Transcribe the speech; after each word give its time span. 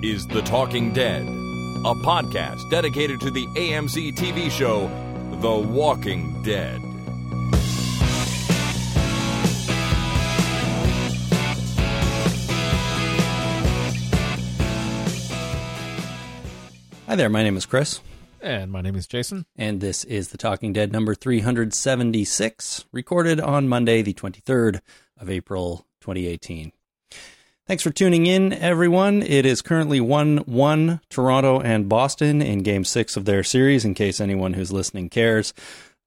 This 0.00 0.20
is 0.20 0.26
The 0.26 0.42
Talking 0.42 0.92
Dead, 0.92 1.22
a 1.22 1.94
podcast 1.94 2.70
dedicated 2.70 3.20
to 3.20 3.30
the 3.30 3.46
AMC 3.48 4.14
TV 4.14 4.50
show 4.50 4.88
The 5.40 5.50
Walking 5.54 6.42
Dead. 6.42 6.80
Hi 17.06 17.16
there, 17.16 17.30
my 17.30 17.42
name 17.42 17.56
is 17.56 17.64
Chris, 17.64 18.00
And 18.42 18.70
my 18.70 18.82
name 18.82 18.94
is 18.94 19.06
Jason. 19.06 19.46
and 19.56 19.80
this 19.80 20.04
is 20.04 20.28
The 20.28 20.36
Talking 20.36 20.74
Dead 20.74 20.92
number 20.92 21.14
376, 21.14 22.84
recorded 22.92 23.40
on 23.40 23.66
Monday, 23.66 24.02
the 24.02 24.12
23rd 24.12 24.80
of 25.18 25.30
April, 25.30 25.86
2018. 26.02 26.72
Thanks 27.68 27.82
for 27.82 27.90
tuning 27.90 28.24
in, 28.24 28.54
everyone. 28.54 29.22
It 29.22 29.44
is 29.44 29.60
currently 29.60 30.00
1 30.00 30.38
1 30.46 31.00
Toronto 31.10 31.60
and 31.60 31.86
Boston 31.86 32.40
in 32.40 32.62
game 32.62 32.82
six 32.82 33.14
of 33.14 33.26
their 33.26 33.44
series, 33.44 33.84
in 33.84 33.92
case 33.92 34.22
anyone 34.22 34.54
who's 34.54 34.72
listening 34.72 35.10
cares. 35.10 35.52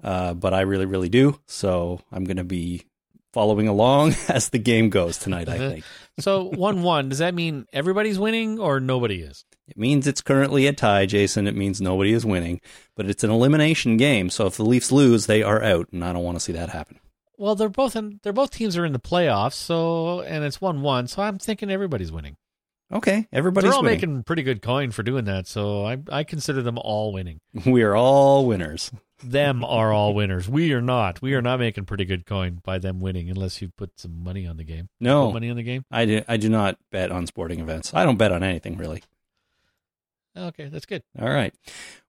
Uh, 0.04 0.34
but 0.34 0.56
I 0.56 0.62
really, 0.62 0.88
really 0.88 1.08
do. 1.08 1.40
So 1.46 2.02
I'm 2.12 2.24
going 2.24 2.38
to 2.38 2.44
be 2.44 2.86
following 3.32 3.68
along 3.68 4.16
as 4.28 4.50
the 4.50 4.58
game 4.58 4.90
goes 4.90 5.20
tonight, 5.20 5.50
I 5.50 5.58
think. 5.60 5.86
So 6.20 6.44
1 6.44 6.84
1, 6.84 7.10
does 7.10 7.20
that 7.20 7.34
mean 7.34 7.66
everybody's 7.72 8.20
winning 8.20 8.60
or 8.60 8.80
nobody 8.80 9.22
is? 9.22 9.46
It 9.68 9.78
means 9.78 10.06
it's 10.06 10.22
currently 10.22 10.68
a 10.68 10.74
tie, 10.74 11.06
Jason. 11.06 11.48
It 11.48 11.56
means 11.56 11.80
nobody 11.80 12.12
is 12.12 12.26
winning, 12.26 12.60
but 12.96 13.06
it's 13.06 13.24
an 13.24 13.32
elimination 13.32 13.98
game. 13.98 14.30
So 14.30 14.46
if 14.46 14.58
the 14.58 14.66
Leafs 14.66 14.92
lose, 14.92 15.26
they 15.26 15.42
are 15.42 15.64
out, 15.64 15.88
and 15.92 16.04
I 16.04 16.12
don't 16.12 16.24
want 16.24 16.36
to 16.38 16.44
see 16.44 16.52
that 16.52 16.70
happen. 16.70 17.00
Well, 17.42 17.56
they're 17.56 17.70
both 17.70 17.96
in, 17.96 18.20
they're 18.22 18.34
both 18.34 18.52
teams 18.52 18.78
are 18.78 18.86
in 18.86 18.94
the 18.94 19.00
playoffs, 19.00 19.54
so 19.54 20.22
and 20.22 20.44
it's 20.44 20.62
1 20.62 20.84
1, 20.84 21.08
so 21.08 21.24
I'm 21.24 21.40
thinking 21.40 21.72
everybody's 21.72 22.12
winning. 22.12 22.38
Okay, 22.94 23.28
everybody's 23.34 23.72
they're 23.72 23.76
all 23.76 23.82
winning. 23.82 23.98
making 23.98 24.24
pretty 24.26 24.44
good 24.44 24.62
coin 24.62 24.92
for 24.92 25.02
doing 25.02 25.26
that, 25.26 25.48
so 25.48 25.84
I 25.84 25.98
I 26.12 26.24
consider 26.24 26.62
them 26.62 26.78
all 26.78 27.12
winning. 27.12 27.40
We 27.66 27.82
are 27.82 27.96
all 27.96 28.46
winners. 28.46 28.92
Them 29.24 29.64
are 29.66 29.92
all 29.92 30.14
winners. 30.14 30.48
We 30.48 30.72
are 30.74 30.84
not. 30.84 31.24
We 31.24 31.34
are 31.34 31.42
not 31.42 31.60
making 31.60 31.86
pretty 31.86 32.06
good 32.06 32.28
coin 32.28 32.62
by 32.64 32.78
them 32.78 33.00
winning 33.00 33.28
unless 33.32 33.60
you 33.60 33.70
put 33.76 34.00
some 34.00 34.24
money 34.24 34.46
on 34.46 34.58
the 34.58 34.64
game. 34.64 34.90
No, 35.00 35.32
money 35.32 35.50
on 35.50 35.56
the 35.56 35.64
game? 35.64 35.84
I 35.90 36.06
do. 36.06 36.22
I 36.28 36.38
do 36.38 36.48
not 36.48 36.78
bet 36.92 37.12
on 37.12 37.26
sporting 37.26 37.60
events. 37.60 37.92
I 37.92 38.06
don't 38.06 38.18
bet 38.18 38.32
on 38.32 38.44
anything 38.44 38.78
really. 38.78 39.02
Okay, 40.36 40.70
that's 40.70 40.86
good. 40.86 41.04
All 41.20 41.30
right. 41.30 41.54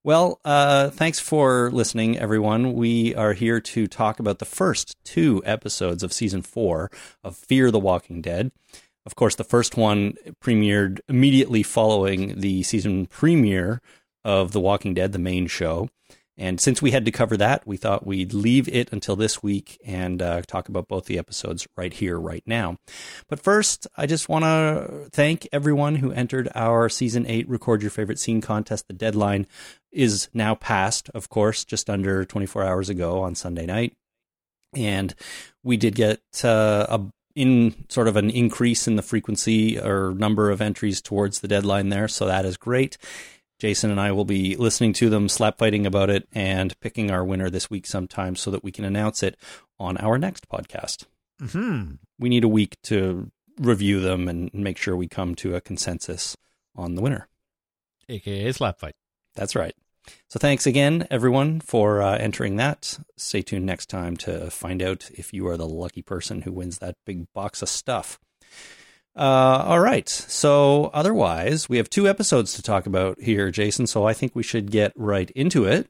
Well, 0.04 0.40
uh, 0.44 0.90
thanks 0.90 1.18
for 1.18 1.70
listening, 1.72 2.18
everyone. 2.18 2.74
We 2.74 3.14
are 3.16 3.32
here 3.32 3.60
to 3.60 3.86
talk 3.88 4.20
about 4.20 4.38
the 4.38 4.44
first 4.44 4.96
two 5.04 5.42
episodes 5.44 6.02
of 6.02 6.12
season 6.12 6.42
four 6.42 6.90
of 7.24 7.36
Fear 7.36 7.70
the 7.70 7.80
Walking 7.80 8.22
Dead. 8.22 8.52
Of 9.04 9.16
course, 9.16 9.34
the 9.34 9.44
first 9.44 9.76
one 9.76 10.14
premiered 10.40 11.00
immediately 11.08 11.64
following 11.64 12.38
the 12.40 12.62
season 12.62 13.06
premiere 13.06 13.80
of 14.24 14.52
The 14.52 14.60
Walking 14.60 14.94
Dead, 14.94 15.10
the 15.10 15.18
main 15.18 15.48
show. 15.48 15.88
And 16.42 16.60
since 16.60 16.82
we 16.82 16.90
had 16.90 17.04
to 17.04 17.12
cover 17.12 17.36
that, 17.36 17.64
we 17.68 17.76
thought 17.76 18.04
we'd 18.04 18.34
leave 18.34 18.66
it 18.66 18.92
until 18.92 19.14
this 19.14 19.44
week 19.44 19.78
and 19.84 20.20
uh, 20.20 20.42
talk 20.42 20.68
about 20.68 20.88
both 20.88 21.04
the 21.04 21.16
episodes 21.16 21.68
right 21.76 21.92
here, 21.92 22.18
right 22.18 22.42
now. 22.46 22.78
But 23.28 23.38
first, 23.38 23.86
I 23.96 24.06
just 24.06 24.28
want 24.28 24.44
to 24.44 25.08
thank 25.12 25.46
everyone 25.52 25.94
who 25.94 26.10
entered 26.10 26.48
our 26.56 26.88
season 26.88 27.28
eight 27.28 27.48
Record 27.48 27.80
Your 27.80 27.92
Favorite 27.92 28.18
Scene 28.18 28.40
contest. 28.40 28.88
The 28.88 28.92
deadline 28.92 29.46
is 29.92 30.28
now 30.34 30.56
passed, 30.56 31.08
of 31.10 31.28
course, 31.28 31.64
just 31.64 31.88
under 31.88 32.24
24 32.24 32.64
hours 32.64 32.88
ago 32.88 33.22
on 33.22 33.36
Sunday 33.36 33.66
night. 33.66 33.92
And 34.74 35.14
we 35.62 35.76
did 35.76 35.94
get 35.94 36.22
uh, 36.42 36.86
a 36.88 37.00
in 37.36 37.86
sort 37.88 38.08
of 38.08 38.16
an 38.16 38.28
increase 38.30 38.88
in 38.88 38.96
the 38.96 39.02
frequency 39.02 39.78
or 39.78 40.12
number 40.12 40.50
of 40.50 40.60
entries 40.60 41.00
towards 41.00 41.40
the 41.40 41.48
deadline 41.48 41.88
there. 41.88 42.08
So 42.08 42.26
that 42.26 42.44
is 42.44 42.56
great. 42.56 42.98
Jason 43.62 43.92
and 43.92 44.00
I 44.00 44.10
will 44.10 44.24
be 44.24 44.56
listening 44.56 44.92
to 44.94 45.08
them, 45.08 45.28
slap 45.28 45.56
fighting 45.56 45.86
about 45.86 46.10
it, 46.10 46.26
and 46.32 46.74
picking 46.80 47.12
our 47.12 47.24
winner 47.24 47.48
this 47.48 47.70
week 47.70 47.86
sometime 47.86 48.34
so 48.34 48.50
that 48.50 48.64
we 48.64 48.72
can 48.72 48.84
announce 48.84 49.22
it 49.22 49.36
on 49.78 49.96
our 49.98 50.18
next 50.18 50.48
podcast. 50.48 51.04
Hmm. 51.40 51.92
We 52.18 52.28
need 52.28 52.42
a 52.42 52.48
week 52.48 52.76
to 52.82 53.30
review 53.60 54.00
them 54.00 54.26
and 54.26 54.52
make 54.52 54.78
sure 54.78 54.96
we 54.96 55.06
come 55.06 55.36
to 55.36 55.54
a 55.54 55.60
consensus 55.60 56.36
on 56.74 56.96
the 56.96 57.02
winner. 57.02 57.28
AKA 58.08 58.50
slap 58.50 58.80
fight. 58.80 58.96
That's 59.36 59.54
right. 59.54 59.76
So 60.28 60.40
thanks 60.40 60.66
again, 60.66 61.06
everyone, 61.08 61.60
for 61.60 62.02
uh, 62.02 62.18
entering 62.18 62.56
that. 62.56 62.98
Stay 63.16 63.42
tuned 63.42 63.64
next 63.64 63.86
time 63.86 64.16
to 64.16 64.50
find 64.50 64.82
out 64.82 65.08
if 65.14 65.32
you 65.32 65.46
are 65.46 65.56
the 65.56 65.68
lucky 65.68 66.02
person 66.02 66.42
who 66.42 66.50
wins 66.50 66.78
that 66.78 66.96
big 67.06 67.32
box 67.32 67.62
of 67.62 67.68
stuff. 67.68 68.18
Uh, 69.14 69.64
all 69.66 69.80
right. 69.80 70.08
So 70.08 70.90
otherwise, 70.94 71.68
we 71.68 71.76
have 71.76 71.90
two 71.90 72.08
episodes 72.08 72.54
to 72.54 72.62
talk 72.62 72.86
about 72.86 73.20
here, 73.20 73.50
Jason. 73.50 73.86
So 73.86 74.06
I 74.06 74.14
think 74.14 74.34
we 74.34 74.42
should 74.42 74.70
get 74.70 74.92
right 74.96 75.30
into 75.32 75.64
it. 75.64 75.88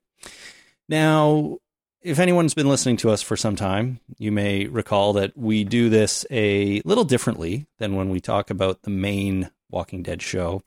Now, 0.88 1.58
if 2.02 2.18
anyone's 2.18 2.54
been 2.54 2.68
listening 2.68 2.96
to 2.98 3.10
us 3.10 3.22
for 3.22 3.36
some 3.36 3.54
time, 3.54 4.00
you 4.18 4.32
may 4.32 4.66
recall 4.66 5.12
that 5.12 5.36
we 5.36 5.62
do 5.62 5.88
this 5.88 6.26
a 6.30 6.82
little 6.84 7.04
differently 7.04 7.66
than 7.78 7.94
when 7.94 8.10
we 8.10 8.20
talk 8.20 8.50
about 8.50 8.82
the 8.82 8.90
main 8.90 9.50
Walking 9.70 10.02
Dead 10.02 10.20
show, 10.20 10.62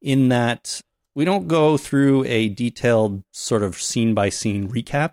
in 0.00 0.28
that 0.28 0.80
we 1.14 1.24
don't 1.24 1.48
go 1.48 1.76
through 1.76 2.24
a 2.24 2.48
detailed 2.48 3.24
sort 3.32 3.62
of 3.62 3.76
scene 3.76 4.14
by 4.14 4.28
scene 4.28 4.68
recap. 4.68 5.12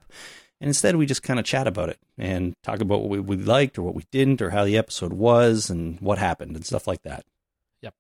And 0.64 0.70
instead, 0.70 0.96
we 0.96 1.06
just 1.06 1.24
kind 1.24 1.42
of 1.42 1.46
chat 1.46 1.68
about 1.68 1.90
it 1.90 2.00
and 2.18 2.54
talk 2.64 2.80
about 2.80 3.02
what 3.02 3.10
we, 3.10 3.20
we 3.20 3.36
liked 3.36 3.78
or 3.78 3.82
what 3.82 3.96
we 3.96 4.06
didn't 4.12 4.42
or 4.42 4.52
how 4.52 4.64
the 4.64 4.78
episode 4.78 5.12
was 5.12 5.70
and 5.70 6.00
what 6.00 6.20
happened 6.20 6.56
and 6.56 6.66
stuff 6.66 6.88
like 6.88 7.02
that. 7.02 7.26
Yep. 7.82 7.94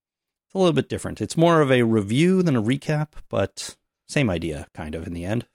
It's 0.48 0.56
a 0.56 0.60
little 0.60 0.72
bit 0.72 0.88
different. 0.88 1.20
It's 1.20 1.36
more 1.36 1.60
of 1.60 1.74
a 1.74 1.84
review 1.84 2.42
than 2.42 2.56
a 2.56 2.64
recap, 2.64 3.10
but 3.28 3.76
same 4.08 4.30
idea, 4.30 4.68
kind 4.74 4.96
of, 4.96 5.06
in 5.06 5.14
the 5.14 5.26
end. 5.26 5.46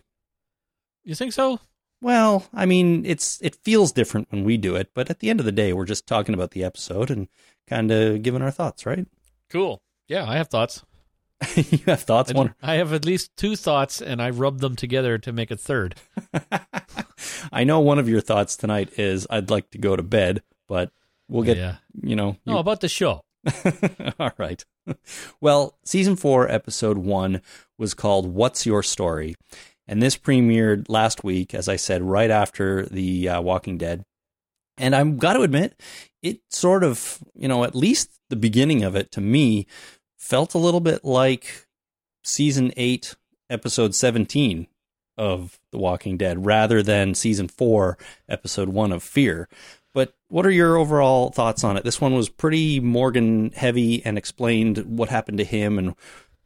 You 1.03 1.15
think 1.15 1.33
so? 1.33 1.61
Well, 2.03 2.45
I 2.53 2.67
mean, 2.67 3.07
it's 3.07 3.41
it 3.41 3.57
feels 3.65 3.91
different 3.91 4.31
when 4.31 4.45
we 4.45 4.59
do 4.59 4.77
it, 4.77 4.91
but 4.93 5.09
at 5.09 5.21
the 5.21 5.31
end 5.31 5.41
of 5.41 5.47
the 5.47 5.51
day, 5.51 5.73
we're 5.73 5.87
just 5.87 6.07
talking 6.07 6.35
about 6.35 6.51
the 6.51 6.63
episode 6.63 7.11
and 7.11 7.29
kind 7.67 7.91
of 7.91 8.21
giving 8.23 8.43
our 8.43 8.51
thoughts, 8.51 8.85
right? 8.85 9.07
Cool. 9.49 9.81
Yeah, 10.09 10.29
I 10.29 10.37
have 10.37 10.49
thoughts. 10.49 10.85
you 11.57 11.79
have 11.87 12.03
thoughts, 12.03 12.33
I, 12.33 12.35
one? 12.35 12.55
I 12.63 12.75
have 12.75 12.93
at 12.93 13.05
least 13.05 13.37
two 13.37 13.55
thoughts, 13.57 14.01
and 14.01 14.21
I 14.21 14.31
rub 14.31 14.61
them 14.61 14.77
together 14.77 15.19
to 15.19 15.33
make 15.33 15.51
a 15.51 15.57
third. 15.57 15.95
I 17.53 17.65
know 17.65 17.81
one 17.81 17.99
of 17.99 18.09
your 18.09 18.21
thoughts 18.21 18.57
tonight 18.57 18.99
is 18.99 19.27
I'd 19.31 19.51
like 19.51 19.71
to 19.71 19.79
go 19.79 19.95
to 19.95 20.03
bed, 20.03 20.43
but 20.69 20.91
we'll 21.29 21.45
get 21.45 21.57
yeah. 21.57 21.77
you 22.03 22.17
know. 22.17 22.37
No, 22.45 22.55
you- 22.55 22.59
about 22.59 22.81
the 22.81 22.89
show. 22.89 23.23
All 24.19 24.33
right. 24.37 24.65
Well, 25.41 25.79
season 25.85 26.17
four, 26.17 26.51
episode 26.51 26.99
one 26.99 27.41
was 27.79 27.95
called 27.95 28.27
What's 28.27 28.67
Your 28.67 28.83
Story? 28.83 29.37
And 29.87 30.03
this 30.03 30.19
premiered 30.19 30.87
last 30.89 31.25
week, 31.25 31.55
as 31.55 31.69
I 31.69 31.77
said, 31.77 32.03
right 32.03 32.31
after 32.31 32.85
The 32.87 33.29
uh, 33.29 33.41
Walking 33.41 33.79
Dead. 33.79 34.05
And 34.77 34.95
I've 34.95 35.19
got 35.19 35.35
to 35.35 35.43
admit, 35.43 35.81
it 36.23 36.41
sort 36.51 36.85
of, 36.85 37.19
you 37.35 37.49
know, 37.49 37.65
at 37.65 37.75
least 37.75 38.11
the 38.29 38.37
beginning 38.37 38.83
of 38.85 38.95
it 38.97 39.11
to 39.13 39.21
me 39.21 39.67
felt 40.19 40.55
a 40.55 40.59
little 40.59 40.81
bit 40.81 41.05
like 41.05 41.67
season 42.25 42.73
eight, 42.77 43.15
episode 43.49 43.95
17 43.95 44.67
of 45.17 45.59
The 45.73 45.79
Walking 45.79 46.17
Dead 46.17 46.45
rather 46.45 46.83
than 46.83 47.15
season 47.15 47.49
four, 47.49 47.97
episode 48.29 48.69
one 48.69 48.93
of 48.93 49.03
Fear. 49.03 49.49
But 49.95 50.15
what 50.29 50.47
are 50.47 50.51
your 50.51 50.77
overall 50.77 51.31
thoughts 51.31 51.65
on 51.65 51.77
it? 51.77 51.85
This 51.85 52.01
one 52.01 52.15
was 52.15 52.29
pretty 52.29 52.79
Morgan 52.79 53.51
heavy 53.55 54.05
and 54.05 54.19
explained 54.19 54.79
what 54.99 55.09
happened 55.09 55.39
to 55.39 55.45
him 55.45 55.79
and 55.79 55.95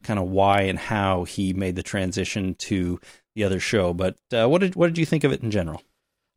kind 0.03 0.19
of 0.19 0.27
why 0.29 0.61
and 0.61 0.79
how 0.79 1.23
he 1.23 1.53
made 1.53 1.75
the 1.75 1.83
transition 1.83 2.55
to 2.55 2.99
the 3.35 3.43
other 3.43 3.59
show. 3.59 3.93
But 3.93 4.17
uh, 4.31 4.47
what 4.47 4.61
did 4.61 4.75
what 4.75 4.87
did 4.87 4.97
you 4.97 5.05
think 5.05 5.23
of 5.23 5.31
it 5.31 5.43
in 5.43 5.51
general? 5.51 5.81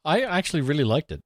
I 0.05 0.22
actually 0.22 0.62
really 0.62 0.84
liked 0.84 1.11
it. 1.11 1.20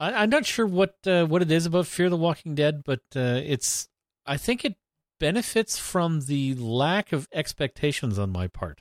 I, 0.00 0.12
I'm 0.12 0.30
not 0.30 0.46
sure 0.46 0.66
what 0.66 0.96
uh, 1.06 1.26
what 1.26 1.42
it 1.42 1.50
is 1.50 1.66
about 1.66 1.86
Fear 1.86 2.10
the 2.10 2.16
Walking 2.16 2.54
Dead, 2.54 2.82
but 2.84 3.00
uh, 3.14 3.40
it's. 3.44 3.88
I 4.26 4.36
think 4.36 4.64
it 4.64 4.74
benefits 5.18 5.78
from 5.78 6.20
the 6.22 6.54
lack 6.54 7.12
of 7.12 7.28
expectations 7.32 8.18
on 8.18 8.30
my 8.30 8.46
part. 8.48 8.80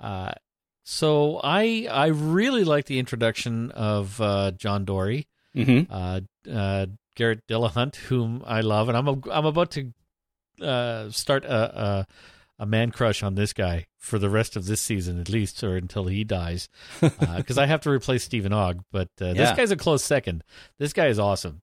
Uh, 0.00 0.32
so 0.84 1.40
I 1.44 1.86
I 1.90 2.06
really 2.06 2.64
like 2.64 2.86
the 2.86 2.98
introduction 2.98 3.70
of 3.72 4.20
uh, 4.20 4.50
John 4.52 4.84
Dorie, 4.84 5.28
Mm-hmm. 5.54 5.92
uh, 5.92 6.20
uh, 6.50 6.86
Garrett 7.14 7.46
Dillahunt, 7.46 7.96
whom 7.96 8.42
I 8.46 8.62
love, 8.62 8.88
and 8.88 8.96
I'm 8.96 9.06
a, 9.06 9.18
I'm 9.30 9.44
about 9.44 9.70
to 9.72 9.92
uh, 10.62 11.10
start 11.10 11.44
a, 11.44 11.80
a 11.82 12.06
a 12.58 12.66
man 12.66 12.90
crush 12.90 13.22
on 13.22 13.34
this 13.34 13.52
guy 13.52 13.86
for 13.98 14.18
the 14.18 14.30
rest 14.30 14.56
of 14.56 14.66
this 14.66 14.80
season 14.80 15.20
at 15.20 15.28
least, 15.28 15.62
or 15.62 15.76
until 15.76 16.06
he 16.06 16.24
dies, 16.24 16.68
because 17.00 17.58
I 17.58 17.66
have 17.66 17.80
to 17.82 17.90
replace 17.90 18.24
Steven 18.24 18.52
Ogg. 18.52 18.82
But 18.90 19.08
uh, 19.20 19.34
this 19.34 19.50
Yeah. 19.50 19.56
guy's 19.56 19.70
a 19.72 19.76
close 19.76 20.02
second. 20.04 20.42
This 20.78 20.92
guy 20.92 21.06
is 21.08 21.18
awesome. 21.18 21.60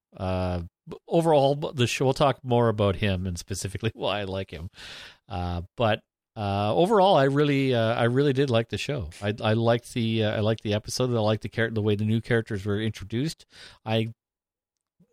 Overall, 1.08 1.56
the 1.56 1.88
show. 1.88 2.06
We'll 2.06 2.14
talk 2.14 2.40
more 2.44 2.70
about 2.70 2.98
him 2.98 3.26
and 3.26 3.38
specifically 3.38 3.92
why 3.96 4.20
I 4.20 4.24
like 4.24 4.52
him. 4.52 4.70
Uh, 5.28 5.62
but 5.78 6.02
uh, 6.36 6.74
overall, 6.74 7.16
I 7.16 7.26
really, 7.26 7.74
uh, 7.74 7.96
I 7.96 8.06
really 8.06 8.34
did 8.34 8.50
like 8.50 8.70
the 8.70 8.78
show. 8.78 9.10
I, 9.22 9.34
I 9.42 9.54
liked 9.54 9.94
the, 9.94 10.24
uh, 10.24 10.38
I 10.38 10.40
liked 10.40 10.64
the 10.64 10.74
episode. 10.74 11.10
I 11.10 11.20
liked 11.20 11.44
the 11.44 11.50
char- 11.50 11.72
the 11.72 11.82
way 11.82 11.96
the 11.96 12.06
new 12.06 12.22
characters 12.22 12.66
were 12.66 12.80
introduced. 12.82 13.46
I 13.86 14.14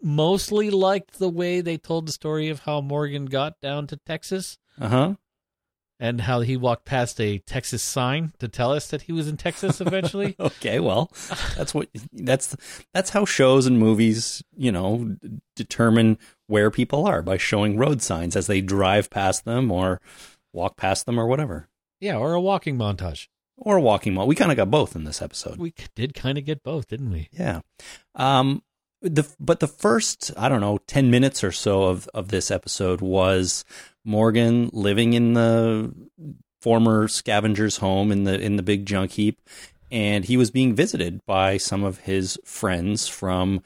mostly 0.03 0.71
liked 0.71 1.19
the 1.19 1.29
way 1.29 1.61
they 1.61 1.79
told 1.79 2.07
the 2.07 2.13
story 2.13 2.49
of 2.49 2.61
how 2.61 2.81
Morgan 2.81 3.27
got 3.27 3.61
down 3.61 3.87
to 3.89 3.97
Texas. 4.07 4.59
Uh 4.81 4.89
huh. 4.89 5.15
And 5.99 6.21
how 6.23 6.41
he 6.41 6.57
walked 6.57 6.85
past 6.85 7.21
a 7.21 7.39
Texas 7.39 7.83
sign 7.83 8.33
to 8.39 8.49
tell 8.49 8.73
us 8.73 8.89
that 8.89 9.03
he 9.03 9.13
was 9.13 9.29
in 9.29 9.37
Texas 9.37 9.81
eventually. 9.81 10.37
Okay, 10.41 10.81
well, 10.81 11.11
that's 11.57 11.73
what 11.75 11.89
that's 12.13 12.57
that's 12.93 13.11
how 13.11 13.25
shows 13.25 13.67
and 13.67 13.79
movies, 13.79 14.43
you 14.57 14.71
know, 14.73 15.17
determine 15.55 16.19
where 16.47 16.71
people 16.71 17.07
are 17.07 17.23
by 17.23 17.37
showing 17.37 17.77
road 17.77 18.03
signs 18.03 18.37
as 18.37 18.47
they 18.47 18.61
drive 18.61 19.11
past 19.11 19.45
them 19.45 19.71
or 19.73 20.01
walk 20.53 20.77
past 20.77 21.07
them 21.07 21.19
or 21.19 21.27
whatever. 21.27 21.69
yeah, 22.01 22.17
or 22.17 22.35
a 22.35 22.41
walking 22.41 22.77
montage. 22.77 23.29
Or 23.59 23.77
a 23.77 23.81
walking 23.81 24.13
mall. 24.13 24.27
We 24.27 24.35
kind 24.35 24.51
of 24.51 24.57
got 24.59 24.71
both 24.71 24.95
in 24.95 25.05
this 25.05 25.23
episode. 25.23 25.57
We 25.57 25.73
did 25.95 26.13
kind 26.13 26.37
of 26.37 26.45
get 26.45 26.63
both, 26.63 26.89
didn't 26.89 27.11
we? 27.11 27.31
Yeah. 27.33 27.61
Um 28.15 28.63
the 29.03 29.29
but 29.39 29.61
the 29.61 29.69
first, 29.69 30.33
I 30.37 30.49
don't 30.49 30.61
know, 30.61 30.79
10 30.87 31.11
minutes 31.11 31.45
or 31.45 31.53
so 31.53 31.85
of 31.85 32.09
of 32.15 32.29
this 32.29 32.51
episode 32.51 33.01
was 33.01 33.65
Morgan 34.05 34.71
living 34.73 35.13
in 35.13 35.35
the 35.35 35.93
former 36.63 37.07
scavenger's 37.09 37.79
home 37.79 38.11
in 38.11 38.25
the 38.25 38.41
in 38.41 38.57
the 38.57 38.63
big 38.63 38.87
junk 38.87 39.13
heap 39.13 39.41
and 39.91 40.25
he 40.25 40.37
was 40.37 40.51
being 40.51 40.75
visited 40.75 41.25
by 41.27 41.57
some 41.57 41.85
of 41.85 42.01
his 42.01 42.39
friends 42.45 43.07
from 43.07 43.63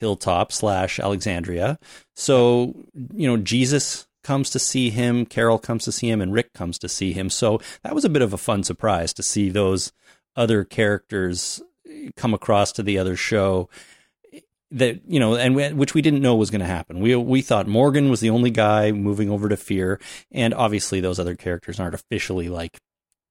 Hilltop 0.00 0.52
slash 0.52 0.98
Alexandria. 0.98 1.78
So, 2.14 2.74
you 3.14 3.26
know, 3.26 3.36
Jesus 3.36 4.06
comes 4.22 4.50
to 4.50 4.58
see 4.58 4.90
him, 4.90 5.26
Carol 5.26 5.58
comes 5.58 5.84
to 5.84 5.92
see 5.92 6.10
him, 6.10 6.20
and 6.20 6.32
Rick 6.32 6.52
comes 6.52 6.78
to 6.80 6.88
see 6.88 7.12
him. 7.12 7.30
So 7.30 7.60
that 7.82 7.94
was 7.94 8.04
a 8.04 8.10
bit 8.10 8.22
of 8.22 8.32
a 8.32 8.38
fun 8.38 8.62
surprise 8.64 9.12
to 9.14 9.22
see 9.22 9.48
those 9.48 9.92
other 10.36 10.64
characters 10.64 11.62
come 12.16 12.34
across 12.34 12.72
to 12.72 12.82
the 12.82 12.98
other 12.98 13.16
show 13.16 13.68
that 14.72 15.00
you 15.06 15.20
know 15.20 15.34
and 15.36 15.54
we, 15.54 15.68
which 15.72 15.94
we 15.94 16.02
didn't 16.02 16.22
know 16.22 16.34
was 16.34 16.50
going 16.50 16.60
to 16.60 16.66
happen. 16.66 17.00
We 17.00 17.14
we 17.16 17.42
thought 17.42 17.66
morgan 17.68 18.10
was 18.10 18.20
the 18.20 18.30
only 18.30 18.50
guy 18.50 18.90
moving 18.92 19.30
over 19.30 19.48
to 19.48 19.56
fear 19.56 20.00
and 20.30 20.52
obviously 20.54 21.00
those 21.00 21.18
other 21.18 21.36
characters 21.36 21.78
aren't 21.78 21.94
officially 21.94 22.48
like 22.48 22.78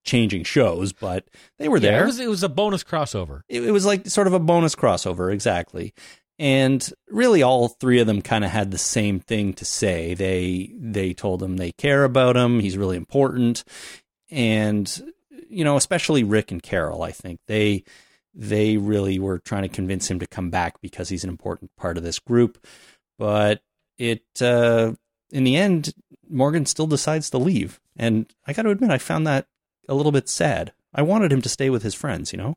changing 0.03 0.43
shows 0.43 0.93
but 0.93 1.25
they 1.59 1.67
were 1.67 1.77
Yeah, 1.77 1.91
there. 1.91 2.03
it 2.03 2.05
was 2.07 2.19
it 2.19 2.27
was 2.29 2.43
a 2.43 2.49
bonus 2.49 2.83
crossover. 2.83 3.41
it, 3.49 3.63
it 3.63 3.71
was 3.71 3.85
like 3.85 4.07
sort 4.07 4.27
of 4.27 4.33
a 4.33 4.39
bonus 4.39 4.75
crossover 4.75 5.31
exactly. 5.33 5.93
And 6.39 6.91
really 7.07 7.43
all 7.43 7.67
three 7.67 7.99
of 7.99 8.07
them 8.07 8.23
kind 8.23 8.43
of 8.43 8.49
had 8.49 8.71
the 8.71 8.79
same 8.79 9.19
thing 9.19 9.53
to 9.53 9.65
say. 9.65 10.15
They 10.15 10.73
they 10.75 11.13
told 11.13 11.43
him 11.43 11.57
they 11.57 11.71
care 11.73 12.03
about 12.03 12.35
him 12.35 12.59
he's 12.59 12.77
really 12.77 12.97
important 12.97 13.63
and 14.31 15.13
you 15.49 15.63
know 15.63 15.75
especially 15.77 16.23
rick 16.23 16.51
and 16.51 16.63
carol 16.63 17.03
i 17.03 17.11
think. 17.11 17.39
They 17.47 17.83
they 18.33 18.77
really 18.77 19.19
were 19.19 19.39
trying 19.39 19.63
to 19.63 19.69
convince 19.69 20.09
him 20.09 20.19
to 20.19 20.27
come 20.27 20.49
back 20.49 20.79
because 20.81 21.09
he's 21.09 21.23
an 21.23 21.29
important 21.29 21.69
part 21.75 21.97
of 21.97 22.03
this 22.03 22.19
group 22.19 22.65
but 23.19 23.61
it 23.97 24.23
uh 24.41 24.93
in 25.31 25.43
the 25.43 25.55
end 25.55 25.93
morgan 26.29 26.65
still 26.65 26.87
decides 26.87 27.29
to 27.29 27.37
leave 27.37 27.79
and 27.97 28.31
i 28.47 28.53
got 28.53 28.61
to 28.63 28.69
admit 28.69 28.89
i 28.89 28.97
found 28.97 29.27
that 29.27 29.47
a 29.89 29.93
little 29.93 30.11
bit 30.11 30.29
sad 30.29 30.71
i 30.93 31.01
wanted 31.01 31.31
him 31.31 31.41
to 31.41 31.49
stay 31.49 31.69
with 31.69 31.83
his 31.83 31.93
friends 31.95 32.31
you 32.31 32.37
know 32.37 32.55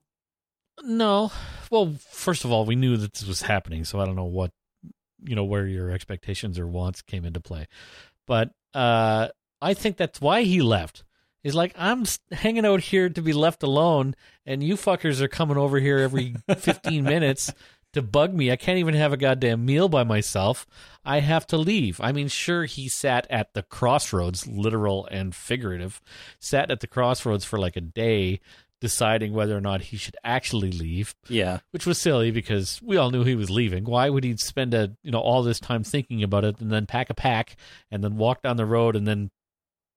No. 0.83 1.31
Well, 1.71 1.95
first 2.11 2.45
of 2.45 2.51
all, 2.53 2.65
we 2.67 2.75
knew 2.77 2.97
that 2.97 3.13
this 3.15 3.27
was 3.29 3.43
happening, 3.43 3.85
so 3.85 4.01
I 4.01 4.05
don't 4.07 4.17
know 4.17 4.25
what 4.25 4.51
you 5.23 5.35
know 5.37 5.45
where 5.45 5.67
your 5.67 5.91
expectations 5.91 6.59
or 6.59 6.67
wants 6.67 7.01
came 7.01 7.25
into 7.25 7.41
play. 7.41 7.67
But 8.27 8.51
uh 8.75 9.29
I 9.63 9.73
think 9.75 9.97
that's 9.97 10.21
why 10.21 10.43
he 10.43 10.61
left. 10.63 11.05
He's 11.45 11.55
like, 11.55 11.75
I'm 11.77 12.05
hanging 12.33 12.65
out 12.65 12.81
here 12.81 13.09
to 13.11 13.23
be 13.23 13.35
left 13.35 13.63
alone, 13.63 14.17
and 14.47 14.65
you 14.65 14.75
fuckers 14.75 15.21
are 15.21 15.29
coming 15.29 15.59
over 15.59 15.79
here 15.79 15.99
every 15.99 16.35
15 16.57 17.05
minutes 17.05 17.53
to 17.93 18.01
bug 18.01 18.33
me. 18.33 18.51
I 18.51 18.57
can't 18.57 18.79
even 18.79 18.95
have 18.95 19.13
a 19.13 19.19
goddamn 19.19 19.65
meal 19.65 19.91
by 19.91 20.05
myself. 20.05 20.67
I 21.05 21.21
have 21.21 21.47
to 21.49 21.59
leave. 21.59 22.01
I 22.01 22.13
mean, 22.13 22.29
sure, 22.29 22.65
he 22.65 22.89
sat 22.89 23.27
at 23.29 23.53
the 23.53 23.63
crossroads, 23.63 24.47
literal 24.47 25.07
and 25.11 25.35
figurative, 25.35 26.01
sat 26.41 26.71
at 26.71 26.81
the 26.81 26.87
crossroads 26.87 27.45
for 27.45 27.59
like 27.59 27.77
a 27.77 27.83
day 27.83 28.41
deciding 28.81 29.33
whether 29.33 29.57
or 29.57 29.61
not 29.61 29.81
he 29.81 29.97
should 29.97 30.17
actually 30.25 30.71
leave, 30.71 31.15
yeah 31.29 31.61
which 31.71 31.87
was 31.87 31.97
silly 31.97 32.31
because 32.31 32.81
we 32.83 32.97
all 32.99 33.11
knew 33.11 33.25
he 33.25 33.35
was 33.35 33.51
leaving. 33.51 33.85
Why 33.85 34.11
would 34.11 34.25
he 34.25 34.37
spend 34.37 34.75
a 34.75 34.95
you 35.03 35.11
know 35.11 35.21
all 35.21 35.43
this 35.43 35.61
time 35.61 35.85
thinking 35.85 36.23
about 36.23 36.45
it 36.45 36.61
and 36.61 36.71
then 36.71 36.87
pack 36.87 37.09
a 37.11 37.15
pack 37.15 37.57
and 37.91 38.03
then 38.03 38.17
walk 38.17 38.43
down 38.43 38.57
the 38.57 38.67
road 38.67 38.97
and 38.97 39.07
then 39.07 39.31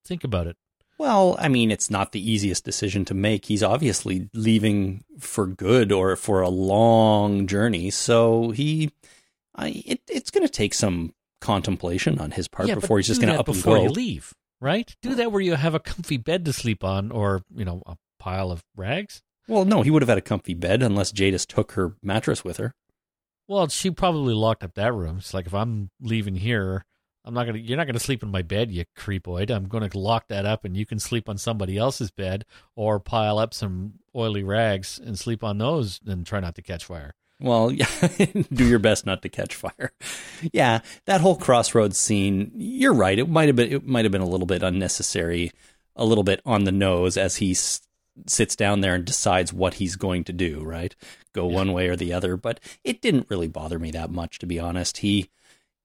think 0.05 0.23
about 0.23 0.47
it? 0.47 0.55
Well, 0.97 1.35
I 1.39 1.47
mean, 1.47 1.69
it's 1.69 1.91
not 1.91 2.11
the 2.11 2.31
easiest 2.31 2.63
decision 2.65 3.05
to 3.05 3.13
make. 3.13 3.45
He's 3.45 3.61
obviously 3.61 4.29
leaving 4.33 5.03
for 5.19 5.45
good 5.45 5.91
or 5.91 6.15
for 6.15 6.41
a 6.41 6.49
long 6.49 7.45
journey. 7.45 7.91
So 7.91 8.49
he, 8.49 8.91
I, 9.55 9.83
it, 9.85 10.01
it's 10.07 10.31
going 10.31 10.45
to 10.45 10.51
take 10.51 10.73
some 10.73 11.13
contemplation 11.39 12.17
on 12.19 12.31
his 12.31 12.47
part 12.47 12.67
yeah, 12.67 12.75
before 12.75 12.97
he's 12.97 13.07
just 13.07 13.21
going 13.21 13.31
to 13.31 13.39
up 13.39 13.47
and 13.47 13.61
go. 13.61 13.83
you 13.83 13.89
leave, 13.89 14.33
right? 14.59 14.95
Do 15.03 15.13
that 15.15 15.31
where 15.31 15.41
you 15.41 15.53
have 15.53 15.75
a 15.75 15.79
comfy 15.79 16.17
bed 16.17 16.45
to 16.45 16.53
sleep 16.53 16.83
on, 16.83 17.11
or 17.11 17.43
you 17.53 17.65
know 17.65 17.83
a 17.85 17.97
pile 18.19 18.51
of 18.51 18.63
rags. 18.75 19.21
Well, 19.47 19.65
no, 19.65 19.81
he 19.81 19.91
would 19.91 20.01
have 20.01 20.09
had 20.09 20.17
a 20.17 20.21
comfy 20.21 20.55
bed 20.55 20.81
unless 20.81 21.11
Jadis 21.11 21.45
took 21.45 21.73
her 21.73 21.95
mattress 22.01 22.43
with 22.43 22.57
her. 22.57 22.73
Well, 23.47 23.67
she 23.69 23.91
probably 23.91 24.33
locked 24.33 24.63
up 24.63 24.73
that 24.73 24.93
room. 24.93 25.17
It's 25.19 25.33
like 25.33 25.45
if 25.45 25.53
I'm 25.53 25.89
leaving 26.01 26.35
here, 26.35 26.85
I'm 27.27 27.33
not 27.33 27.45
gonna. 27.45 27.57
You're 27.59 27.77
not 27.77 27.87
gonna 27.87 27.99
sleep 27.99 28.23
in 28.23 28.31
my 28.31 28.41
bed, 28.41 28.71
you 28.71 28.85
creepoid. 28.97 29.51
I'm 29.51 29.67
gonna 29.67 29.89
lock 29.93 30.29
that 30.29 30.45
up, 30.45 30.63
and 30.63 30.77
you 30.77 30.85
can 30.85 30.97
sleep 30.97 31.27
on 31.27 31.37
somebody 31.37 31.77
else's 31.77 32.09
bed, 32.09 32.45
or 32.75 32.99
pile 33.01 33.37
up 33.37 33.53
some 33.53 33.95
oily 34.15 34.43
rags 34.43 34.97
and 35.03 35.19
sleep 35.19 35.43
on 35.43 35.57
those, 35.57 35.99
and 36.07 36.25
try 36.25 36.39
not 36.39 36.55
to 36.55 36.61
catch 36.61 36.85
fire. 36.85 37.13
Well, 37.39 37.69
yeah, 37.73 37.85
do 38.51 38.65
your 38.65 38.79
best 38.79 39.05
not 39.05 39.21
to 39.23 39.29
catch 39.29 39.53
fire. 39.55 39.91
Yeah, 40.53 40.79
that 41.05 41.21
whole 41.21 41.35
crossroads 41.35 41.97
scene. 41.97 42.51
You're 42.55 42.93
right. 42.93 43.19
It 43.19 43.27
might 43.29 43.47
have 43.47 43.55
been. 43.57 43.71
It 43.73 43.85
might 43.85 44.05
have 44.05 44.11
been 44.13 44.21
a 44.21 44.27
little 44.27 44.47
bit 44.47 44.63
unnecessary, 44.63 45.51
a 45.95 46.05
little 46.05 46.23
bit 46.23 46.41
on 46.45 46.63
the 46.63 46.71
nose 46.71 47.17
as 47.17 47.35
he 47.35 47.51
s- 47.51 47.81
sits 48.25 48.55
down 48.55 48.79
there 48.81 48.95
and 48.95 49.03
decides 49.05 49.51
what 49.53 49.75
he's 49.75 49.97
going 49.97 50.23
to 50.23 50.33
do. 50.33 50.63
Right, 50.63 50.95
go 51.33 51.45
one 51.45 51.73
way 51.73 51.89
or 51.89 51.97
the 51.97 52.13
other. 52.13 52.37
But 52.37 52.59
it 52.85 53.01
didn't 53.01 53.27
really 53.29 53.49
bother 53.49 53.77
me 53.79 53.91
that 53.91 54.09
much, 54.11 54.39
to 54.39 54.45
be 54.45 54.59
honest. 54.59 54.99
He 54.99 55.29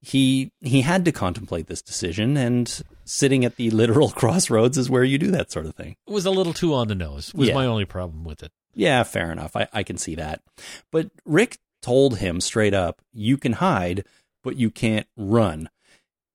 he 0.02 0.50
he 0.61 0.82
had 0.82 1.04
to 1.06 1.12
contemplate 1.12 1.68
this 1.68 1.80
decision, 1.80 2.37
and 2.37 2.82
sitting 3.04 3.44
at 3.44 3.56
the 3.56 3.71
literal 3.71 4.11
crossroads 4.21 4.76
is 4.76 4.90
where 4.90 5.04
you 5.04 5.16
do 5.16 5.30
that 5.30 5.50
sort 5.52 5.64
of 5.66 5.75
thing. 5.75 5.97
It 6.06 6.12
was 6.12 6.26
a 6.26 6.30
little 6.30 6.52
too 6.52 6.75
on 6.75 6.88
the 6.88 6.94
nose. 6.94 7.32
Was 7.32 7.49
Yeah. 7.49 7.54
my 7.54 7.66
only 7.66 7.85
problem 7.85 8.25
with 8.25 8.42
it. 8.42 8.52
Yeah, 8.75 9.02
fair 9.04 9.30
enough. 9.30 9.54
I, 9.56 9.68
I 9.73 9.82
can 9.82 9.97
see 9.99 10.14
that. 10.16 10.42
But 10.90 11.11
Rick 11.25 11.59
told 11.82 12.18
him 12.18 12.40
straight 12.40 12.75
up, 12.75 13.02
you 13.12 13.37
can 13.37 13.54
hide, 13.54 14.04
but 14.42 14.56
you 14.56 14.71
can't 14.71 15.06
run. 15.16 15.68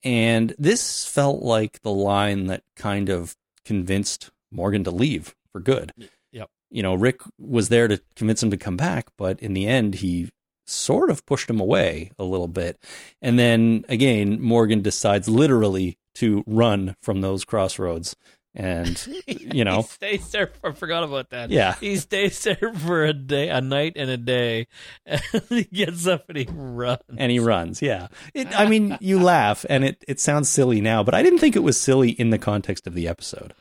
And 0.03 0.53
this 0.59 1.05
felt 1.05 1.41
like 1.41 1.81
the 1.81 1.91
line 1.91 2.45
that 2.47 2.63
kind 2.75 3.09
of 3.09 3.35
convinced 3.65 4.29
Morgan 4.51 4.83
to 4.83 4.91
leave 4.91 5.35
for 5.51 5.59
good. 5.59 5.91
Yep. 6.31 6.49
You 6.69 6.83
know, 6.83 6.93
Rick 6.93 7.21
was 7.39 7.69
there 7.69 7.87
to 7.87 7.99
convince 8.15 8.43
him 8.43 8.51
to 8.51 8.57
come 8.57 8.77
back, 8.77 9.07
but 9.17 9.39
in 9.39 9.53
the 9.53 9.65
end, 9.67 9.95
he 9.95 10.29
sort 10.67 11.09
of 11.09 11.25
pushed 11.25 11.49
him 11.49 11.59
away 11.59 12.11
a 12.19 12.23
little 12.23 12.47
bit. 12.47 12.77
And 13.21 13.39
then 13.39 13.85
again, 13.89 14.41
Morgan 14.41 14.81
decides 14.81 15.27
literally 15.27 15.97
to 16.15 16.43
run 16.45 16.95
from 17.01 17.21
those 17.21 17.45
crossroads. 17.45 18.15
And, 18.55 19.05
you 19.27 19.63
know, 19.63 19.83
he 19.83 19.87
stays 19.87 20.31
there. 20.31 20.51
I 20.63 20.71
forgot 20.71 21.03
about 21.03 21.29
that. 21.29 21.51
Yeah. 21.51 21.75
he 21.79 21.95
stays 21.97 22.41
there 22.43 22.73
for 22.73 23.05
a 23.05 23.13
day, 23.13 23.49
a 23.49 23.61
night, 23.61 23.93
and 23.95 24.09
a 24.09 24.17
day, 24.17 24.65
and 25.05 25.21
he 25.49 25.63
gets 25.65 26.07
up 26.07 26.27
and 26.27 26.37
he 26.37 26.47
runs. 26.51 27.01
and 27.17 27.31
he 27.31 27.39
runs. 27.39 27.81
Yeah. 27.83 28.07
It, 28.33 28.47
I 28.59 28.65
mean, 28.67 28.97
you 28.99 29.21
laugh 29.21 29.63
and 29.69 29.85
it, 29.85 30.03
it 30.07 30.19
sounds 30.19 30.49
silly 30.49 30.81
now, 30.81 31.03
but 31.03 31.13
I 31.13 31.21
didn't 31.21 31.39
think 31.39 31.55
it 31.55 31.63
was 31.63 31.79
silly 31.79 32.09
in 32.11 32.31
the 32.31 32.39
context 32.39 32.87
of 32.87 32.95
the 32.95 33.07
episode. 33.07 33.53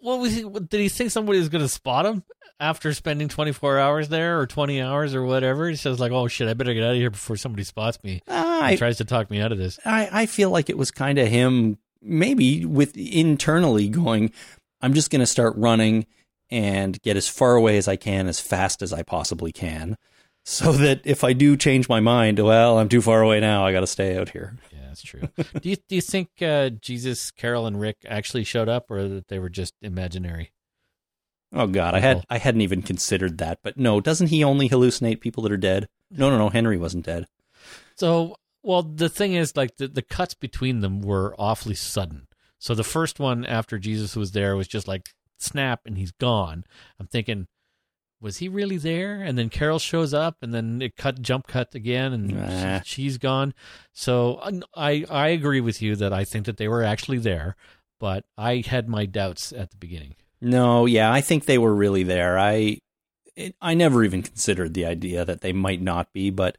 What 0.00 0.20
was 0.20 0.34
he? 0.34 0.42
Did 0.42 0.80
he 0.80 0.88
think 0.88 1.10
somebody 1.10 1.38
was 1.38 1.48
going 1.48 1.64
to 1.64 1.68
spot 1.68 2.06
him 2.06 2.22
after 2.60 2.92
spending 2.92 3.28
24 3.28 3.78
hours 3.78 4.08
there 4.08 4.40
or 4.40 4.46
20 4.46 4.80
hours 4.80 5.14
or 5.14 5.24
whatever? 5.24 5.68
He 5.68 5.76
says 5.76 5.98
like, 6.00 6.12
"Oh 6.12 6.28
shit, 6.28 6.48
I 6.48 6.54
better 6.54 6.74
get 6.74 6.84
out 6.84 6.92
of 6.92 6.96
here 6.96 7.10
before 7.10 7.36
somebody 7.36 7.64
spots 7.64 8.02
me." 8.04 8.22
Uh, 8.28 8.68
He 8.68 8.74
I, 8.74 8.76
tries 8.76 8.98
to 8.98 9.04
talk 9.04 9.30
me 9.30 9.40
out 9.40 9.52
of 9.52 9.58
this. 9.58 9.78
I, 9.84 10.08
I 10.12 10.26
feel 10.26 10.50
like 10.50 10.70
it 10.70 10.78
was 10.78 10.90
kind 10.90 11.18
of 11.18 11.28
him 11.28 11.78
maybe 12.00 12.64
with 12.64 12.96
internally 12.96 13.88
going, 13.88 14.30
I'm 14.80 14.94
just 14.94 15.10
going 15.10 15.20
to 15.20 15.26
start 15.26 15.56
running 15.56 16.06
and 16.50 17.00
get 17.02 17.16
as 17.16 17.28
far 17.28 17.56
away 17.56 17.76
as 17.76 17.88
I 17.88 17.96
can 17.96 18.26
as 18.26 18.40
fast 18.40 18.82
as 18.82 18.92
I 18.92 19.02
possibly 19.02 19.52
can. 19.52 19.96
So 20.50 20.72
that 20.72 21.02
if 21.04 21.24
I 21.24 21.34
do 21.34 21.58
change 21.58 21.90
my 21.90 22.00
mind, 22.00 22.38
well, 22.38 22.78
I'm 22.78 22.88
too 22.88 23.02
far 23.02 23.20
away 23.20 23.38
now. 23.38 23.66
I 23.66 23.72
got 23.72 23.80
to 23.80 23.86
stay 23.86 24.16
out 24.16 24.30
here. 24.30 24.56
Yeah, 24.72 24.86
that's 24.88 25.02
true. 25.02 25.20
do 25.60 25.68
you 25.68 25.76
do 25.76 25.94
you 25.94 26.00
think 26.00 26.30
uh, 26.40 26.70
Jesus, 26.70 27.30
Carol, 27.30 27.66
and 27.66 27.78
Rick 27.78 27.98
actually 28.08 28.44
showed 28.44 28.66
up, 28.66 28.90
or 28.90 29.06
that 29.06 29.28
they 29.28 29.38
were 29.38 29.50
just 29.50 29.74
imaginary? 29.82 30.52
Oh 31.52 31.66
God, 31.66 31.94
I 31.94 32.00
had 32.00 32.24
I 32.30 32.38
hadn't 32.38 32.62
even 32.62 32.80
considered 32.80 33.36
that. 33.38 33.58
But 33.62 33.76
no, 33.76 34.00
doesn't 34.00 34.28
he 34.28 34.42
only 34.42 34.70
hallucinate 34.70 35.20
people 35.20 35.42
that 35.42 35.52
are 35.52 35.58
dead? 35.58 35.86
No, 36.10 36.30
no, 36.30 36.38
no. 36.38 36.48
Henry 36.48 36.78
wasn't 36.78 37.04
dead. 37.04 37.26
So, 37.96 38.34
well, 38.62 38.82
the 38.82 39.10
thing 39.10 39.34
is, 39.34 39.54
like 39.54 39.76
the 39.76 39.86
the 39.86 40.00
cuts 40.00 40.32
between 40.32 40.80
them 40.80 41.02
were 41.02 41.34
awfully 41.38 41.74
sudden. 41.74 42.26
So 42.58 42.74
the 42.74 42.84
first 42.84 43.20
one 43.20 43.44
after 43.44 43.78
Jesus 43.78 44.16
was 44.16 44.32
there 44.32 44.56
was 44.56 44.66
just 44.66 44.88
like 44.88 45.10
snap 45.36 45.82
and 45.84 45.98
he's 45.98 46.12
gone. 46.12 46.64
I'm 46.98 47.06
thinking, 47.06 47.48
was 48.20 48.38
he 48.38 48.48
really 48.48 48.76
there? 48.78 49.20
And 49.22 49.38
then 49.38 49.48
Carol 49.48 49.78
shows 49.78 50.12
up, 50.12 50.36
and 50.42 50.52
then 50.52 50.82
it 50.82 50.96
cut 50.96 51.22
jump 51.22 51.46
cut 51.46 51.74
again, 51.74 52.12
and 52.12 52.28
Nah. 52.28 52.80
she, 52.80 53.02
she's 53.02 53.18
gone. 53.18 53.54
So 53.92 54.34
uh, 54.36 54.52
I 54.74 55.04
I 55.10 55.28
agree 55.28 55.60
with 55.60 55.80
you 55.82 55.94
that 55.96 56.12
I 56.12 56.24
think 56.24 56.46
that 56.46 56.56
they 56.56 56.68
were 56.68 56.82
actually 56.82 57.18
there, 57.18 57.56
but 58.00 58.24
I 58.36 58.62
had 58.66 58.88
my 58.88 59.06
doubts 59.06 59.52
at 59.52 59.70
the 59.70 59.76
beginning. 59.76 60.16
No, 60.40 60.86
yeah, 60.86 61.12
I 61.12 61.20
think 61.20 61.44
they 61.46 61.58
were 61.58 61.74
really 61.74 62.02
there. 62.02 62.38
I 62.38 62.78
it, 63.36 63.54
I 63.60 63.74
never 63.74 64.02
even 64.04 64.22
considered 64.22 64.74
the 64.74 64.84
idea 64.86 65.24
that 65.24 65.40
they 65.40 65.52
might 65.52 65.80
not 65.80 66.12
be, 66.12 66.30
but 66.30 66.56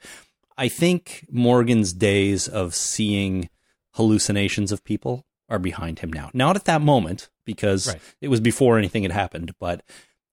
I 0.58 0.68
think 0.70 1.26
Morgan's 1.32 1.92
days 1.94 2.48
of 2.48 2.74
seeing 2.76 3.50
hallucinations 3.96 4.72
of 4.72 4.84
people 4.84 5.26
are 5.50 5.60
behind 5.60 6.00
him 6.00 6.12
now. 6.14 6.30
Not 6.34 6.56
at 6.56 6.66
that 6.66 6.82
moment 6.82 7.30
because 7.46 7.88
Right. 7.88 8.02
it 8.22 8.28
was 8.28 8.40
before 8.40 8.78
anything 8.78 9.04
had 9.04 9.12
happened, 9.12 9.54
but 9.60 9.82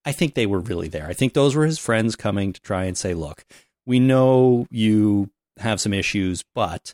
I 0.07 0.13
think 0.13 0.33
they 0.33 0.45
were 0.45 0.61
really 0.61 0.87
there. 0.87 1.07
I 1.07 1.13
think 1.13 1.33
those 1.33 1.53
were 1.53 1.65
his 1.65 1.77
friends 1.77 2.15
coming 2.15 2.53
to 2.53 2.61
try 2.61 2.85
and 2.85 2.97
say, 2.97 3.13
"Look, 3.13 3.45
we 3.85 3.99
know 3.99 4.65
you 4.71 5.29
have 5.57 5.81
some 5.81 5.93
issues, 5.93 6.45
but 6.55 6.93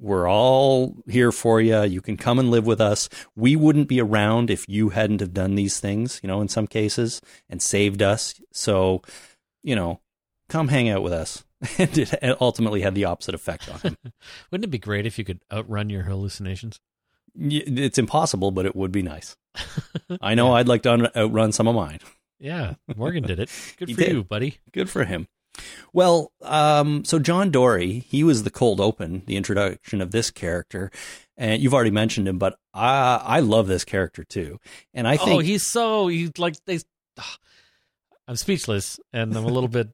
we're 0.00 0.28
all 0.28 0.96
here 1.06 1.30
for 1.30 1.60
you. 1.60 1.82
You 1.82 2.00
can 2.00 2.16
come 2.16 2.40
and 2.40 2.50
live 2.50 2.66
with 2.66 2.80
us. 2.80 3.08
We 3.36 3.54
wouldn't 3.54 3.86
be 3.86 4.00
around 4.00 4.50
if 4.50 4.66
you 4.66 4.88
hadn't 4.88 5.20
have 5.20 5.32
done 5.32 5.54
these 5.54 5.78
things, 5.78 6.18
you 6.22 6.26
know, 6.26 6.40
in 6.40 6.48
some 6.48 6.66
cases 6.66 7.20
and 7.48 7.62
saved 7.62 8.02
us. 8.02 8.40
So, 8.52 9.02
you 9.62 9.76
know, 9.76 10.00
come 10.48 10.68
hang 10.68 10.88
out 10.88 11.02
with 11.02 11.12
us. 11.12 11.44
And 11.78 11.98
it 11.98 12.40
ultimately 12.40 12.80
had 12.80 12.94
the 12.94 13.04
opposite 13.04 13.34
effect 13.34 13.68
on 13.68 13.80
him. 13.80 13.96
Wouldn't 14.50 14.64
it 14.64 14.70
be 14.70 14.78
great 14.78 15.04
if 15.04 15.18
you 15.18 15.24
could 15.24 15.40
outrun 15.52 15.90
your 15.90 16.04
hallucinations? 16.04 16.80
It's 17.38 17.98
impossible, 17.98 18.50
but 18.50 18.64
it 18.64 18.74
would 18.74 18.90
be 18.90 19.02
nice. 19.02 19.36
I 20.22 20.34
know 20.34 20.54
I'd 20.54 20.68
like 20.68 20.82
to 20.84 21.12
outrun 21.14 21.52
some 21.52 21.68
of 21.68 21.74
mine. 21.74 22.00
Yeah, 22.40 22.74
Morgan 22.96 23.22
did 23.22 23.38
it. 23.38 23.50
Good 23.76 23.90
for 23.90 24.00
did. 24.00 24.12
you, 24.12 24.24
buddy. 24.24 24.58
Good 24.72 24.90
for 24.90 25.04
him. 25.04 25.28
Well, 25.92 26.32
um, 26.42 27.04
so 27.04 27.18
John 27.18 27.50
Dorie, 27.50 28.04
he 28.08 28.24
was 28.24 28.44
the 28.44 28.50
cold 28.50 28.80
open, 28.80 29.22
the 29.26 29.36
introduction 29.36 30.00
of 30.00 30.10
this 30.10 30.30
character, 30.30 30.90
and 31.36 31.60
you've 31.60 31.74
already 31.74 31.90
mentioned 31.90 32.26
him, 32.28 32.38
but 32.38 32.58
I 32.72 33.20
I 33.22 33.40
love 33.40 33.66
this 33.66 33.84
character 33.84 34.24
too, 34.24 34.58
and 34.94 35.06
I 35.06 35.16
think 35.16 35.30
oh, 35.30 35.38
he's 35.40 35.64
so 35.66 36.08
he's 36.08 36.38
like 36.38 36.56
they. 36.64 36.80
I'm 38.28 38.36
speechless, 38.36 39.00
and 39.12 39.36
I'm 39.36 39.44
a 39.44 39.48
little 39.48 39.68
bit 39.68 39.88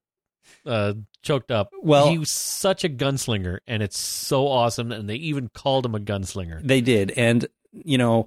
uh, 0.67 0.95
choked 1.23 1.51
up. 1.51 1.71
Well- 1.83 2.11
he 2.11 2.19
was 2.19 2.31
such 2.31 2.85
a 2.85 2.89
gunslinger, 2.89 3.59
and 3.67 3.83
it's 3.83 3.99
so 3.99 4.47
awesome. 4.49 4.93
And 4.93 5.09
they 5.09 5.17
even 5.17 5.49
called 5.49 5.87
him 5.87 5.95
a 5.95 6.01
gunslinger. 6.01 6.63
They 6.63 6.81
did. 6.81 7.13
And, 7.13 7.47
you 7.73 7.99
know, 7.99 8.27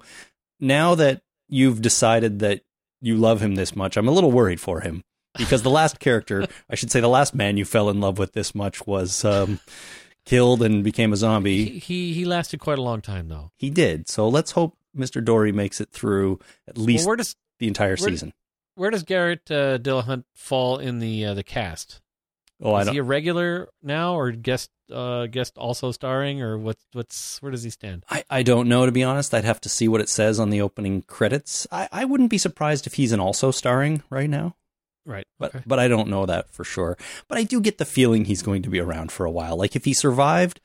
now 0.58 0.94
that 0.96 1.22
you've 1.48 1.80
decided 1.82 2.40
that 2.40 2.62
you 3.00 3.16
love 3.16 3.40
him 3.40 3.54
this 3.54 3.74
much, 3.76 3.96
I'm 3.96 4.08
a 4.08 4.12
little 4.12 4.30
worried 4.32 4.60
for 4.60 4.80
him 4.80 5.02
because 5.38 5.62
the 5.62 5.70
last 5.70 5.98
character, 6.00 6.46
I 6.68 6.74
should 6.74 6.90
say 6.90 7.00
the 7.00 7.08
last 7.08 7.34
man 7.34 7.56
you 7.56 7.64
fell 7.64 7.88
in 7.90 8.00
love 8.00 8.18
with 8.18 8.32
this 8.32 8.54
much 8.54 8.86
was 8.86 9.24
um, 9.24 9.60
killed 10.24 10.62
and 10.62 10.84
became 10.84 11.12
a 11.12 11.16
zombie. 11.16 11.64
He, 11.64 11.78
he 11.78 12.12
he 12.12 12.24
lasted 12.24 12.60
quite 12.60 12.78
a 12.78 12.82
long 12.82 13.00
time 13.00 13.28
though. 13.28 13.50
He 13.56 13.70
did. 13.70 14.08
So 14.08 14.28
let's 14.28 14.52
hope 14.52 14.76
Mr. 14.96 15.24
Dorie 15.24 15.52
makes 15.52 15.80
it 15.80 15.90
through 15.92 16.38
at 16.68 16.76
least 16.76 17.06
Well, 17.06 17.16
does 17.16 17.36
the 17.58 17.68
entire 17.68 17.90
where- 17.96 18.10
season. 18.10 18.32
where 18.74 18.90
does 18.90 19.02
Garrett 19.02 19.50
uh, 19.50 19.78
Dillahunt 19.78 20.24
fall 20.34 20.78
in 20.78 20.98
the 20.98 21.24
uh, 21.26 21.34
the 21.34 21.44
cast? 21.44 22.00
Oh, 22.62 22.74
I 22.74 22.80
Is 22.80 22.86
don't. 22.86 22.94
he 22.94 22.98
a 22.98 23.02
regular 23.02 23.68
now, 23.82 24.14
or 24.14 24.32
guest 24.32 24.70
uh, 24.92 25.26
guest 25.26 25.56
also 25.56 25.92
starring, 25.92 26.42
or 26.42 26.58
what's 26.58 26.84
what's 26.92 27.40
where 27.40 27.50
does 27.50 27.62
he 27.62 27.70
stand? 27.70 28.04
I, 28.10 28.24
I 28.28 28.42
don't 28.42 28.68
know, 28.68 28.84
to 28.84 28.92
be 28.92 29.02
honest. 29.02 29.32
I'd 29.32 29.44
have 29.44 29.60
to 29.62 29.68
see 29.68 29.88
what 29.88 30.00
it 30.00 30.08
says 30.08 30.38
on 30.38 30.50
the 30.50 30.60
opening 30.60 31.02
credits. 31.02 31.66
I, 31.72 31.88
I 31.90 32.04
wouldn't 32.04 32.30
be 32.30 32.38
surprised 32.38 32.86
if 32.86 32.94
he's 32.94 33.12
an 33.12 33.20
also 33.20 33.50
starring 33.50 34.02
right 34.10 34.28
now. 34.28 34.56
Right, 35.06 35.26
but 35.38 35.54
okay. 35.54 35.64
but 35.66 35.78
I 35.78 35.88
don't 35.88 36.08
know 36.08 36.26
that 36.26 36.50
for 36.50 36.62
sure. 36.62 36.98
But 37.28 37.38
I 37.38 37.44
do 37.44 37.60
get 37.60 37.78
the 37.78 37.86
feeling 37.86 38.26
he's 38.26 38.42
going 38.42 38.62
to 38.62 38.70
be 38.70 38.78
around 38.78 39.10
for 39.10 39.24
a 39.24 39.30
while. 39.30 39.56
Like 39.56 39.74
if 39.74 39.86
he 39.86 39.94
survived 39.94 40.60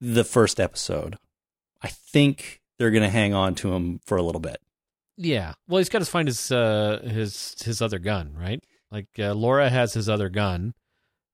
the 0.00 0.24
first 0.24 0.60
episode, 0.60 1.16
I 1.80 1.88
think 1.88 2.60
they're 2.78 2.90
going 2.90 3.02
to 3.02 3.08
hang 3.08 3.32
on 3.32 3.54
to 3.56 3.72
him 3.72 4.00
for 4.04 4.18
a 4.18 4.22
little 4.22 4.40
bit. 4.40 4.60
Yeah. 5.16 5.54
Well, 5.66 5.78
he's 5.78 5.88
got 5.88 6.00
to 6.00 6.04
find 6.04 6.28
his 6.28 6.52
uh, 6.52 7.00
his 7.04 7.56
his 7.64 7.80
other 7.80 7.98
gun, 7.98 8.34
right? 8.38 8.62
Like 8.90 9.08
uh, 9.18 9.32
Laura 9.32 9.70
has 9.70 9.94
his 9.94 10.08
other 10.08 10.28
gun 10.28 10.74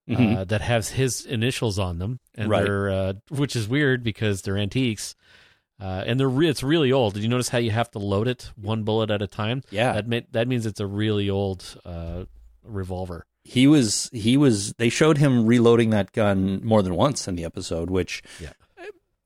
Mhm. 0.09 0.37
uh, 0.39 0.45
that 0.45 0.61
has 0.63 0.91
his 0.91 1.27
initials 1.27 1.79
on 1.79 1.99
them, 1.99 2.21
and 2.35 2.49
Right. 2.51 2.65
they're 2.65 2.91
uh, 2.91 3.13
which 3.29 3.55
is 3.55 3.69
weird 3.69 4.03
because 4.03 4.43
they're 4.43 4.57
antiques, 4.57 5.15
uh, 5.81 6.05
and 6.07 6.19
they're 6.19 6.29
re- 6.29 6.49
it's 6.49 6.63
really 6.63 6.91
old. 6.91 7.15
Did 7.15 7.23
you 7.23 7.29
notice 7.29 7.51
how 7.51 7.59
you 7.59 7.71
have 7.73 7.91
to 7.93 7.99
load 7.99 8.27
it 8.29 8.51
one 8.57 8.85
bullet 8.85 9.11
at 9.11 9.21
a 9.23 9.27
time? 9.27 9.63
yeah, 9.71 9.93
That 9.93 10.09
meant 10.09 10.33
that 10.33 10.49
means 10.49 10.65
it's 10.67 10.81
a 10.81 10.87
really 10.87 11.29
old 11.29 11.79
uh, 11.85 12.25
revolver. 12.65 13.27
he 13.45 13.67
was 13.67 14.11
he 14.13 14.37
was. 14.37 14.73
They 14.79 14.89
showed 14.91 15.19
him 15.19 15.47
reloading 15.47 15.91
that 15.91 16.13
gun 16.13 16.61
more 16.65 16.83
than 16.83 16.95
once 16.95 17.27
in 17.29 17.35
the 17.37 17.45
episode, 17.45 17.89
which 17.91 18.23
Yeah. 18.41 18.53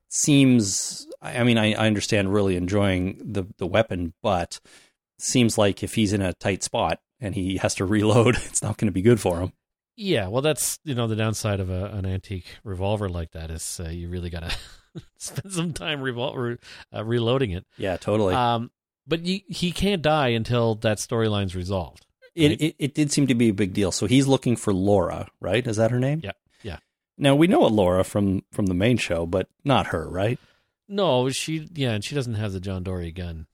seems. 0.08 1.06
I 1.20 1.38
I 1.38 1.44
mean, 1.44 1.58
I, 1.58 1.72
I 1.74 1.86
understand 1.86 2.32
really 2.32 2.56
enjoying 2.56 3.20
the 3.24 3.44
the 3.58 3.66
weapon, 3.66 4.14
but 4.22 4.60
seems 5.18 5.56
like 5.58 5.82
if 5.82 5.94
he's 5.94 6.12
in 6.12 6.20
a 6.22 6.32
tight 6.34 6.62
spot 6.62 7.00
and 7.20 7.34
he 7.34 7.56
has 7.58 7.74
to 7.76 7.84
reload, 7.84 8.36
it's 8.46 8.62
not 8.62 8.76
going 8.78 8.86
to 8.88 8.92
be 8.92 9.02
good 9.02 9.20
for 9.20 9.40
him. 9.40 9.52
Yeah, 9.96 10.28
well, 10.28 10.42
that's 10.42 10.78
you 10.84 10.94
know 10.94 11.06
the 11.06 11.16
downside 11.16 11.60
of 11.60 11.70
a, 11.70 11.86
an 11.86 12.06
antique 12.06 12.46
revolver 12.64 13.08
like 13.08 13.32
that 13.32 13.50
is 13.50 13.80
uh, 13.84 13.88
you 13.88 14.08
really 14.08 14.30
got 14.30 14.40
to 14.40 14.56
spend 15.18 15.52
some 15.52 15.72
time 15.72 16.00
revol- 16.00 16.58
uh, 16.94 17.04
reloading 17.04 17.50
it. 17.52 17.66
Yeah, 17.76 17.96
totally. 17.96 18.34
Um, 18.34 18.70
but 19.06 19.24
you, 19.24 19.40
he 19.48 19.72
can't 19.72 20.02
die 20.02 20.28
until 20.28 20.76
that 20.76 20.98
storyline's 20.98 21.54
resolved. 21.54 22.06
It, 22.34 22.60
it 22.62 22.76
it 22.78 22.94
did 22.94 23.12
seem 23.12 23.26
to 23.26 23.34
be 23.34 23.50
a 23.50 23.54
big 23.54 23.74
deal. 23.74 23.92
So 23.92 24.06
he's 24.06 24.26
looking 24.26 24.56
for 24.56 24.72
Laura, 24.72 25.28
right? 25.40 25.66
Is 25.66 25.76
that 25.76 25.90
her 25.90 26.00
name? 26.00 26.20
Yeah, 26.24 26.32
yeah. 26.62 26.78
Now 27.18 27.34
we 27.34 27.46
know 27.46 27.66
a 27.66 27.68
Laura 27.68 28.04
from 28.04 28.42
from 28.52 28.66
the 28.66 28.74
main 28.74 28.96
show, 28.96 29.26
but 29.26 29.48
not 29.64 29.88
her, 29.88 30.08
right? 30.08 30.38
No, 30.88 31.28
she 31.28 31.68
yeah, 31.74 31.92
and 31.92 32.02
she 32.02 32.14
doesn't 32.14 32.34
have 32.34 32.52
the 32.52 32.60
John 32.60 32.82
Dorie 32.82 33.12
gun. 33.12 33.46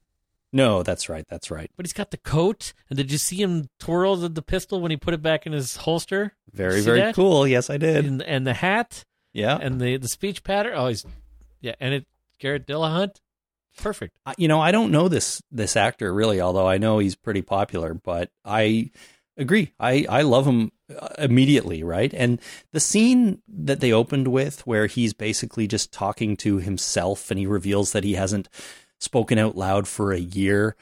No, 0.53 0.83
that's 0.83 1.09
right. 1.09 1.27
That's 1.29 1.51
right. 1.51 1.71
But 1.77 1.85
he's 1.87 1.93
got 1.93 2.11
the 2.11 2.17
coat. 2.17 2.73
And 2.89 2.97
did 2.97 3.13
you 3.13 3.19
see 3.19 3.37
him 3.43 3.69
twirl 3.79 4.17
the, 4.17 4.29
the 4.29 4.43
pistol 4.43 4.81
when 4.81 4.91
he 4.91 4.97
put 4.97 5.13
it 5.15 5.21
back 5.23 5.47
in 5.47 5.53
his 5.53 5.77
holster? 5.77 6.33
Very 6.53 6.81
very 6.81 7.01
that? 7.01 7.15
cool. 7.15 7.47
Yes, 7.47 7.69
I 7.69 7.77
did. 7.77 8.07
And, 8.07 8.23
and 8.23 8.47
the 8.47 8.55
hat 8.55 9.05
Yeah. 9.35 9.59
and 9.61 9.81
the 9.81 9.97
the 9.99 10.09
speech 10.09 10.43
pattern. 10.45 10.73
Oh, 10.77 10.89
he's 10.89 11.05
yeah, 11.61 11.75
and 11.81 11.93
it 11.95 12.07
Garrett 12.39 12.67
Dillahunt, 12.67 13.17
perfect. 13.77 14.17
I- 14.25 14.35
you 14.39 14.49
know, 14.49 14.61
I 14.61 14.71
don't 14.73 14.91
know 14.93 15.09
this 15.09 15.43
this 15.51 15.77
actor 15.77 16.13
really, 16.15 16.41
although 16.41 16.67
I 16.67 16.79
know 16.79 16.99
he's 16.99 17.17
pretty 17.17 17.43
popular. 17.43 17.93
But 17.95 18.31
I 18.45 18.91
agree. 19.37 19.73
I 19.79 20.07
I 20.09 20.23
love 20.23 20.47
him 20.47 20.73
uh, 20.99 21.09
immediately, 21.19 21.83
right? 21.83 22.15
And 22.15 22.41
the 22.73 22.81
scene 22.81 23.43
that 23.49 23.81
they 23.81 23.93
opened 23.93 24.29
with, 24.29 24.67
where 24.67 24.87
he's 24.87 25.13
basically 25.13 25.67
just 25.67 25.93
talking 25.93 26.37
to 26.39 26.57
himself, 26.57 27.31
and 27.31 27.39
he 27.39 27.47
reveals 27.47 27.93
that 27.93 28.05
he 28.05 28.15
hasn't 28.15 28.49
spoken 28.99 29.39
out 29.39 29.57
loud 29.57 29.87
for 29.89 30.13
a 30.13 30.19
year. 30.19 30.77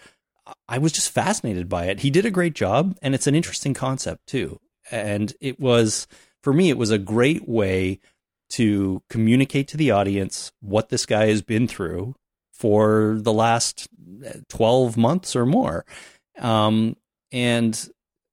I 0.68 0.78
was 0.78 0.92
just 0.92 1.10
fascinated 1.10 1.68
by 1.68 1.86
it. 1.86 2.00
He 2.00 2.10
did 2.10 2.26
a 2.26 2.30
great 2.30 2.54
job, 2.54 2.96
and 3.02 3.14
it's 3.14 3.26
an 3.26 3.34
interesting 3.34 3.74
concept 3.74 4.26
too. 4.26 4.60
And 4.90 5.34
it 5.40 5.58
was 5.58 6.06
for 6.46 6.52
me, 6.52 6.70
it 6.70 6.78
was 6.78 6.92
a 6.92 6.98
great 6.98 7.48
way 7.48 7.98
to 8.50 9.02
communicate 9.10 9.66
to 9.66 9.76
the 9.76 9.90
audience 9.90 10.52
what 10.60 10.90
this 10.90 11.04
guy 11.04 11.26
has 11.26 11.42
been 11.42 11.66
through 11.66 12.14
for 12.52 13.16
the 13.20 13.32
last 13.32 13.88
12 14.48 14.96
months 14.96 15.34
or 15.34 15.44
more. 15.44 15.84
Um, 16.38 16.96
and 17.32 17.88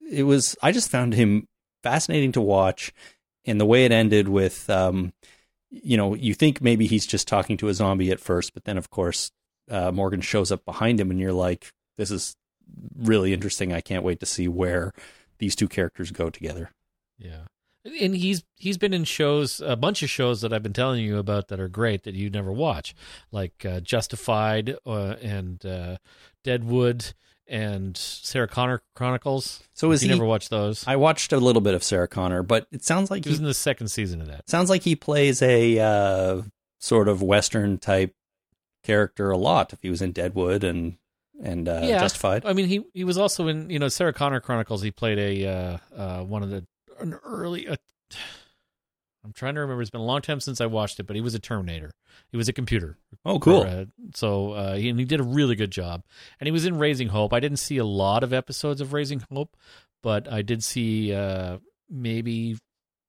it 0.07 0.23
was, 0.23 0.55
I 0.61 0.71
just 0.71 0.91
found 0.91 1.15
him 1.15 1.47
fascinating 1.81 2.31
to 2.33 2.41
watch. 2.41 2.93
And 3.45 3.59
the 3.59 3.65
way 3.65 3.83
it 3.83 3.91
ended 3.91 4.27
with, 4.29 4.69
um, 4.69 5.11
you 5.71 5.97
know, 5.97 6.13
you 6.13 6.35
think 6.35 6.61
maybe 6.61 6.85
he's 6.85 7.07
just 7.07 7.27
talking 7.27 7.57
to 7.57 7.67
a 7.67 7.73
zombie 7.73 8.11
at 8.11 8.19
first, 8.19 8.53
but 8.53 8.65
then 8.65 8.77
of 8.77 8.91
course, 8.91 9.31
uh, 9.69 9.91
Morgan 9.91 10.21
shows 10.21 10.51
up 10.51 10.65
behind 10.65 10.99
him 10.99 11.11
and 11.11 11.19
you're 11.19 11.33
like, 11.33 11.71
this 11.97 12.11
is 12.11 12.35
really 12.97 13.33
interesting. 13.33 13.73
I 13.73 13.81
can't 13.81 14.03
wait 14.03 14.19
to 14.19 14.25
see 14.25 14.47
where 14.47 14.93
these 15.37 15.55
two 15.55 15.67
characters 15.67 16.11
go 16.11 16.29
together. 16.29 16.71
Yeah. 17.17 17.41
And 17.99 18.15
he's 18.15 18.43
he's 18.55 18.77
been 18.77 18.93
in 18.93 19.03
shows 19.03 19.59
a 19.59 19.75
bunch 19.75 20.03
of 20.03 20.09
shows 20.09 20.39
that 20.41 20.53
I've 20.53 20.63
been 20.63 20.71
telling 20.71 21.03
you 21.03 21.17
about 21.17 21.49
that 21.49 21.59
are 21.59 21.67
great 21.67 22.03
that 22.03 22.15
you 22.15 22.29
never 22.29 22.51
watch, 22.51 22.95
like 23.29 23.65
uh, 23.65 23.81
Justified 23.81 24.77
uh, 24.85 25.15
and 25.21 25.65
uh, 25.65 25.97
Deadwood 26.45 27.13
and 27.45 27.97
Sarah 27.97 28.47
Connor 28.47 28.81
Chronicles. 28.95 29.63
So 29.73 29.91
is 29.91 30.01
you 30.01 30.07
he- 30.07 30.15
never 30.15 30.25
watched 30.25 30.49
those? 30.49 30.87
I 30.87 30.95
watched 30.95 31.33
a 31.33 31.37
little 31.39 31.61
bit 31.61 31.73
of 31.73 31.83
Sarah 31.83 32.07
Connor, 32.07 32.41
but 32.41 32.67
it 32.71 32.85
sounds 32.85 33.11
like 33.11 33.25
he 33.25 33.29
was 33.29 33.39
he 33.39 33.43
in 33.43 33.47
the 33.47 33.53
second 33.53 33.89
season 33.89 34.21
of 34.21 34.27
that. 34.27 34.49
sounds 34.49 34.69
like 34.69 34.83
he 34.83 34.95
plays 34.95 35.41
a 35.41 35.77
uh, 35.79 36.41
sort 36.79 37.09
of 37.09 37.21
western 37.21 37.79
type 37.79 38.15
character 38.83 39.31
a 39.31 39.37
lot. 39.37 39.73
If 39.73 39.81
he 39.81 39.89
was 39.89 40.01
in 40.01 40.11
Deadwood 40.11 40.63
and 40.63 40.97
and 41.41 41.67
uh, 41.67 41.81
Yeah. 41.83 41.99
Justified, 41.99 42.45
I 42.45 42.53
mean, 42.53 42.67
he 42.67 42.83
he 42.93 43.03
was 43.03 43.17
also 43.17 43.47
in 43.47 43.69
you 43.69 43.79
know 43.79 43.87
Sarah 43.87 44.13
Connor 44.13 44.39
Chronicles. 44.39 44.81
He 44.81 44.91
played 44.91 45.17
a 45.19 45.47
uh, 45.47 45.77
uh, 45.95 46.23
one 46.23 46.43
of 46.43 46.49
the 46.49 46.65
an 46.99 47.13
early. 47.23 47.67
Uh, 47.67 47.75
I'm 49.25 49.31
trying 49.31 49.55
to 49.55 49.61
remember. 49.61 49.81
It's 49.81 49.89
been 49.89 50.01
a 50.01 50.05
long 50.05 50.21
time 50.21 50.41
since 50.41 50.59
I 50.59 50.65
watched 50.65 50.99
it, 50.99 51.03
but 51.07 51.15
he 51.15 51.21
was 51.21 51.33
a 51.33 51.39
Terminator. 51.39 51.91
He 52.29 52.35
was 52.35 52.49
a 52.49 52.53
computer. 52.53 52.97
oh 53.23 53.39
cool. 53.39 53.63
Or, 53.63 53.67
uh, 53.67 53.85
so 54.13 54.51
uh, 54.51 54.75
he, 54.75 54.89
and 54.89 54.99
he 54.99 55.05
did 55.05 55.21
a 55.21 55.23
really 55.23 55.55
good 55.55 55.71
job. 55.71 56.03
And 56.41 56.47
he 56.47 56.51
was 56.51 56.65
in 56.65 56.77
Raising 56.77 57.07
Hope. 57.07 57.31
I 57.31 57.39
didn't 57.39 57.59
see 57.59 57.77
a 57.77 57.85
lot 57.85 58.23
of 58.25 58.33
episodes 58.33 58.81
of 58.81 58.91
Raising 58.91 59.23
Hope, 59.31 59.55
but 60.01 60.29
I 60.29 60.41
did 60.41 60.61
see 60.61 61.13
uh, 61.13 61.59
maybe 61.89 62.57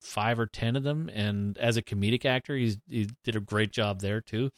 five 0.01 0.39
or 0.39 0.47
ten 0.47 0.77
of 0.77 0.85
them. 0.85 1.11
And 1.13 1.59
as 1.59 1.77
a 1.77 1.83
comedic 1.83 2.25
actor, 2.25 2.57
he's 2.57 2.79
he 2.89 3.11
did 3.25 3.35
a 3.35 3.41
great 3.41 3.73
job 3.73 4.01
there 4.01 4.21
too. 4.21 4.51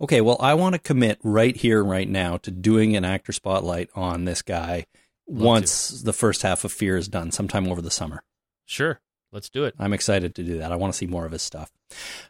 Okay, 0.00 0.20
well, 0.20 0.36
I 0.40 0.54
want 0.54 0.74
to 0.74 0.78
commit 0.78 1.18
right 1.22 1.56
here, 1.56 1.82
right 1.82 2.08
now, 2.08 2.36
to 2.38 2.50
doing 2.50 2.96
an 2.96 3.04
actor 3.04 3.32
spotlight 3.32 3.88
on 3.94 4.24
this 4.24 4.42
guy 4.42 4.86
Love 5.28 5.42
once 5.42 6.02
the 6.02 6.12
first 6.12 6.42
half 6.42 6.64
of 6.64 6.72
Fear 6.72 6.98
is 6.98 7.08
done, 7.08 7.30
sometime 7.32 7.66
over 7.68 7.80
the 7.80 7.90
summer. 7.90 8.22
Sure, 8.66 9.00
let's 9.32 9.48
do 9.48 9.64
it. 9.64 9.74
I'm 9.78 9.94
excited 9.94 10.34
to 10.34 10.42
do 10.42 10.58
that. 10.58 10.70
I 10.70 10.76
want 10.76 10.92
to 10.92 10.96
see 10.96 11.06
more 11.06 11.24
of 11.24 11.32
his 11.32 11.42
stuff. 11.42 11.72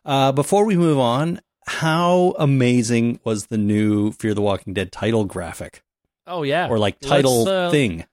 Uh, 0.04 0.30
before 0.32 0.64
we 0.64 0.76
move 0.76 0.98
on, 0.98 1.40
how 1.66 2.34
amazing 2.38 3.18
was 3.24 3.46
the 3.46 3.58
new 3.58 4.12
Fear 4.12 4.34
the 4.34 4.42
Walking 4.42 4.72
Dead 4.72 4.92
title 4.92 5.24
graphic 5.24 5.82
Oh 6.26 6.42
yeah, 6.42 6.68
or 6.68 6.78
like 6.78 6.98
title 7.00 7.48
uh, 7.48 7.70
thing? 7.70 8.04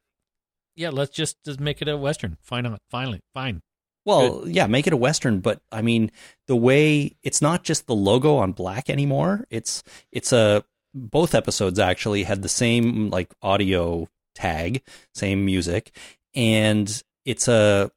Yeah, 0.75 0.89
let's 0.89 1.11
just 1.11 1.37
just 1.43 1.59
make 1.59 1.81
it 1.81 1.87
a 1.87 1.97
western. 1.97 2.37
Fine, 2.41 2.77
finally, 2.89 3.21
fine. 3.33 3.61
Well, 4.05 4.43
yeah, 4.45 4.67
make 4.67 4.85
it 4.85 4.93
a 4.93 4.97
western, 4.97 5.39
but 5.39 5.61
I 5.71 5.81
mean, 5.81 6.11
the 6.47 6.55
way 6.55 7.15
it's 7.23 7.41
not 7.41 7.63
just 7.63 7.87
the 7.87 7.95
logo 7.95 8.35
on 8.37 8.51
black 8.51 8.89
anymore. 8.89 9.45
It's 9.49 9.83
it's 10.11 10.33
a 10.33 10.63
both 10.93 11.33
episodes 11.33 11.79
actually 11.79 12.23
had 12.23 12.41
the 12.41 12.49
same 12.49 13.09
like 13.09 13.33
audio 13.41 14.09
tag, 14.35 14.81
same 15.13 15.45
music, 15.45 15.95
and 16.35 17.01
it's 17.25 17.47
a 17.47 17.91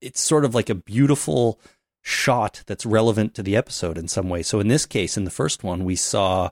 it's 0.00 0.20
sort 0.20 0.44
of 0.44 0.54
like 0.54 0.70
a 0.70 0.74
beautiful 0.74 1.60
shot 2.02 2.62
that's 2.66 2.86
relevant 2.86 3.34
to 3.34 3.42
the 3.42 3.56
episode 3.56 3.98
in 3.98 4.08
some 4.08 4.28
way. 4.28 4.42
So 4.42 4.60
in 4.60 4.68
this 4.68 4.86
case, 4.86 5.16
in 5.16 5.24
the 5.24 5.30
first 5.30 5.62
one, 5.64 5.84
we 5.84 5.96
saw 5.96 6.50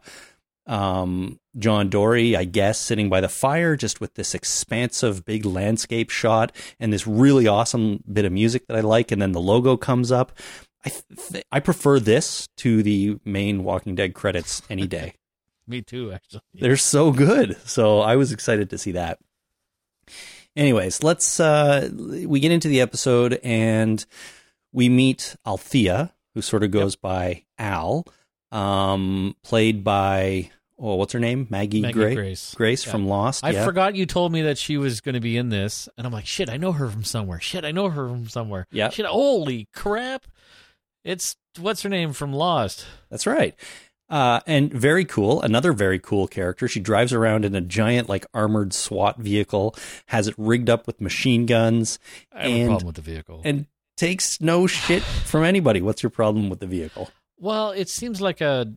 um, 0.66 1.40
John 1.58 1.88
Dorie, 1.88 2.36
I 2.36 2.44
guess, 2.44 2.78
sitting 2.78 3.08
by 3.08 3.20
the 3.20 3.28
fire, 3.28 3.76
just 3.76 4.00
with 4.00 4.14
this 4.14 4.34
expansive 4.34 5.24
big 5.24 5.44
landscape 5.44 6.10
shot 6.10 6.54
and 6.78 6.92
this 6.92 7.06
really 7.06 7.46
awesome 7.46 8.02
bit 8.10 8.24
of 8.24 8.32
music 8.32 8.66
that 8.66 8.76
I 8.76 8.80
like. 8.80 9.10
And 9.10 9.20
then 9.20 9.32
the 9.32 9.40
logo 9.40 9.76
comes 9.76 10.12
up. 10.12 10.32
I 10.84 10.90
th- 10.90 11.44
I 11.50 11.60
prefer 11.60 11.98
this 11.98 12.48
to 12.58 12.82
the 12.82 13.18
main 13.24 13.64
Walking 13.64 13.94
Dead 13.94 14.14
credits 14.14 14.62
any 14.70 14.86
day. 14.86 15.14
Me 15.66 15.82
too, 15.82 16.12
actually. 16.12 16.40
They're 16.54 16.76
so 16.76 17.12
good. 17.12 17.56
So 17.64 18.00
I 18.00 18.16
was 18.16 18.32
excited 18.32 18.70
to 18.70 18.78
see 18.78 18.92
that. 18.92 19.18
Anyways, 20.56 21.02
let's 21.02 21.38
uh 21.38 21.90
we 21.92 22.40
get 22.40 22.52
into 22.52 22.68
the 22.68 22.80
episode 22.80 23.38
and 23.42 24.04
we 24.72 24.88
meet 24.88 25.36
Althea, 25.46 26.14
who 26.34 26.42
sort 26.42 26.62
of 26.62 26.70
goes 26.70 26.96
by 26.96 27.44
Al, 27.58 28.06
um, 28.50 29.36
played 29.42 29.84
by 29.84 30.50
oh, 30.78 30.94
what's 30.94 31.12
her 31.12 31.18
name? 31.20 31.46
Maggie, 31.50 31.80
Maggie 31.80 31.92
Gray. 31.94 32.14
Grace. 32.14 32.54
Grace 32.54 32.86
Yeah. 32.86 32.92
from 32.92 33.06
Lost. 33.08 33.44
I 33.44 33.50
yeah. 33.50 33.64
forgot 33.64 33.94
you 33.96 34.06
told 34.06 34.32
me 34.32 34.42
that 34.42 34.58
she 34.58 34.76
was 34.76 35.00
going 35.00 35.14
to 35.14 35.20
be 35.20 35.36
in 35.36 35.48
this, 35.48 35.88
and 35.98 36.06
I'm 36.06 36.12
like, 36.12 36.26
shit, 36.26 36.48
I 36.48 36.56
know 36.56 36.72
her 36.72 36.88
from 36.88 37.04
somewhere. 37.04 37.40
Shit, 37.40 37.64
I 37.64 37.72
know 37.72 37.88
her 37.88 38.08
from 38.08 38.28
somewhere. 38.28 38.66
Yeah. 38.70 38.90
Shit, 38.90 39.06
holy 39.06 39.68
crap! 39.74 40.26
It's 41.04 41.36
what's 41.58 41.82
her 41.82 41.88
name 41.88 42.12
from 42.12 42.32
Lost. 42.32 42.86
That's 43.10 43.26
right. 43.26 43.54
Uh, 44.10 44.40
and 44.46 44.72
very 44.72 45.04
cool. 45.04 45.42
Another 45.42 45.72
very 45.74 45.98
cool 45.98 46.26
character. 46.26 46.66
She 46.66 46.80
drives 46.80 47.12
around 47.12 47.44
in 47.44 47.54
a 47.54 47.60
giant, 47.60 48.08
like 48.08 48.24
armored 48.32 48.72
SWAT 48.72 49.18
vehicle, 49.18 49.74
has 50.06 50.28
it 50.28 50.34
rigged 50.38 50.70
up 50.70 50.86
with 50.86 51.00
machine 51.00 51.44
guns, 51.44 51.98
I 52.32 52.44
have 52.44 52.50
And- 52.50 52.62
a 52.62 52.66
problem 52.68 52.86
with 52.86 52.96
the 52.96 53.02
vehicle. 53.02 53.42
and 53.44 53.66
takes 53.98 54.40
no 54.40 54.66
shit 54.66 55.02
from 55.02 55.44
anybody. 55.44 55.82
What's 55.82 56.02
your 56.02 56.10
problem 56.10 56.48
with 56.48 56.60
the 56.60 56.66
vehicle? 56.66 57.10
well, 57.40 57.70
it 57.72 57.88
seems 57.88 58.20
like 58.20 58.40
a 58.40 58.72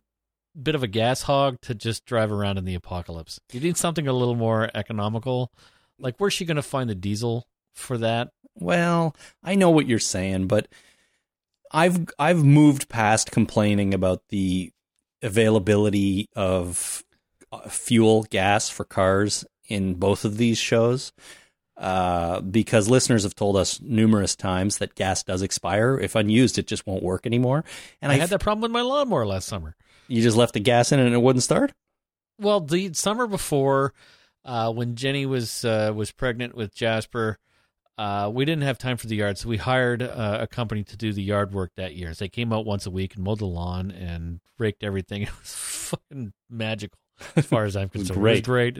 bit 0.60 0.74
of 0.74 0.82
a 0.82 0.88
gas 0.88 1.22
hog 1.22 1.60
to 1.62 1.74
just 1.74 2.04
drive 2.04 2.32
around 2.32 2.58
in 2.58 2.64
the 2.64 2.74
apocalypse. 2.74 3.40
You 3.52 3.60
need 3.60 3.76
something 3.76 4.06
a 4.06 4.12
little 4.12 4.34
more 4.34 4.70
economical. 4.74 5.52
Like, 5.98 6.16
where's 6.18 6.34
she 6.34 6.44
going 6.44 6.56
to 6.56 6.62
find 6.62 6.88
the 6.90 6.94
diesel 6.94 7.46
for 7.74 7.98
that? 7.98 8.30
Well, 8.54 9.16
I 9.42 9.54
know 9.54 9.70
what 9.70 9.86
you're 9.86 9.98
saying, 9.98 10.46
but 10.46 10.68
I've 11.70 12.06
I've 12.18 12.44
moved 12.44 12.88
past 12.88 13.30
complaining 13.30 13.94
about 13.94 14.28
the 14.28 14.72
availability 15.22 16.28
of 16.36 17.02
uh, 17.50 17.68
fuel 17.68 18.24
gas 18.24 18.68
for 18.68 18.84
cars 18.84 19.44
in 19.68 19.94
both 19.94 20.24
of 20.24 20.36
these 20.36 20.58
shows. 20.58 21.12
Uh, 21.74 22.40
because 22.42 22.88
listeners 22.88 23.22
have 23.24 23.34
told 23.34 23.56
us 23.56 23.80
numerous 23.80 24.36
times 24.36 24.78
that 24.78 24.94
gas 24.94 25.22
does 25.22 25.42
expire. 25.42 25.98
If 25.98 26.14
unused, 26.14 26.58
it 26.58 26.66
just 26.66 26.86
won't 26.86 27.02
work 27.02 27.26
anymore. 27.26 27.64
And 28.00 28.12
I 28.12 28.16
I, 28.16 28.18
had 28.18 28.30
that 28.30 28.40
problem 28.40 28.60
with 28.60 28.70
my 28.70 28.82
lawnmower 28.82 29.26
last 29.26 29.48
summer. 29.48 29.74
You 30.12 30.22
just 30.22 30.36
left 30.36 30.52
the 30.52 30.60
gas 30.60 30.92
in 30.92 31.00
and 31.00 31.14
it 31.14 31.22
wouldn't 31.22 31.42
start. 31.42 31.72
Well, 32.38 32.60
the 32.60 32.92
summer 32.92 33.26
before, 33.26 33.94
uh, 34.44 34.70
when 34.70 34.94
Jenny 34.94 35.24
was 35.24 35.64
uh, 35.64 35.92
was 35.94 36.12
pregnant 36.12 36.54
with 36.54 36.74
Jasper, 36.74 37.38
uh, 37.96 38.30
we 38.32 38.44
didn't 38.44 38.64
have 38.64 38.76
time 38.76 38.98
for 38.98 39.06
the 39.06 39.16
yard, 39.16 39.38
so 39.38 39.48
we 39.48 39.56
hired 39.56 40.02
uh, 40.02 40.38
a 40.40 40.46
company 40.46 40.84
to 40.84 40.96
do 40.96 41.12
the 41.12 41.22
yard 41.22 41.54
work 41.54 41.70
that 41.76 41.94
year. 41.94 42.12
So 42.12 42.24
they 42.24 42.28
came 42.28 42.52
out 42.52 42.66
once 42.66 42.84
a 42.84 42.90
week 42.90 43.14
and 43.14 43.24
mowed 43.24 43.38
the 43.38 43.46
lawn 43.46 43.90
and 43.90 44.40
raked 44.58 44.84
everything. 44.84 45.22
It 45.32 45.38
was 45.38 45.54
fucking 45.54 46.32
magical, 46.50 46.98
as 47.36 47.46
far 47.46 47.64
as 47.64 47.76
I'm 47.76 47.90
was 47.94 48.08
concerned. 48.08 48.26
It 48.26 48.30
was 48.30 48.40
great. 48.42 48.78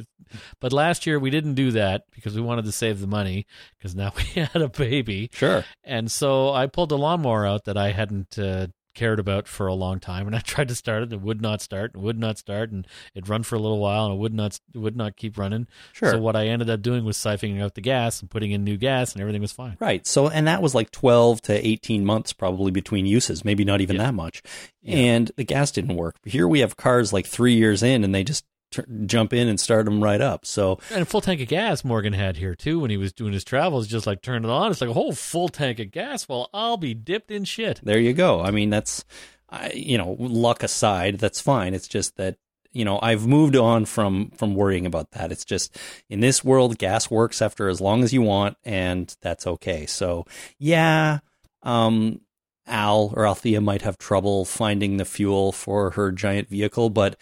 But 0.60 0.72
last 0.72 1.06
year 1.06 1.18
we 1.18 1.30
didn't 1.30 1.54
do 1.54 1.70
that 1.72 2.04
because 2.10 2.34
we 2.34 2.42
wanted 2.42 2.66
to 2.66 2.72
save 2.72 3.00
the 3.00 3.06
money 3.06 3.46
because 3.78 3.94
now 3.94 4.12
we 4.16 4.42
had 4.42 4.60
a 4.60 4.68
baby. 4.68 5.30
Sure. 5.32 5.64
And 5.82 6.10
so 6.10 6.50
I 6.50 6.66
pulled 6.66 6.90
the 6.90 6.98
lawnmower 6.98 7.46
out 7.46 7.64
that 7.64 7.78
I 7.78 7.92
hadn't 7.92 8.38
uh, 8.38 8.66
cared 8.94 9.18
about 9.18 9.48
for 9.48 9.66
a 9.66 9.74
long 9.74 10.00
time, 10.00 10.26
and 10.26 10.34
I 10.36 10.38
tried 10.44 10.68
to 10.68 10.74
start 10.74 11.02
it. 11.02 11.12
It 11.12 11.20
would 11.20 11.40
not 11.42 11.60
start. 11.60 11.92
It 11.94 12.00
would 12.00 12.18
not 12.18 12.38
start, 12.38 12.70
and 12.70 12.86
it'd 13.14 13.28
run 13.28 13.42
for 13.42 13.56
a 13.56 13.58
little 13.58 13.78
while, 13.78 14.06
and 14.06 14.14
it 14.14 14.18
would 14.18 14.34
not 14.34 14.58
it 14.74 14.78
would 14.78 14.96
not 14.96 15.16
keep 15.16 15.38
running. 15.38 15.66
Sure. 15.92 16.12
So 16.12 16.18
what 16.18 16.36
I 16.36 16.46
ended 16.48 16.70
up 16.70 16.82
doing 16.82 17.04
was 17.04 17.16
siphoning 17.16 17.60
out 17.62 17.74
the 17.74 17.80
gas 17.80 18.20
and 18.20 18.30
putting 18.30 18.52
in 18.52 18.64
new 18.64 18.76
gas, 18.76 19.12
and 19.12 19.20
everything 19.20 19.42
was 19.42 19.52
fine. 19.52 19.76
Right. 19.80 20.06
So, 20.06 20.28
and 20.28 20.46
that 20.46 20.62
was 20.62 20.74
like 20.74 20.90
12 20.90 21.42
to 21.42 21.66
18 21.66 22.04
months 22.04 22.32
probably 22.32 22.70
between 22.70 23.06
uses, 23.06 23.44
maybe 23.44 23.64
not 23.64 23.80
even 23.80 23.96
Yeah. 23.96 24.02
that 24.04 24.14
much. 24.14 24.42
Yeah. 24.82 24.96
And 24.96 25.30
the 25.36 25.44
gas 25.44 25.70
didn't 25.70 25.96
work. 25.96 26.16
Here 26.24 26.46
we 26.48 26.60
have 26.60 26.76
cars 26.76 27.12
like 27.12 27.26
three 27.26 27.54
years 27.54 27.82
in 27.82 28.04
and 28.04 28.14
they 28.14 28.24
just 28.24 28.44
tur 28.72 28.84
jump 29.06 29.32
in 29.32 29.48
and 29.48 29.60
start 29.60 29.84
them 29.84 30.02
right 30.02 30.20
up. 30.20 30.44
So, 30.44 30.80
And 30.90 31.02
a 31.02 31.04
full 31.04 31.20
tank 31.20 31.40
of 31.40 31.48
gas 31.48 31.84
Morgan 31.84 32.12
had 32.12 32.36
here 32.36 32.54
too 32.54 32.80
when 32.80 32.90
he 32.90 32.96
was 32.96 33.12
doing 33.12 33.32
his 33.32 33.44
travels. 33.44 33.86
Just 33.86 34.06
like 34.06 34.22
turned 34.22 34.44
it 34.44 34.50
on, 34.50 34.70
it's 34.70 34.80
like 34.80 34.90
a 34.90 34.94
whole 34.94 35.12
full 35.12 35.48
tank 35.48 35.78
of 35.78 35.90
gas. 35.90 36.28
Well, 36.28 36.50
I'll 36.52 36.76
be 36.76 36.94
dipped 36.94 37.30
in 37.30 37.44
shit. 37.44 37.80
there 37.82 38.00
you 38.00 38.12
go. 38.12 38.40
I 38.40 38.50
mean, 38.50 38.70
that's, 38.70 39.04
I, 39.48 39.70
you 39.74 39.98
know, 39.98 40.16
luck 40.18 40.62
aside, 40.62 41.18
that's 41.18 41.40
fine. 41.40 41.74
It's 41.74 41.88
just 41.88 42.16
that, 42.16 42.36
you 42.72 42.84
know, 42.84 42.98
I've 43.02 43.26
moved 43.26 43.54
on 43.54 43.84
from 43.84 44.30
from 44.30 44.54
worrying 44.54 44.86
about 44.86 45.10
that. 45.10 45.30
It's 45.30 45.44
just 45.44 45.78
in 46.08 46.20
this 46.20 46.42
world, 46.42 46.78
gas 46.78 47.10
works 47.10 47.42
after 47.42 47.68
as 47.68 47.80
long 47.80 48.02
as 48.02 48.14
you 48.14 48.22
want, 48.22 48.56
and 48.64 49.14
that's 49.20 49.46
okay. 49.46 49.84
So, 49.84 50.24
yeah, 50.58 51.18
um, 51.62 52.22
Al 52.66 53.12
or 53.14 53.26
Althea 53.26 53.60
might 53.60 53.82
have 53.82 53.98
trouble 53.98 54.44
finding 54.46 54.96
the 54.96 55.04
fuel 55.04 55.52
for 55.52 55.90
her 55.90 56.12
giant 56.12 56.48
vehicle, 56.48 56.88
but 56.90 57.20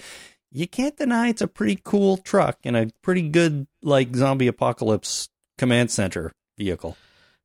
you 0.52 0.66
can't 0.66 0.96
deny 0.96 1.28
it's 1.28 1.42
a 1.42 1.48
pretty 1.48 1.80
cool 1.82 2.16
truck 2.16 2.58
and 2.64 2.76
a 2.76 2.90
pretty 3.02 3.28
good 3.28 3.66
like 3.82 4.14
zombie 4.14 4.46
apocalypse 4.46 5.28
command 5.58 5.90
center 5.90 6.32
vehicle. 6.58 6.96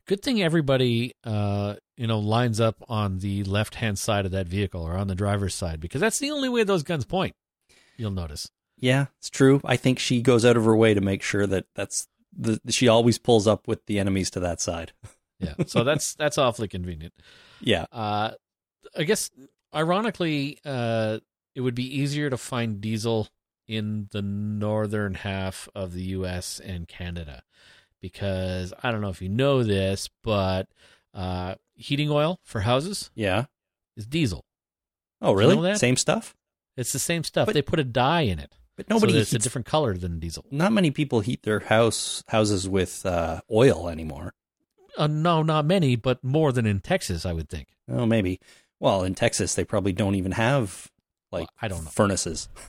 Good 0.08 0.22
thing 0.22 0.42
everybody, 0.42 1.14
uh, 1.24 1.76
you 1.98 2.08
know, 2.08 2.20
lines 2.20 2.60
up 2.60 2.84
on 2.88 3.20
the 3.20 3.44
left 3.44 3.76
hand 3.76 3.98
side 3.98 4.26
of 4.26 4.32
that 4.32 4.48
vehicle 4.48 4.82
or 4.82 4.94
on 4.96 5.08
the 5.08 5.16
driver's 5.16 5.56
side 5.56 5.80
because 5.80 6.02
that's 6.02 6.20
the 6.20 6.32
only 6.32 6.50
way 6.50 6.64
those 6.64 6.84
guns 6.84 7.06
point. 7.06 7.34
You'll 7.98 8.12
notice. 8.12 8.50
Yeah, 8.78 9.06
it's 9.20 9.30
true. 9.30 9.62
I 9.64 9.78
think 9.78 10.00
she 10.00 10.22
goes 10.22 10.46
out 10.46 10.58
of 10.58 10.66
her 10.66 10.76
way 10.76 10.94
to 10.94 11.02
make 11.02 11.24
sure 11.24 11.48
that 11.48 11.66
that's 11.76 12.08
the 12.38 12.60
she 12.70 12.88
always 12.88 13.18
pulls 13.18 13.48
up 13.48 13.68
with 13.68 13.86
the 13.86 14.00
enemies 14.00 14.30
to 14.32 14.40
that 14.42 14.62
side. 14.62 14.92
Yeah. 15.38 15.56
So 15.68 15.84
that's 15.84 16.14
that's 16.16 16.38
awfully 16.38 16.70
convenient. 16.70 17.14
Yeah. 17.60 17.88
Uh, 17.92 18.32
I 18.98 19.04
guess 19.04 19.30
ironically, 19.76 20.60
uh, 20.64 21.20
it 21.56 21.62
would 21.62 21.76
be 21.76 22.00
easier 22.00 22.30
to 22.30 22.38
find 22.38 22.80
diesel 22.82 23.30
in 23.68 24.08
the 24.12 24.22
northern 24.22 25.16
half 25.16 25.68
of 25.74 25.94
the 25.94 26.04
U.S. 26.04 26.60
and 26.64 26.88
Canada 26.88 27.42
because 28.02 28.74
I 28.84 28.92
don't 28.92 29.02
know 29.02 29.10
if 29.10 29.22
you 29.22 29.30
know 29.30 29.64
this, 29.64 30.10
but 30.24 30.68
uh, 31.14 31.56
heating 31.76 32.10
oil 32.12 32.40
for 32.44 32.62
houses 32.62 33.10
Yeah. 33.16 33.46
is 33.98 34.06
diesel. 34.06 34.46
Oh, 35.22 35.32
really? 35.34 35.56
know 35.56 35.62
that? 35.64 35.80
Same 35.80 35.96
stuff? 35.96 36.36
It's 36.78 36.92
the 36.94 37.00
same 37.00 37.24
stuff. 37.24 37.46
But- 37.48 37.54
they 37.56 37.62
put 37.62 37.80
a 37.80 37.84
dye 37.84 38.22
in 38.22 38.38
it, 38.38 38.54
But 38.76 38.90
nobody 38.90 39.14
so 39.14 39.16
that 39.16 39.22
it's 39.22 39.32
a 39.32 39.36
heats, 39.36 39.44
different 39.46 39.66
color 39.66 39.98
than 39.98 40.20
diesel. 40.20 40.46
not 40.52 40.74
many 40.74 40.92
people 40.92 41.22
heat 41.22 41.44
their 41.44 41.62
house 41.62 42.24
houses 42.28 42.68
with 42.70 43.06
uh, 43.06 43.42
oil 43.52 43.88
anymore. 43.90 44.34
Uh, 44.98 45.08
no, 45.08 45.42
not 45.42 45.66
many, 45.66 45.96
but 45.96 46.24
more 46.24 46.52
than 46.52 46.66
in 46.66 46.80
Texas, 46.82 47.26
I 47.26 47.34
would 47.34 47.50
think. 47.50 47.70
Oh, 47.90 48.06
maybe. 48.06 48.40
Well, 48.80 49.04
in 49.04 49.16
Texas, 49.16 49.56
they 49.56 49.64
probably 49.66 49.94
don't 49.94 50.16
even 50.16 50.34
have 50.34 50.92
like 51.32 51.42
Well, 51.42 51.50
I 51.62 51.68
don't 51.68 51.84
know. 51.84 51.90
furnaces. 51.92 52.50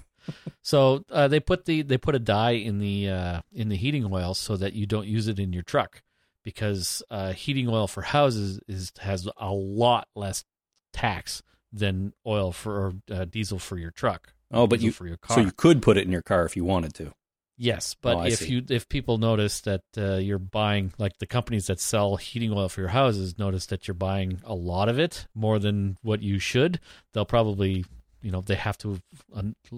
So 0.61 1.05
uh, 1.12 1.29
they 1.29 1.38
put 1.38 1.66
the 1.66 1.83
they 1.83 1.99
put 1.99 2.16
a 2.16 2.19
dye 2.19 2.53
in 2.53 2.81
the 2.81 3.09
uh, 3.09 3.40
in 3.53 3.69
the 3.69 3.77
heating 3.77 4.09
oil 4.11 4.35
so 4.35 4.57
that 4.57 4.73
you 4.73 4.85
don't 4.85 5.07
use 5.07 5.29
it 5.29 5.38
in 5.38 5.53
your 5.53 5.62
truck 5.62 6.03
because 6.42 7.01
uh, 7.12 7.33
heating 7.33 7.69
oil 7.69 7.87
for 7.87 8.03
houses 8.03 8.59
is 8.66 8.90
has 8.99 9.29
a 9.37 9.53
lot 9.53 10.09
less 10.16 10.45
tax 10.92 11.42
than 11.73 12.12
oil 12.27 12.51
for 12.51 12.87
or, 12.87 12.95
uh, 13.14 13.25
diesel 13.27 13.61
for 13.61 13.79
your 13.79 13.92
truck. 13.92 14.33
Oh, 14.51 14.66
but 14.66 14.81
you 14.81 14.90
for 14.90 15.07
your 15.07 15.16
car. 15.16 15.37
so 15.37 15.40
you 15.42 15.53
could 15.53 15.81
put 15.83 15.97
it 15.97 16.05
in 16.07 16.11
your 16.11 16.23
car 16.23 16.45
if 16.45 16.57
you 16.57 16.64
wanted 16.64 16.92
to. 16.95 17.12
yes, 17.57 17.95
but 17.95 18.16
Oh, 18.16 18.23
if 18.25 18.40
see. 18.40 18.49
you 18.55 18.62
if 18.69 18.88
people 18.88 19.19
notice 19.19 19.61
that 19.61 19.83
uh, 19.97 20.14
you're 20.16 20.40
buying 20.40 20.92
like 20.99 21.19
the 21.19 21.27
companies 21.27 21.69
that 21.69 21.79
sell 21.79 22.16
heating 22.16 22.53
oil 22.53 22.69
for 22.69 22.81
your 22.81 22.90
houses 22.90 23.38
notice 23.38 23.66
that 23.66 23.87
you're 23.87 23.95
buying 23.95 24.40
a 24.45 24.55
lot 24.57 24.88
of 24.88 24.99
it 24.99 25.29
more 25.37 25.61
than 25.61 25.99
what 26.03 26.21
you 26.23 26.40
should, 26.40 26.81
they'll 27.12 27.25
probably 27.25 27.85
you 28.22 28.31
know 28.31 28.40
they 28.40 28.55
have 28.55 28.79
to 28.79 29.00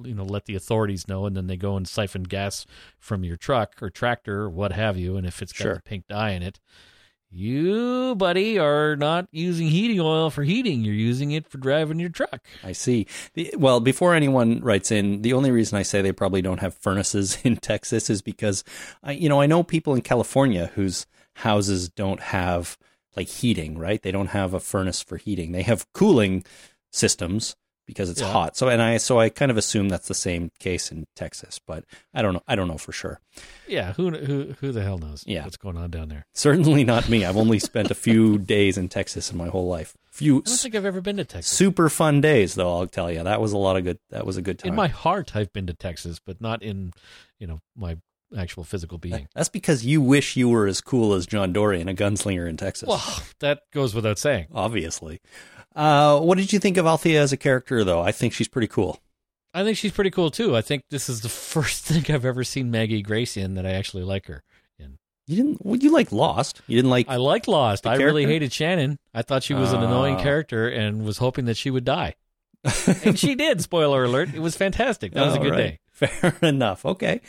you 0.05 0.15
know 0.15 0.25
let 0.25 0.47
the 0.47 0.55
authorities 0.55 1.09
know 1.09 1.27
and 1.27 1.37
then 1.37 1.47
they 1.47 1.57
go 1.57 1.77
and 1.77 1.87
siphon 1.89 2.23
gas 2.23 2.67
from 2.99 3.25
your 3.25 3.37
truck 3.37 3.83
or 3.83 3.91
tractor 3.91 4.43
or 4.43 4.51
what 4.51 4.73
have 4.73 4.97
you 4.97 5.17
and 5.17 5.27
if 5.27 5.43
it's 5.43 5.53
got 5.53 5.63
Sure. 5.65 5.75
the 5.75 5.83
pink 5.83 6.07
dye 6.09 6.31
in 6.31 6.43
it 6.43 6.59
you 7.31 8.15
buddy 8.15 8.59
are 8.59 8.97
not 8.97 9.29
using 9.33 9.69
heating 9.69 10.01
oil 10.01 10.31
for 10.31 10.45
heating 10.45 10.83
you're 10.83 10.95
using 10.95 11.31
it 11.33 11.47
for 11.47 11.59
driving 11.59 12.01
your 12.01 12.09
truck 12.09 12.47
I 12.65 12.73
see. 12.73 13.07
The, 13.35 13.55
well, 13.59 13.81
before 13.81 14.15
anyone 14.15 14.61
writes 14.61 14.91
in, 14.91 15.21
the 15.23 15.35
only 15.35 15.51
reason 15.51 15.77
I 15.79 15.83
say 15.83 16.01
they 16.01 16.13
probably 16.13 16.41
don't 16.43 16.61
have 16.61 16.75
furnaces 16.75 17.39
in 17.45 17.57
Texas 17.57 18.09
is 18.09 18.23
because, 18.23 18.65
I, 19.03 19.13
you 19.13 19.29
know, 19.29 19.41
I 19.41 19.47
know 19.47 19.63
people 19.63 19.95
in 19.95 20.01
California 20.01 20.71
whose 20.75 21.07
houses 21.35 21.89
don't 21.91 22.21
have 22.21 22.79
like 23.15 23.29
heating, 23.29 23.77
right? 23.79 24.01
They 24.03 24.11
don't 24.13 24.29
have 24.29 24.55
a 24.55 24.61
furnace 24.61 25.03
for 25.03 25.19
heating. 25.19 25.53
They 25.53 25.63
have 25.63 25.91
cooling 25.93 26.45
systems 26.91 27.57
because 27.89 28.09
it's 28.11 28.21
Yeah. 28.21 28.31
hot. 28.31 28.57
So, 28.57 28.69
and 28.69 28.81
I, 28.81 28.99
so 28.99 29.19
I 29.19 29.31
kind 29.31 29.51
of 29.51 29.57
assume 29.57 29.89
that's 29.89 30.07
the 30.07 30.15
same 30.15 30.53
case 30.61 30.93
in 30.93 31.07
Texas, 31.17 31.59
but 31.67 31.85
I 32.15 32.23
don't 32.23 32.35
know. 32.35 32.43
I 32.47 32.55
don't 32.55 32.69
know 32.69 32.79
for 32.79 32.93
sure. 32.93 33.19
yeah 33.67 33.95
who 33.95 34.11
who 34.11 34.55
who 34.61 34.71
the 34.73 34.83
hell 34.85 34.99
knows 34.99 35.25
Yeah. 35.27 35.45
what's 35.45 35.57
going 35.57 35.77
on 35.77 35.91
down 35.91 36.09
there 36.11 36.27
Certainly 36.35 36.85
not 36.85 37.09
me. 37.09 37.25
I've 37.25 37.37
only 37.37 37.59
spent 37.59 37.91
a 37.91 37.95
few 37.95 38.39
days 38.55 38.79
in 38.79 38.89
Texas 38.89 39.33
in 39.33 39.39
my 39.39 39.49
whole 39.49 39.67
life. 39.67 39.97
Few 40.11 40.39
i 40.39 40.41
don't 40.41 40.57
think 40.59 40.75
i've 40.75 40.85
ever 40.85 41.01
been 41.01 41.17
to 41.19 41.25
texas 41.25 41.53
super 41.57 41.89
fun 41.89 42.21
days, 42.21 42.55
though. 42.57 42.77
I'll 42.77 42.87
tell 42.89 43.11
you 43.11 43.23
that 43.23 43.41
was 43.41 43.53
a 43.53 43.57
lot 43.59 43.77
of 43.77 43.85
good. 43.85 43.99
That 44.11 44.27
was 44.27 44.37
a 44.37 44.43
good 44.43 44.59
time. 44.59 44.71
in 44.71 44.75
my 44.77 44.89
heart 44.89 45.35
i've 45.37 45.53
been 45.53 45.67
to 45.69 45.75
texas 45.75 46.19
but 46.25 46.41
not 46.41 46.61
in 46.63 46.93
you 47.39 47.47
know 47.47 47.61
my 47.77 47.97
actual 48.37 48.63
physical 48.65 48.99
being 48.99 49.27
That's 49.35 49.49
because 49.49 49.87
you 49.87 50.03
wish 50.03 50.37
you 50.37 50.49
were 50.51 50.67
as 50.67 50.83
cool 50.83 51.15
as 51.15 51.25
John 51.27 51.53
Dorian, 51.55 51.89
a 51.89 51.95
gunslinger 51.95 52.47
in 52.47 52.57
Texas. 52.59 52.87
well 52.89 53.03
that 53.39 53.61
goes 53.73 53.95
without 53.95 54.19
saying 54.19 54.49
obviously. 54.53 55.21
Uh, 55.79 56.19
what 56.21 56.37
did 56.39 56.53
you 56.53 56.59
think 56.59 56.77
of 56.77 56.87
Althea 56.87 57.23
as 57.23 57.33
a 57.33 57.37
character, 57.37 57.85
though? 57.85 58.01
I 58.03 58.11
think 58.11 58.33
she's 58.33 58.49
pretty 58.49 58.67
cool. 58.67 59.01
I 59.55 59.63
think 59.63 59.77
she's 59.79 59.93
pretty 59.93 60.11
cool 60.11 60.31
too. 60.31 60.57
I 60.57 60.61
think 60.61 60.83
this 60.91 61.09
is 61.09 61.21
the 61.21 61.29
first 61.55 61.85
thing 61.85 62.05
I've 62.15 62.25
ever 62.25 62.43
seen 62.45 62.71
Maggie 62.71 63.01
Grace 63.01 63.37
in 63.37 63.55
that 63.55 63.65
I 63.65 63.71
actually 63.71 64.03
like 64.03 64.27
her 64.27 64.43
in. 64.79 64.99
You 65.29 65.37
didn't? 65.37 65.65
Well, 65.65 65.77
you 65.77 65.93
like 65.93 66.11
Lost? 66.13 66.61
You 66.67 66.77
didn't 66.77 66.91
like? 66.91 67.09
I 67.09 67.17
liked 67.17 67.47
Lost. 67.49 67.87
I 67.87 67.95
really 67.97 68.27
hated 68.27 68.53
Shannon. 68.53 68.99
I 69.15 69.23
thought 69.23 69.43
she 69.45 69.55
was 69.55 69.73
an 69.73 69.83
annoying 69.83 70.17
Ah. 70.17 70.23
character 70.23 70.69
and 70.69 71.05
was 71.05 71.19
hoping 71.19 71.45
that 71.47 71.57
she 71.57 71.71
would 71.71 71.85
die. 71.85 72.17
and 73.05 73.17
she 73.19 73.37
did. 73.37 73.61
Spoiler 73.63 74.03
alert! 74.05 74.35
It 74.35 74.41
was 74.41 74.57
fantastic. 74.57 75.13
That 75.13 75.27
was 75.27 75.37
a 75.37 75.39
good 75.39 75.53
right. 75.53 75.57
day. 75.59 75.79
Fair 75.93 76.37
enough. 76.43 76.85
Okay. 76.85 77.21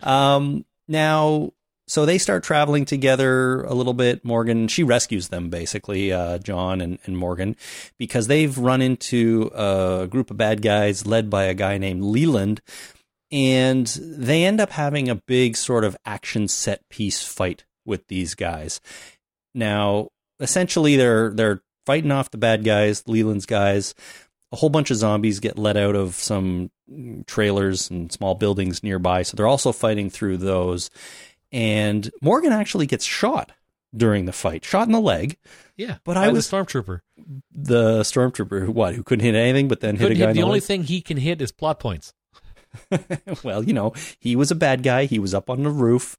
Um, 0.00 0.64
now, 0.88 1.52
so 1.92 2.06
they 2.06 2.16
start 2.16 2.42
traveling 2.42 2.86
together 2.86 3.64
a 3.64 3.74
little 3.74 3.92
bit. 3.92 4.24
Morgan, 4.24 4.66
she 4.66 4.82
rescues 4.82 5.28
them 5.28 5.50
basically, 5.50 6.10
uh, 6.10 6.38
John 6.38 6.80
and, 6.80 6.98
and 7.04 7.18
Morgan, 7.18 7.54
because 7.98 8.28
they've 8.28 8.56
run 8.56 8.80
into 8.80 9.50
a 9.54 10.06
group 10.08 10.30
of 10.30 10.38
bad 10.38 10.62
guys 10.62 11.04
led 11.04 11.28
by 11.28 11.44
a 11.44 11.54
guy 11.54 11.76
named 11.76 12.02
Leland. 12.02 12.62
And 13.30 13.86
they 14.00 14.46
end 14.46 14.58
up 14.58 14.70
having 14.70 15.10
a 15.10 15.16
big 15.26 15.54
sort 15.54 15.84
of 15.84 15.94
action 16.06 16.48
set 16.48 16.80
piece 16.88 17.22
fight 17.22 17.66
with 17.84 18.06
these 18.06 18.34
guys. 18.34 18.80
Now, 19.54 20.08
essentially, 20.40 20.96
they're 20.96 21.28
they're 21.28 21.60
fighting 21.84 22.10
off 22.10 22.30
the 22.30 22.38
bad 22.38 22.64
guys, 22.64 23.06
Leland's 23.06 23.44
guys. 23.44 23.94
A 24.50 24.56
whole 24.56 24.70
bunch 24.70 24.90
of 24.90 24.96
zombies 24.96 25.40
get 25.40 25.58
let 25.58 25.76
out 25.76 25.94
of 25.94 26.14
some 26.14 26.70
trailers 27.26 27.90
and 27.90 28.10
small 28.10 28.34
buildings 28.34 28.82
nearby, 28.82 29.24
so 29.24 29.36
they're 29.36 29.46
also 29.46 29.72
fighting 29.72 30.08
through 30.08 30.38
those. 30.38 30.88
And 31.52 32.10
Morgan 32.22 32.52
actually 32.52 32.86
gets 32.86 33.04
shot 33.04 33.52
during 33.94 34.24
the 34.24 34.32
fight, 34.32 34.64
shot 34.64 34.86
in 34.86 34.92
the 34.92 35.00
leg. 35.00 35.36
Yeah, 35.76 35.98
But 36.04 36.14
by 36.14 36.24
I 36.24 36.26
the 36.28 36.32
was- 36.34 36.50
stormtrooper. 36.50 37.00
The 37.54 38.00
stormtrooper, 38.00 38.64
who 38.66 38.72
what, 38.72 38.94
who 38.94 39.02
couldn't 39.02 39.24
hit 39.24 39.34
anything, 39.34 39.68
but 39.68 39.80
then 39.80 39.96
hit 39.96 40.08
Couldn't 40.08 40.16
a 40.16 40.20
guy 40.20 40.26
hit, 40.28 40.32
the 40.34 40.40
the 40.40 40.46
only 40.46 40.60
leg? 40.60 40.62
thing 40.66 40.84
he 40.84 41.00
can 41.02 41.18
hit 41.18 41.40
is 41.42 41.52
plot 41.52 41.78
points. 41.78 42.14
well, 43.44 43.62
you 43.62 43.72
know, 43.74 43.92
he 44.18 44.34
was 44.34 44.50
a 44.50 44.54
bad 44.54 44.82
guy. 44.82 45.04
He 45.04 45.18
was 45.18 45.34
up 45.34 45.50
on 45.50 45.62
the 45.62 45.70
roof, 45.70 46.16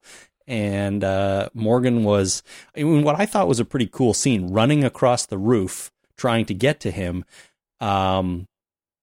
and 0.47 1.03
uh, 1.03 1.49
Morgan 1.55 2.03
was. 2.03 2.43
I 2.77 2.83
mean, 2.83 3.03
what 3.03 3.19
I 3.19 3.25
thought 3.25 3.47
was 3.47 3.59
a 3.59 3.65
pretty 3.65 3.87
cool 3.87 4.13
scene, 4.13 4.47
running 4.53 4.83
across 4.83 5.25
the 5.25 5.37
roof, 5.39 5.91
trying 6.15 6.45
to 6.45 6.53
get 6.53 6.79
to 6.81 6.91
him. 6.91 7.25
Um, 7.79 8.47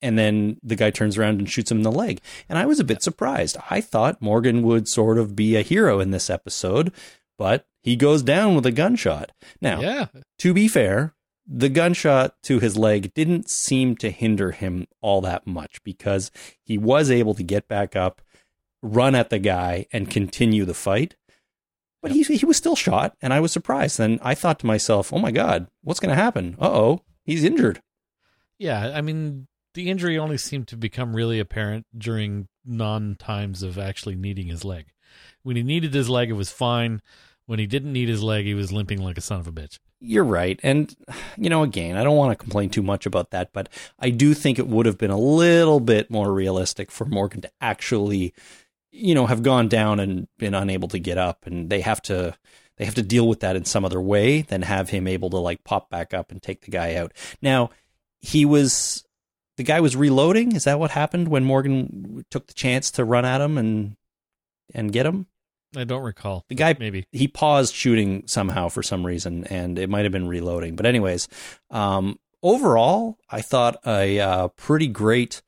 and 0.03 0.19
then 0.19 0.59
the 0.63 0.77
guy 0.77 0.91
turns 0.91 1.17
around 1.19 1.39
and 1.39 1.51
shoots 1.51 1.71
him 1.71 1.79
in 1.79 1.83
the 1.83 1.93
leg. 1.93 2.21
And 2.49 2.59
I 2.59 2.67
was 2.67 2.81
a 2.81 2.85
bit 2.85 3.03
surprised. 3.03 3.57
I 3.71 3.81
thought 3.81 4.23
Morgan 4.23 4.63
would 4.63 4.89
sort 4.89 5.19
of 5.19 5.35
be 5.37 5.57
a 5.57 5.63
hero 5.63 6.01
in 6.01 6.11
this 6.11 6.31
episode, 6.31 6.93
but 7.39 7.67
he 7.83 7.97
goes 7.97 8.23
down 8.23 8.55
with 8.55 8.67
a 8.67 8.73
gunshot. 8.73 9.33
Now, 9.61 9.81
Yeah, 9.81 10.07
to 10.39 10.53
be 10.55 10.69
fair, 10.69 11.15
the 11.47 11.69
gunshot 11.69 12.35
to 12.45 12.61
his 12.61 12.77
leg 12.77 13.13
didn't 13.15 13.51
seem 13.51 13.97
to 13.97 14.11
hinder 14.11 14.53
him 14.53 14.87
all 15.01 15.21
that 15.23 15.47
much 15.47 15.83
because 15.83 16.31
he 16.63 16.79
was 16.79 17.11
able 17.11 17.35
to 17.35 17.43
get 17.43 17.67
back 17.69 17.97
up, 17.97 18.23
run 18.83 19.15
at 19.15 19.31
the 19.31 19.39
guy, 19.39 19.87
and 19.93 20.11
continue 20.11 20.65
the 20.65 20.75
fight. 20.75 21.17
But 22.03 22.13
he, 22.13 22.23
he 22.23 22.47
was 22.47 22.57
still 22.57 22.77
shot, 22.77 23.15
and 23.21 23.33
I 23.33 23.41
was 23.41 23.53
surprised. 23.53 24.01
And 24.01 24.19
I 24.23 24.35
thought 24.35 24.59
to 24.61 24.67
myself, 24.67 25.13
oh 25.13 25.19
my 25.19 25.31
God, 25.33 25.67
what's 25.83 26.01
going 26.01 26.15
to 26.15 26.23
happen? 26.23 26.57
Uh 26.59 26.71
oh, 26.71 27.03
he's 27.25 27.45
injured. 27.45 27.83
yeah. 28.59 28.93
I 28.95 29.01
mean, 29.03 29.47
the 29.75 29.91
injury 29.91 30.19
only 30.19 30.39
seemed 30.39 30.69
to 30.69 30.77
become 30.77 31.15
really 31.15 31.39
apparent 31.39 31.87
during 31.97 32.49
non 32.65 33.17
times 33.17 33.63
of 33.63 33.79
actually 33.79 34.17
needing 34.17 34.49
his 34.49 34.65
leg. 34.65 34.87
When 35.43 35.57
he 35.57 35.63
needed 35.63 35.95
his 35.95 36.09
leg, 36.09 36.31
it 36.31 36.35
was 36.35 36.51
fine. 36.51 37.03
When 37.47 37.59
he 37.59 37.67
didn't 37.67 37.93
need 37.93 38.09
his 38.09 38.23
leg, 38.23 38.45
he 38.45 38.55
was 38.55 38.73
limping 38.73 39.03
like 39.03 39.19
a 39.19 39.23
son 39.23 39.41
of 39.41 39.49
a 39.49 39.53
bitch. 39.53 39.79
You're 40.01 40.25
right. 40.25 40.59
And, 40.63 40.95
you 41.37 41.51
know, 41.51 41.63
again, 41.63 41.97
I 41.97 42.05
don't 42.05 42.17
want 42.17 42.33
to 42.33 42.43
complain 42.43 42.71
too 42.71 42.83
much 42.83 43.07
about 43.07 43.31
that, 43.33 43.53
but 43.53 43.69
I 43.99 44.11
do 44.11 44.35
think 44.35 44.59
it 44.59 44.67
would 44.67 44.87
have 44.87 44.99
been 44.99 45.11
a 45.11 45.19
little 45.19 45.81
bit 45.81 46.11
more 46.11 46.33
realistic 46.33 46.91
for 46.91 47.05
Morgan 47.05 47.43
to 47.43 47.51
actually, 47.61 48.33
you 48.93 49.15
know, 49.15 49.27
have 49.27 49.43
gone 49.43 49.69
down 49.69 50.01
and 50.01 50.29
been 50.39 50.55
unable 50.55 50.89
to 50.89 50.99
get 50.99 51.19
up. 51.19 51.47
And 51.47 51.69
they 51.71 51.81
have 51.81 52.01
to. 52.03 52.37
They 52.77 52.87
have 52.87 52.95
to 52.95 53.03
deal 53.03 53.29
with 53.29 53.41
that 53.41 53.57
in 53.57 53.67
some 53.67 53.85
other 53.85 54.01
way 54.01 54.41
than 54.41 54.63
have 54.63 54.89
him 54.89 55.07
able 55.07 55.29
to 55.29 55.37
like 55.37 55.65
pop 55.65 55.91
back 55.91 56.15
up 56.15 56.31
and 56.31 56.43
take 56.43 56.63
the 56.63 56.71
guy 56.71 56.95
out. 56.95 57.13
Now, 57.43 57.69
he 58.21 58.47
was 58.47 59.05
the 59.61 59.65
guy 59.65 59.79
was 59.79 59.95
reloading. 59.95 60.53
Is 60.57 60.65
that 60.65 60.79
what 60.79 60.93
happened 60.93 61.29
when 61.29 61.45
Morgan 61.45 62.25
took 62.31 62.47
the 62.47 62.55
chance 62.55 62.91
to 62.93 63.05
run 63.05 63.27
at 63.27 63.43
him 63.43 63.59
and 63.59 63.95
and 64.75 64.91
get 64.91 65.05
him? 65.05 65.27
I 65.77 65.85
don't 65.85 66.03
recall. 66.03 66.47
The 66.49 66.55
guy 66.55 66.75
Maybe. 66.79 67.05
he 67.13 67.29
paused 67.29 67.75
shooting 67.75 68.23
somehow 68.27 68.71
for 68.71 68.83
some 68.83 69.05
reason, 69.05 69.45
and 69.45 69.79
it 69.79 69.91
might 69.91 70.07
have 70.07 70.13
been 70.13 70.29
reloading. 70.29 70.77
But 70.77 70.87
anyways, 70.87 71.29
um, 71.71 72.19
overall, 72.43 73.19
I 73.29 73.43
thought 73.43 73.77
a 73.87 74.19
uh, 74.19 74.49
pretty 74.49 74.87
great 74.87 75.43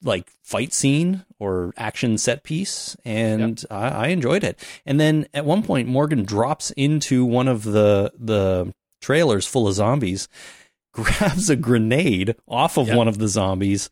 like 0.00 0.30
fight 0.44 0.72
scene 0.72 1.24
or 1.40 1.74
action 1.76 2.16
set 2.16 2.44
piece, 2.44 2.96
and 3.04 3.64
I, 3.72 3.88
I 3.88 4.06
enjoyed 4.10 4.44
it. 4.44 4.64
And 4.86 5.00
then 5.00 5.26
at 5.34 5.44
one 5.44 5.64
point, 5.64 5.88
Morgan 5.88 6.22
drops 6.22 6.70
into 6.76 7.24
one 7.24 7.48
of 7.48 7.64
the 7.64 8.12
the 8.16 8.72
trailers 9.00 9.48
full 9.48 9.66
of 9.66 9.74
zombies, 9.74 10.28
grabs 10.94 11.50
a 11.50 11.56
grenade 11.56 12.34
off 12.48 12.78
of 12.78 12.88
Yeah. 12.88 12.96
one 12.96 13.08
of 13.08 13.18
the 13.18 13.28
zombies, 13.28 13.90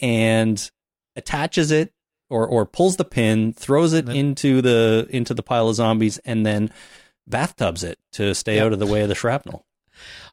and 0.00 0.70
attaches 1.16 1.70
it 1.70 1.92
or 2.30 2.46
or 2.46 2.64
pulls 2.64 2.96
the 2.96 3.04
pin, 3.04 3.52
throws 3.52 3.92
it 3.92 4.06
Then- 4.06 4.16
into 4.16 4.62
the 4.62 5.06
into 5.10 5.34
the 5.34 5.42
pile 5.42 5.68
of 5.68 5.74
zombies, 5.76 6.18
and 6.24 6.46
then 6.46 6.70
bathtubs 7.26 7.82
it 7.84 7.98
to 8.12 8.34
stay 8.34 8.56
Yeah. 8.56 8.64
out 8.64 8.72
of 8.72 8.78
the 8.78 8.86
way 8.86 9.02
of 9.02 9.08
the 9.08 9.14
shrapnel. 9.14 9.66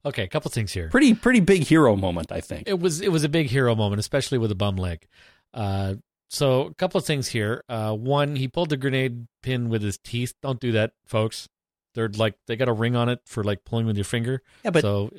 Okay, 0.05 0.23
a 0.23 0.27
couple 0.27 0.49
things 0.49 0.71
here. 0.73 0.89
Pretty 0.89 1.13
pretty 1.13 1.39
big 1.41 1.63
hero 1.63 1.95
moment, 1.95 2.31
I 2.31 2.41
think. 2.41 2.67
It 2.67 2.79
was 2.79 3.01
it 3.01 3.11
was 3.11 3.23
a 3.23 3.29
big 3.29 3.47
hero 3.47 3.75
moment, 3.75 3.99
especially 3.99 4.37
with 4.37 4.51
a 4.51 4.55
bum 4.55 4.75
leg. 4.77 5.07
Uh, 5.53 5.95
so 6.29 6.61
a 6.67 6.73
couple 6.75 6.97
of 6.97 7.05
things 7.05 7.27
here. 7.29 7.63
Uh, 7.67 7.93
one, 7.93 8.35
he 8.35 8.47
pulled 8.47 8.69
the 8.69 8.77
grenade 8.77 9.27
pin 9.43 9.67
with 9.69 9.81
his 9.81 9.97
teeth. 9.97 10.33
Don't 10.41 10.59
do 10.59 10.71
that, 10.71 10.93
folks. 11.05 11.49
They're 11.95 12.07
like 12.09 12.35
they 12.47 12.55
got 12.55 12.69
a 12.69 12.73
ring 12.73 12.95
on 12.95 13.09
it 13.09 13.19
for 13.25 13.43
like 13.43 13.65
pulling 13.65 13.85
with 13.85 13.97
your 13.97 14.05
finger. 14.05 14.41
Yeah, 14.63 14.71
but 14.71 14.81
so 14.81 15.11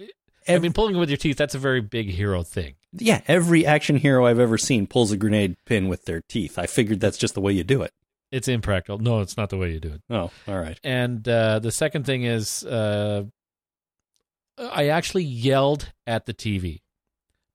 I 0.55 0.59
mean, 0.59 0.73
pulling 0.73 0.97
with 0.99 1.11
your 1.11 1.17
teeth 1.17 1.37
that's 1.37 1.55
a 1.55 1.59
very 1.59 1.81
big 1.81 2.11
hero 2.11 2.43
thing. 2.43 2.75
yeah, 2.93 3.21
every 3.29 3.67
action 3.67 3.97
hero 3.97 4.27
I've 4.27 4.39
ever 4.39 4.59
seen 4.59 4.87
pulls 4.87 5.13
a 5.13 5.17
grenade 5.17 5.57
pin 5.65 5.89
with 5.89 6.05
their 6.05 6.21
teeth. 6.21 6.59
I 6.59 6.67
figured 6.67 7.01
that's 7.01 7.19
just 7.19 7.35
the 7.35 7.41
way 7.41 7.53
you 7.53 7.65
do 7.65 7.83
it. 7.83 7.93
It's 8.31 8.47
impractical. 8.47 8.99
No, 8.99 9.21
it's 9.21 9.37
not 9.37 9.51
the 9.51 9.57
way 9.57 9.73
you 9.73 9.81
do 9.81 9.93
it. 9.93 10.03
Oh, 10.09 10.31
all 10.47 10.59
right. 10.59 10.79
And 10.85 11.27
uh, 11.29 11.59
the 11.59 11.73
second 11.73 12.07
thing 12.07 12.23
is, 12.23 12.65
uh, 12.65 13.25
I 14.57 14.89
actually 14.89 15.25
yelled 15.25 15.93
at 16.07 16.27
the 16.27 16.35
TV. 16.35 16.83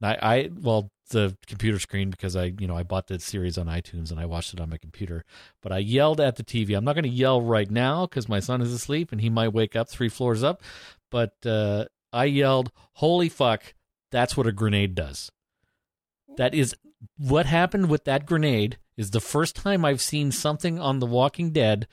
I, 0.01 0.17
I 0.21 0.49
well, 0.53 0.91
the 1.09 1.37
computer 1.47 1.79
screen 1.79 2.09
because 2.09 2.35
I, 2.35 2.53
you 2.59 2.67
know, 2.67 2.75
I 2.75 2.83
bought 2.83 3.07
the 3.07 3.19
series 3.19 3.57
on 3.57 3.67
iTunes 3.67 4.11
and 4.11 4.19
I 4.19 4.25
watched 4.25 4.53
it 4.53 4.59
on 4.59 4.69
my 4.69 4.77
computer. 4.77 5.23
But 5.61 5.71
I 5.71 5.77
yelled 5.77 6.19
at 6.19 6.35
the 6.35 6.43
TV. 6.43 6.75
I'm 6.75 6.83
not 6.83 6.93
going 6.93 7.03
to 7.03 7.09
yell 7.09 7.41
right 7.41 7.69
now 7.69 8.05
because 8.05 8.27
my 8.27 8.39
son 8.39 8.61
is 8.61 8.73
asleep 8.73 9.11
and 9.11 9.21
he 9.21 9.29
might 9.29 9.53
wake 9.53 9.75
up 9.75 9.89
three 9.89 10.09
floors 10.09 10.43
up. 10.43 10.61
But 11.11 11.33
uh, 11.45 11.85
I 12.15 12.25
yelled, 12.25 12.71
"Holy 12.93 13.29
fuck! 13.29 13.73
That's 14.11 14.35
what 14.37 14.47
a 14.47 14.51
grenade 14.51 14.95
does." 14.95 15.31
That 16.37 16.53
is 16.53 16.75
what 17.17 17.45
happened 17.45 17.89
with 17.89 18.05
that 18.05 18.25
grenade. 18.25 18.77
Is 18.97 19.11
the 19.11 19.19
first 19.19 19.55
time 19.55 19.83
I've 19.83 20.01
seen 20.01 20.31
something 20.31 20.79
on 20.79 20.99
The 20.99 21.05
Walking 21.05 21.51
Dead 21.51 21.87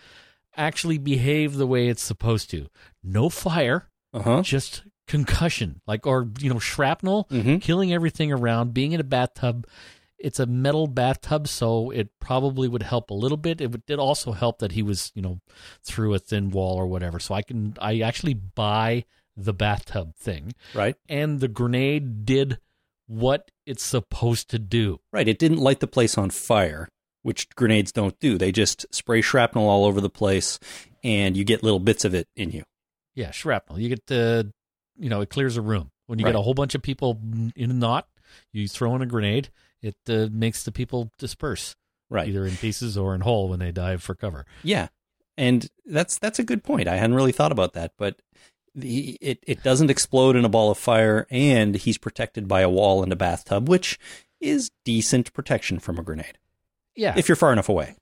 actually 0.57 0.99
behave 0.99 1.55
the 1.57 1.67
way 1.67 1.89
it's 1.89 2.03
supposed 2.03 2.49
to. 2.51 2.69
No 3.03 3.29
fire, 3.29 3.89
Uh 4.13 4.23
huh. 4.23 4.43
just 4.43 4.85
concussion, 5.09 5.81
like 5.87 6.07
or 6.07 6.31
you 6.39 6.49
know 6.53 6.59
shrapnel, 6.61 7.27
Mhm. 7.31 7.61
killing 7.61 7.93
everything 7.93 8.31
around, 8.33 8.73
being 8.73 8.93
in 8.93 9.01
a 9.01 9.05
bathtub. 9.05 9.67
It's 10.19 10.39
a 10.39 10.47
metal 10.47 10.87
bathtub, 10.87 11.49
so 11.49 11.91
it 11.91 12.11
probably 12.21 12.69
would 12.69 12.85
help 12.85 13.11
a 13.11 13.15
little 13.15 13.37
bit. 13.37 13.61
It 13.61 13.73
would- 13.73 13.85
did 13.87 13.99
also 13.99 14.31
help 14.31 14.61
that 14.61 14.73
he 14.73 14.83
was, 14.83 15.11
you 15.17 15.23
know, 15.23 15.41
through 15.83 16.15
a 16.15 16.21
thin 16.21 16.51
wall 16.51 16.77
or 16.77 16.87
whatever. 16.87 17.19
So 17.19 17.35
I 17.35 17.43
can, 17.43 17.75
I 17.81 17.99
actually 18.01 18.35
buy 18.35 19.05
the 19.37 19.53
bathtub 19.55 20.15
thing, 20.17 20.53
Right. 20.75 20.97
and 21.09 21.41
the 21.41 21.49
grenade 21.49 22.25
did 22.27 22.59
what 23.07 23.51
it's 23.67 23.83
supposed 23.85 24.49
to 24.51 24.59
do. 24.59 25.01
Right. 25.13 25.29
It 25.29 25.39
didn't 25.39 25.59
light 25.59 25.81
the 25.81 25.87
place 25.87 26.17
on 26.19 26.31
fire, 26.31 26.89
which 27.23 27.49
grenades 27.57 27.93
don't 27.93 28.19
do. 28.21 28.39
They 28.39 28.53
just 28.53 28.87
spray 28.95 29.21
shrapnel 29.21 29.69
all 29.69 29.85
over 29.85 30.01
the 30.01 30.11
place, 30.11 30.59
and 31.03 31.37
you 31.37 31.45
get 31.45 31.63
little 31.63 31.81
bits 31.81 32.05
of 32.05 32.15
it 32.15 32.29
in 32.37 32.51
you. 32.51 32.65
Yeah, 33.15 33.31
shrapnel. 33.31 33.79
You 33.79 33.89
get 33.89 34.07
the, 34.07 34.53
you 34.99 35.09
know, 35.11 35.21
it 35.21 35.31
clears 35.31 35.57
a 35.57 35.63
room. 35.63 35.91
When 36.07 36.19
you 36.19 36.25
Right. 36.25 36.33
get 36.33 36.39
a 36.39 36.43
whole 36.43 36.55
bunch 36.55 36.75
of 36.75 36.83
people 36.83 37.21
in 37.57 37.71
a 37.71 37.75
knot, 37.75 38.09
you 38.53 38.67
throw 38.69 38.95
in 38.97 39.03
a 39.03 39.07
grenade. 39.07 39.51
It 39.83 39.97
uh, 40.09 40.29
makes 40.31 40.63
the 40.65 40.73
people 40.73 41.11
disperse, 41.19 41.75
Right. 42.11 42.29
either 42.29 42.47
in 42.47 42.57
pieces 42.57 42.97
or 42.97 43.15
in 43.15 43.23
whole 43.23 43.49
when 43.49 43.59
they 43.59 43.73
dive 43.73 44.03
for 44.03 44.15
cover. 44.15 44.47
Yeah, 44.63 44.89
and 45.37 45.69
that's 45.87 46.19
that's 46.19 46.39
a 46.39 46.45
good 46.45 46.63
point. 46.65 46.89
I 46.89 46.97
hadn't 46.97 47.17
really 47.17 47.33
thought 47.33 47.53
about 47.53 47.73
that, 47.75 47.93
but 47.99 48.21
the, 48.75 49.19
it 49.21 49.39
it 49.47 49.63
doesn't 49.63 49.91
explode 49.91 50.37
in 50.37 50.45
a 50.45 50.49
ball 50.49 50.71
of 50.71 50.79
fire, 50.79 51.27
and 51.31 51.75
he's 51.75 51.99
protected 51.99 52.49
by 52.49 52.61
a 52.63 52.71
wall 52.71 53.03
and 53.03 53.13
a 53.13 53.17
bathtub, 53.17 53.69
which 53.69 53.99
is 54.41 54.71
decent 54.85 55.33
protection 55.33 55.79
from 55.79 55.99
a 55.99 56.03
grenade 56.03 56.39
Yeah, 56.97 57.15
if 57.17 57.29
you're 57.29 57.37
far 57.37 57.53
enough 57.53 57.69
away. 57.69 57.95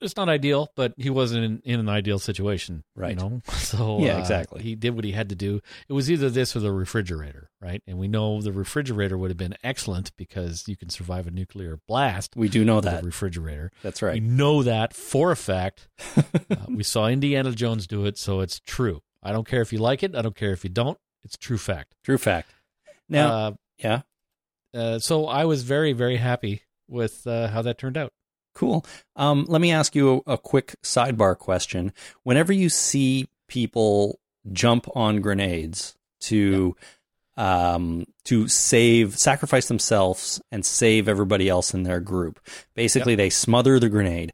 it's 0.00 0.16
not 0.16 0.28
ideal, 0.28 0.68
but 0.76 0.94
he 0.96 1.10
wasn't 1.10 1.44
in, 1.44 1.60
in 1.64 1.80
an 1.80 1.88
ideal 1.88 2.18
situation, 2.18 2.84
Right. 2.94 3.10
You 3.10 3.16
know, 3.16 3.42
so 3.54 3.98
Yeah, 4.00 4.16
uh, 4.16 4.20
exactly. 4.20 4.62
He 4.62 4.74
did 4.76 4.94
what 4.94 5.04
he 5.04 5.12
had 5.12 5.28
to 5.30 5.34
do. 5.34 5.60
It 5.88 5.92
was 5.92 6.10
either 6.10 6.30
this 6.30 6.54
or 6.54 6.60
the 6.60 6.70
refrigerator, 6.72 7.50
right? 7.60 7.82
And 7.86 7.98
we 7.98 8.06
know 8.08 8.40
the 8.40 8.52
refrigerator 8.52 9.18
would 9.18 9.30
have 9.30 9.36
been 9.36 9.56
excellent 9.64 10.14
because 10.16 10.68
you 10.68 10.76
can 10.76 10.88
survive 10.88 11.26
a 11.26 11.30
nuclear 11.32 11.80
blast 11.88 12.34
We 12.36 12.48
do 12.48 12.64
know 12.64 12.76
with 12.76 12.84
that. 12.84 13.02
a 13.02 13.06
refrigerator. 13.06 13.72
That's 13.82 14.00
right. 14.02 14.14
We 14.14 14.20
know 14.20 14.62
that 14.62 14.94
for 14.94 15.32
a 15.32 15.36
fact. 15.36 15.88
uh, 16.16 16.22
we 16.68 16.82
saw 16.84 17.08
Indiana 17.08 17.50
Jones 17.52 17.86
do 17.88 18.06
it, 18.06 18.16
so 18.18 18.40
it's 18.40 18.60
true. 18.60 19.00
I 19.22 19.32
don't 19.32 19.46
care 19.46 19.62
if 19.62 19.72
you 19.72 19.78
like 19.78 20.02
it. 20.02 20.14
I 20.14 20.22
don't 20.22 20.36
care 20.36 20.52
if 20.52 20.64
you 20.64 20.70
don't. 20.70 20.98
It's 21.24 21.36
true 21.36 21.58
fact. 21.58 21.94
True 22.04 22.18
fact. 22.18 22.50
Now, 23.08 23.28
uh, 23.28 23.52
yeah, 23.78 24.02
uh, 24.74 24.98
so 24.98 25.26
I 25.26 25.44
was 25.44 25.62
very, 25.62 25.92
very 25.92 26.16
happy 26.16 26.62
with 26.88 27.26
uh, 27.26 27.48
how 27.48 27.62
that 27.62 27.78
turned 27.78 27.96
out. 27.96 28.12
cool. 28.54 28.84
Um, 29.16 29.44
let 29.48 29.60
me 29.60 29.72
ask 29.72 29.94
you 29.94 30.22
a, 30.26 30.32
a 30.32 30.38
quick 30.38 30.74
sidebar 30.82 31.36
question. 31.36 31.92
Whenever 32.22 32.52
you 32.52 32.68
see 32.68 33.28
people 33.48 34.18
jump 34.52 34.86
on 34.96 35.20
grenades 35.20 35.96
to 36.20 36.76
um, 37.36 38.06
to 38.24 38.48
save, 38.48 39.16
sacrifice 39.18 39.68
themselves 39.68 40.42
and 40.52 40.64
save 40.64 41.08
everybody 41.08 41.48
else 41.48 41.72
in 41.72 41.84
their 41.84 42.00
group. 42.00 42.38
Basically, 42.74 43.14
they 43.14 43.30
smother 43.30 43.78
the 43.78 43.88
grenade. 43.88 44.32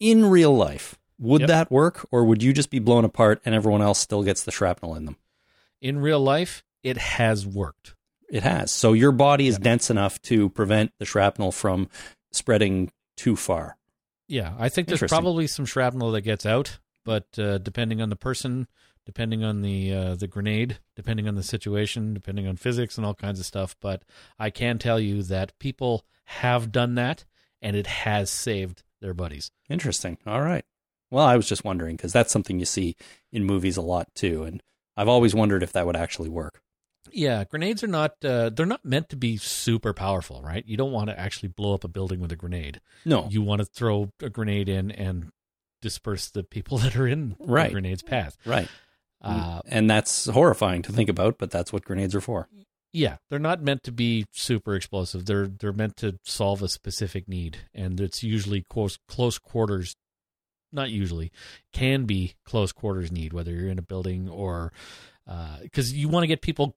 In 0.00 0.26
real 0.26 0.54
life, 0.54 0.98
would 1.22 1.42
Yep. 1.42 1.48
that 1.48 1.70
work, 1.70 2.06
or 2.10 2.24
would 2.24 2.42
you 2.42 2.52
just 2.52 2.68
be 2.70 2.78
blown 2.80 3.04
apart 3.04 3.40
and 3.44 3.54
everyone 3.54 3.80
else 3.80 3.98
still 3.98 4.22
gets 4.22 4.42
the 4.42 4.50
shrapnel 4.50 4.94
in 4.96 5.04
them? 5.06 5.16
In 5.80 5.98
real 6.00 6.20
life, 6.20 6.62
it 6.82 6.96
has 6.98 7.46
worked. 7.46 7.94
It 8.28 8.42
has. 8.42 8.72
So 8.72 8.92
your 8.92 9.12
body 9.12 9.46
is 9.46 9.58
dense 9.58 9.88
enough 9.90 10.20
to 10.22 10.48
prevent 10.50 10.92
the 10.98 11.04
shrapnel 11.04 11.52
from 11.52 11.88
spreading 12.32 12.90
too 13.16 13.36
far. 13.36 13.76
Yeah, 14.28 14.54
I 14.58 14.68
think 14.68 14.88
there's 14.88 15.02
probably 15.02 15.46
some 15.46 15.66
shrapnel 15.66 16.12
that 16.12 16.22
gets 16.22 16.46
out, 16.46 16.78
but 17.04 17.26
uh, 17.38 17.58
depending 17.58 18.00
on 18.00 18.08
the 18.08 18.16
person, 18.16 18.66
depending 19.04 19.44
on 19.44 19.60
the 19.62 19.92
uh, 19.92 20.14
the 20.14 20.26
grenade, 20.28 20.78
depending 20.96 21.28
on 21.28 21.34
the 21.34 21.42
situation, 21.42 22.14
depending 22.14 22.46
on 22.46 22.56
physics 22.56 22.96
and 22.96 23.04
all 23.06 23.14
kinds 23.14 23.38
of 23.38 23.44
stuff. 23.46 23.76
But 23.80 24.02
I 24.38 24.48
can 24.50 24.78
tell 24.78 24.98
you 24.98 25.22
that 25.24 25.58
people 25.58 26.06
have 26.24 26.72
done 26.72 26.94
that, 26.94 27.24
and 27.60 27.76
it 27.76 27.86
has 27.86 28.30
saved 28.30 28.82
their 29.00 29.12
buddies. 29.12 29.50
Interesting. 29.68 30.16
All 30.26 30.40
right. 30.40 30.64
Well, 31.12 31.24
I 31.24 31.36
was 31.36 31.48
just 31.48 31.62
wondering 31.64 31.94
because 31.96 32.12
that's 32.12 32.32
something 32.32 32.58
you 32.58 32.64
see 32.64 32.96
in 33.32 33.44
movies 33.44 33.76
a 33.76 33.82
lot 33.82 34.08
too, 34.16 34.42
and 34.44 34.60
I've 34.96 35.08
always 35.08 35.34
wondered 35.34 35.62
if 35.62 35.72
that 35.72 35.86
would 35.86 35.94
actually 35.96 36.28
work. 36.30 36.60
Yeah, 37.10 37.44
grenades 37.44 37.84
are 37.84 37.88
not 37.88 38.12
uh, 38.24 38.48
they're 38.50 38.64
not 38.66 38.84
meant 38.84 39.08
to 39.10 39.16
be 39.16 39.36
super 39.36 39.92
powerful, 39.92 40.40
right? 40.42 40.64
You 40.66 40.76
don't 40.76 40.92
want 40.92 41.10
to 41.10 41.18
actually 41.20 41.50
blow 41.50 41.74
up 41.74 41.84
a 41.84 41.88
building 41.88 42.20
with 42.20 42.32
a 42.32 42.36
grenade. 42.36 42.80
No. 43.04 43.28
You 43.30 43.42
want 43.42 43.60
to 43.60 43.64
throw 43.66 44.10
a 44.22 44.30
grenade 44.30 44.68
in 44.68 44.90
and 44.90 45.30
disperse 45.82 46.30
the 46.30 46.44
people 46.44 46.78
that 46.82 46.96
are 46.96 47.06
in 47.06 47.36
Right. 47.40 47.68
the 47.68 47.74
grenade's 47.74 48.02
path. 48.02 48.36
right. 48.46 48.68
Uh, 49.20 49.60
and 49.66 49.88
that's 49.88 50.26
horrifying 50.26 50.82
to 50.82 50.92
think 50.92 51.08
about, 51.08 51.38
but 51.38 51.50
that's 51.50 51.72
what 51.72 51.84
grenades 51.84 52.12
are 52.14 52.20
for. 52.20 52.48
yeah, 52.92 53.16
they're 53.30 53.38
not 53.38 53.62
meant 53.62 53.82
to 53.84 53.92
be 53.92 54.24
super 54.32 54.74
explosive. 54.74 55.26
They're 55.26 55.46
they're 55.46 55.72
meant 55.72 55.96
to 55.98 56.18
solve 56.24 56.60
a 56.62 56.68
specific 56.68 57.28
need, 57.28 57.58
and 57.74 58.00
it's 58.00 58.22
usually 58.24 58.64
close 58.68 58.98
close 59.08 59.38
quarters. 59.38 59.94
Not 60.72 60.90
usually, 60.90 61.30
can 61.72 62.04
be 62.04 62.34
close 62.44 62.72
quarters 62.72 63.12
need, 63.12 63.32
whether 63.32 63.52
you're 63.52 63.68
in 63.70 63.78
a 63.78 63.82
building 63.82 64.28
or 64.28 64.72
because 65.62 65.92
you 65.92 66.08
want 66.08 66.24
to 66.24 66.28
get 66.28 66.42
people 66.42 66.76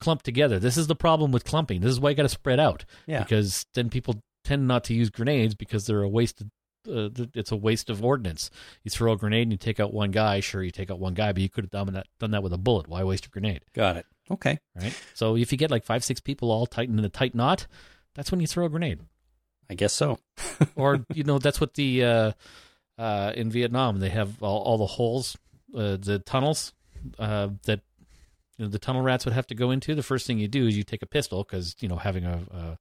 clumped 0.00 0.24
together. 0.24 0.58
This 0.58 0.76
is 0.76 0.86
the 0.86 0.96
problem 0.96 1.32
with 1.32 1.44
clumping. 1.44 1.80
This 1.80 1.90
is 1.90 2.00
why 2.00 2.10
you 2.10 2.16
got 2.16 2.24
to 2.24 2.28
spread 2.28 2.60
out. 2.60 2.84
Yeah. 3.06 3.20
because 3.22 3.66
then 3.74 3.90
people 3.90 4.22
tend 4.44 4.68
not 4.68 4.84
to 4.84 4.94
use 4.94 5.10
grenades 5.10 5.54
because 5.54 5.86
they're 5.86 6.02
a 6.02 6.08
waste. 6.08 6.40
Of, 6.42 6.48
uh, 6.86 7.24
it's 7.34 7.50
a 7.52 7.56
waste 7.56 7.88
of 7.88 8.04
ordnance. 8.04 8.50
You 8.82 8.90
throw 8.90 9.12
a 9.12 9.16
grenade 9.16 9.42
and 9.42 9.52
you 9.52 9.58
take 9.58 9.80
out 9.80 9.94
one 9.94 10.10
guy. 10.10 10.40
Sure, 10.40 10.62
you 10.62 10.70
take 10.70 10.90
out 10.90 10.98
one 10.98 11.14
guy, 11.14 11.32
but 11.32 11.40
you 11.42 11.48
could 11.48 11.64
have 11.64 11.70
done 11.70 11.94
that 11.94 12.06
done 12.20 12.32
that 12.32 12.42
with 12.42 12.52
a 12.52 12.58
bullet. 12.58 12.88
Why 12.88 13.02
waste 13.04 13.26
a 13.26 13.30
grenade? 13.30 13.64
Got 13.74 13.96
it. 13.96 14.06
Okay. 14.30 14.58
Right. 14.74 14.98
So 15.14 15.36
if 15.36 15.52
you 15.52 15.58
get 15.58 15.70
like 15.70 15.84
five, 15.84 16.04
six 16.04 16.20
people 16.20 16.50
all 16.50 16.66
tightened 16.66 16.98
in 16.98 17.04
a 17.04 17.10
tight 17.10 17.34
knot, 17.34 17.66
that's 18.14 18.30
when 18.30 18.40
you 18.40 18.46
throw 18.46 18.66
a 18.66 18.68
grenade. 18.68 19.00
I 19.70 19.74
guess 19.74 19.92
so. 19.92 20.18
Or 20.76 21.04
you 21.12 21.24
know 21.24 21.38
that's 21.38 21.60
what 21.60 21.74
the 21.74 22.04
uh, 22.04 22.32
uh, 22.98 23.32
in 23.34 23.50
Vietnam 23.50 23.98
they 24.00 24.10
have 24.10 24.42
all, 24.42 24.62
all 24.62 24.78
the 24.78 24.86
holes, 24.86 25.36
uh, 25.74 25.96
the 26.00 26.20
tunnels 26.24 26.72
uh, 27.18 27.48
that 27.64 27.80
you 28.58 28.64
know, 28.64 28.70
the 28.70 28.78
tunnel 28.78 29.02
rats 29.02 29.24
would 29.24 29.34
have 29.34 29.46
to 29.48 29.54
go 29.54 29.70
into. 29.70 29.94
The 29.94 30.02
first 30.02 30.26
thing 30.26 30.38
you 30.38 30.48
do 30.48 30.66
is 30.66 30.76
you 30.76 30.84
take 30.84 31.02
a 31.02 31.06
pistol 31.06 31.42
because 31.44 31.74
you 31.80 31.88
know 31.88 31.96
having 31.96 32.24
a, 32.24 32.40
a 32.50 32.78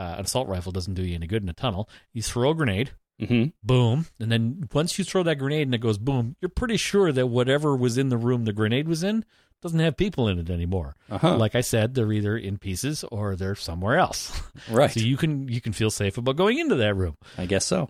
uh, 0.00 0.14
an 0.18 0.24
assault 0.24 0.48
rifle 0.48 0.70
doesn't 0.72 0.94
do 0.94 1.02
you 1.02 1.14
any 1.14 1.26
good 1.26 1.42
in 1.42 1.48
a 1.48 1.54
tunnel. 1.54 1.88
You 2.12 2.22
throw 2.22 2.50
a 2.50 2.54
grenade, 2.54 2.90
hmm 3.26 3.46
boom, 3.62 4.06
and 4.20 4.30
then 4.30 4.68
once 4.72 4.98
you 4.98 5.04
throw 5.04 5.22
that 5.24 5.36
grenade 5.36 5.66
and 5.66 5.74
it 5.74 5.78
goes 5.78 5.98
boom, 5.98 6.36
you're 6.40 6.48
pretty 6.50 6.76
sure 6.76 7.10
that 7.12 7.26
whatever 7.26 7.74
was 7.74 7.98
in 7.98 8.08
the 8.10 8.16
room 8.18 8.44
the 8.44 8.52
grenade 8.52 8.86
was 8.86 9.02
in 9.02 9.24
doesn't 9.60 9.80
have 9.80 9.96
people 9.96 10.28
in 10.28 10.38
it 10.38 10.50
anymore. 10.50 10.94
Uh-huh. 11.10 11.36
Like 11.36 11.56
I 11.56 11.62
said, 11.62 11.94
they're 11.94 12.12
either 12.12 12.36
in 12.36 12.58
pieces 12.58 13.04
or 13.10 13.34
they're 13.34 13.56
somewhere 13.56 13.96
else. 13.98 14.30
Right. 14.70 14.90
so 14.90 15.00
you 15.00 15.16
can 15.16 15.48
you 15.48 15.60
can 15.60 15.72
feel 15.72 15.90
safe 15.90 16.18
about 16.18 16.36
going 16.36 16.58
into 16.58 16.74
that 16.76 16.94
room. 16.94 17.16
I 17.36 17.46
guess 17.46 17.64
so. 17.64 17.88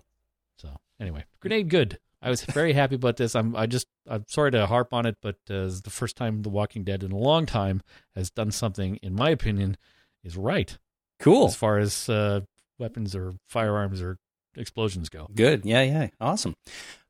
Anyway, 0.99 1.23
grenade 1.39 1.69
good. 1.69 1.99
I 2.21 2.29
was 2.29 2.43
very 2.43 2.73
happy 2.73 2.95
about 2.95 3.15
this. 3.17 3.35
I'm 3.35 3.55
I 3.55 3.65
just 3.65 3.87
I'm 4.07 4.25
sorry 4.27 4.51
to 4.51 4.65
harp 4.67 4.93
on 4.93 5.05
it, 5.05 5.17
but 5.21 5.37
uh, 5.49 5.65
it's 5.65 5.81
the 5.81 5.89
first 5.89 6.17
time 6.17 6.41
The 6.41 6.49
Walking 6.49 6.83
Dead 6.83 7.03
in 7.03 7.11
a 7.11 7.17
long 7.17 7.45
time 7.45 7.81
has 8.15 8.29
done 8.29 8.51
something, 8.51 8.97
in 8.97 9.13
my 9.15 9.29
opinion, 9.29 9.77
is 10.23 10.35
right 10.35 10.77
Cool. 11.19 11.47
as 11.47 11.55
far 11.55 11.77
as 11.79 12.09
uh, 12.09 12.41
weapons 12.77 13.15
or 13.15 13.33
firearms 13.47 14.01
or 14.01 14.17
explosions 14.57 15.07
go. 15.07 15.27
Good. 15.33 15.65
Yeah, 15.65 15.83
yeah. 15.83 16.07
Awesome. 16.19 16.55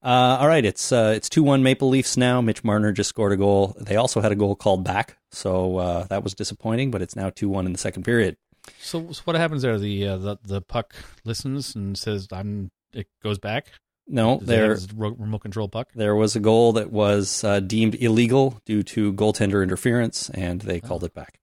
Uh, 0.04 0.38
all 0.40 0.48
right. 0.48 0.64
It's 0.64 0.92
uh, 0.92 1.14
it's 1.16 1.28
two 1.30 1.42
one 1.42 1.64
Maple 1.64 1.90
Leafs 1.90 2.16
now. 2.16 2.40
Mitch 2.42 2.64
Marner 2.64 2.92
just 2.92 3.10
scored 3.10 3.32
a 3.32 3.38
goal. 3.38 3.76
They 3.80 3.96
also 3.96 4.22
had 4.22 4.32
a 4.32 4.36
goal 4.36 4.56
called 4.56 4.84
back, 4.84 5.18
so 5.32 5.78
uh, 5.78 6.04
that 6.10 6.24
was 6.24 6.36
disappointing. 6.36 6.92
But 6.92 7.02
it's 7.02 7.16
now 7.16 7.32
two 7.32 7.50
one 7.50 7.66
in 7.66 7.72
the 7.72 7.80
second 7.80 8.04
period. 8.04 8.38
So, 8.80 9.12
so 9.12 9.22
what 9.26 9.36
happens 9.36 9.64
there? 9.64 9.80
The 9.80 10.08
uh, 10.08 10.18
the 10.18 10.38
the 10.44 10.62
puck 10.62 10.94
listens 11.26 11.74
and 11.76 11.98
says, 11.98 12.28
"I'm." 12.32 12.70
It 12.94 13.08
goes 13.24 13.40
back. 13.40 13.68
No, 14.08 14.40
Does 14.40 14.48
there 14.48 14.78
remote 14.96 15.42
control 15.42 15.68
puck. 15.68 15.90
there 15.94 16.16
was 16.16 16.36
a 16.36 16.40
goal 16.40 16.74
that 16.74 16.92
was 16.92 17.44
uh, 17.44 17.60
deemed 17.60 17.94
illegal 17.96 18.60
due 18.66 18.82
to 18.84 19.14
goaltender 19.14 19.62
interference, 19.62 20.32
and 20.32 20.62
they 20.62 20.80
called 20.80 21.04
it 21.04 21.14
back. 21.14 21.40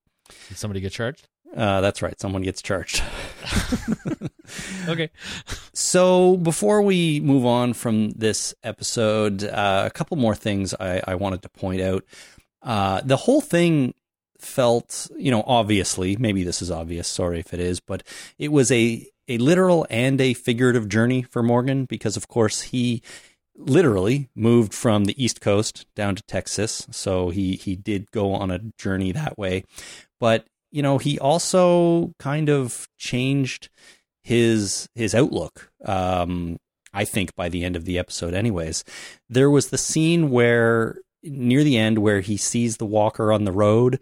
Did 0.49 0.57
somebody 0.59 0.81
get 0.81 0.91
charged? 0.91 1.29
Uh, 1.57 1.81
that's 1.81 2.03
right. 2.03 2.19
Someone 2.21 2.43
gets 2.43 2.61
charged. 2.63 3.03
Okay. 4.89 5.11
So 5.73 6.37
before 6.37 6.83
we 6.83 7.21
move 7.21 7.45
on 7.45 7.73
from 7.73 8.11
this 8.11 8.55
episode, 8.63 9.43
uh, 9.43 9.83
a 9.87 9.91
couple 9.91 10.17
more 10.17 10.35
things 10.35 10.75
I, 10.79 11.03
I 11.07 11.15
wanted 11.17 11.43
to 11.43 11.49
point 11.49 11.81
out. 11.81 12.05
Uh, 12.63 13.01
the 13.05 13.17
whole 13.17 13.41
thing 13.41 13.95
felt, 14.39 15.09
you 15.17 15.31
know, 15.31 15.43
obviously, 15.47 16.17
maybe 16.17 16.45
this 16.45 16.63
is 16.63 16.71
obvious. 16.71 17.09
Sorry 17.09 17.41
if 17.41 17.53
it 17.53 17.61
is, 17.61 17.81
but 17.81 18.03
it 18.39 18.53
was 18.53 18.71
a 18.71 19.07
a 19.29 19.39
literal 19.39 19.87
and 19.91 20.21
a 20.21 20.35
figurative 20.35 20.89
journey 20.89 21.23
for 21.23 21.43
Morgan 21.43 21.85
because, 21.85 22.17
of 22.17 22.29
course, 22.29 22.63
he 22.63 23.03
literally 23.57 24.29
moved 24.35 24.75
from 24.75 25.05
the 25.05 25.23
East 25.23 25.41
Coast 25.41 25.87
down 25.95 26.15
to 26.15 26.23
Texas. 26.25 26.87
So 26.91 27.31
he 27.31 27.57
he 27.57 27.75
did 27.77 28.11
go 28.11 28.35
on 28.35 28.51
a 28.51 28.61
journey 28.79 29.13
that 29.13 29.39
way, 29.39 29.65
but 30.21 30.47
you 30.71 30.83
know, 30.83 30.99
he 30.99 31.19
also 31.19 32.13
kind 32.19 32.49
of 32.49 32.87
changed 32.99 33.69
his 34.23 34.89
his 34.95 35.15
outlook. 35.15 35.71
Um, 35.85 36.59
I 36.93 37.05
think 37.05 37.35
by 37.35 37.49
the 37.49 37.65
end 37.65 37.77
of 37.77 37.85
the 37.85 37.99
episode, 37.99 38.35
anyways, 38.35 38.85
there 39.29 39.51
was 39.51 39.69
the 39.69 39.79
scene 39.79 40.31
where 40.31 40.99
near 41.23 41.65
the 41.65 41.77
end 41.77 41.99
where 41.99 42.21
he 42.21 42.37
sees 42.37 42.77
the 42.77 42.87
walker 42.87 43.33
on 43.33 43.45
the 43.45 43.53
road, 43.53 44.01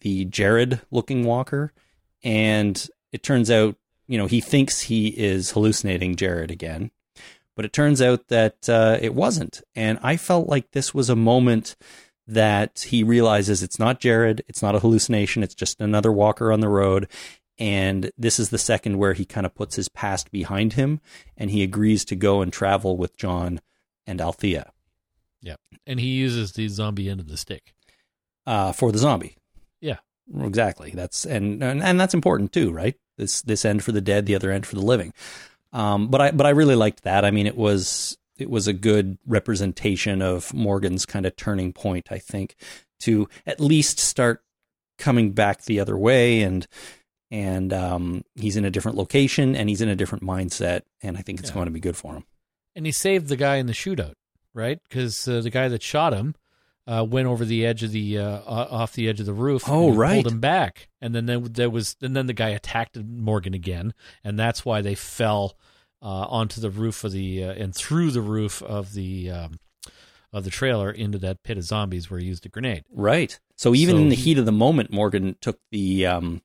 the 0.00 0.24
Jared 0.24 0.80
looking 0.90 1.24
walker, 1.24 1.72
and 2.22 2.88
it 3.12 3.22
turns 3.22 3.50
out, 3.50 3.76
you 4.06 4.18
know, 4.18 4.26
he 4.26 4.40
thinks 4.40 4.82
he 4.82 5.08
is 5.08 5.50
hallucinating 5.50 6.16
Jared 6.16 6.50
again, 6.50 6.90
but 7.56 7.64
it 7.64 7.72
turns 7.72 8.02
out 8.02 8.28
that 8.28 8.68
uh, 8.68 8.98
it 9.00 9.14
wasn't. 9.14 9.62
And 9.74 9.98
I 10.02 10.16
felt 10.16 10.48
like 10.48 10.70
this 10.70 10.92
was 10.94 11.08
a 11.08 11.16
moment 11.16 11.76
that 12.26 12.86
he 12.88 13.02
realizes 13.02 13.62
it's 13.62 13.78
not 13.78 14.00
Jared, 14.00 14.42
it's 14.48 14.62
not 14.62 14.74
a 14.74 14.80
hallucination, 14.80 15.42
it's 15.42 15.54
just 15.54 15.80
another 15.80 16.12
walker 16.12 16.52
on 16.52 16.60
the 16.60 16.68
road. 16.68 17.08
And 17.58 18.10
this 18.18 18.40
is 18.40 18.50
the 18.50 18.58
second 18.58 18.98
where 18.98 19.12
he 19.12 19.24
kind 19.24 19.46
of 19.46 19.54
puts 19.54 19.76
his 19.76 19.88
past 19.88 20.32
behind 20.32 20.72
him 20.72 21.00
and 21.36 21.50
he 21.50 21.62
agrees 21.62 22.04
to 22.06 22.16
go 22.16 22.42
and 22.42 22.52
travel 22.52 22.96
with 22.96 23.16
John 23.16 23.60
and 24.06 24.20
Althea. 24.20 24.72
Yeah. 25.40 25.56
And 25.86 26.00
he 26.00 26.08
uses 26.08 26.52
the 26.52 26.66
zombie 26.68 27.08
end 27.08 27.20
of 27.20 27.28
the 27.28 27.36
stick. 27.36 27.74
Uh, 28.46 28.72
for 28.72 28.90
the 28.90 28.98
zombie. 28.98 29.36
Yeah. 29.80 29.98
Exactly. 30.40 30.90
That's 30.94 31.24
and, 31.26 31.62
and 31.62 31.82
and 31.82 32.00
that's 32.00 32.14
important 32.14 32.52
too, 32.52 32.72
right? 32.72 32.96
This 33.16 33.42
this 33.42 33.64
end 33.64 33.84
for 33.84 33.92
the 33.92 34.00
dead, 34.00 34.26
the 34.26 34.34
other 34.34 34.50
end 34.50 34.66
for 34.66 34.74
the 34.74 34.84
living. 34.84 35.12
Um, 35.72 36.08
but 36.08 36.20
I 36.20 36.30
but 36.30 36.46
I 36.46 36.50
really 36.50 36.74
liked 36.76 37.02
that. 37.04 37.24
I 37.24 37.30
mean, 37.30 37.46
it 37.46 37.56
was 37.56 38.16
it 38.36 38.50
was 38.50 38.66
a 38.66 38.72
good 38.72 39.18
representation 39.26 40.20
of 40.22 40.52
Morgan's 40.52 41.06
kind 41.06 41.26
of 41.26 41.36
turning 41.36 41.72
point. 41.72 42.08
I 42.10 42.18
think 42.18 42.56
to 43.00 43.28
at 43.46 43.60
least 43.60 43.98
start 44.00 44.42
coming 44.98 45.32
back 45.32 45.62
the 45.64 45.80
other 45.80 45.96
way 45.98 46.42
and 46.42 46.66
and 47.30 47.72
um, 47.72 48.24
he's 48.36 48.56
in 48.56 48.64
a 48.64 48.70
different 48.70 48.96
location 48.96 49.56
and 49.56 49.68
he's 49.68 49.80
in 49.80 49.88
a 49.88 49.96
different 49.96 50.22
mindset 50.24 50.82
and 51.02 51.16
I 51.16 51.22
think 51.22 51.40
it's 51.40 51.50
Yeah. 51.50 51.54
going 51.54 51.66
to 51.66 51.72
be 51.72 51.80
good 51.80 51.96
for 51.96 52.14
him. 52.14 52.24
And 52.76 52.86
he 52.86 52.92
saved 52.92 53.28
the 53.28 53.36
guy 53.36 53.56
in 53.56 53.66
the 53.66 53.72
shootout, 53.72 54.14
right? 54.52 54.78
Because 54.88 55.26
uh, 55.28 55.40
the 55.40 55.50
guy 55.50 55.68
that 55.68 55.82
shot 55.82 56.12
him 56.12 56.34
uh, 56.86 57.04
went 57.08 57.26
over 57.26 57.44
the 57.44 57.64
edge 57.64 57.82
of 57.82 57.92
the 57.92 58.18
uh, 58.18 58.40
off 58.46 58.92
the 58.92 59.08
edge 59.08 59.20
of 59.20 59.26
the 59.26 59.32
roof. 59.32 59.64
Oh, 59.68 59.88
and 59.88 59.98
right. 59.98 60.22
Pulled 60.22 60.34
him 60.34 60.40
back, 60.40 60.88
and 61.00 61.14
then 61.14 61.26
there, 61.26 61.40
there 61.40 61.70
was, 61.70 61.96
and 62.02 62.16
then 62.16 62.26
the 62.26 62.32
guy 62.32 62.50
attacked 62.50 62.96
Morgan 62.96 63.54
again, 63.54 63.94
and 64.22 64.38
that's 64.38 64.64
why 64.64 64.80
they 64.80 64.94
fell 64.94 65.56
uh, 66.02 66.06
onto 66.06 66.60
the 66.60 66.70
roof 66.70 67.04
of 67.04 67.12
the 67.12 67.44
uh, 67.44 67.52
and 67.52 67.74
through 67.74 68.10
the 68.10 68.20
roof 68.20 68.62
of 68.62 68.92
the 68.92 69.30
um, 69.30 69.58
of 70.34 70.44
the 70.44 70.50
trailer 70.50 70.90
into 70.90 71.16
that 71.18 71.42
pit 71.44 71.56
of 71.56 71.62
zombies 71.62 72.10
where 72.10 72.18
he 72.18 72.26
used 72.26 72.44
a 72.44 72.48
grenade. 72.48 72.84
Right. 72.92 73.38
So 73.56 73.72
even 73.74 73.96
So 73.96 74.02
in 74.02 74.08
the 74.08 74.16
heat 74.16 74.36
of 74.36 74.46
the 74.46 74.52
moment, 74.52 74.92
Morgan 74.92 75.36
took 75.40 75.60
the, 75.70 76.06
um, 76.06 76.42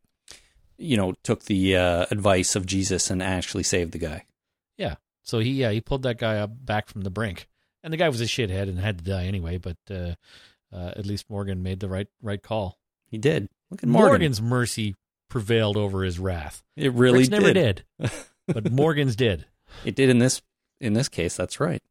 you 0.77 0.95
know, 0.95 1.15
took 1.23 1.45
the 1.45 1.75
uh, 1.75 2.05
advice 2.11 2.55
of 2.55 2.67
Jesus 2.67 3.09
and 3.09 3.21
actually 3.23 3.63
saved 3.63 3.91
the 3.91 3.97
guy. 3.97 4.25
Yeah. 4.77 4.95
So 5.23 5.39
he 5.39 5.51
yeah 5.51 5.71
he 5.71 5.81
pulled 5.81 6.03
that 6.03 6.19
guy 6.19 6.37
up 6.37 6.51
back 6.65 6.87
from 6.87 7.01
the 7.01 7.09
brink, 7.09 7.47
and 7.83 7.93
the 7.93 7.97
guy 7.97 8.09
was 8.09 8.21
a 8.21 8.25
shithead 8.25 8.63
and 8.63 8.79
had 8.79 8.99
to 8.99 9.03
die 9.03 9.25
anyway. 9.25 9.57
But 9.57 9.77
uh, 9.89 10.15
uh, 10.73 10.91
at 10.95 11.05
least 11.05 11.29
Morgan 11.29 11.63
made 11.63 11.79
the 11.79 11.89
right 11.89 12.07
right 12.21 12.41
call. 12.41 12.77
He 13.07 13.17
did. 13.17 13.49
Look 13.71 13.83
at 13.83 13.89
Morgan. 13.89 14.09
Morgan's 14.09 14.41
mercy 14.41 14.95
prevailed 15.29 15.77
over 15.77 16.03
his 16.03 16.19
wrath. 16.19 16.63
It 16.75 16.93
really 16.93 17.19
Rick's 17.19 17.29
never 17.29 17.53
did. 17.53 17.83
did, 17.99 18.11
but 18.47 18.71
Morgan's 18.71 19.15
did. 19.15 19.45
It 19.85 19.95
did 19.95 20.09
in 20.09 20.19
this 20.19 20.41
in 20.81 20.93
this 20.93 21.09
case. 21.09 21.35
That's 21.35 21.59
right. 21.59 21.81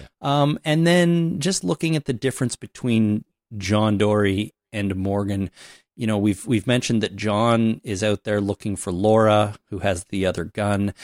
Yeah. 0.00 0.06
Um, 0.20 0.58
and 0.64 0.86
then 0.86 1.40
just 1.40 1.64
looking 1.64 1.96
at 1.96 2.04
the 2.04 2.12
difference 2.12 2.56
between 2.56 3.24
John 3.56 3.98
Dorie 3.98 4.54
and 4.72 4.94
Morgan, 4.96 5.50
you 5.96 6.06
know, 6.06 6.18
we've 6.18 6.46
we've 6.46 6.66
mentioned 6.66 7.02
that 7.02 7.16
John 7.16 7.80
is 7.82 8.02
out 8.02 8.24
there 8.24 8.40
looking 8.40 8.76
for 8.76 8.92
Laura, 8.92 9.56
who 9.70 9.80
has 9.80 10.04
the 10.04 10.26
other 10.26 10.44
gun, 10.44 10.94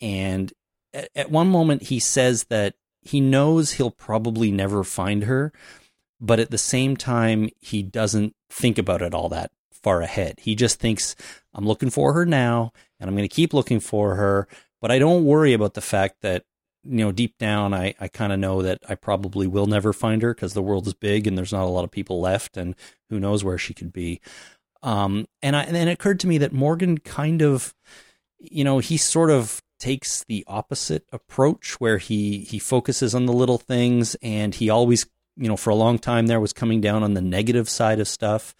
and 0.00 0.52
at, 0.92 1.08
at 1.14 1.30
one 1.30 1.48
moment 1.48 1.84
he 1.84 1.98
says 1.98 2.44
that 2.44 2.74
he 3.08 3.20
knows 3.20 3.72
he'll 3.72 3.90
probably 3.90 4.50
never 4.50 4.84
find 4.84 5.24
her, 5.24 5.52
but 6.20 6.38
at 6.38 6.50
the 6.50 6.58
same 6.58 6.96
time 6.96 7.48
he 7.58 7.82
doesn't 7.82 8.34
think 8.50 8.78
about 8.78 9.02
it 9.02 9.14
all 9.14 9.28
that 9.30 9.50
far 9.72 10.02
ahead. 10.02 10.34
He 10.40 10.54
just 10.54 10.78
thinks, 10.78 11.16
I'm 11.54 11.66
looking 11.66 11.90
for 11.90 12.12
her 12.12 12.26
now, 12.26 12.72
and 13.00 13.08
I'm 13.08 13.16
going 13.16 13.28
to 13.28 13.34
keep 13.34 13.54
looking 13.54 13.80
for 13.80 14.16
her, 14.16 14.46
but 14.80 14.90
I 14.90 14.98
don't 14.98 15.24
worry 15.24 15.52
about 15.52 15.74
the 15.74 15.80
fact 15.80 16.16
that 16.22 16.44
you 16.84 16.98
know 16.98 17.12
deep 17.12 17.36
down 17.38 17.74
I, 17.74 17.94
I 17.98 18.08
kind 18.08 18.32
of 18.32 18.38
know 18.38 18.62
that 18.62 18.78
I 18.88 18.94
probably 18.94 19.46
will 19.46 19.66
never 19.66 19.92
find 19.92 20.22
her 20.22 20.32
because 20.32 20.54
the 20.54 20.62
world 20.62 20.86
is 20.86 20.94
big 20.94 21.26
and 21.26 21.36
there's 21.36 21.52
not 21.52 21.64
a 21.64 21.66
lot 21.66 21.84
of 21.84 21.90
people 21.90 22.20
left 22.20 22.56
and 22.56 22.74
who 23.10 23.18
knows 23.18 23.42
where 23.42 23.58
she 23.58 23.74
could 23.74 23.92
be. 23.92 24.20
Um, 24.82 25.26
and 25.42 25.56
I 25.56 25.62
and 25.64 25.76
it 25.76 25.88
occurred 25.88 26.20
to 26.20 26.28
me 26.28 26.38
that 26.38 26.52
Morgan 26.52 26.98
kind 26.98 27.42
of, 27.42 27.74
you 28.38 28.64
know, 28.64 28.78
he 28.78 28.96
sort 28.96 29.30
of 29.30 29.62
takes 29.78 30.24
the 30.24 30.44
opposite 30.46 31.06
approach 31.12 31.80
where 31.80 31.98
he 31.98 32.40
he 32.40 32.58
focuses 32.58 33.14
on 33.14 33.26
the 33.26 33.32
little 33.32 33.58
things 33.58 34.16
and 34.22 34.54
he 34.54 34.70
always 34.70 35.06
you 35.36 35.48
know 35.48 35.56
for 35.56 35.70
a 35.70 35.74
long 35.74 35.98
time 35.98 36.26
there 36.26 36.40
was 36.40 36.52
coming 36.52 36.80
down 36.80 37.02
on 37.02 37.14
the 37.14 37.20
negative 37.20 37.68
side 37.68 38.00
of 38.00 38.08
stuff 38.08 38.54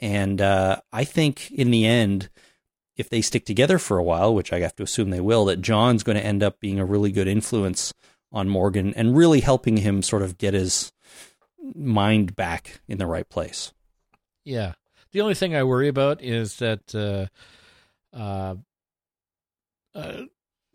and 0.00 0.40
uh, 0.40 0.80
I 0.92 1.04
think 1.04 1.50
in 1.50 1.70
the 1.70 1.86
end 1.86 2.30
if 2.96 3.08
they 3.08 3.22
stick 3.22 3.46
together 3.46 3.78
for 3.78 3.98
a 3.98 4.04
while 4.04 4.34
which 4.34 4.52
I 4.52 4.60
have 4.60 4.76
to 4.76 4.82
assume 4.82 5.10
they 5.10 5.20
will 5.20 5.44
that 5.46 5.62
John's 5.62 6.02
going 6.02 6.16
to 6.16 6.24
end 6.24 6.42
up 6.42 6.60
being 6.60 6.78
a 6.78 6.84
really 6.84 7.12
good 7.12 7.28
influence 7.28 7.92
on 8.32 8.48
Morgan 8.48 8.94
and 8.94 9.16
really 9.16 9.40
helping 9.40 9.78
him 9.78 10.02
sort 10.02 10.22
of 10.22 10.38
get 10.38 10.54
his 10.54 10.92
mind 11.74 12.36
back 12.36 12.80
in 12.88 12.98
the 12.98 13.06
right 13.06 13.28
place. 13.28 13.72
Yeah. 14.44 14.74
The 15.12 15.20
only 15.20 15.34
thing 15.34 15.54
I 15.56 15.64
worry 15.64 15.88
about 15.88 16.22
is 16.22 16.56
that 16.56 16.94
uh, 16.94 17.26
uh, 18.16 18.56
uh, 19.94 20.22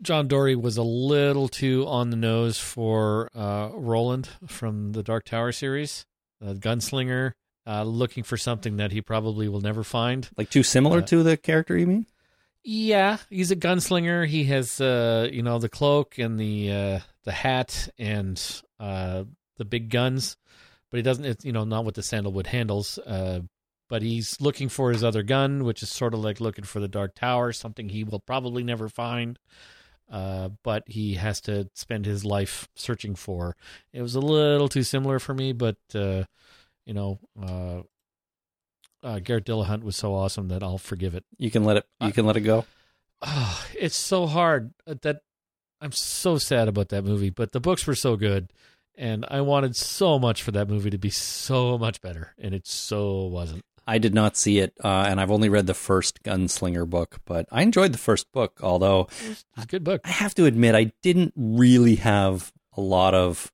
John 0.01 0.27
Dorie 0.27 0.55
was 0.55 0.77
a 0.77 0.84
little 0.84 1.47
too 1.47 1.88
on 1.88 2.10
the 2.10 2.15
nose 2.17 2.60
for 2.60 3.29
uh, 3.36 3.69
Roland 3.73 4.29
from 4.45 4.91
the 4.91 5.01
Dark 5.03 5.25
Tower 5.25 5.51
series, 5.51 6.05
a 6.41 6.53
gunslinger, 6.53 7.34
uh, 7.65 7.84
looking 7.84 8.23
for 8.23 8.38
something 8.38 8.77
that 8.77 8.91
he 8.91 9.01
probably 9.01 9.47
will 9.47 9.62
never 9.62 9.84
find. 9.84 10.29
Like 10.38 10.49
too 10.49 10.63
similar 10.63 10.99
Uh, 10.99 11.05
to 11.08 11.23
the 11.23 11.38
character 11.38 11.77
you 11.77 11.88
mean? 11.88 12.05
Yeah, 12.63 13.17
he's 13.29 13.51
a 13.51 13.55
gunslinger. 13.55 14.27
He 14.27 14.45
has, 14.45 14.81
uh, 14.81 15.29
you 15.31 15.43
know, 15.43 15.60
the 15.60 15.69
cloak 15.69 16.17
and 16.17 16.39
the 16.39 16.71
uh, 16.71 16.99
the 17.23 17.31
hat 17.31 17.89
and 17.97 18.41
uh, 18.79 19.23
the 19.58 19.65
big 19.65 19.89
guns, 19.89 20.36
but 20.89 20.97
he 20.97 21.03
doesn't. 21.03 21.25
It's, 21.25 21.45
you 21.45 21.51
know, 21.51 21.63
not 21.63 21.86
with 21.86 21.95
the 21.95 22.03
sandalwood 22.03 22.47
handles. 22.47 22.97
Uh, 22.97 23.41
but 23.88 24.01
he's 24.01 24.41
looking 24.41 24.67
for 24.67 24.91
his 24.91 25.03
other 25.03 25.21
gun, 25.21 25.63
which 25.63 25.84
is 25.84 25.89
sort 25.89 26.15
of 26.15 26.19
like 26.21 26.41
looking 26.41 26.65
for 26.65 26.79
the 26.79 26.88
Dark 26.88 27.13
Tower, 27.13 27.53
something 27.53 27.89
he 27.89 28.03
will 28.03 28.19
probably 28.19 28.63
never 28.63 28.89
find. 28.89 29.38
Uh, 30.11 30.49
but 30.63 30.83
he 30.87 31.15
has 31.15 31.41
to 31.41 31.69
spend 31.73 32.05
his 32.05 32.23
life 32.23 32.69
searching 32.75 33.15
for. 33.15 33.55
It 33.91 34.01
was 34.01 34.15
a 34.15 34.19
little 34.19 34.69
too 34.69 34.83
similar 34.83 35.19
for 35.19 35.33
me, 35.33 35.51
but 35.51 35.77
uh, 35.95 36.23
you 36.85 36.93
know, 36.93 37.19
uh, 37.41 37.81
uh, 39.03 39.19
Garrett 39.19 39.45
Dillahunt 39.45 39.83
was 39.83 39.95
so 39.95 40.13
awesome 40.13 40.47
that 40.49 40.63
I'll 40.63 40.77
forgive 40.77 41.15
it. 41.15 41.25
You 41.37 41.51
can 41.51 41.63
let 41.63 41.77
it 41.77 41.85
you 42.01 42.11
can 42.11 42.25
let 42.25 42.37
it 42.37 42.41
go. 42.41 42.65
Oh, 43.21 43.65
it's 43.77 43.95
so 43.95 44.27
hard 44.27 44.73
uh, 44.85 44.95
that 45.01 45.21
I'm 45.81 45.91
so 45.91 46.37
sad 46.37 46.67
about 46.67 46.89
that 46.89 47.03
movie, 47.03 47.29
but 47.29 47.51
the 47.51 47.59
books 47.59 47.85
were 47.87 47.95
so 47.95 48.15
good 48.15 48.51
and 48.97 49.25
I 49.29 49.41
wanted 49.41 49.75
so 49.75 50.17
much 50.19 50.41
for 50.41 50.51
that 50.51 50.69
movie 50.69 50.89
to 50.89 50.97
be 50.97 51.09
so 51.09 51.77
much 51.77 52.01
better 52.01 52.33
and 52.37 52.53
it 52.53 52.67
so 52.67 53.25
wasn't. 53.25 53.65
I 53.88 53.98
did 53.98 54.13
not 54.13 54.36
see 54.36 54.60
it, 54.60 54.74
uh, 54.84 55.06
and 55.08 55.21
I've 55.21 55.32
only 55.32 55.50
read 55.50 55.67
the 55.67 55.74
first 55.74 56.24
Gunslinger 56.24 56.89
book, 56.89 57.17
but 57.26 57.48
I 57.52 57.62
enjoyed 57.62 57.91
the 57.91 58.00
first 58.00 58.32
book. 58.32 58.60
Although 58.62 59.02
It 59.24 59.30
was, 59.30 59.46
it 59.46 59.56
was 59.56 59.65
a 59.65 59.67
good 59.67 59.83
book. 59.83 60.02
I 60.04 60.10
have 60.10 60.33
to 60.36 60.46
admit, 60.46 60.75
I 60.75 60.92
didn't 61.02 61.33
really 61.36 61.96
have 61.96 62.52
a 62.75 62.81
lot 62.81 63.13
of 63.13 63.52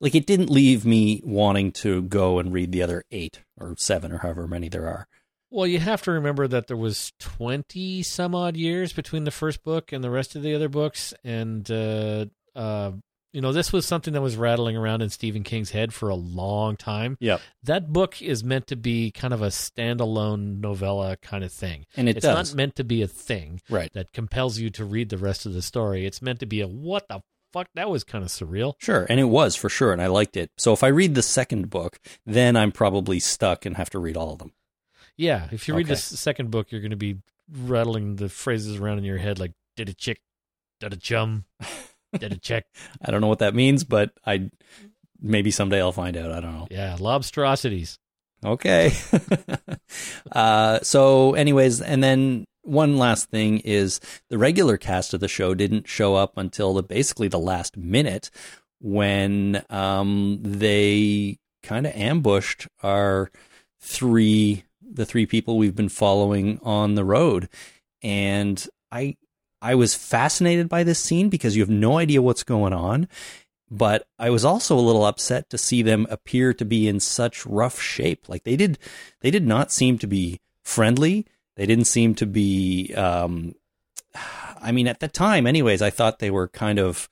like. 0.00 0.14
It 0.14 0.26
didn't 0.26 0.50
leave 0.50 0.84
me 0.84 1.20
wanting 1.24 1.72
to 1.72 2.02
go 2.02 2.38
and 2.38 2.52
read 2.52 2.72
the 2.72 2.82
other 2.82 3.04
eight 3.10 3.42
or 3.58 3.74
seven 3.76 4.12
or 4.12 4.18
however 4.18 4.46
many 4.46 4.68
there 4.68 4.86
are. 4.86 5.08
Well, 5.50 5.66
you 5.66 5.80
have 5.80 6.00
to 6.02 6.12
remember 6.12 6.48
that 6.48 6.66
there 6.66 6.78
was 6.78 7.12
20 7.18 8.02
some 8.02 8.34
odd 8.34 8.56
years 8.56 8.94
between 8.94 9.24
the 9.24 9.30
first 9.30 9.62
book 9.62 9.92
and 9.92 10.02
the 10.02 10.08
rest 10.10 10.34
of 10.34 10.42
the 10.42 10.54
other 10.54 10.70
books 10.70 11.12
and 11.24 11.70
uh 11.70 12.24
uh 12.54 12.92
you 13.32 13.40
know, 13.40 13.52
this 13.52 13.72
was 13.72 13.86
something 13.86 14.12
that 14.14 14.20
was 14.22 14.36
rattling 14.36 14.76
around 14.76 15.00
in 15.02 15.08
Stephen 15.10 15.42
King's 15.42 15.70
head 15.70 15.92
for 15.94 16.08
a 16.08 16.14
long 16.14 16.76
time. 16.76 17.16
Yeah. 17.20 17.38
That 17.62 17.92
book 17.92 18.20
is 18.20 18.44
meant 18.44 18.66
to 18.68 18.76
be 18.76 19.10
kind 19.10 19.32
of 19.32 19.42
a 19.42 19.46
standalone 19.48 20.60
novella 20.60 21.16
kind 21.16 21.44
of 21.44 21.52
thing. 21.52 21.86
and 21.96 22.08
it 22.08 22.16
it's 22.18 22.24
does 22.26 22.52
not 22.52 22.56
meant 22.56 22.76
to 22.76 22.84
be 22.84 23.02
a 23.02 23.08
thing 23.08 23.60
right. 23.70 23.92
that 23.94 24.12
compels 24.12 24.58
you 24.58 24.70
to 24.70 24.84
read 24.84 25.08
the 25.08 25.18
rest 25.18 25.46
of 25.46 25.54
the 25.54 25.62
story. 25.62 26.06
It's 26.06 26.22
meant 26.22 26.40
to 26.40 26.46
be 26.46 26.60
a 26.60 26.66
what 26.68 27.08
the 27.08 27.20
fuck? 27.52 27.68
That 27.74 27.90
was 27.90 28.04
kind 28.04 28.24
of 28.24 28.30
surreal. 28.30 28.74
Sure, 28.78 29.06
and 29.08 29.18
it 29.20 29.24
was 29.24 29.56
for 29.56 29.68
sure, 29.68 29.92
and 29.92 30.00
I 30.02 30.06
liked 30.06 30.36
it. 30.36 30.50
So 30.56 30.72
if 30.72 30.82
I 30.82 30.88
read 30.88 31.14
the 31.14 31.22
second 31.22 31.70
book, 31.70 31.98
then 32.26 32.56
I'm 32.56 32.72
probably 32.72 33.20
stuck 33.20 33.64
and 33.66 33.76
have 33.76 33.90
to 33.90 33.98
read 33.98 34.16
all 34.16 34.32
of 34.32 34.38
them. 34.38 34.52
Yeah, 35.16 35.48
if 35.52 35.68
you 35.68 35.74
read 35.74 35.86
Okay. 35.86 35.94
the 35.94 36.00
second 36.00 36.50
book, 36.50 36.70
you're 36.72 36.80
going 36.80 36.90
to 36.90 36.96
be 36.96 37.18
rattling 37.50 38.16
the 38.16 38.28
phrases 38.28 38.76
around 38.76 38.98
in 38.98 39.04
your 39.04 39.18
head 39.18 39.38
like 39.38 39.52
"did 39.76 39.88
a 39.88 39.94
chick, 39.94 40.20
did 40.80 40.92
a 40.92 40.96
chum, 40.96 41.44
did 42.18 42.32
a 42.32 42.38
check." 42.38 42.66
I 43.02 43.10
don't 43.10 43.20
know 43.20 43.28
what 43.28 43.40
that 43.40 43.54
means, 43.54 43.84
but 43.84 44.12
I 44.26 44.50
maybe 45.20 45.50
someday 45.50 45.80
I'll 45.80 45.92
find 45.92 46.16
out. 46.16 46.32
I 46.32 46.40
don't 46.40 46.54
know. 46.54 46.68
Yeah, 46.70 46.96
lobstrosities. 46.98 47.98
Okay. 48.44 48.92
uh, 50.32 50.80
so, 50.80 51.34
anyways, 51.34 51.80
and 51.80 52.02
then 52.02 52.44
one 52.62 52.96
last 52.96 53.30
thing 53.30 53.58
is 53.60 54.00
the 54.30 54.38
regular 54.38 54.76
cast 54.76 55.14
of 55.14 55.20
the 55.20 55.28
show 55.28 55.54
didn't 55.54 55.88
show 55.88 56.14
up 56.14 56.36
until 56.36 56.74
the 56.74 56.82
basically 56.82 57.28
the 57.28 57.38
last 57.38 57.76
minute 57.76 58.30
when 58.80 59.64
um, 59.70 60.38
they 60.42 61.38
kind 61.62 61.86
of 61.86 61.94
ambushed 61.94 62.68
our 62.82 63.30
three 63.80 64.64
the 64.80 65.06
three 65.06 65.26
people 65.26 65.56
we've 65.56 65.76
been 65.76 65.88
following 65.88 66.58
on 66.62 66.94
the 66.94 67.04
road 67.04 67.48
and 68.02 68.68
i 68.90 69.16
i 69.62 69.74
was 69.74 69.94
fascinated 69.94 70.68
by 70.68 70.82
this 70.82 70.98
scene 70.98 71.30
because 71.30 71.56
you 71.56 71.62
have 71.62 71.70
no 71.70 71.98
idea 71.98 72.20
what's 72.20 72.42
going 72.42 72.74
on 72.74 73.08
but 73.70 74.06
i 74.18 74.28
was 74.28 74.44
also 74.44 74.78
a 74.78 74.80
little 74.80 75.06
upset 75.06 75.48
to 75.48 75.56
see 75.56 75.80
them 75.80 76.06
appear 76.10 76.52
to 76.52 76.64
be 76.64 76.86
in 76.86 77.00
such 77.00 77.46
rough 77.46 77.80
shape. 77.80 78.28
Like 78.28 78.44
they 78.44 78.56
did 78.56 78.78
they 79.20 79.30
did 79.30 79.46
not 79.46 79.72
seem 79.72 79.98
to 79.98 80.06
be 80.06 80.40
friendly. 80.62 81.26
They 81.56 81.64
didn't 81.64 81.86
seem 81.86 82.14
to 82.16 82.26
be 82.26 82.92
um 82.94 83.54
i 84.60 84.70
mean 84.72 84.86
at 84.86 85.00
the 85.00 85.08
time 85.08 85.46
anyways 85.46 85.80
i 85.80 85.88
thought 85.88 86.18
they 86.18 86.30
were 86.30 86.48
kind 86.48 86.78
of 86.78 87.08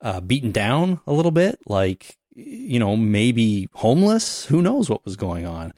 uh, 0.00 0.20
beaten 0.20 0.52
down 0.52 1.00
a 1.06 1.12
little 1.12 1.30
bit. 1.30 1.58
Like 1.66 2.16
you 2.34 2.78
know 2.78 2.96
maybe 2.96 3.68
homeless. 3.74 4.46
Who 4.46 4.62
knows 4.62 4.88
what 4.88 5.04
was 5.04 5.16
going 5.16 5.46
on? 5.46 5.72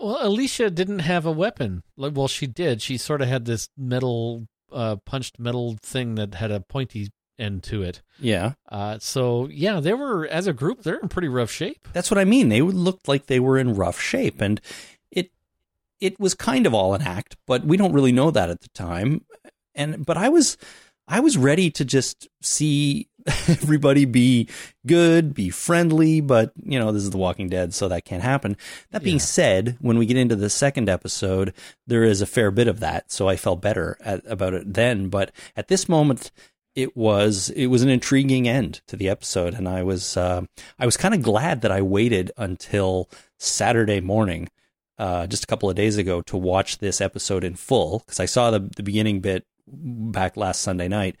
Well, 0.00 0.18
Alicia 0.20 0.70
didn't 0.70 1.00
have 1.00 1.24
a 1.24 1.32
weapon. 1.32 1.82
Well, 1.96 2.28
she 2.28 2.46
did. 2.46 2.82
She 2.82 2.98
sort 2.98 3.22
of 3.22 3.28
had 3.28 3.46
this 3.46 3.70
metal, 3.78 4.46
uh, 4.72 4.96
punched 4.96 5.38
metal 5.38 5.76
thing 5.80 6.14
that 6.16 6.34
had 6.34 6.50
a 6.50 6.60
pointy 6.60 7.10
end 7.38 7.62
to 7.62 7.82
it. 7.82 8.02
yeah 8.18 8.52
Uh, 8.70 8.98
so 8.98 9.48
yeah, 9.50 9.78
they 9.80 9.92
were 9.92 10.26
as 10.26 10.46
a 10.46 10.52
group, 10.52 10.82
they're 10.82 10.98
in 10.98 11.08
pretty 11.08 11.28
rough 11.28 11.50
shape. 11.50 11.86
That's 11.92 12.10
what 12.10 12.18
I 12.18 12.24
mean. 12.24 12.48
They 12.48 12.62
looked 12.62 13.08
like 13.08 13.26
they 13.26 13.40
were 13.40 13.58
in 13.58 13.74
rough 13.74 14.00
shape, 14.00 14.40
and 14.40 14.60
it 15.10 15.30
it 16.00 16.18
was 16.18 16.34
kind 16.34 16.66
of 16.66 16.74
all 16.74 16.94
an 16.94 17.02
act, 17.02 17.36
but 17.46 17.64
we 17.64 17.76
don't 17.76 17.92
really 17.92 18.12
know 18.12 18.30
that 18.30 18.50
at 18.50 18.62
the 18.62 18.68
time. 18.70 19.24
And 19.74 20.06
but 20.06 20.16
I 20.16 20.28
was 20.30 20.56
I 21.06 21.20
was 21.20 21.36
ready 21.36 21.70
to 21.70 21.84
just 21.84 22.26
see 22.40 23.08
everybody 23.48 24.04
be 24.04 24.48
good, 24.86 25.34
be 25.34 25.50
friendly, 25.50 26.20
but 26.20 26.52
you 26.62 26.78
know 26.78 26.92
this 26.92 27.02
is 27.02 27.10
The 27.10 27.16
Walking 27.18 27.48
Dead, 27.48 27.74
so 27.74 27.88
that 27.88 28.04
can't 28.04 28.22
happen. 28.22 28.56
That 28.92 29.02
being 29.02 29.16
Yeah. 29.16 29.22
said, 29.22 29.76
when 29.80 29.98
we 29.98 30.06
get 30.06 30.16
into 30.16 30.36
the 30.36 30.50
second 30.50 30.88
episode, 30.88 31.52
there 31.86 32.04
is 32.04 32.20
a 32.22 32.26
fair 32.26 32.50
bit 32.50 32.68
of 32.68 32.80
that, 32.80 33.10
so 33.10 33.28
I 33.28 33.36
felt 33.36 33.60
better 33.60 33.96
at, 34.00 34.22
about 34.26 34.54
it 34.54 34.72
then. 34.74 35.08
But 35.08 35.32
at 35.56 35.68
this 35.68 35.88
moment, 35.88 36.30
it 36.74 36.96
was 36.96 37.50
it 37.50 37.66
was 37.66 37.82
an 37.82 37.88
intriguing 37.88 38.46
end 38.46 38.80
to 38.86 38.96
the 38.96 39.08
episode, 39.08 39.54
and 39.54 39.68
I 39.68 39.82
was 39.82 40.16
uh, 40.16 40.42
I 40.78 40.86
was 40.86 40.96
kind 40.96 41.14
of 41.14 41.22
glad 41.22 41.62
that 41.62 41.72
I 41.72 41.82
waited 41.82 42.30
until 42.36 43.08
Saturday 43.38 44.00
morning, 44.00 44.48
uh, 44.98 45.26
just 45.26 45.42
a 45.44 45.46
couple 45.46 45.68
of 45.68 45.74
days 45.76 45.96
ago, 45.96 46.20
to 46.22 46.36
watch 46.36 46.78
this 46.78 47.00
episode 47.00 47.44
in 47.44 47.56
full 47.56 48.00
because 48.00 48.20
I 48.20 48.26
saw 48.26 48.50
the 48.50 48.60
the 48.76 48.82
beginning 48.82 49.20
bit 49.20 49.44
back 49.66 50.36
last 50.36 50.60
Sunday 50.60 50.86
night. 50.86 51.16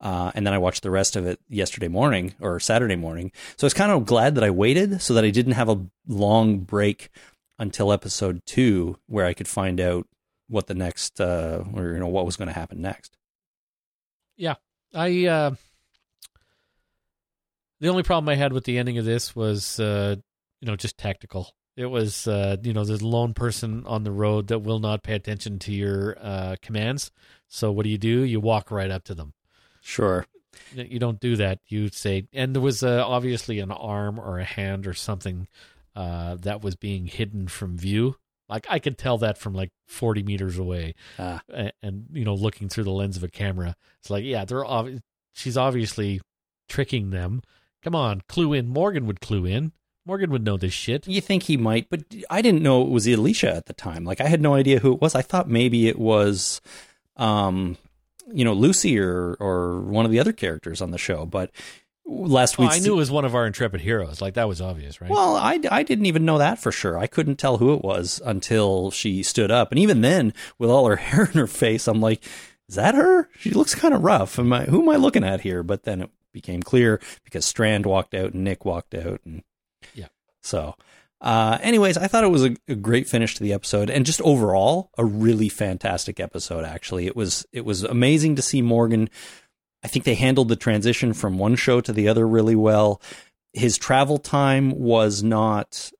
Uh, 0.00 0.30
and 0.34 0.46
then 0.46 0.54
I 0.54 0.58
watched 0.58 0.82
the 0.82 0.90
rest 0.90 1.16
of 1.16 1.26
it 1.26 1.40
yesterday 1.48 1.88
morning 1.88 2.34
or 2.40 2.60
Saturday 2.60 2.96
morning. 2.96 3.32
So 3.56 3.64
I 3.64 3.66
was 3.66 3.74
kind 3.74 3.90
of 3.90 4.06
glad 4.06 4.34
that 4.36 4.44
I 4.44 4.50
waited 4.50 5.02
so 5.02 5.14
that 5.14 5.24
I 5.24 5.30
didn't 5.30 5.52
have 5.52 5.68
a 5.68 5.86
long 6.06 6.60
break 6.60 7.10
until 7.58 7.92
episode 7.92 8.42
two, 8.46 8.98
where 9.06 9.26
I 9.26 9.34
could 9.34 9.48
find 9.48 9.80
out 9.80 10.06
what 10.48 10.68
the 10.68 10.74
next, 10.74 11.20
uh, 11.20 11.64
or 11.74 11.92
you 11.92 11.98
know, 11.98 12.06
what 12.06 12.26
was 12.26 12.36
going 12.36 12.48
to 12.48 12.54
happen 12.54 12.80
next. 12.80 13.16
Yeah, 14.36 14.54
I 14.94 15.26
uh, 15.26 15.54
the 17.80 17.88
only 17.88 18.02
problem 18.04 18.28
I 18.28 18.36
had 18.36 18.52
with 18.52 18.64
the 18.64 18.78
ending 18.78 18.98
of 18.98 19.04
this 19.04 19.34
was 19.34 19.80
uh, 19.80 20.16
you 20.60 20.66
know 20.66 20.76
just 20.76 20.96
tactical. 20.96 21.50
It 21.76 21.86
was 21.86 22.26
uh, 22.26 22.56
you 22.62 22.72
know 22.72 22.84
there's 22.84 23.02
a 23.02 23.06
lone 23.06 23.34
person 23.34 23.84
on 23.86 24.04
the 24.04 24.12
road 24.12 24.48
that 24.48 24.60
will 24.60 24.78
not 24.78 25.02
pay 25.02 25.14
attention 25.14 25.58
to 25.60 25.72
your 25.72 26.16
uh, 26.20 26.56
commands. 26.62 27.10
So 27.48 27.72
what 27.72 27.84
do 27.84 27.90
you 27.90 27.98
do? 27.98 28.22
You 28.22 28.40
walk 28.40 28.70
right 28.70 28.90
up 28.90 29.04
to 29.04 29.14
them. 29.14 29.32
Sure. 29.88 30.26
You 30.74 30.98
don't 30.98 31.18
do 31.18 31.36
that. 31.36 31.60
You 31.66 31.88
say, 31.88 32.26
and 32.34 32.54
there 32.54 32.60
was 32.60 32.82
uh, 32.82 33.02
obviously 33.06 33.58
an 33.60 33.70
arm 33.70 34.20
or 34.20 34.38
a 34.38 34.44
hand 34.44 34.86
or 34.86 34.92
something 34.92 35.48
uh, 35.96 36.34
that 36.42 36.62
was 36.62 36.76
being 36.76 37.06
hidden 37.06 37.48
from 37.48 37.78
view. 37.78 38.16
Like 38.50 38.66
I 38.68 38.80
could 38.80 38.98
tell 38.98 39.16
that 39.18 39.38
from 39.38 39.54
like 39.54 39.70
40 39.86 40.22
meters 40.24 40.58
away, 40.58 40.94
Ah. 41.18 41.40
and, 41.52 41.72
and 41.82 42.06
you 42.12 42.24
know, 42.26 42.34
looking 42.34 42.68
through 42.68 42.84
the 42.84 42.90
lens 42.90 43.16
of 43.16 43.24
a 43.24 43.28
camera. 43.28 43.76
It's 44.00 44.10
like, 44.10 44.24
yeah, 44.24 44.44
they're 44.44 44.66
ob- 44.66 45.00
she's 45.32 45.56
obviously 45.56 46.20
tricking 46.68 47.08
them. 47.08 47.40
Come 47.82 47.94
on, 47.94 48.20
clue 48.28 48.52
in. 48.52 48.68
Morgan 48.68 49.06
would 49.06 49.20
clue 49.22 49.46
in. 49.46 49.72
Morgan 50.04 50.30
would 50.30 50.44
know 50.44 50.58
this 50.58 50.72
shit. 50.74 51.06
You 51.06 51.22
think 51.22 51.44
he 51.44 51.56
might, 51.56 51.88
but 51.88 52.00
I 52.28 52.42
didn't 52.42 52.62
know 52.62 52.82
it 52.82 52.90
was 52.90 53.06
Alicia 53.06 53.54
at 53.54 53.66
the 53.66 53.74
time. 53.74 54.04
Like 54.04 54.20
I 54.20 54.28
had 54.28 54.42
no 54.42 54.52
idea 54.54 54.80
who 54.80 54.92
it 54.92 55.00
was. 55.00 55.14
I 55.14 55.22
thought 55.22 55.48
maybe 55.48 55.88
it 55.88 55.98
was, 55.98 56.60
um, 57.16 57.76
you 58.32 58.44
know, 58.44 58.52
Lucy 58.52 58.98
or 58.98 59.36
or 59.40 59.80
one 59.80 60.04
of 60.04 60.10
the 60.10 60.20
other 60.20 60.32
characters 60.32 60.80
on 60.80 60.90
the 60.90 60.98
show. 60.98 61.26
But 61.26 61.50
last 62.06 62.58
Well, 62.58 62.68
week, 62.68 62.76
I 62.76 62.80
knew 62.80 62.94
it 62.94 62.96
was 62.96 63.10
one 63.10 63.24
of 63.24 63.34
our 63.34 63.46
intrepid 63.46 63.80
heroes. 63.80 64.20
Like 64.20 64.34
that 64.34 64.48
was 64.48 64.60
obvious, 64.60 65.00
right? 65.00 65.10
Well, 65.10 65.36
I, 65.36 65.60
I 65.70 65.82
didn't 65.82 66.06
even 66.06 66.24
know 66.24 66.38
that 66.38 66.58
for 66.58 66.72
sure. 66.72 66.98
I 66.98 67.06
couldn't 67.06 67.36
tell 67.36 67.58
who 67.58 67.74
it 67.74 67.82
was 67.82 68.20
until 68.24 68.90
she 68.90 69.22
stood 69.22 69.50
up. 69.50 69.70
And 69.72 69.78
even 69.78 70.00
then, 70.00 70.32
with 70.58 70.70
all 70.70 70.86
her 70.88 70.96
hair 71.08 71.24
in 71.24 71.38
her 71.38 71.46
face, 71.46 71.86
I'm 71.86 72.00
like, 72.00 72.24
is 72.68 72.74
that 72.74 72.94
her? 72.94 73.28
She 73.38 73.50
looks 73.50 73.74
kind 73.74 73.94
of 73.94 74.02
rough. 74.02 74.38
Am 74.38 74.52
I, 74.52 74.64
who 74.64 74.82
am 74.82 74.88
I 74.90 74.96
looking 74.96 75.24
at 75.24 75.40
here? 75.40 75.62
But 75.62 75.84
then 75.84 76.02
it 76.02 76.10
became 76.32 76.62
clear 76.62 77.00
because 77.24 77.44
Strand 77.44 77.86
walked 77.86 78.14
out 78.14 78.34
and 78.34 78.44
Nick 78.44 78.64
walked 78.64 78.94
out. 78.94 79.20
And 79.24 79.42
Yeah. 79.94 80.08
So, 80.42 80.74
uh, 81.20 81.58
anyways, 81.62 81.96
I 81.96 82.06
thought 82.06 82.24
it 82.24 82.28
was 82.30 82.44
a, 82.44 82.56
a 82.68 82.74
great 82.74 83.08
finish 83.08 83.34
to 83.34 83.42
the 83.42 83.52
episode 83.52 83.90
and 83.90 84.06
just 84.06 84.20
overall 84.22 84.90
a 84.96 85.04
really 85.04 85.48
fantastic 85.48 86.20
episode. 86.20 86.64
Actually, 86.64 87.06
it 87.06 87.16
was, 87.16 87.46
it 87.52 87.64
was 87.64 87.82
amazing 87.82 88.36
to 88.36 88.42
see 88.42 88.62
Morgan. 88.62 89.10
I 89.82 89.88
think 89.88 90.04
they 90.04 90.14
handled 90.14 90.48
the 90.48 90.56
transition 90.56 91.12
from 91.12 91.38
one 91.38 91.56
show 91.56 91.80
to 91.80 91.92
the 91.92 92.08
other 92.08 92.26
really 92.26 92.56
well. 92.56 93.00
His 93.52 93.78
travel 93.78 94.18
time 94.18 94.70
was 94.78 95.22
not 95.22 95.90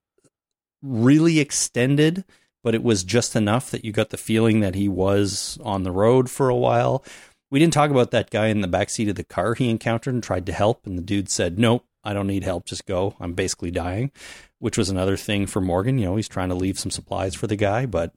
really 0.83 1.41
extended, 1.41 2.25
but 2.63 2.75
it 2.75 2.83
was 2.83 3.03
just 3.03 3.35
enough 3.35 3.71
that 3.71 3.85
you 3.85 3.93
got 3.93 4.11
the 4.11 4.17
feeling 4.17 4.61
that 4.61 4.75
he 4.75 4.89
was 4.89 5.59
on 5.65 5.83
the 5.83 5.93
road 5.93 6.31
for 6.31 6.49
a 6.49 6.57
while. 6.57 7.05
We 7.51 7.59
didn't 7.59 7.73
talk 7.73 7.91
about 7.91 8.11
that 8.11 8.31
guy 8.31 8.49
in 8.49 8.61
the 8.61 8.69
backseat 8.69 9.09
of 9.09 9.17
the 9.17 9.25
car 9.25 9.55
he 9.55 9.71
encountered 9.71 10.15
and 10.15 10.23
tried 10.23 10.47
to 10.47 10.53
help, 10.53 10.87
and 10.87 10.99
the 10.99 11.03
dude 11.03 11.31
said, 11.31 11.59
Nope, 11.59 11.87
I 12.05 12.13
don't 12.13 12.27
need 12.27 12.45
help, 12.45 12.65
just 12.67 12.87
go. 12.87 13.15
I'm 13.21 13.33
basically 13.35 13.71
dying, 13.71 14.11
which 14.59 14.79
was 14.79 14.89
another 14.89 15.17
thing 15.17 15.47
for 15.47 15.61
Morgan. 15.61 15.99
You 15.99 16.07
know, 16.07 16.17
he's 16.17 16.29
trying 16.29 16.49
to 16.49 16.55
leave 16.55 16.79
some 16.79 16.91
supplies 16.91 17.35
for 17.35 17.47
the 17.47 17.57
guy, 17.57 17.87
but 17.87 18.13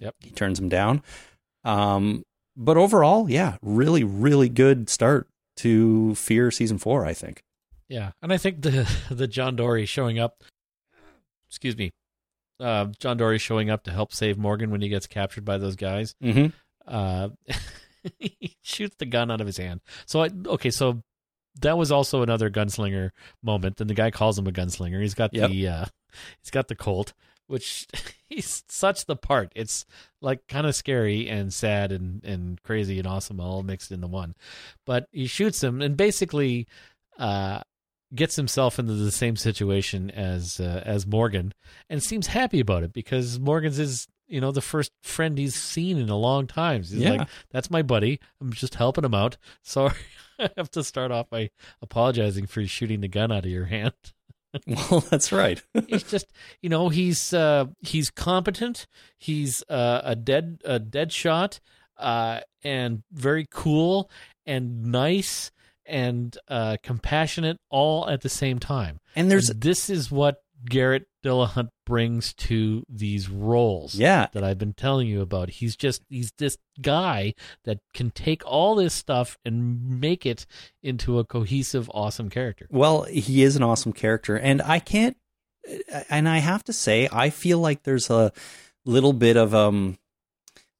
Yep. 0.00 0.14
he 0.20 0.30
turns 0.30 0.58
him 0.58 0.68
down. 0.68 1.02
Um, 1.64 2.24
but 2.56 2.76
overall, 2.76 3.28
yeah, 3.30 3.56
really, 3.62 4.04
really 4.04 4.48
good 4.48 4.88
start 4.90 5.28
to 5.58 6.14
Fear 6.14 6.50
season 6.50 6.78
four, 6.78 7.04
I 7.04 7.14
think. 7.14 7.42
Yeah, 7.88 8.12
and 8.22 8.32
I 8.32 8.36
think 8.36 8.62
the 8.62 8.88
the 9.10 9.26
John 9.26 9.56
Dorie 9.56 9.86
showing 9.86 10.18
up, 10.18 10.42
excuse 11.48 11.76
me, 11.76 11.90
uh, 12.60 12.86
John 12.98 13.16
Dorie 13.16 13.38
showing 13.38 13.70
up 13.70 13.84
to 13.84 13.90
help 13.92 14.12
save 14.12 14.36
Morgan 14.38 14.70
when 14.70 14.80
he 14.82 14.88
gets 14.88 15.06
captured 15.06 15.44
by 15.44 15.58
those 15.58 15.76
guys. 15.76 16.14
Mm-hmm. 16.22 16.48
Uh, 16.86 17.30
he 18.18 18.56
shoots 18.62 18.96
the 18.98 19.06
gun 19.06 19.30
out 19.30 19.40
of 19.40 19.46
his 19.46 19.56
hand. 19.56 19.80
So 20.06 20.22
I 20.22 20.30
okay, 20.46 20.70
so 20.70 21.02
that 21.60 21.76
was 21.78 21.90
also 21.92 22.22
another 22.22 22.50
gunslinger 22.50 23.10
moment. 23.42 23.80
And 23.80 23.88
the 23.90 23.94
guy 23.94 24.10
calls 24.10 24.38
him 24.38 24.46
a 24.46 24.52
gunslinger. 24.52 25.00
He's 25.00 25.14
got 25.14 25.32
Yep. 25.34 25.50
the 25.50 25.68
uh, 25.68 25.84
he's 26.40 26.50
got 26.50 26.68
the 26.68 26.74
Colt, 26.76 27.12
which 27.46 27.86
he's 28.28 28.64
such 28.68 29.06
the 29.06 29.16
part. 29.16 29.52
It's 29.56 29.84
like 30.20 30.46
kind 30.48 30.66
of 30.66 30.74
scary 30.74 31.28
and 31.28 31.52
sad 31.52 31.92
and 31.92 32.22
and 32.24 32.62
crazy 32.62 32.98
and 32.98 33.06
awesome 33.06 33.40
all 33.40 33.62
mixed 33.62 33.90
into 33.92 34.06
one. 34.06 34.34
But 34.86 35.08
he 35.12 35.26
shoots 35.26 35.62
him 35.62 35.80
and 35.82 35.96
basically 35.96 36.66
uh, 37.18 37.60
gets 38.14 38.36
himself 38.36 38.78
into 38.78 38.94
the 38.94 39.10
same 39.10 39.36
situation 39.36 40.10
as 40.10 40.60
uh, 40.60 40.82
as 40.86 41.06
Morgan 41.06 41.52
and 41.90 42.02
seems 42.02 42.28
happy 42.28 42.60
about 42.60 42.82
it 42.82 42.92
because 42.92 43.38
Morgan's 43.38 43.78
is 43.78 44.06
you 44.28 44.40
know 44.40 44.52
the 44.52 44.60
first 44.60 44.92
friend 45.02 45.38
he's 45.38 45.54
seen 45.54 45.96
in 45.98 46.08
a 46.10 46.16
long 46.16 46.46
time. 46.46 46.82
He's 46.82 46.92
Yeah. 46.94 47.12
like, 47.12 47.28
"That's 47.50 47.70
my 47.70 47.82
buddy. 47.82 48.20
I'm 48.40 48.52
just 48.52 48.74
helping 48.76 49.04
him 49.04 49.14
out." 49.14 49.36
Sorry, 49.62 49.94
I 50.38 50.50
have 50.56 50.70
to 50.72 50.84
start 50.84 51.10
off 51.10 51.30
by 51.30 51.50
apologizing 51.82 52.46
for 52.46 52.64
shooting 52.66 53.00
the 53.00 53.08
gun 53.08 53.32
out 53.32 53.44
of 53.44 53.50
your 53.50 53.66
hand. 53.66 53.92
Well, 54.66 55.00
that's 55.10 55.30
right. 55.30 55.62
he's 55.88 56.04
just 56.04 56.32
you 56.62 56.70
know 56.70 56.88
he's 56.88 57.34
uh 57.34 57.66
he's 57.80 58.08
competent 58.10 58.86
he's 59.18 59.62
uh, 59.68 60.00
a 60.02 60.16
dead 60.16 60.62
a 60.64 60.78
dead 60.78 61.12
shot 61.12 61.60
uh 61.98 62.40
and 62.64 63.02
very 63.12 63.46
cool 63.50 64.10
and 64.46 64.86
nice 64.86 65.50
and 65.84 66.36
uh 66.48 66.78
compassionate 66.82 67.58
all 67.70 68.08
at 68.08 68.22
the 68.22 68.30
same 68.30 68.58
time 68.58 69.00
and 69.14 69.30
there's 69.30 69.50
And 69.50 69.60
this 69.60 69.90
is 69.90 70.10
what 70.10 70.42
garrett 70.64 71.06
dillahunt 71.24 71.68
brings 71.86 72.32
to 72.34 72.84
these 72.88 73.28
roles 73.28 73.94
yeah, 73.94 74.28
that 74.32 74.44
I've 74.44 74.58
been 74.58 74.74
telling 74.74 75.08
you 75.08 75.20
about. 75.20 75.50
He's 75.50 75.76
just 75.76 76.02
he's 76.08 76.32
this 76.38 76.58
guy 76.80 77.34
that 77.64 77.78
can 77.94 78.10
take 78.10 78.42
all 78.46 78.74
this 78.74 78.94
stuff 78.94 79.38
and 79.44 80.00
make 80.00 80.26
it 80.26 80.46
into 80.82 81.18
a 81.18 81.24
cohesive, 81.24 81.90
awesome 81.94 82.30
character. 82.30 82.66
Well, 82.70 83.02
he 83.04 83.42
is 83.42 83.56
an 83.56 83.62
awesome 83.62 83.92
character, 83.92 84.36
and 84.36 84.62
I 84.62 84.78
can't. 84.78 85.16
And 86.08 86.28
I 86.28 86.38
have 86.38 86.64
to 86.64 86.72
say, 86.72 87.08
I 87.12 87.28
feel 87.28 87.58
like 87.58 87.82
there's 87.82 88.08
a 88.08 88.32
little 88.86 89.12
bit 89.12 89.36
of 89.36 89.54
um 89.54 89.98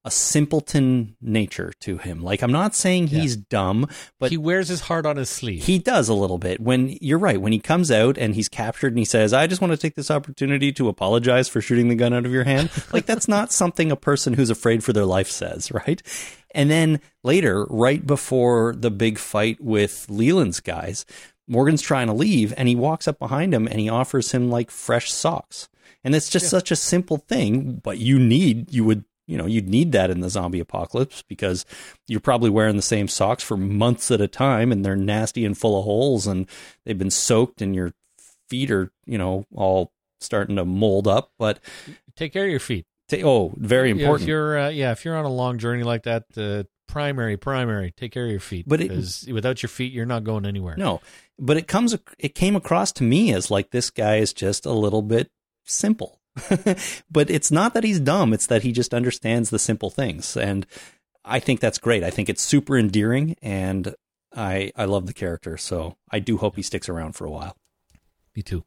a 0.04 0.10
simpleton 0.10 1.16
nature 1.20 1.72
to 1.80 1.98
him. 1.98 2.22
Like 2.22 2.42
I'm 2.42 2.52
not 2.52 2.74
saying 2.74 3.08
he's 3.08 3.36
dumb, 3.36 3.88
but 4.18 4.30
he 4.30 4.36
wears 4.36 4.68
his 4.68 4.82
heart 4.82 5.04
on 5.04 5.16
his 5.16 5.28
sleeve. 5.28 5.64
he 5.64 5.78
does 5.78 6.08
a 6.08 6.14
little 6.14 6.38
bit. 6.38 6.60
When 6.60 6.96
you're 7.00 7.18
right, 7.18 7.40
when 7.40 7.52
he 7.52 7.58
comes 7.58 7.90
out 7.90 8.16
and 8.16 8.34
he's 8.34 8.48
captured 8.48 8.88
and 8.92 8.98
he 8.98 9.04
says, 9.04 9.32
"I 9.32 9.46
just 9.46 9.60
want 9.60 9.72
to 9.72 9.76
take 9.76 9.96
this 9.96 10.10
opportunity 10.10 10.72
to 10.72 10.88
apologize 10.88 11.48
for 11.48 11.60
shooting 11.60 11.88
the 11.88 11.94
gun 11.94 12.14
out 12.14 12.24
of 12.24 12.32
your 12.32 12.44
hand." 12.44 12.70
like 12.92 13.06
that's 13.06 13.28
not 13.28 13.52
something 13.52 13.90
a 13.90 13.96
person 13.96 14.34
who's 14.34 14.50
afraid 14.50 14.82
for 14.84 14.92
their 14.92 15.04
life 15.04 15.30
says, 15.30 15.70
right? 15.72 16.02
And 16.54 16.70
then 16.70 17.00
later, 17.22 17.66
right 17.68 18.06
before 18.06 18.74
the 18.76 18.90
big 18.90 19.18
fight 19.18 19.60
with 19.60 20.06
Leland's 20.08 20.60
guys, 20.60 21.04
Morgan's 21.46 21.82
trying 21.82 22.06
to 22.06 22.12
leave 22.12 22.54
and 22.56 22.68
he 22.68 22.76
walks 22.76 23.08
up 23.08 23.18
behind 23.18 23.52
him 23.52 23.66
and 23.66 23.80
he 23.80 23.88
offers 23.88 24.32
him 24.32 24.50
like 24.50 24.70
fresh 24.70 25.12
socks. 25.12 25.68
And 26.04 26.14
it's 26.14 26.30
just 26.30 26.48
such 26.48 26.70
a 26.70 26.76
simple 26.76 27.18
thing, 27.18 27.80
but 27.82 27.98
you 27.98 28.18
need 28.18 28.72
you 28.72 28.84
would 28.84 29.04
you 29.28 29.36
know 29.38 29.46
you'd 29.46 29.68
need 29.68 29.92
that 29.92 30.10
in 30.10 30.18
the 30.20 30.28
zombie 30.30 30.58
apocalypse 30.58 31.22
because 31.28 31.64
you're 32.08 32.18
probably 32.18 32.50
wearing 32.50 32.74
the 32.76 32.82
same 32.82 33.06
socks 33.06 33.44
for 33.44 33.56
months 33.56 34.10
at 34.10 34.20
a 34.20 34.26
time 34.26 34.72
and 34.72 34.84
they're 34.84 34.96
nasty 34.96 35.44
and 35.44 35.56
full 35.56 35.78
of 35.78 35.84
holes 35.84 36.26
and 36.26 36.48
they've 36.84 36.98
been 36.98 37.10
soaked 37.10 37.62
and 37.62 37.74
your 37.76 37.92
feet 38.48 38.70
are 38.70 38.90
you 39.06 39.18
know 39.18 39.44
all 39.54 39.92
starting 40.20 40.56
to 40.56 40.64
mold 40.64 41.06
up 41.06 41.30
but 41.38 41.60
Take 42.16 42.32
care 42.32 42.46
of 42.46 42.50
your 42.50 42.58
feet. 42.58 42.84
ta- 43.08 43.18
oh 43.22 43.52
very 43.56 43.90
Yeah, 43.90 43.96
important 43.96 44.22
If 44.22 44.28
you're, 44.28 44.58
uh, 44.58 44.68
yeah, 44.70 44.90
if 44.90 45.04
you're 45.04 45.16
on 45.16 45.24
a 45.24 45.32
long 45.32 45.58
journey 45.58 45.84
like 45.84 46.02
that, 46.02 46.24
uh, 46.36 46.64
primary, 46.88 47.36
primary, 47.36 47.92
take 47.96 48.10
care 48.10 48.24
of 48.24 48.30
your 48.32 48.40
feet. 48.40 48.64
But 48.66 48.80
it- 48.80 49.28
without 49.30 49.62
your 49.62 49.68
feet, 49.68 49.92
you're 49.92 50.06
not 50.06 50.24
going 50.24 50.44
anywhere. 50.46 50.74
no 50.76 51.00
but 51.38 51.56
it 51.56 51.68
comes 51.68 51.96
it 52.18 52.34
came 52.34 52.56
across 52.56 52.90
to 52.92 53.04
me 53.04 53.32
as 53.32 53.48
like 53.50 53.70
this 53.70 53.90
guy 53.90 54.16
is 54.16 54.32
just 54.32 54.66
a 54.66 54.72
little 54.72 55.02
bit 55.02 55.30
simple 55.64 56.17
but 57.10 57.30
it's 57.30 57.50
not 57.50 57.74
that 57.74 57.84
he's 57.84 58.00
dumb 58.00 58.32
it's 58.32 58.46
that 58.46 58.62
he 58.62 58.72
just 58.72 58.94
understands 58.94 59.50
the 59.50 59.58
simple 59.58 59.90
things 59.90 60.36
and 60.36 60.66
i 61.24 61.38
think 61.38 61.60
that's 61.60 61.78
great 61.78 62.02
i 62.02 62.10
think 62.10 62.28
it's 62.28 62.42
super 62.42 62.76
endearing 62.78 63.36
and 63.42 63.94
i 64.34 64.70
i 64.76 64.84
love 64.84 65.06
the 65.06 65.14
character 65.14 65.56
so 65.56 65.96
i 66.10 66.18
do 66.18 66.36
hope 66.36 66.56
he 66.56 66.62
sticks 66.62 66.88
around 66.88 67.12
for 67.12 67.24
a 67.24 67.30
while 67.30 67.56
Me 68.36 68.42
too. 68.42 68.64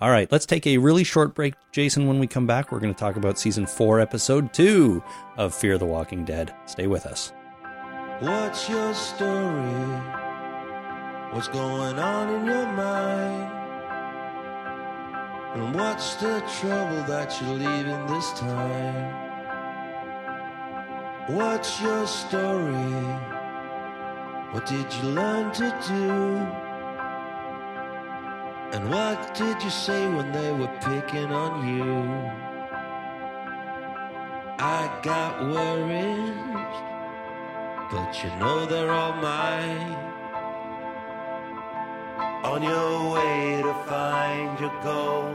all 0.00 0.10
right 0.10 0.30
let's 0.32 0.46
take 0.46 0.66
a 0.66 0.78
really 0.78 1.04
short 1.04 1.34
break 1.34 1.54
jason 1.72 2.06
when 2.06 2.18
we 2.18 2.26
come 2.26 2.46
back 2.46 2.70
we're 2.70 2.80
going 2.80 2.94
to 2.94 2.98
talk 2.98 3.16
about 3.16 3.38
season 3.38 3.66
4 3.66 4.00
episode 4.00 4.52
2 4.52 5.02
of 5.36 5.54
fear 5.54 5.78
the 5.78 5.86
walking 5.86 6.24
dead 6.24 6.54
stay 6.66 6.86
with 6.86 7.06
us 7.06 7.32
What's 8.20 8.68
your 8.68 8.94
story? 8.94 9.90
What's 11.32 11.48
going 11.48 11.98
on 11.98 12.28
in 12.32 12.46
your 12.46 12.66
mind? 12.72 13.63
And 15.54 15.74
what's 15.74 16.16
the 16.16 16.42
trouble 16.58 17.02
that 17.04 17.40
you're 17.40 17.54
leaving 17.54 18.06
this 18.06 18.32
time? 18.32 19.14
What's 21.28 21.80
your 21.80 22.06
story? 22.06 23.04
What 24.52 24.66
did 24.66 24.92
you 24.94 25.08
learn 25.08 25.52
to 25.52 25.68
do? 25.88 26.10
And 28.76 28.90
what 28.90 29.34
did 29.34 29.62
you 29.62 29.70
say 29.70 30.08
when 30.08 30.32
they 30.32 30.52
were 30.52 30.74
picking 30.82 31.32
on 31.32 31.68
you? 31.68 31.94
I 34.58 34.90
got 35.02 35.40
worries 35.40 36.94
but 37.94 38.24
you 38.24 38.30
know 38.36 38.66
they're 38.66 38.90
all 38.90 39.12
mine. 39.14 40.13
On 42.44 42.62
your 42.62 43.14
way 43.14 43.62
to 43.62 43.74
find 43.88 44.60
your 44.60 44.82
goal 44.82 45.32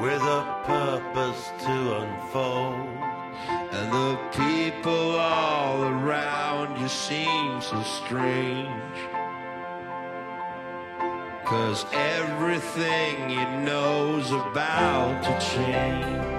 with 0.00 0.22
a 0.22 0.62
purpose 0.64 1.52
to 1.60 1.96
unfold. 1.98 2.88
And 3.76 3.92
the 3.92 4.18
people 4.32 5.16
all 5.18 5.82
around 5.82 6.80
you 6.80 6.88
seem 6.88 7.60
so 7.60 7.82
strange. 7.82 8.98
Cause 11.44 11.84
everything 11.92 13.28
you 13.28 13.44
know's 13.60 14.30
about 14.32 15.22
to 15.24 15.54
change. 15.54 16.33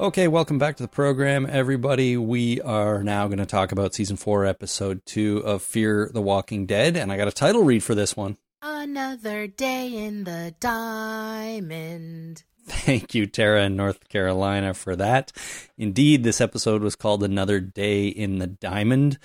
Okay, 0.00 0.28
welcome 0.28 0.56
back 0.56 0.78
to 0.78 0.82
the 0.82 0.88
program, 0.88 1.46
everybody. 1.46 2.16
We 2.16 2.58
are 2.62 3.04
now 3.04 3.26
going 3.26 3.36
to 3.36 3.44
talk 3.44 3.70
about 3.70 3.94
season 3.94 4.16
four, 4.16 4.46
episode 4.46 5.04
two 5.04 5.42
of 5.44 5.62
Fear 5.62 6.10
the 6.14 6.22
Walking 6.22 6.64
Dead. 6.64 6.96
And 6.96 7.12
I 7.12 7.18
got 7.18 7.28
a 7.28 7.32
title 7.32 7.64
read 7.64 7.84
for 7.84 7.94
this 7.94 8.16
one. 8.16 8.38
Another 8.62 9.46
day 9.46 9.88
in 9.88 10.24
the 10.24 10.54
diamond. 10.58 12.44
Thank 12.66 13.14
you, 13.14 13.26
Tara 13.26 13.66
in 13.66 13.76
North 13.76 14.08
Carolina, 14.08 14.72
for 14.72 14.96
that. 14.96 15.32
Indeed, 15.76 16.24
this 16.24 16.40
episode 16.40 16.80
was 16.80 16.96
called 16.96 17.22
Another 17.22 17.60
Day 17.60 18.08
in 18.08 18.38
the 18.38 18.46
Diamond 18.46 19.18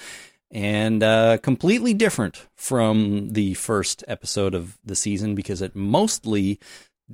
and 0.51 1.01
uh, 1.01 1.37
completely 1.37 1.93
different 1.93 2.47
from 2.53 3.29
the 3.29 3.53
first 3.53 4.03
episode 4.09 4.53
of 4.53 4.77
the 4.83 4.95
season 4.97 5.35
because 5.35 5.61
it 5.61 5.73
mostly 5.73 6.59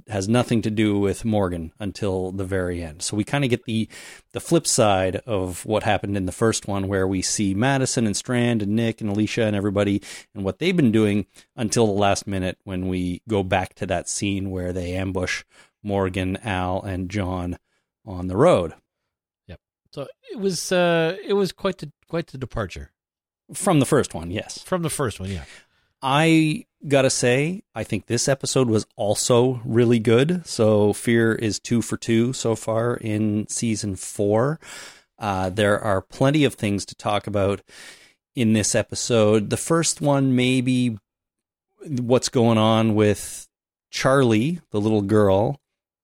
has 0.07 0.29
nothing 0.29 0.61
to 0.61 0.71
do 0.71 0.97
with 0.97 1.25
Morgan 1.25 1.73
until 1.79 2.31
the 2.31 2.45
very 2.45 2.81
end. 2.81 3.01
So 3.01 3.17
we 3.17 3.23
kind 3.23 3.43
of 3.43 3.49
get 3.49 3.65
the 3.65 3.89
the 4.31 4.39
flip 4.39 4.65
side 4.65 5.17
of 5.25 5.65
what 5.65 5.83
happened 5.83 6.15
in 6.15 6.25
the 6.25 6.31
first 6.31 6.67
one 6.67 6.87
where 6.87 7.07
we 7.07 7.21
see 7.21 7.53
Madison 7.53 8.05
and 8.05 8.15
Strand 8.15 8.61
and 8.61 8.75
Nick 8.75 9.01
and 9.01 9.09
Alicia 9.09 9.43
and 9.43 9.55
everybody 9.55 10.01
and 10.33 10.43
what 10.45 10.59
they've 10.59 10.75
been 10.75 10.91
doing 10.91 11.25
until 11.55 11.85
the 11.87 11.91
last 11.93 12.25
minute 12.25 12.57
when 12.63 12.87
we 12.87 13.21
go 13.27 13.43
back 13.43 13.73
to 13.75 13.85
that 13.85 14.07
scene 14.07 14.49
where 14.49 14.71
they 14.71 14.93
ambush 14.93 15.43
Morgan, 15.83 16.37
Al 16.37 16.81
and 16.81 17.09
John 17.09 17.57
on 18.05 18.27
the 18.27 18.37
road. 18.37 18.73
Yep. 19.47 19.59
So 19.91 20.07
it 20.31 20.39
was, 20.39 20.71
uh, 20.71 21.17
it 21.25 21.33
was 21.33 21.51
quite 21.51 21.79
the 21.79 21.91
quite 22.07 22.27
the 22.27 22.37
departure 22.37 22.91
From 23.53 23.79
the 23.79 23.85
first 23.85 24.13
one, 24.13 24.31
yes. 24.31 24.61
from 24.61 24.83
the 24.83 24.89
first 24.89 25.19
one. 25.19 25.29
Yeah. 25.29 25.43
I 26.01 26.65
gotta 26.87 27.09
say, 27.09 27.63
I 27.75 27.83
think 27.83 28.07
this 28.07 28.27
episode 28.27 28.67
was 28.67 28.87
also 28.95 29.61
really 29.63 29.99
good. 29.99 30.45
So 30.45 30.93
Fear 30.93 31.35
is 31.35 31.59
two 31.59 31.81
for 31.81 31.97
two 31.97 32.33
so 32.33 32.55
far 32.55 32.95
in 32.95 33.47
season 33.47 33.95
four. 33.95 34.59
Uh, 35.19 35.49
there 35.49 35.79
are 35.79 36.01
plenty 36.01 36.43
of 36.43 36.55
things 36.55 36.85
to 36.85 36.95
talk 36.95 37.27
about 37.27 37.61
in 38.35 38.53
this 38.53 38.73
episode. 38.73 39.51
The 39.51 39.57
first 39.57 40.01
one, 40.01 40.35
maybe 40.35 40.97
what's 41.85 42.29
going 42.29 42.57
on 42.57 42.95
with 42.95 43.47
Charlie, 43.91 44.61
the 44.71 44.81
little 44.81 45.01
girl, 45.01 45.59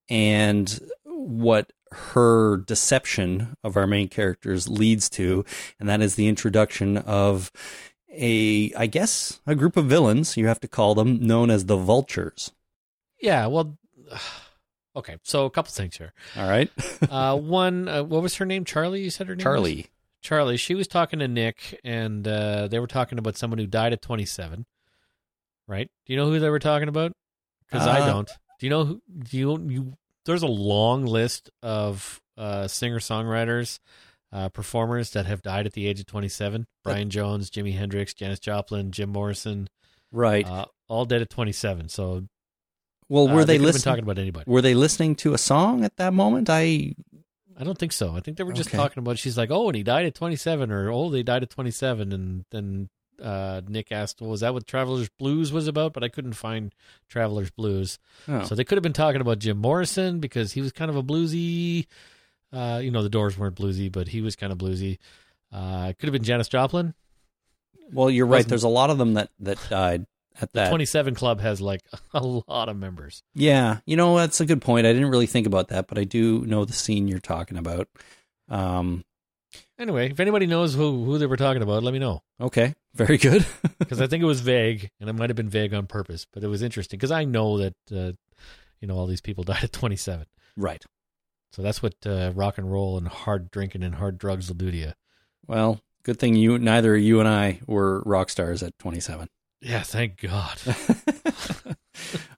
and 0.09 0.79
what 1.05 1.71
her 1.91 2.57
deception 2.57 3.55
of 3.63 3.77
our 3.77 3.87
main 3.87 4.09
characters 4.09 4.67
leads 4.67 5.09
to, 5.09 5.45
and 5.79 5.87
that 5.89 6.01
is 6.01 6.15
the 6.15 6.27
introduction 6.27 6.97
of 6.97 7.51
a, 8.17 8.73
I 8.75 8.87
guess, 8.87 9.39
a 9.45 9.55
group 9.55 9.77
of 9.77 9.85
villains, 9.85 10.35
you 10.37 10.47
have 10.47 10.59
to 10.61 10.67
call 10.67 10.95
them, 10.95 11.19
known 11.25 11.49
as 11.49 11.65
the 11.65 11.77
Vultures. 11.77 12.51
Yeah. 13.21 13.47
Well. 13.47 13.77
Okay. 14.95 15.17
So 15.21 15.45
a 15.45 15.51
couple 15.51 15.71
things 15.71 15.95
here. 15.95 16.11
All 16.35 16.49
right. 16.49 16.71
Uh, 17.11 17.37
one, 17.37 17.87
uh, 17.87 18.03
what 18.03 18.23
was 18.23 18.35
her 18.37 18.45
name? 18.45 18.65
Charlie. 18.65 19.01
You 19.03 19.11
said 19.11 19.27
her 19.27 19.35
name. 19.35 19.37
was? 19.37 19.43
Charlie. 19.43 19.85
Charlie. 20.23 20.57
She 20.57 20.73
was 20.73 20.87
talking 20.87 21.19
to 21.19 21.27
Nick, 21.27 21.79
and 21.83 22.27
uh, 22.27 22.67
they 22.67 22.79
were 22.79 22.87
talking 22.87 23.19
about 23.19 23.37
someone 23.37 23.59
who 23.59 23.67
died 23.67 23.93
at 23.93 24.01
27. 24.01 24.65
Right? 25.67 25.87
Do 26.07 26.13
you 26.13 26.17
know 26.17 26.25
who 26.25 26.39
they 26.39 26.49
were 26.49 26.57
talking 26.57 26.87
about? 26.87 27.11
Because 27.69 27.85
I 27.85 27.99
Uh, 28.01 28.05
don't. 28.07 28.27
Do 28.59 28.65
you 28.65 28.69
know 28.71 28.85
who? 28.85 29.01
Do 29.19 29.37
you 29.37 29.67
you? 29.69 29.93
There's 30.25 30.41
a 30.41 30.47
long 30.47 31.05
list 31.05 31.51
of 31.61 32.19
uh, 32.35 32.67
singer 32.67 32.99
songwriters, 32.99 33.79
uh, 34.31 34.49
performers 34.49 35.11
that 35.11 35.25
have 35.25 35.41
died 35.41 35.65
at 35.65 35.73
the 35.73 35.87
age 35.87 35.99
of 35.99 36.05
27. 36.05 36.67
Brian 36.83 37.09
Jones, 37.09 37.49
Jimi 37.49 37.77
Hendrix, 37.77 38.13
Janis 38.13 38.39
Joplin, 38.39 38.91
Jim 38.91 39.09
Morrison, 39.09 39.69
Right. 40.11 40.45
uh, 40.47 40.65
all 40.87 41.05
dead 41.05 41.21
at 41.21 41.29
27. 41.29 41.89
So 41.89 42.25
well, 43.09 43.27
uh, 43.29 43.33
were 43.35 43.45
they, 43.45 43.57
could 43.57 43.65
listening? 43.65 43.83
talking 43.83 44.03
about 44.03 44.19
anybody? 44.19 44.43
Were 44.49 44.61
they 44.61 44.73
listening 44.73 45.15
to 45.17 45.33
a 45.33 45.37
song 45.37 45.83
at 45.85 45.95
that 45.97 46.13
moment? 46.13 46.49
I 46.49 46.93
I 47.59 47.63
don't 47.63 47.77
think 47.77 47.91
so. 47.91 48.15
I 48.15 48.19
think 48.19 48.37
they 48.37 48.43
were 48.43 48.53
just 48.53 48.69
Okay. 48.69 48.77
talking 48.77 48.99
about. 48.99 49.17
She's 49.17 49.37
like, 49.37 49.49
"Oh, 49.49 49.67
and 49.67 49.75
he 49.75 49.81
died 49.81 50.05
at 50.05 50.13
27," 50.13 50.71
or 50.71 50.91
"Oh, 50.91 51.09
they 51.09 51.23
died 51.23 51.41
at 51.41 51.49
27," 51.49 52.11
and 52.13 52.45
then 52.51 52.89
uh, 53.19 53.61
Nick 53.67 53.91
asked, 53.91 54.21
"Well, 54.21 54.29
was 54.29 54.41
that 54.41 54.53
what 54.53 54.67
Traveler's 54.67 55.09
Blues 55.17 55.51
was 55.51 55.67
about?" 55.67 55.91
But 55.93 56.03
I 56.03 56.09
couldn't 56.09 56.33
find 56.33 56.75
Traveler's 57.09 57.49
Blues, 57.49 57.97
oh. 58.27 58.43
so 58.43 58.53
they 58.53 58.63
could 58.63 58.75
have 58.77 58.83
been 58.83 58.93
talking 58.93 59.21
about 59.21 59.39
Jim 59.39 59.57
Morrison 59.57 60.19
because 60.19 60.51
he 60.51 60.61
was 60.61 60.71
kind 60.71 60.91
of 60.91 60.95
a 60.97 61.01
bluesy. 61.03 61.87
Uh, 62.53 62.79
you 62.83 62.91
know, 62.91 63.03
the 63.03 63.09
Doors 63.09 63.37
weren't 63.37 63.55
bluesy, 63.55 63.91
but 63.91 64.07
he 64.07 64.21
was 64.21 64.35
kind 64.35 64.51
of 64.51 64.57
bluesy. 64.57 64.97
Uh, 65.51 65.87
it 65.89 65.97
could 65.97 66.07
have 66.07 66.13
been 66.13 66.23
Janis 66.23 66.47
Joplin. 66.47 66.93
well, 67.91 68.09
you're 68.09 68.25
right. 68.25 68.47
There's 68.47 68.63
a 68.63 68.69
lot 68.69 68.89
of 68.89 68.97
them 68.97 69.13
that 69.15 69.29
that 69.39 69.57
died 69.69 70.05
at 70.39 70.51
The 70.53 70.61
that. 70.61 70.69
27 70.69 71.15
Club 71.15 71.39
has 71.41 71.59
like 71.61 71.81
a 72.13 72.25
lot 72.25 72.69
of 72.69 72.77
members. 72.77 73.23
Yeah, 73.33 73.79
you 73.85 73.95
know 73.97 74.17
that's 74.17 74.39
a 74.41 74.45
good 74.45 74.61
point. 74.61 74.87
I 74.87 74.93
didn't 74.93 75.09
really 75.09 75.25
think 75.25 75.47
about 75.47 75.69
that, 75.69 75.87
but 75.87 75.97
I 75.97 76.03
do 76.03 76.41
know 76.45 76.63
the 76.65 76.73
scene 76.73 77.07
you're 77.07 77.19
talking 77.19 77.57
about. 77.57 77.87
Um, 78.49 79.03
Anyway, 79.79 80.09
if 80.09 80.19
anybody 80.19 80.45
knows 80.47 80.73
who 80.73 81.05
who 81.05 81.17
they 81.17 81.25
were 81.25 81.37
talking 81.37 81.61
about, 81.61 81.83
let 81.83 81.93
me 81.93 81.99
know 81.99 82.21
okay, 82.41 82.73
very 82.95 83.17
good. 83.17 83.45
because 83.79 84.01
I 84.01 84.07
think 84.07 84.21
it 84.23 84.27
was 84.27 84.41
vague, 84.41 84.89
and 84.99 85.09
it 85.09 85.13
might 85.13 85.29
have 85.29 85.37
been 85.37 85.49
vague 85.49 85.73
on 85.73 85.85
purpose, 85.87 86.25
but 86.33 86.43
it 86.43 86.47
was 86.47 86.61
interesting 86.61 86.97
because 86.97 87.11
I 87.11 87.23
know 87.25 87.57
that 87.59 87.75
uh, 87.91 88.11
you 88.81 88.87
know 88.87 88.95
all 88.97 89.05
these 89.07 89.21
people 89.21 89.43
died 89.43 89.63
at 89.63 89.71
27. 89.71 90.25
Right. 90.57 90.83
So 91.51 91.61
that's 91.61 91.81
what 91.81 91.95
uh, 92.05 92.31
rock 92.35 92.57
and 92.57 92.71
roll 92.71 92.97
and 92.97 93.07
hard 93.07 93.49
drinking 93.51 93.83
and 93.83 93.95
hard 93.95 94.17
drugs 94.17 94.47
will 94.49 94.55
do 94.57 94.69
to 94.71 94.77
you. 94.77 94.91
Well, 95.47 95.81
good 96.03 96.19
thing 96.19 96.35
you 96.35 96.57
neither 96.59 96.95
you 96.95 97.19
and 97.19 97.27
I 97.27 97.61
were 97.65 98.01
rock 98.05 98.29
stars 98.29 98.61
at 98.63 98.77
27. 98.79 99.27
Yeah, 99.61 99.81
thank 99.81 100.19
God. 100.21 100.59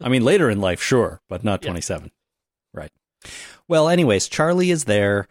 I 0.02 0.10
mean, 0.10 0.24
later 0.24 0.50
in 0.50 0.62
life, 0.62 0.82
sure, 0.82 1.22
but 1.28 1.44
not 1.44 1.62
Yeah. 1.64 1.70
27. 1.72 2.12
Right. 2.74 2.92
Well, 3.68 3.90
anyways, 3.90 4.28
Charlie 4.28 4.72
is 4.72 4.86
there. 4.86 5.28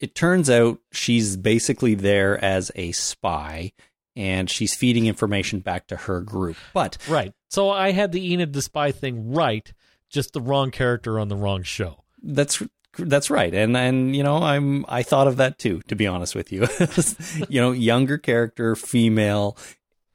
It 0.00 0.14
turns 0.14 0.50
out 0.50 0.78
she's 0.92 1.36
basically 1.36 1.94
there 1.94 2.42
as 2.44 2.70
a 2.74 2.92
spy 2.92 3.72
and 4.14 4.50
she's 4.50 4.74
feeding 4.74 5.06
information 5.06 5.60
back 5.60 5.86
to 5.86 5.96
her 5.96 6.20
group. 6.20 6.56
But 6.74 6.98
right. 7.08 7.32
So 7.50 7.70
I 7.70 7.92
had 7.92 8.12
the 8.12 8.32
Enid 8.32 8.52
the 8.52 8.60
Spy 8.62 8.92
thing 8.92 9.32
right, 9.32 9.72
just 10.10 10.32
the 10.34 10.40
wrong 10.40 10.70
character 10.70 11.18
on 11.18 11.28
the 11.28 11.36
wrong 11.36 11.62
show. 11.62 12.04
that's 12.22 12.62
that's 12.98 13.30
right. 13.30 13.54
And 13.54 13.76
and 13.76 14.14
you 14.16 14.22
know, 14.22 14.42
I'm 14.42 14.84
I 14.88 15.02
thought 15.02 15.26
of 15.26 15.36
that 15.36 15.58
too, 15.58 15.80
to 15.88 15.96
be 15.96 16.06
honest 16.06 16.34
with 16.34 16.52
you. 16.52 16.66
you 17.48 17.60
know, 17.60 17.72
younger 17.72 18.18
character, 18.18 18.76
female, 18.76 19.56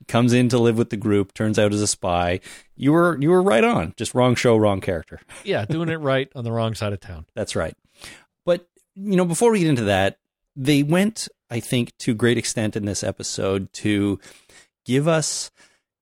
comes 0.08 0.34
in 0.34 0.50
to 0.50 0.58
live 0.58 0.78
with 0.78 0.90
the 0.90 0.98
group, 0.98 1.34
turns 1.34 1.58
out 1.58 1.74
as 1.74 1.82
a 1.82 1.88
spy. 1.88 2.40
You 2.76 2.92
were 2.92 3.18
you 3.20 3.30
were 3.30 3.42
right 3.42 3.64
on. 3.64 3.94
Just 3.98 4.14
wrong 4.14 4.36
show, 4.36 4.58
wrong 4.58 4.82
character. 4.82 5.20
Yeah, 5.44 5.66
doing 5.66 5.90
it 5.90 5.96
right 5.96 6.30
on 6.36 6.44
the 6.44 6.52
wrong 6.52 6.76
side 6.76 6.94
of 6.94 7.00
town. 7.00 7.26
That's 7.34 7.56
right. 7.56 7.76
But, 8.46 8.68
you 8.96 9.16
know, 9.16 9.26
before 9.26 9.52
we 9.52 9.60
get 9.60 9.70
into 9.70 9.86
that, 9.86 10.20
they 10.56 10.84
went, 10.84 11.28
I 11.50 11.60
think, 11.60 11.98
to 12.00 12.14
great 12.14 12.38
extent 12.38 12.76
in 12.76 12.86
this 12.86 13.04
episode 13.04 13.72
to 13.74 14.20
give 14.86 15.08
us 15.08 15.52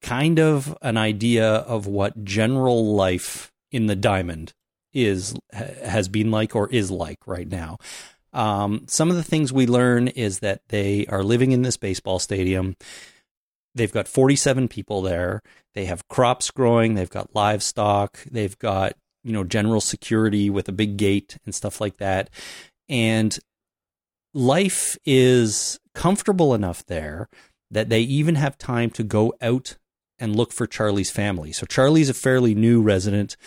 kind 0.02 0.40
of 0.40 0.78
an 0.82 0.98
idea 0.98 1.48
of 1.48 1.88
what 1.88 2.24
general 2.24 2.96
life 2.96 3.52
in 3.72 3.86
the 3.86 3.96
diamond 3.96 4.54
is 4.94 5.36
has 5.52 6.08
been 6.08 6.32
like 6.32 6.56
or 6.56 6.70
is 6.70 6.92
like 6.92 7.20
right 7.26 7.48
now. 7.48 7.78
Um, 8.32 8.86
some 8.88 9.10
of 9.10 9.16
the 9.16 9.24
things 9.24 9.52
we 9.52 9.66
learn 9.66 10.08
is 10.08 10.40
that 10.40 10.62
they 10.70 11.06
are 11.08 11.24
living 11.24 11.52
in 11.52 11.64
this 11.64 11.78
baseball 11.78 12.20
stadium. 12.20 12.76
They've 13.74 13.92
got 13.92 14.08
47 14.08 14.68
people 14.68 15.02
there. 15.02 15.42
They 15.74 15.86
have 15.86 16.08
crops 16.08 16.52
growing. 16.52 16.96
They've 16.96 17.10
got 17.10 17.36
livestock. 17.36 18.20
They've 18.30 18.58
got, 18.58 18.94
you 19.24 19.32
know, 19.32 19.44
general 19.44 19.82
security 19.82 20.50
with 20.50 20.68
a 20.70 20.74
big 20.74 20.98
gate 20.98 21.38
and 21.46 21.56
stuff 21.56 21.80
like 21.82 21.98
that. 21.98 22.30
And 22.88 23.38
life 24.34 24.98
is 25.06 25.80
comfortable 25.96 26.54
enough 26.54 26.86
there 26.86 27.30
that 27.72 27.90
they 27.90 28.02
even 28.02 28.36
have 28.36 28.58
time 28.58 28.90
to 28.92 29.04
go 29.04 29.34
out 29.42 29.78
and 30.18 30.36
look 30.36 30.52
for 30.52 30.68
Charlie's 30.68 31.12
family. 31.12 31.52
So 31.52 31.66
Charlie's 31.66 32.10
a 32.10 32.14
fairly 32.14 32.54
new 32.54 32.82
resident 32.82 33.38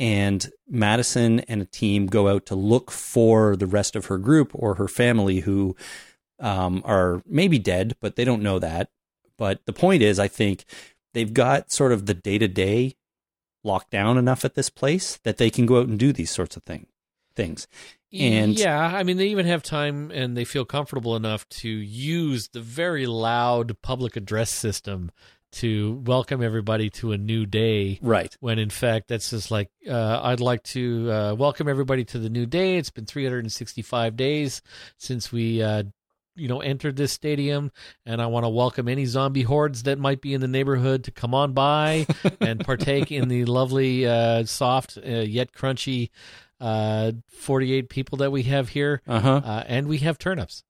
and 0.00 0.50
Madison 0.66 1.40
and 1.40 1.60
a 1.60 1.66
team 1.66 2.06
go 2.06 2.26
out 2.28 2.46
to 2.46 2.54
look 2.54 2.90
for 2.90 3.54
the 3.54 3.66
rest 3.66 3.94
of 3.94 4.06
her 4.06 4.16
group 4.16 4.50
or 4.54 4.76
her 4.76 4.88
family 4.88 5.40
who 5.40 5.76
um, 6.40 6.80
are 6.86 7.22
maybe 7.26 7.58
dead, 7.58 7.94
but 8.00 8.16
they 8.16 8.24
don't 8.24 8.42
know 8.42 8.58
that. 8.58 8.88
But 9.36 9.60
the 9.66 9.74
point 9.74 10.02
is, 10.02 10.18
I 10.18 10.26
think 10.26 10.64
they've 11.12 11.32
got 11.32 11.70
sort 11.70 11.92
of 11.92 12.06
the 12.06 12.14
day 12.14 12.38
to 12.38 12.48
day 12.48 12.96
locked 13.62 13.90
down 13.90 14.16
enough 14.16 14.42
at 14.42 14.54
this 14.54 14.70
place 14.70 15.18
that 15.18 15.36
they 15.36 15.50
can 15.50 15.66
go 15.66 15.80
out 15.80 15.88
and 15.88 15.98
do 15.98 16.14
these 16.14 16.30
sorts 16.30 16.56
of 16.56 16.62
thing 16.62 16.86
things. 17.36 17.68
And- 18.12 18.58
yeah, 18.58 18.78
I 18.78 19.02
mean, 19.02 19.18
they 19.18 19.28
even 19.28 19.46
have 19.46 19.62
time 19.62 20.10
and 20.10 20.36
they 20.36 20.44
feel 20.44 20.64
comfortable 20.64 21.14
enough 21.14 21.48
to 21.50 21.68
use 21.68 22.48
the 22.48 22.60
very 22.60 23.06
loud 23.06 23.80
public 23.82 24.16
address 24.16 24.50
system 24.50 25.12
to 25.52 26.02
welcome 26.04 26.42
everybody 26.42 26.90
to 26.90 27.12
a 27.12 27.18
new 27.18 27.46
day. 27.46 27.98
Right. 28.02 28.34
When 28.40 28.58
in 28.58 28.70
fact, 28.70 29.08
that's 29.08 29.30
just 29.30 29.50
like, 29.50 29.70
uh, 29.88 30.20
I'd 30.22 30.40
like 30.40 30.62
to 30.64 31.10
uh, 31.10 31.34
welcome 31.34 31.68
everybody 31.68 32.04
to 32.06 32.18
the 32.18 32.30
new 32.30 32.46
day. 32.46 32.76
It's 32.76 32.90
been 32.90 33.06
365 33.06 34.16
days 34.16 34.62
since 34.96 35.32
we, 35.32 35.62
uh, 35.62 35.84
you 36.36 36.48
know, 36.48 36.60
entered 36.60 36.96
this 36.96 37.12
stadium, 37.12 37.70
and 38.06 38.22
I 38.22 38.26
want 38.26 38.44
to 38.44 38.48
welcome 38.48 38.88
any 38.88 39.04
zombie 39.04 39.42
hordes 39.42 39.82
that 39.82 39.98
might 39.98 40.20
be 40.20 40.32
in 40.32 40.40
the 40.40 40.48
neighborhood 40.48 41.04
to 41.04 41.10
come 41.10 41.34
on 41.34 41.52
by 41.52 42.06
and 42.40 42.64
partake 42.64 43.12
in 43.12 43.28
the 43.28 43.44
lovely, 43.44 44.06
uh, 44.06 44.44
soft 44.44 44.96
uh, 44.96 45.08
yet 45.08 45.52
crunchy 45.52 46.10
uh, 46.60 47.12
48 47.28 47.88
people 47.88 48.18
that 48.18 48.30
we 48.30 48.44
have 48.44 48.68
here. 48.70 49.02
Uh 49.06 49.20
huh. 49.20 49.40
Uh, 49.44 49.64
and 49.66 49.88
we 49.88 49.98
have 49.98 50.18
turnips. 50.18 50.62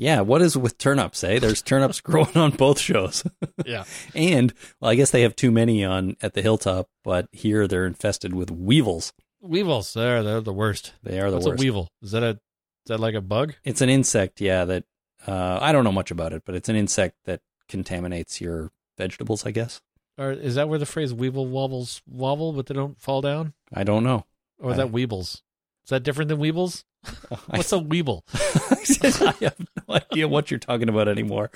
Yeah. 0.00 0.22
What 0.22 0.40
is 0.42 0.56
with 0.56 0.78
turnips? 0.78 1.22
Eh? 1.22 1.38
There's 1.38 1.62
turnips 1.62 2.00
growing 2.08 2.36
on 2.36 2.52
both 2.52 2.78
shows. 2.80 3.22
Yeah. 3.66 3.84
and 4.14 4.52
well, 4.80 4.90
I 4.90 4.94
guess 4.94 5.10
they 5.10 5.20
have 5.22 5.36
too 5.36 5.50
many 5.50 5.84
on 5.84 6.16
at 6.22 6.32
the 6.34 6.40
hilltop, 6.42 6.88
but 7.04 7.28
here 7.30 7.68
they're 7.68 7.86
infested 7.86 8.32
with 8.34 8.50
weevils. 8.50 9.12
Weevils, 9.42 9.92
they're, 9.92 10.22
they're 10.22 10.40
the 10.40 10.52
worst. 10.52 10.94
They 11.02 11.20
are 11.20 11.30
the 11.30 11.36
worst. 11.36 11.46
What's 11.46 11.46
worst. 11.46 11.60
a 11.60 11.64
weevil? 11.64 11.88
Is 12.02 12.10
that 12.12 12.22
a 12.22 12.28
is 12.30 12.38
that 12.86 13.00
like 13.00 13.14
a 13.14 13.20
bug? 13.20 13.54
It's 13.64 13.82
an 13.82 13.90
insect, 13.90 14.40
yeah. 14.40 14.64
That 14.64 14.84
uh, 15.26 15.58
I 15.60 15.72
don't 15.72 15.84
know 15.84 15.92
much 15.92 16.10
about 16.10 16.32
it, 16.32 16.42
but 16.46 16.54
it's 16.54 16.70
an 16.70 16.76
insect 16.76 17.16
that 17.26 17.42
contaminates 17.68 18.40
your 18.40 18.72
vegetables. 18.96 19.44
I 19.44 19.50
guess 19.50 19.82
Or 20.18 20.32
is 20.32 20.54
that 20.54 20.68
where 20.70 20.78
the 20.78 20.86
phrase 20.86 21.12
weevil 21.12 21.46
wobbles 21.46 22.00
wobble, 22.06 22.52
but 22.54 22.66
they 22.66 22.74
don't 22.74 22.98
fall 22.98 23.20
down? 23.20 23.52
I 23.74 23.84
don't 23.84 24.02
know. 24.04 24.24
Or 24.58 24.72
is 24.72 24.78
I- 24.78 24.84
that 24.84 24.92
weebles? 24.92 25.42
Is 25.84 25.90
that 25.90 26.02
different 26.02 26.28
than 26.28 26.38
weebles? 26.38 26.84
What's 27.46 27.72
a 27.72 27.78
weeble? 27.78 28.22
I 29.22 29.44
have 29.44 29.58
no 29.88 29.94
idea 29.94 30.28
what 30.28 30.50
you're 30.50 30.60
talking 30.60 30.88
about 30.88 31.08
anymore. 31.08 31.50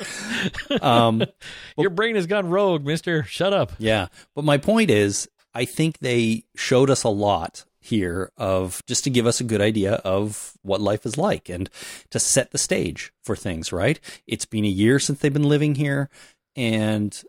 Um, 0.80 1.22
Your 1.78 1.90
brain 1.90 2.16
has 2.16 2.26
gone 2.26 2.48
rogue, 2.48 2.84
mister. 2.84 3.24
Shut 3.24 3.52
up. 3.52 3.72
Yeah. 3.78 4.08
But 4.34 4.44
my 4.44 4.58
point 4.58 4.90
is, 4.90 5.28
I 5.54 5.64
think 5.64 5.98
they 5.98 6.44
showed 6.56 6.90
us 6.90 7.04
a 7.04 7.08
lot 7.08 7.64
here 7.80 8.32
of 8.38 8.82
just 8.86 9.04
to 9.04 9.10
give 9.10 9.26
us 9.26 9.40
a 9.40 9.44
good 9.44 9.60
idea 9.60 9.94
of 9.96 10.54
what 10.62 10.80
life 10.80 11.04
is 11.04 11.18
like 11.18 11.50
and 11.50 11.68
to 12.10 12.18
set 12.18 12.50
the 12.50 12.58
stage 12.58 13.12
for 13.22 13.36
things, 13.36 13.72
right? 13.72 14.00
It's 14.26 14.46
been 14.46 14.64
a 14.64 14.68
year 14.68 14.98
since 14.98 15.18
they've 15.20 15.32
been 15.32 15.42
living 15.48 15.74
here. 15.74 16.08
And, 16.56 17.20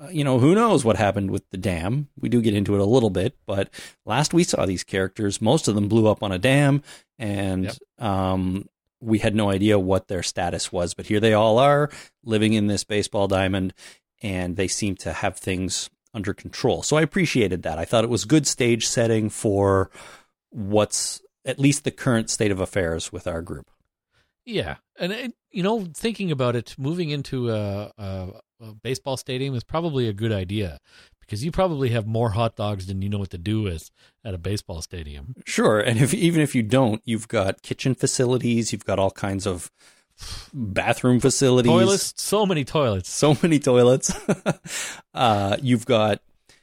uh, 0.00 0.08
you 0.08 0.24
know, 0.24 0.38
who 0.38 0.54
knows 0.54 0.84
what 0.84 0.96
happened 0.96 1.30
with 1.30 1.48
the 1.50 1.56
dam? 1.58 2.08
We 2.18 2.28
do 2.28 2.40
get 2.40 2.54
into 2.54 2.74
it 2.74 2.80
a 2.80 2.84
little 2.84 3.10
bit, 3.10 3.36
but 3.46 3.68
last 4.06 4.32
we 4.32 4.44
saw 4.44 4.66
these 4.66 4.84
characters, 4.84 5.40
most 5.40 5.68
of 5.68 5.74
them 5.74 5.88
blew 5.88 6.08
up 6.08 6.22
on 6.22 6.32
a 6.32 6.38
dam 6.38 6.82
and, 7.18 7.64
Yep. 7.64 8.06
um, 8.06 8.68
we 9.02 9.18
had 9.18 9.34
no 9.34 9.50
idea 9.50 9.78
what 9.78 10.08
their 10.08 10.22
status 10.22 10.70
was, 10.70 10.92
but 10.92 11.06
here 11.06 11.20
they 11.20 11.32
all 11.32 11.58
are 11.58 11.88
living 12.22 12.52
in 12.52 12.66
this 12.66 12.84
baseball 12.84 13.28
diamond 13.28 13.72
and 14.22 14.56
they 14.56 14.68
seem 14.68 14.94
to 14.96 15.12
have 15.12 15.38
things 15.38 15.88
under 16.12 16.34
control. 16.34 16.82
So 16.82 16.96
I 16.98 17.02
appreciated 17.02 17.62
that. 17.62 17.78
I 17.78 17.86
thought 17.86 18.04
it 18.04 18.10
was 18.10 18.26
good 18.26 18.46
stage 18.46 18.86
setting 18.86 19.30
for 19.30 19.90
what's 20.50 21.22
at 21.46 21.58
least 21.58 21.84
the 21.84 21.90
current 21.90 22.28
state 22.28 22.50
of 22.50 22.60
affairs 22.60 23.10
with 23.10 23.26
our 23.26 23.40
group. 23.40 23.70
Yeah, 24.44 24.76
and 24.98 25.12
it, 25.12 25.34
you 25.50 25.62
know, 25.62 25.86
thinking 25.94 26.30
about 26.30 26.56
it, 26.56 26.74
moving 26.78 27.10
into 27.10 27.50
a, 27.50 27.92
a, 27.98 28.28
a 28.60 28.74
baseball 28.82 29.16
stadium 29.16 29.54
is 29.54 29.64
probably 29.64 30.08
a 30.08 30.12
good 30.12 30.32
idea 30.32 30.78
because 31.20 31.44
you 31.44 31.52
probably 31.52 31.90
have 31.90 32.06
more 32.06 32.30
hot 32.30 32.56
dogs 32.56 32.86
than 32.86 33.02
you 33.02 33.08
know 33.08 33.18
what 33.18 33.30
to 33.30 33.38
do 33.38 33.62
with 33.62 33.90
at 34.24 34.34
a 34.34 34.38
baseball 34.38 34.82
stadium. 34.82 35.34
Sure, 35.46 35.78
and 35.78 35.98
if 36.00 36.12
even 36.14 36.40
if 36.40 36.54
you 36.54 36.62
don't, 36.62 37.02
you've 37.04 37.28
got 37.28 37.62
kitchen 37.62 37.94
facilities, 37.94 38.72
you've 38.72 38.84
got 38.84 38.98
all 38.98 39.10
kinds 39.12 39.46
of 39.46 39.70
bathroom 40.52 41.20
facilities, 41.20 41.70
Toilets, 41.70 42.14
so 42.16 42.44
many 42.44 42.64
toilets. 42.64 43.08
so 43.10 43.36
many 43.42 43.58
toilets. 43.58 44.12
uh, 45.14 45.56
you've 45.62 45.86
got 45.86 46.20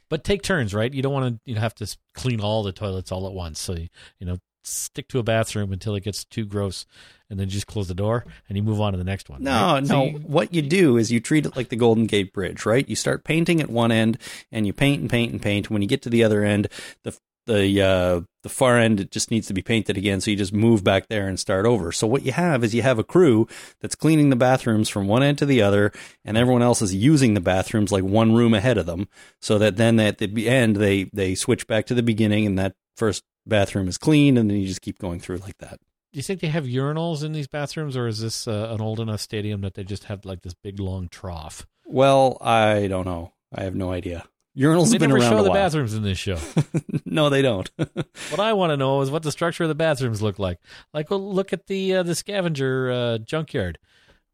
But 0.09 0.23
take 0.23 0.41
turns, 0.43 0.73
right? 0.73 0.93
You 0.93 1.01
don't 1.01 1.13
want 1.13 1.35
to 1.35 1.39
you 1.45 1.55
know, 1.55 1.61
have 1.61 1.75
to 1.75 1.97
clean 2.13 2.39
all 2.39 2.63
the 2.63 2.71
toilets 2.71 3.11
all 3.11 3.25
at 3.25 3.33
once. 3.33 3.59
So 3.59 3.73
you, 3.73 3.87
you 4.19 4.27
know, 4.27 4.37
stick 4.67 5.07
to 5.09 5.19
a 5.19 5.23
bathroom 5.23 5.71
until 5.73 5.95
it 5.95 6.03
gets 6.03 6.23
too 6.23 6.45
gross, 6.45 6.85
and 7.29 7.39
then 7.39 7.49
just 7.49 7.67
close 7.67 7.87
the 7.87 7.93
door 7.93 8.25
and 8.47 8.57
you 8.57 8.63
move 8.63 8.79
on 8.81 8.93
to 8.93 8.97
the 8.97 9.03
next 9.03 9.29
one. 9.29 9.43
No, 9.43 9.73
right? 9.73 9.87
So 9.87 9.93
no. 9.93 10.05
you- 10.05 10.17
what 10.19 10.53
you 10.53 10.61
do 10.61 10.97
is 10.97 11.11
you 11.11 11.19
treat 11.19 11.45
it 11.45 11.55
like 11.55 11.69
the 11.69 11.75
Golden 11.75 12.05
Gate 12.05 12.33
Bridge, 12.33 12.65
right? 12.65 12.87
You 12.87 12.95
start 12.95 13.23
painting 13.23 13.61
at 13.61 13.69
one 13.69 13.91
end, 13.91 14.17
and 14.51 14.65
you 14.67 14.73
paint 14.73 15.01
and 15.01 15.09
paint 15.09 15.31
and 15.31 15.41
paint. 15.41 15.69
When 15.69 15.81
you 15.81 15.87
get 15.87 16.01
to 16.03 16.09
the 16.09 16.23
other 16.23 16.43
end, 16.43 16.67
the 17.03 17.17
the 17.47 17.81
uh, 17.81 18.21
the 18.43 18.49
far 18.49 18.77
end 18.77 18.99
it 18.99 19.09
just 19.09 19.31
needs 19.31 19.47
to 19.47 19.53
be 19.53 19.61
painted 19.61 19.95
again. 19.97 20.19
So 20.19 20.29
you 20.31 20.35
just 20.35 20.51
move 20.51 20.83
back 20.83 21.07
there 21.07 21.29
and 21.29 21.39
start 21.39 21.65
over. 21.65 21.93
So 21.93 22.05
what 22.05 22.23
you 22.23 22.33
have 22.33 22.61
is 22.61 22.75
you 22.75 22.81
have 22.81 22.99
a 22.99 23.05
crew 23.05 23.47
that's 23.79 23.95
cleaning 23.95 24.29
the 24.29 24.35
bathrooms 24.35 24.89
from 24.89 25.07
one 25.07 25.23
end 25.23 25.37
to 25.37 25.45
the 25.45 25.61
other, 25.61 25.93
and 26.25 26.35
everyone 26.35 26.61
else 26.61 26.81
is 26.81 26.93
using 26.93 27.35
the 27.35 27.39
bathrooms 27.39 27.89
like 27.89 28.03
one 28.03 28.35
room 28.35 28.53
ahead 28.53 28.77
of 28.77 28.85
them. 28.85 29.07
So 29.41 29.57
that 29.59 29.77
then 29.77 29.97
at 30.01 30.17
the 30.17 30.49
end 30.49 30.75
they 30.75 31.05
they 31.13 31.35
switch 31.35 31.67
back 31.67 31.85
to 31.85 31.93
the 31.93 32.03
beginning, 32.03 32.45
and 32.45 32.59
that 32.59 32.75
first 32.97 33.23
bathroom 33.47 33.87
is 33.87 33.97
clean, 33.97 34.37
and 34.37 34.49
then 34.49 34.57
you 34.57 34.67
just 34.67 34.81
keep 34.81 34.99
going 34.99 35.19
through 35.19 35.37
like 35.37 35.57
that. 35.59 35.79
do 36.13 36.17
you 36.17 36.23
think 36.23 36.39
they 36.41 36.47
have 36.47 36.65
urinals 36.65 37.23
in 37.23 37.31
these 37.33 37.47
bathrooms, 37.47 37.95
or 37.97 38.07
is 38.07 38.19
this 38.21 38.47
uh, 38.47 38.69
an 38.73 38.81
old 38.81 38.99
enough 38.99 39.21
stadium 39.21 39.61
that 39.61 39.73
they 39.75 39.83
just 39.83 40.05
have 40.05 40.25
like 40.25 40.41
this 40.41 40.53
big 40.53 40.79
long 40.79 41.07
trough? 41.09 41.65
Well, 41.85 42.37
I 42.41 42.87
don't 42.87 43.05
know. 43.05 43.33
I 43.53 43.63
have 43.63 43.75
no 43.75 43.91
idea. 43.91 44.25
Urinals 44.57 44.85
They 44.87 44.93
have 44.93 44.99
been 45.01 45.09
never 45.11 45.21
around 45.21 45.31
show 45.31 45.37
a 45.39 45.43
the 45.43 45.51
bathrooms 45.51 45.93
in 45.93 46.01
this 46.01 46.17
show. 46.17 46.39
no, 47.05 47.29
they 47.29 47.43
don't. 47.43 47.69
what 47.77 48.39
I 48.39 48.53
want 48.53 48.71
to 48.71 48.77
know 48.77 49.01
is 49.01 49.11
what 49.11 49.21
the 49.21 49.31
structure 49.31 49.63
of 49.63 49.69
the 49.69 49.75
bathrooms 49.75 50.21
look 50.21 50.39
like. 50.39 50.59
Like, 50.95 51.11
well, 51.11 51.31
look 51.33 51.53
at 51.53 51.67
the 51.67 51.97
uh, 51.97 52.03
the 52.03 52.15
scavenger 52.15 52.91
uh, 52.91 53.17
junkyard. 53.19 53.77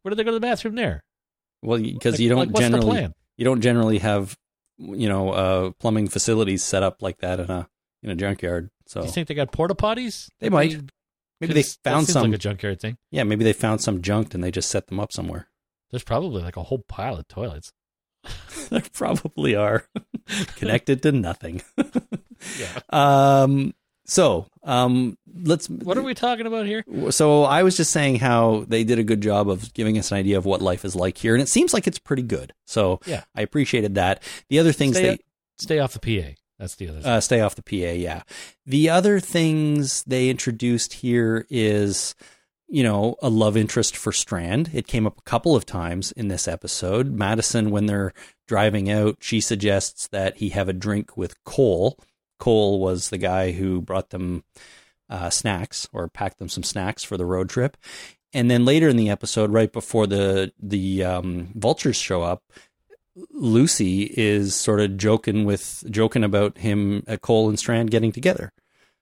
Where 0.02 0.10
do 0.10 0.16
they 0.16 0.24
go 0.24 0.30
to 0.30 0.34
the 0.36 0.40
bathroom 0.40 0.74
there? 0.76 1.04
well, 1.62 1.78
because 1.78 2.14
Like- 2.14 2.20
you 2.20 2.28
don't 2.30 2.38
like, 2.38 2.48
what's 2.48 2.60
the 2.66 2.70
generally 2.70 2.90
plan? 2.90 3.14
you 3.36 3.44
don't 3.44 3.60
generally 3.60 3.98
have 3.98 4.36
you 4.78 5.08
know 5.08 5.28
uh, 5.30 5.70
plumbing 5.78 6.08
facilities 6.08 6.64
set 6.64 6.82
up 6.82 7.02
like 7.02 7.18
that 7.18 7.38
in 7.38 7.50
a 7.50 7.68
in 8.04 8.10
a 8.10 8.14
junkyard. 8.14 8.70
So 8.86 9.00
Do 9.00 9.06
you 9.06 9.12
think 9.12 9.28
they 9.28 9.34
got 9.34 9.50
porta 9.50 9.74
potties? 9.74 10.28
They 10.40 10.50
might. 10.50 10.78
maybe 11.40 11.54
they 11.54 11.62
found 11.62 12.06
seems 12.06 12.12
some. 12.12 12.24
like 12.30 12.34
a 12.34 12.38
junkyard 12.38 12.80
thing. 12.80 12.96
yeah, 13.10 13.24
maybe 13.24 13.42
they 13.44 13.52
found 13.52 13.80
some 13.80 14.02
junked 14.02 14.34
and 14.34 14.44
they 14.44 14.50
just 14.50 14.70
set 14.70 14.86
them 14.88 15.00
up 15.00 15.12
somewhere. 15.12 15.48
There's 15.90 16.04
probably 16.04 16.42
like 16.42 16.56
a 16.56 16.62
whole 16.64 16.84
pile 16.86 17.16
of 17.16 17.26
toilets. 17.28 17.72
there 18.70 18.82
probably 18.92 19.54
are 19.56 19.86
connected 20.56 21.02
to 21.02 21.12
nothing. 21.12 21.62
Yeah. 22.58 22.80
Um. 22.90 23.72
So, 24.04 24.48
um, 24.64 25.16
let's. 25.34 25.66
What 25.70 25.96
are 25.96 26.02
we 26.02 26.12
talking 26.12 26.46
about 26.46 26.66
here? 26.66 26.84
So 27.10 27.44
I 27.44 27.62
was 27.62 27.74
just 27.74 27.90
saying 27.90 28.16
how 28.16 28.66
they 28.68 28.84
did 28.84 28.98
a 28.98 29.02
good 29.04 29.22
job 29.22 29.48
of 29.48 29.72
giving 29.72 29.96
us 29.98 30.12
an 30.12 30.18
idea 30.18 30.36
of 30.36 30.44
what 30.44 30.60
life 30.60 30.84
is 30.84 30.94
like 30.94 31.16
here, 31.16 31.34
and 31.34 31.40
it 31.42 31.48
seems 31.48 31.72
like 31.72 31.86
it's 31.86 31.98
pretty 31.98 32.22
good. 32.22 32.52
So 32.66 33.00
Yeah. 33.06 33.22
I 33.34 33.40
appreciated 33.40 33.94
that. 33.94 34.22
The 34.50 34.58
other 34.58 34.72
things 34.72 34.96
Stay, 34.96 35.08
they 35.08 35.18
stay 35.58 35.78
off 35.78 35.94
the 35.98 36.00
PA. 36.00 36.32
That's 36.58 36.76
the 36.76 36.88
other 36.88 37.00
uh, 37.04 37.20
stay 37.20 37.40
off 37.40 37.56
the 37.56 37.62
PA. 37.62 37.92
Yeah. 37.92 38.22
The 38.64 38.88
other 38.88 39.20
things 39.20 40.04
they 40.04 40.28
introduced 40.28 40.94
here 40.94 41.46
is, 41.50 42.14
you 42.68 42.82
know, 42.82 43.16
a 43.22 43.28
love 43.28 43.56
interest 43.56 43.96
for 43.96 44.12
Strand. 44.12 44.70
It 44.72 44.86
came 44.86 45.06
up 45.06 45.18
a 45.18 45.22
couple 45.22 45.56
of 45.56 45.66
times 45.66 46.12
in 46.12 46.28
this 46.28 46.46
episode. 46.46 47.12
Madison, 47.12 47.70
when 47.70 47.86
they're 47.86 48.12
driving 48.46 48.90
out, 48.90 49.16
she 49.20 49.40
suggests 49.40 50.08
that 50.08 50.36
he 50.36 50.50
have 50.50 50.68
a 50.68 50.72
drink 50.72 51.16
with 51.16 51.42
Cole. 51.44 51.98
Cole 52.38 52.80
was 52.80 53.10
the 53.10 53.18
guy 53.18 53.52
who 53.52 53.80
brought 53.80 54.10
them 54.10 54.44
uh, 55.08 55.30
snacks 55.30 55.88
or 55.92 56.08
packed 56.08 56.38
them 56.38 56.48
some 56.48 56.62
snacks 56.62 57.04
for 57.04 57.16
the 57.16 57.26
road 57.26 57.48
trip. 57.48 57.76
And 58.32 58.50
then 58.50 58.64
later 58.64 58.88
in 58.88 58.96
the 58.96 59.10
episode, 59.10 59.52
right 59.52 59.72
before 59.72 60.06
the 60.06 60.52
the 60.60 61.04
um, 61.04 61.48
vultures 61.54 61.96
show 61.96 62.22
up, 62.22 62.42
Lucy 63.30 64.12
is 64.16 64.54
sort 64.54 64.80
of 64.80 64.96
joking 64.96 65.44
with 65.44 65.84
joking 65.90 66.24
about 66.24 66.58
him, 66.58 67.04
uh, 67.06 67.16
Cole 67.16 67.48
and 67.48 67.58
Strand 67.58 67.90
getting 67.90 68.12
together. 68.12 68.52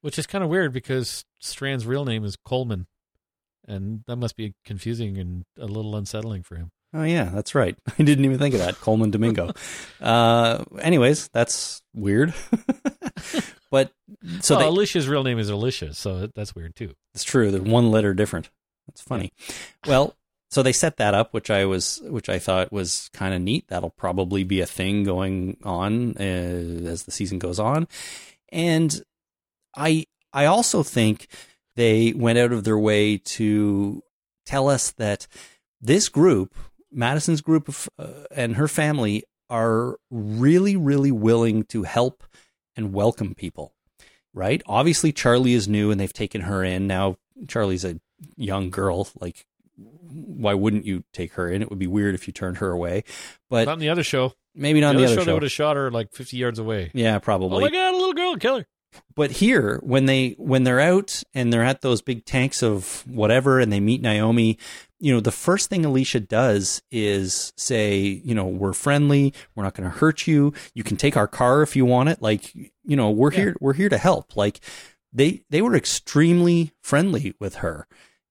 Which 0.01 0.19
is 0.19 0.27
kind 0.27 0.43
of 0.43 0.51
weird 0.51 0.73
because 0.73 1.25
Strand's 1.41 1.87
real 1.87 2.05
name 2.05 2.25
is 2.25 2.37
Colman. 2.45 2.87
And 3.67 4.03
that 4.09 4.17
must 4.17 4.37
be 4.37 4.55
confusing 4.65 5.17
and 5.19 5.45
a 5.57 5.67
little 5.67 5.95
unsettling 5.95 6.43
for 6.43 6.57
him. 6.57 6.71
Oh 6.95 7.05
yeah, 7.05 7.31
that's 7.33 7.55
right. 7.55 7.77
I 7.99 8.03
didn't 8.03 8.25
even 8.25 8.39
think 8.39 8.55
of 8.55 8.61
that, 8.61 8.81
Colman 8.81 9.11
Domingo. 9.11 9.53
uh, 10.01 10.65
anyways, 10.81 11.29
that's 11.29 11.83
weird. 11.95 12.35
but 13.71 13.93
so 14.41 14.41
So 14.41 14.57
they, 14.59 14.67
Alicia's 14.67 15.09
real 15.09 15.23
name 15.23 15.39
is 15.39 15.49
Alicia, 15.49 15.95
so 15.95 16.29
that's 16.35 16.55
weird 16.55 16.75
too. 16.77 16.93
it's 17.15 17.25
true. 17.25 17.51
They're 17.51 17.63
one 17.63 17.91
letter 17.91 18.13
different. 18.13 18.51
That's 18.89 19.01
funny. 19.01 19.33
Well, 19.87 20.17
so 20.53 20.63
they 20.63 20.73
set 20.73 20.99
that 20.99 21.15
up, 21.15 21.33
which 21.33 21.51
I 21.51 21.65
was, 21.65 22.03
which 22.05 22.29
I 22.29 22.39
thought 22.39 22.71
was 22.71 23.09
kind 23.15 23.33
of 23.33 23.41
neat. 23.41 23.69
That'll 23.69 23.91
probably 23.91 24.45
be 24.45 24.61
a 24.61 24.67
thing 24.67 25.03
going 25.03 25.57
on 25.65 26.17
uh, 26.19 26.21
as 26.21 27.05
the 27.05 27.11
season 27.11 27.39
goes 27.39 27.59
on, 27.59 27.89
and 28.51 29.03
I, 29.75 30.05
I 30.33 30.45
also 30.45 30.83
think 30.83 31.29
they 31.75 32.13
went 32.13 32.39
out 32.39 32.53
of 32.53 32.65
their 32.65 32.79
way 32.79 33.17
to 33.17 34.03
tell 34.45 34.69
us 34.69 34.91
that 34.93 35.27
this 35.81 36.11
group, 36.11 36.55
Madison's 36.91 37.41
group 37.41 37.69
of, 37.69 37.89
uh, 37.99 38.25
and 38.31 38.57
her 38.57 38.69
family, 38.69 39.25
are 39.49 39.97
really, 40.11 40.77
really 40.77 41.13
willing 41.13 41.65
to 41.65 41.85
help 41.85 42.25
and 42.77 42.93
welcome 42.93 43.35
people. 43.35 43.73
Right? 44.35 44.63
Obviously, 44.67 45.13
Charlie 45.13 45.55
is 45.55 45.67
new, 45.69 45.91
and 45.91 45.99
they've 45.99 46.13
taken 46.13 46.43
her 46.43 46.63
in 46.63 46.87
now. 46.87 47.17
Charlie's 47.49 47.85
a 47.85 48.01
young 48.37 48.71
girl. 48.71 49.09
Like, 49.19 49.47
why 49.77 50.55
wouldn't 50.55 50.85
you 50.85 51.05
take 51.13 51.33
her 51.35 51.49
in? 51.49 51.63
It 51.63 51.71
would 51.71 51.79
be 51.79 51.87
weird 51.87 52.15
if 52.15 52.27
you 52.27 52.33
turned 52.33 52.59
her 52.59 52.71
away. 52.71 53.05
But 53.49 53.67
Not 53.67 53.75
in 53.75 53.79
the 53.81 53.89
other 53.89 54.05
show. 54.05 54.35
maybe 54.55 54.81
not 54.81 54.93
the 54.93 54.99
on 55.01 55.05
other 55.05 55.07
the 55.07 55.15
show, 55.15 55.21
other 55.23 55.25
they 55.31 55.35
would 55.35 55.43
have 55.45 55.53
shot 55.53 55.77
her 55.77 55.91
like 55.91 56.13
50 56.13 56.37
yards 56.37 56.59
away. 56.59 56.91
Yeah, 56.95 57.17
Oh 57.17 57.21
probably. 57.21 57.61
my 57.63 57.71
god, 57.71 57.95
a 57.95 57.97
little 57.97 58.13
girl, 58.13 58.37
kill 58.37 58.59
her. 58.59 58.67
but 59.15 59.31
here 59.33 59.81
when 59.83 60.05
they 60.07 60.35
when 60.39 60.65
they're 60.65 60.81
out 60.81 61.23
and 61.35 61.51
they're 61.53 61.65
at 61.65 61.81
those 61.81 62.03
big 62.03 62.25
tanks 62.27 62.63
of 62.63 63.03
whatever 63.07 63.59
and 63.59 63.73
they 63.73 63.81
meet 63.81 64.03
Naomi, 64.03 64.59
you 65.01 65.13
know, 65.15 65.21
the 65.21 65.33
first 65.33 65.71
thing 65.71 65.85
Alicia 65.85 66.21
does 66.21 66.83
is 66.91 67.53
say, 67.57 67.99
you 67.99 68.35
know, 68.35 68.47
we're 68.47 68.75
friendly, 68.75 69.33
we're 69.55 69.65
not 69.65 69.75
going 69.75 69.91
to 69.91 69.97
hurt 69.99 70.27
you. 70.27 70.53
You 70.75 70.85
can 70.85 70.97
take 70.99 71.17
our 71.17 71.27
car 71.27 71.63
if 71.63 71.75
you 71.75 71.85
want 71.87 72.11
it. 72.11 72.21
Like, 72.23 72.55
you 72.55 72.95
know, 72.97 73.11
we're 73.11 73.33
Yeah. 73.33 73.39
here 73.39 73.57
we're 73.61 73.73
here 73.73 73.89
to 73.89 73.99
help. 73.99 74.37
Like 74.37 74.61
they 75.13 75.43
they 75.51 75.63
were 75.63 75.75
extremely 75.75 76.73
friendly 76.83 77.35
with 77.41 77.57
her. 77.57 77.87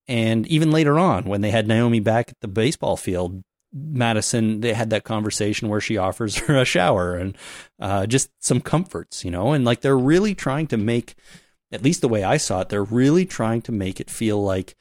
And 0.08 0.48
even 0.48 0.72
later 0.72 1.00
on 1.00 1.26
when 1.26 1.42
they 1.42 1.52
had 1.52 1.68
Naomi 1.68 2.00
back 2.00 2.30
at 2.30 2.40
the 2.42 2.48
baseball 2.48 2.98
field, 2.98 3.44
Madison, 3.74 4.62
they 4.62 4.74
had 4.74 4.90
that 4.90 5.04
conversation 5.04 5.70
where 5.70 5.80
she 5.80 5.98
offers 5.98 6.38
her 6.40 6.58
a 6.58 6.66
shower 6.66 7.16
and 7.16 7.38
uh, 7.80 8.06
just 8.06 8.30
some 8.40 8.62
comforts, 8.62 9.24
you 9.24 9.32
know, 9.32 9.54
and 9.54 9.64
like 9.64 9.82
they're 9.82 9.98
really 9.98 10.36
trying 10.36 10.68
to 10.68 10.78
make, 10.78 11.16
at 11.72 11.84
least 11.84 12.02
the 12.02 12.10
way 12.10 12.24
I 12.24 12.38
saw 12.38 12.62
it, 12.62 12.70
they're 12.70 12.84
really 12.84 13.26
trying 13.26 13.62
to 13.64 13.72
make 13.72 14.00
it 14.00 14.10
feel 14.10 14.42
like 14.44 14.76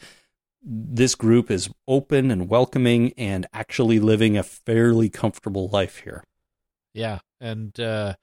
this 0.63 1.15
group 1.15 1.51
is 1.51 1.71
open 1.89 2.31
and 2.31 2.49
welcoming 2.49 3.13
and 3.17 3.47
actually 3.53 3.99
living 3.99 4.37
a 4.37 4.43
fairly 4.43 5.09
comfortable 5.09 5.69
life 5.69 5.99
here. 5.99 6.25
Yeah. 6.93 7.21
And 7.41 7.79
uh, 7.81 8.15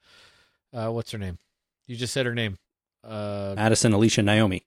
uh, 0.72 0.90
what's 0.90 1.10
her 1.12 1.18
name? 1.18 1.38
You 1.86 1.96
just 1.96 2.12
said 2.12 2.26
her 2.26 2.34
name. 2.34 2.56
Uh, 3.02 3.54
Madison, 3.56 3.92
Alicia, 3.92 4.22
Naomi. 4.22 4.64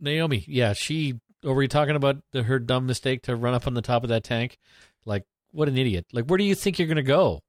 Naomi. 0.00 0.44
Yeah. 0.48 0.72
She, 0.72 1.20
or 1.44 1.54
were 1.54 1.62
you 1.62 1.68
talking 1.68 1.96
about 1.96 2.16
the, 2.32 2.42
her 2.42 2.58
dumb 2.58 2.86
mistake 2.86 3.22
to 3.22 3.36
run 3.36 3.54
up 3.54 3.66
on 3.66 3.74
the 3.74 3.82
top 3.82 4.02
of 4.02 4.08
that 4.08 4.24
tank? 4.24 4.58
Like, 5.04 5.24
what 5.52 5.68
an 5.68 5.78
idiot. 5.78 6.06
Like, 6.12 6.26
where 6.26 6.38
do 6.38 6.44
you 6.44 6.54
think 6.54 6.78
you're 6.78 6.88
going 6.88 6.96
to 6.96 7.02
go? 7.02 7.40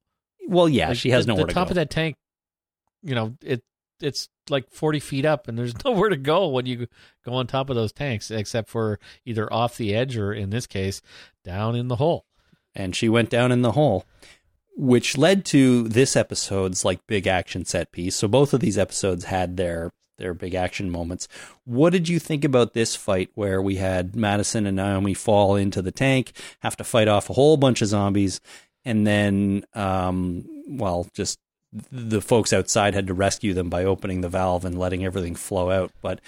Well, 0.46 0.68
yeah, 0.68 0.88
Like, 0.88 0.98
she 0.98 1.10
has 1.10 1.26
the, 1.26 1.32
nowhere 1.32 1.44
the 1.44 1.48
to 1.48 1.54
go. 1.54 1.60
The 1.60 1.64
top 1.66 1.70
of 1.70 1.74
that 1.76 1.90
tank, 1.90 2.16
you 3.02 3.14
know, 3.14 3.36
it 3.42 3.62
it's 4.00 4.28
like 4.48 4.70
40 4.70 5.00
feet 5.00 5.24
up 5.24 5.48
and 5.48 5.58
there's 5.58 5.74
nowhere 5.84 6.08
to 6.08 6.16
go 6.16 6.46
when 6.46 6.66
you 6.66 6.86
go 7.24 7.32
on 7.34 7.48
top 7.48 7.68
of 7.68 7.74
those 7.74 7.92
tanks 7.92 8.30
except 8.30 8.68
for 8.68 9.00
either 9.24 9.52
off 9.52 9.76
the 9.76 9.92
edge 9.92 10.16
or 10.16 10.32
in 10.32 10.50
this 10.50 10.68
case 10.68 11.02
down 11.44 11.74
in 11.74 11.88
the 11.88 11.96
hole 11.96 12.24
and 12.78 12.94
she 12.94 13.08
went 13.08 13.28
down 13.28 13.52
in 13.52 13.62
the 13.62 13.72
hole, 13.72 14.06
which 14.76 15.18
led 15.18 15.44
to 15.46 15.88
this 15.88 16.16
episode's 16.16 16.84
like 16.84 17.06
big 17.06 17.26
action 17.26 17.64
set 17.64 17.92
piece. 17.92 18.16
So 18.16 18.28
both 18.28 18.54
of 18.54 18.60
these 18.60 18.78
episodes 18.78 19.24
had 19.24 19.56
their 19.56 19.90
their 20.18 20.34
big 20.34 20.54
action 20.54 20.90
moments. 20.90 21.28
What 21.64 21.90
did 21.90 22.08
you 22.08 22.18
think 22.18 22.44
about 22.44 22.74
this 22.74 22.94
fight 22.94 23.30
where 23.34 23.62
we 23.62 23.76
had 23.76 24.14
Madison 24.14 24.66
and 24.66 24.76
Naomi 24.76 25.14
fall 25.14 25.56
into 25.56 25.80
the 25.80 25.92
tank, 25.92 26.32
have 26.60 26.76
to 26.76 26.84
fight 26.84 27.08
off 27.08 27.30
a 27.30 27.34
whole 27.34 27.56
bunch 27.56 27.82
of 27.82 27.88
zombies, 27.88 28.40
and 28.84 29.06
then, 29.06 29.64
um, 29.74 30.44
well, 30.68 31.06
just 31.14 31.38
the 31.92 32.20
folks 32.20 32.52
outside 32.52 32.94
had 32.94 33.06
to 33.06 33.14
rescue 33.14 33.54
them 33.54 33.68
by 33.68 33.84
opening 33.84 34.20
the 34.20 34.28
valve 34.28 34.64
and 34.64 34.78
letting 34.78 35.04
everything 35.04 35.34
flow 35.34 35.70
out. 35.70 35.92
But 36.00 36.20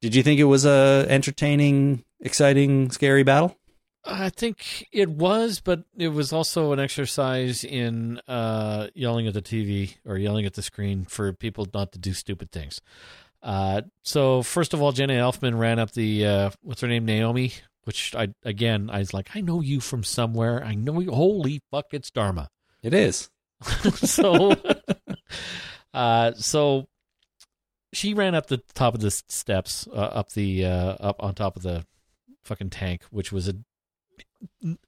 did 0.00 0.14
you 0.14 0.22
think 0.22 0.40
it 0.40 0.44
was 0.44 0.64
a 0.64 1.06
entertaining, 1.08 2.04
exciting, 2.20 2.90
scary 2.90 3.22
battle? 3.22 3.56
i 4.04 4.30
think 4.30 4.86
it 4.92 5.10
was 5.10 5.60
but 5.60 5.84
it 5.96 6.08
was 6.08 6.32
also 6.32 6.72
an 6.72 6.80
exercise 6.80 7.64
in 7.64 8.20
uh, 8.28 8.88
yelling 8.94 9.26
at 9.26 9.34
the 9.34 9.42
tv 9.42 9.96
or 10.06 10.16
yelling 10.16 10.46
at 10.46 10.54
the 10.54 10.62
screen 10.62 11.04
for 11.04 11.32
people 11.32 11.66
not 11.74 11.92
to 11.92 11.98
do 11.98 12.12
stupid 12.12 12.50
things 12.50 12.80
uh, 13.42 13.82
so 14.02 14.42
first 14.42 14.74
of 14.74 14.82
all 14.82 14.92
jenna 14.92 15.14
elfman 15.14 15.58
ran 15.58 15.78
up 15.78 15.92
the 15.92 16.26
uh, 16.26 16.50
what's 16.62 16.80
her 16.80 16.88
name? 16.88 17.04
Naomi 17.04 17.52
which 17.84 18.14
i 18.14 18.28
again 18.44 18.90
i 18.92 18.98
was 18.98 19.14
like 19.14 19.30
i 19.34 19.40
know 19.40 19.60
you 19.60 19.80
from 19.80 20.04
somewhere. 20.04 20.62
I 20.64 20.74
know 20.74 21.00
you. 21.00 21.10
Holy 21.10 21.62
fuck 21.70 21.86
it's 21.92 22.10
dharma. 22.10 22.48
It 22.82 22.94
is. 22.94 23.30
so 23.94 24.54
uh 25.94 26.32
so 26.34 26.88
she 27.92 28.14
ran 28.14 28.34
up 28.34 28.46
the 28.46 28.58
top 28.74 28.94
of 28.94 29.00
the 29.00 29.10
steps 29.10 29.88
uh, 29.92 29.96
up 29.96 30.32
the 30.32 30.64
uh 30.64 30.96
up 31.00 31.16
on 31.20 31.34
top 31.34 31.56
of 31.56 31.62
the 31.62 31.84
fucking 32.44 32.70
tank 32.70 33.02
which 33.10 33.32
was 33.32 33.48
a 33.48 33.54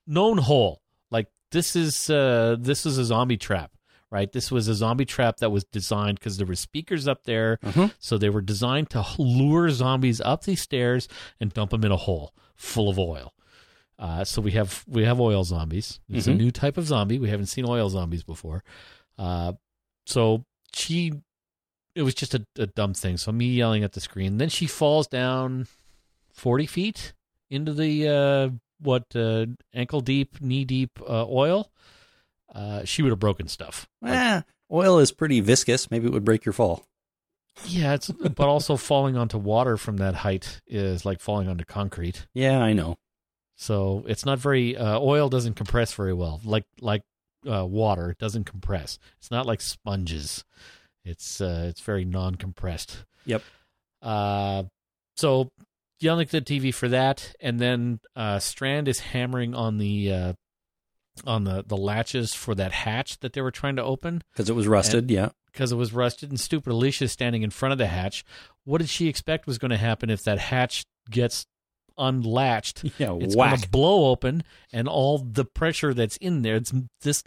known 0.06 0.38
hole. 0.38 0.80
Like 1.10 1.28
this 1.50 1.74
is 1.76 2.08
uh 2.10 2.56
this 2.58 2.86
is 2.86 2.98
a 2.98 3.04
zombie 3.04 3.36
trap 3.36 3.72
right 4.12 4.30
this 4.32 4.50
was 4.52 4.68
a 4.68 4.74
zombie 4.74 5.04
trap 5.06 5.38
that 5.38 5.50
was 5.50 5.64
designed 5.64 6.18
because 6.20 6.36
there 6.36 6.46
were 6.46 6.54
speakers 6.54 7.08
up 7.08 7.24
there 7.24 7.58
Mhm. 7.64 7.92
so 7.98 8.18
they 8.18 8.28
were 8.30 8.42
designed 8.42 8.90
to 8.90 9.04
lure 9.18 9.70
zombies 9.70 10.20
up 10.20 10.44
these 10.44 10.60
stairs 10.60 11.08
and 11.40 11.52
dump 11.52 11.70
them 11.72 11.82
in 11.84 11.90
a 11.90 11.96
hole 11.96 12.32
full 12.54 12.88
of 12.88 12.98
oil 12.98 13.32
uh, 13.98 14.24
so 14.24 14.42
we 14.42 14.50
have 14.52 14.84
we 14.88 15.04
have 15.04 15.20
oil 15.20 15.44
zombies. 15.44 16.00
It's 16.08 16.26
a 16.26 16.32
Mhm. 16.32 16.36
new 16.38 16.50
type 16.50 16.76
of 16.76 16.86
zombie. 16.88 17.20
We 17.20 17.28
haven't 17.28 17.46
seen 17.46 17.64
oil 17.68 17.88
zombies 17.88 18.24
before. 18.24 18.64
Uh, 19.16 19.52
so 20.06 20.44
she, 20.74 21.12
it 21.94 22.02
was 22.02 22.14
just 22.14 22.34
a, 22.34 22.44
a 22.58 22.66
dumb 22.66 22.94
thing. 22.94 23.16
So 23.16 23.30
me 23.30 23.46
yelling 23.52 23.84
at 23.84 23.92
the 23.92 24.00
screen. 24.00 24.38
Then 24.38 24.48
she 24.48 24.66
falls 24.66 25.06
down 25.06 25.68
forty 26.32 26.66
feet 26.66 27.12
into 27.48 27.72
the 27.72 28.08
uh, 28.08 28.48
what 28.80 29.04
uh, 29.14 29.46
ankle 29.72 30.00
deep, 30.00 30.40
knee 30.40 30.64
deep 30.64 30.98
uh, 31.08 31.24
oil. 31.28 31.70
Uh, 32.54 32.84
she 32.84 33.02
would 33.02 33.10
have 33.10 33.18
broken 33.18 33.48
stuff. 33.48 33.88
Like, 34.02 34.12
Eh, 34.14 34.40
oil 34.70 34.98
is 34.98 35.10
pretty 35.12 35.40
viscous. 35.40 35.90
Maybe 35.90 36.06
it 36.06 36.12
would 36.12 36.24
break 36.24 36.44
your 36.44 36.52
fall. 36.52 36.84
yeah, 37.66 37.94
it's 37.94 38.08
but 38.10 38.48
also 38.48 38.76
falling 38.90 39.16
onto 39.16 39.38
water 39.38 39.76
from 39.76 39.96
that 39.98 40.14
height 40.16 40.60
is 40.66 41.04
like 41.04 41.20
falling 41.20 41.48
onto 41.48 41.64
concrete. 41.64 42.26
Yeah, 42.34 42.58
I 42.60 42.72
know. 42.72 42.96
So 43.56 44.04
it's 44.08 44.26
not 44.26 44.38
very 44.38 44.76
uh, 44.76 44.98
oil 44.98 45.28
doesn't 45.28 45.54
compress 45.54 45.92
very 45.94 46.12
well. 46.12 46.40
Like 46.44 46.64
like 46.80 47.02
uh, 47.50 47.64
water, 47.66 48.10
it 48.10 48.18
doesn't 48.18 48.44
compress. 48.44 48.98
It's 49.18 49.30
not 49.30 49.46
like 49.46 49.60
sponges. 49.60 50.44
It's 51.04 51.40
uh, 51.40 51.66
it's 51.68 51.80
very 51.80 52.04
non-compressed. 52.04 53.04
Yep. 53.26 53.42
Uh, 54.00 54.64
so 55.16 55.50
yelling 56.00 56.22
at 56.26 56.30
the 56.30 56.40
TV 56.40 56.74
for 56.74 56.88
that, 56.88 57.34
and 57.40 57.60
then 57.60 58.00
uh, 58.16 58.38
Strand 58.40 58.88
is 58.88 59.00
hammering 59.00 59.54
on 59.54 59.78
the 59.78 60.12
uh, 60.12 60.32
on 61.26 61.44
the 61.44 61.62
the 61.66 61.76
latches 61.76 62.34
for 62.34 62.54
that 62.54 62.72
hatch 62.72 63.18
that 63.20 63.32
they 63.34 63.40
were 63.42 63.50
trying 63.50 63.76
to 63.76 63.82
open 63.84 64.22
Because 64.32 64.48
it 64.48 64.54
was 64.56 64.66
rusted. 64.66 65.10
yeah. 65.10 65.30
because 65.52 65.70
it 65.72 65.76
was 65.76 65.92
rusted, 65.92 66.30
and 66.30 66.40
stupid 66.40 66.72
Alicia 66.72 67.08
standing 67.08 67.42
in 67.42 67.50
front 67.50 67.72
of 67.72 67.78
the 67.78 67.86
hatch. 67.88 68.24
What 68.64 68.78
did 68.78 68.88
she 68.88 69.08
expect 69.08 69.46
was 69.46 69.58
going 69.58 69.70
to 69.72 69.76
happen 69.76 70.08
if 70.10 70.22
that 70.24 70.38
hatch 70.38 70.84
gets 71.10 71.46
unlatched? 71.98 72.84
Yeah. 72.98 73.16
It's 73.20 73.34
going 73.34 73.56
to 73.58 73.68
blow 73.68 74.10
open, 74.10 74.44
and 74.72 74.88
all 74.88 75.18
the 75.18 75.44
pressure 75.44 75.92
that's 75.94 76.16
in 76.18 76.42
there. 76.42 76.56
It's 76.56 76.72
this 77.02 77.22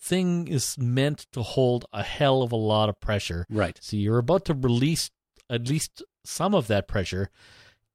thing 0.00 0.48
is 0.48 0.76
meant 0.78 1.26
to 1.32 1.42
hold 1.42 1.86
a 1.92 2.02
hell 2.02 2.42
of 2.42 2.52
a 2.52 2.56
lot 2.56 2.88
of 2.90 3.00
pressure. 3.00 3.46
Right. 3.48 3.78
So 3.80 3.96
you're 3.96 4.18
about 4.18 4.44
to 4.46 4.54
release 4.54 5.10
at 5.48 5.68
least 5.68 6.02
some 6.24 6.54
of 6.54 6.66
that 6.66 6.88
pressure. 6.88 7.30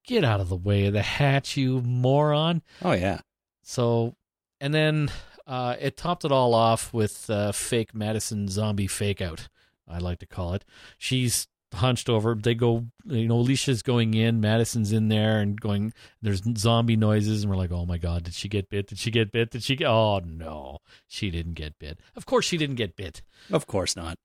Get 0.08 0.24
out 0.24 0.40
of 0.40 0.50
the 0.50 0.56
way 0.56 0.88
of 0.88 0.94
the 0.94 1.04
hatch, 1.04 1.56
you 1.56 1.82
moron. 1.82 2.64
Oh 2.82 2.94
yeah. 2.94 3.20
So, 3.64 4.16
and 4.60 4.74
then 4.74 5.12
uh, 5.48 5.76
it 5.80 5.98
topped 5.98 6.26
it 6.26 6.32
all 6.32 6.54
off 6.54 6.94
with 6.94 7.30
uh, 7.30 7.52
fake 7.52 7.94
Madison 7.94 8.48
zombie 8.48 8.88
fake 8.88 9.22
out, 9.22 9.48
I 9.88 9.98
like 9.98 10.20
to 10.20 10.26
call 10.26 10.54
it. 10.54 10.66
She's 10.98 11.48
hunched 11.74 12.10
over. 12.10 12.36
They 12.36 12.56
go, 12.56 12.86
you 13.06 13.28
know, 13.28 13.40
Alicia's 13.40 13.82
going 13.82 14.14
in, 14.14 14.42
Madison's 14.42 14.92
in 14.92 15.08
there 15.08 15.40
and 15.40 15.60
going, 15.60 15.94
there's 16.22 16.42
zombie 16.58 16.96
noises. 16.96 17.44
And 17.44 17.52
we're 17.52 17.58
like, 17.58 17.72
oh 17.72 17.86
my 17.86 17.98
God, 17.98 18.24
did 18.24 18.34
she 18.34 18.48
get 18.48 18.70
bit? 18.70 18.88
Did 18.88 19.00
she 19.00 19.12
get 19.12 19.32
bit? 19.32 19.52
Did 19.52 19.64
she 19.64 19.76
get, 19.76 19.88
oh 19.88 20.20
no, 20.26 20.80
she 21.08 21.30
didn't 21.32 21.54
get 21.54 21.78
bit. 21.80 22.00
Of 22.16 22.26
course 22.26 22.46
she 22.46 22.58
didn't 22.58 22.76
get 22.76 22.96
bit. 22.96 23.22
Of 23.52 23.68
course 23.68 23.96
not. 23.96 24.18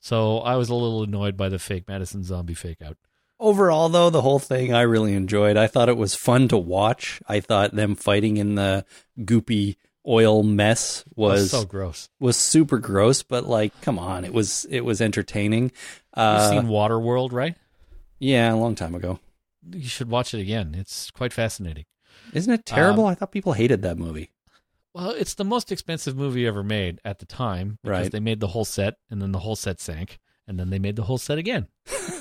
So 0.00 0.38
I 0.38 0.56
was 0.56 0.68
a 0.68 0.74
little 0.74 1.02
annoyed 1.02 1.36
by 1.36 1.48
the 1.48 1.58
fake 1.58 1.88
Madison 1.88 2.22
zombie 2.22 2.54
fake 2.54 2.82
out. 2.82 2.96
Overall, 3.40 3.88
though, 3.88 4.10
the 4.10 4.22
whole 4.22 4.38
thing 4.40 4.74
I 4.74 4.82
really 4.82 5.14
enjoyed. 5.14 5.56
I 5.56 5.66
thought 5.68 5.88
it 5.88 5.96
was 5.96 6.14
fun 6.14 6.48
to 6.48 6.56
watch. 6.56 7.20
I 7.28 7.40
thought 7.40 7.74
them 7.74 7.94
fighting 7.94 8.36
in 8.36 8.56
the 8.56 8.84
goopy 9.18 9.76
oil 10.06 10.42
mess 10.42 11.04
was 11.14 11.50
so 11.52 11.64
gross. 11.64 12.08
was 12.18 12.36
super 12.36 12.78
gross, 12.78 13.22
but 13.22 13.46
like, 13.46 13.78
come 13.80 13.98
on, 13.98 14.24
it 14.24 14.32
was 14.32 14.66
it 14.70 14.80
was 14.80 15.00
entertaining. 15.00 15.64
You've 15.64 15.72
Uh, 16.14 16.50
seen 16.50 16.62
Waterworld, 16.64 17.32
right? 17.32 17.56
yeah, 18.18 18.52
a 18.52 18.56
long 18.56 18.74
time 18.74 18.94
ago. 18.94 19.20
You 19.70 19.86
should 19.88 20.08
watch 20.08 20.34
it 20.34 20.40
again. 20.40 20.74
It's 20.76 21.10
quite 21.10 21.32
fascinating. 21.32 21.84
Isn't 22.32 22.52
it 22.52 22.66
terrible? 22.66 23.04
Um, 23.04 23.10
I 23.10 23.14
thought 23.14 23.30
people 23.32 23.52
hated 23.52 23.82
that 23.82 23.98
movie. 23.98 24.30
Well, 24.94 25.10
it's 25.10 25.34
the 25.34 25.44
most 25.44 25.70
expensive 25.70 26.16
movie 26.16 26.46
ever 26.46 26.62
made 26.64 27.00
at 27.04 27.18
the 27.20 27.26
time 27.26 27.78
because 27.84 28.00
Right. 28.04 28.12
they 28.12 28.20
made 28.20 28.40
the 28.40 28.48
whole 28.48 28.64
set 28.64 28.94
and 29.10 29.20
then 29.22 29.30
the 29.32 29.38
whole 29.40 29.54
set 29.56 29.80
sank 29.80 30.18
and 30.48 30.58
then 30.58 30.70
they 30.70 30.78
made 30.78 30.96
the 30.96 31.02
whole 31.04 31.18
set 31.18 31.38
again. 31.38 31.68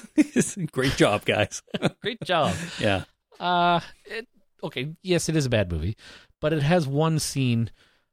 Great 0.72 0.96
job, 0.98 1.26
guys. 1.26 1.64
Great 2.02 2.22
job. 2.22 2.56
Yeah. 2.80 3.06
Uh 3.40 3.80
it, 4.06 4.28
okay, 4.64 4.96
yes, 5.02 5.30
it 5.30 5.36
is 5.36 5.46
a 5.46 5.50
bad 5.50 5.72
movie, 5.72 5.96
but 6.42 6.54
it 6.54 6.62
has 6.62 6.88
one 6.88 7.18
scene 7.20 7.72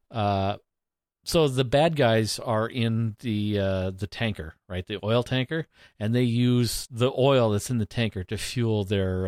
uh 0.09 0.57
so 1.25 1.47
the 1.47 1.63
bad 1.65 1.95
guys 1.95 2.39
are 2.39 2.67
in 2.67 3.15
the 3.19 3.59
uh 3.59 3.91
the 3.91 4.07
tanker, 4.07 4.55
right? 4.69 4.85
The 4.87 4.99
oil 5.03 5.23
tanker, 5.23 5.67
and 5.99 6.15
they 6.15 6.23
use 6.23 6.87
the 6.89 7.11
oil 7.17 7.51
that's 7.51 7.69
in 7.69 7.79
the 7.79 7.85
tanker 7.85 8.23
to 8.23 8.37
fuel 8.37 8.83
their 8.85 9.27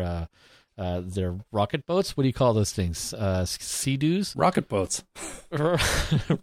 uh 0.78 1.02
their 1.04 1.36
rocket 1.52 1.86
boats. 1.86 2.16
What 2.16 2.22
do 2.22 2.28
you 2.28 2.32
call 2.32 2.54
those 2.54 2.72
things? 2.72 3.12
Uh, 3.12 3.44
sea-doos? 3.44 4.34
Rocket 4.36 4.68
boats. 4.68 5.04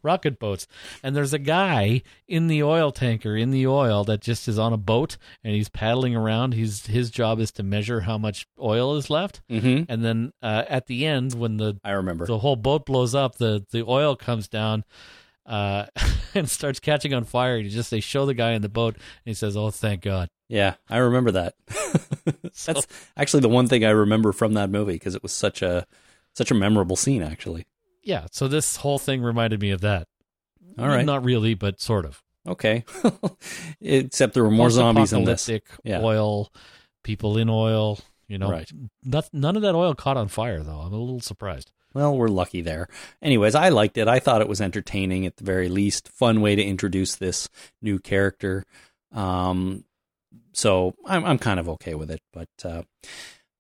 rocket 0.04 0.40
boats. 0.40 0.68
And 1.04 1.16
there's 1.16 1.34
a 1.34 1.40
guy 1.40 2.02
in 2.28 2.48
the 2.48 2.64
oil 2.64 2.92
tanker 2.92 3.36
in 3.36 3.52
the 3.52 3.68
oil 3.68 4.04
that 4.06 4.22
just 4.22 4.48
is 4.48 4.60
on 4.60 4.74
a 4.74 4.78
boat 4.78 5.18
and 5.44 5.54
he's 5.54 5.70
paddling 5.70 6.16
around. 6.16 6.54
He's 6.54 6.86
his 6.86 7.10
job 7.12 7.40
is 7.40 7.52
to 7.54 7.64
measure 7.64 8.02
how 8.02 8.18
much 8.18 8.48
oil 8.60 8.96
is 8.96 9.10
left. 9.10 9.42
Mm-hmm. 9.50 9.92
And 9.92 10.04
then 10.04 10.34
uh, 10.42 10.64
at 10.68 10.88
the 10.88 11.06
end, 11.06 11.34
when 11.34 11.58
the 11.58 11.80
I 11.84 11.92
remember. 11.92 12.26
the 12.26 12.40
whole 12.40 12.56
boat 12.56 12.86
blows 12.86 13.16
up, 13.16 13.38
the 13.38 13.66
the 13.72 13.86
oil 13.86 14.16
comes 14.16 14.48
down. 14.48 14.84
Uh, 15.46 15.86
and 16.34 16.50
starts 16.50 16.80
catching 16.80 17.14
on 17.14 17.24
fire. 17.24 17.58
You 17.58 17.70
just 17.70 17.92
they 17.92 18.00
show 18.00 18.26
the 18.26 18.34
guy 18.34 18.54
in 18.54 18.64
the 18.64 18.70
boat, 18.70 18.96
and 18.96 19.04
he 19.26 19.36
says, 19.36 19.56
"Oh, 19.56 19.70
thank 19.70 20.02
God." 20.02 20.28
Yeah, 20.48 20.76
I 20.90 20.98
remember 20.98 21.32
that. 21.32 21.56
So- 22.54 22.74
That's 22.74 22.88
actually 23.18 23.42
the 23.42 23.50
one 23.50 23.68
thing 23.68 23.84
I 23.84 23.90
remember 23.90 24.32
from 24.32 24.54
that 24.54 24.70
movie 24.70 24.94
because 24.94 25.14
it 25.14 25.22
was 25.22 25.32
such 25.34 25.62
a 25.62 25.86
such 26.34 26.52
a 26.52 26.56
memorable 26.56 26.96
scene. 26.96 27.22
Actually. 27.22 27.66
Yeah. 28.02 28.28
So 28.32 28.48
this 28.48 28.78
whole 28.78 28.98
thing 28.98 29.22
reminded 29.22 29.60
me 29.62 29.72
of 29.72 29.82
that. 29.82 30.08
All 30.80 30.88
right. 30.88 31.06
Not 31.06 31.24
really, 31.26 31.54
but 31.54 31.80
sort 31.82 32.06
of. 32.06 32.24
Okay. 32.48 32.84
Except 33.82 34.34
there 34.34 34.44
were 34.44 34.52
more 34.52 34.70
zombies 34.70 35.14
in 35.14 35.24
this. 35.26 35.50
Yeah. 35.84 36.02
Oil, 36.02 36.52
people 37.04 37.38
in 37.38 37.50
oil. 37.50 38.00
You 38.28 38.38
know, 38.40 38.50
Right. 38.50 38.72
not, 39.04 39.30
none 39.34 39.56
of 39.56 39.62
that 39.62 39.76
oil 39.76 39.94
caught 39.94 40.18
on 40.18 40.28
fire 40.30 40.64
though. 40.64 40.80
I'm 40.80 40.94
a 40.94 40.98
little 40.98 41.20
surprised. 41.22 41.72
Well, 41.94 42.18
we're 42.18 42.28
lucky 42.28 42.62
there. 42.62 42.88
Anyways, 43.22 43.54
I 43.56 43.70
liked 43.70 43.98
it. 43.98 44.08
I 44.08 44.20
thought 44.20 44.42
it 44.42 44.50
was 44.50 44.60
entertaining 44.62 45.26
at 45.26 45.38
the 45.38 45.44
very 45.44 45.70
least. 45.70 46.08
Fun 46.10 46.42
way 46.42 46.56
to 46.56 46.64
introduce 46.64 47.16
this 47.16 47.50
new 47.82 48.00
character. 48.00 48.66
Um, 49.14 49.84
so 50.56 50.96
I'm 51.06 51.26
I'm 51.26 51.38
kind 51.38 51.60
of 51.60 51.70
okay 51.70 51.96
with 51.96 52.10
it. 52.10 52.22
But 52.34 52.50
uh, 52.64 52.84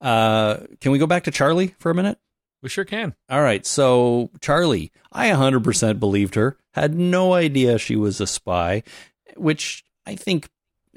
uh, 0.01 0.57
can 0.81 0.91
we 0.91 0.97
go 0.97 1.07
back 1.07 1.23
to 1.25 1.31
Charlie 1.31 1.75
for 1.79 1.91
a 1.91 1.95
minute? 1.95 2.17
We 2.61 2.69
sure 2.69 2.85
can. 2.85 3.15
All 3.29 3.41
right. 3.41 3.65
So 3.65 4.31
Charlie, 4.41 4.91
I 5.11 5.29
100% 5.29 5.99
believed 5.99 6.35
her. 6.35 6.57
Had 6.73 6.95
no 6.95 7.33
idea 7.33 7.77
she 7.77 7.95
was 7.95 8.19
a 8.19 8.25
spy, 8.25 8.81
which 9.35 9.83
I 10.05 10.15
think 10.15 10.49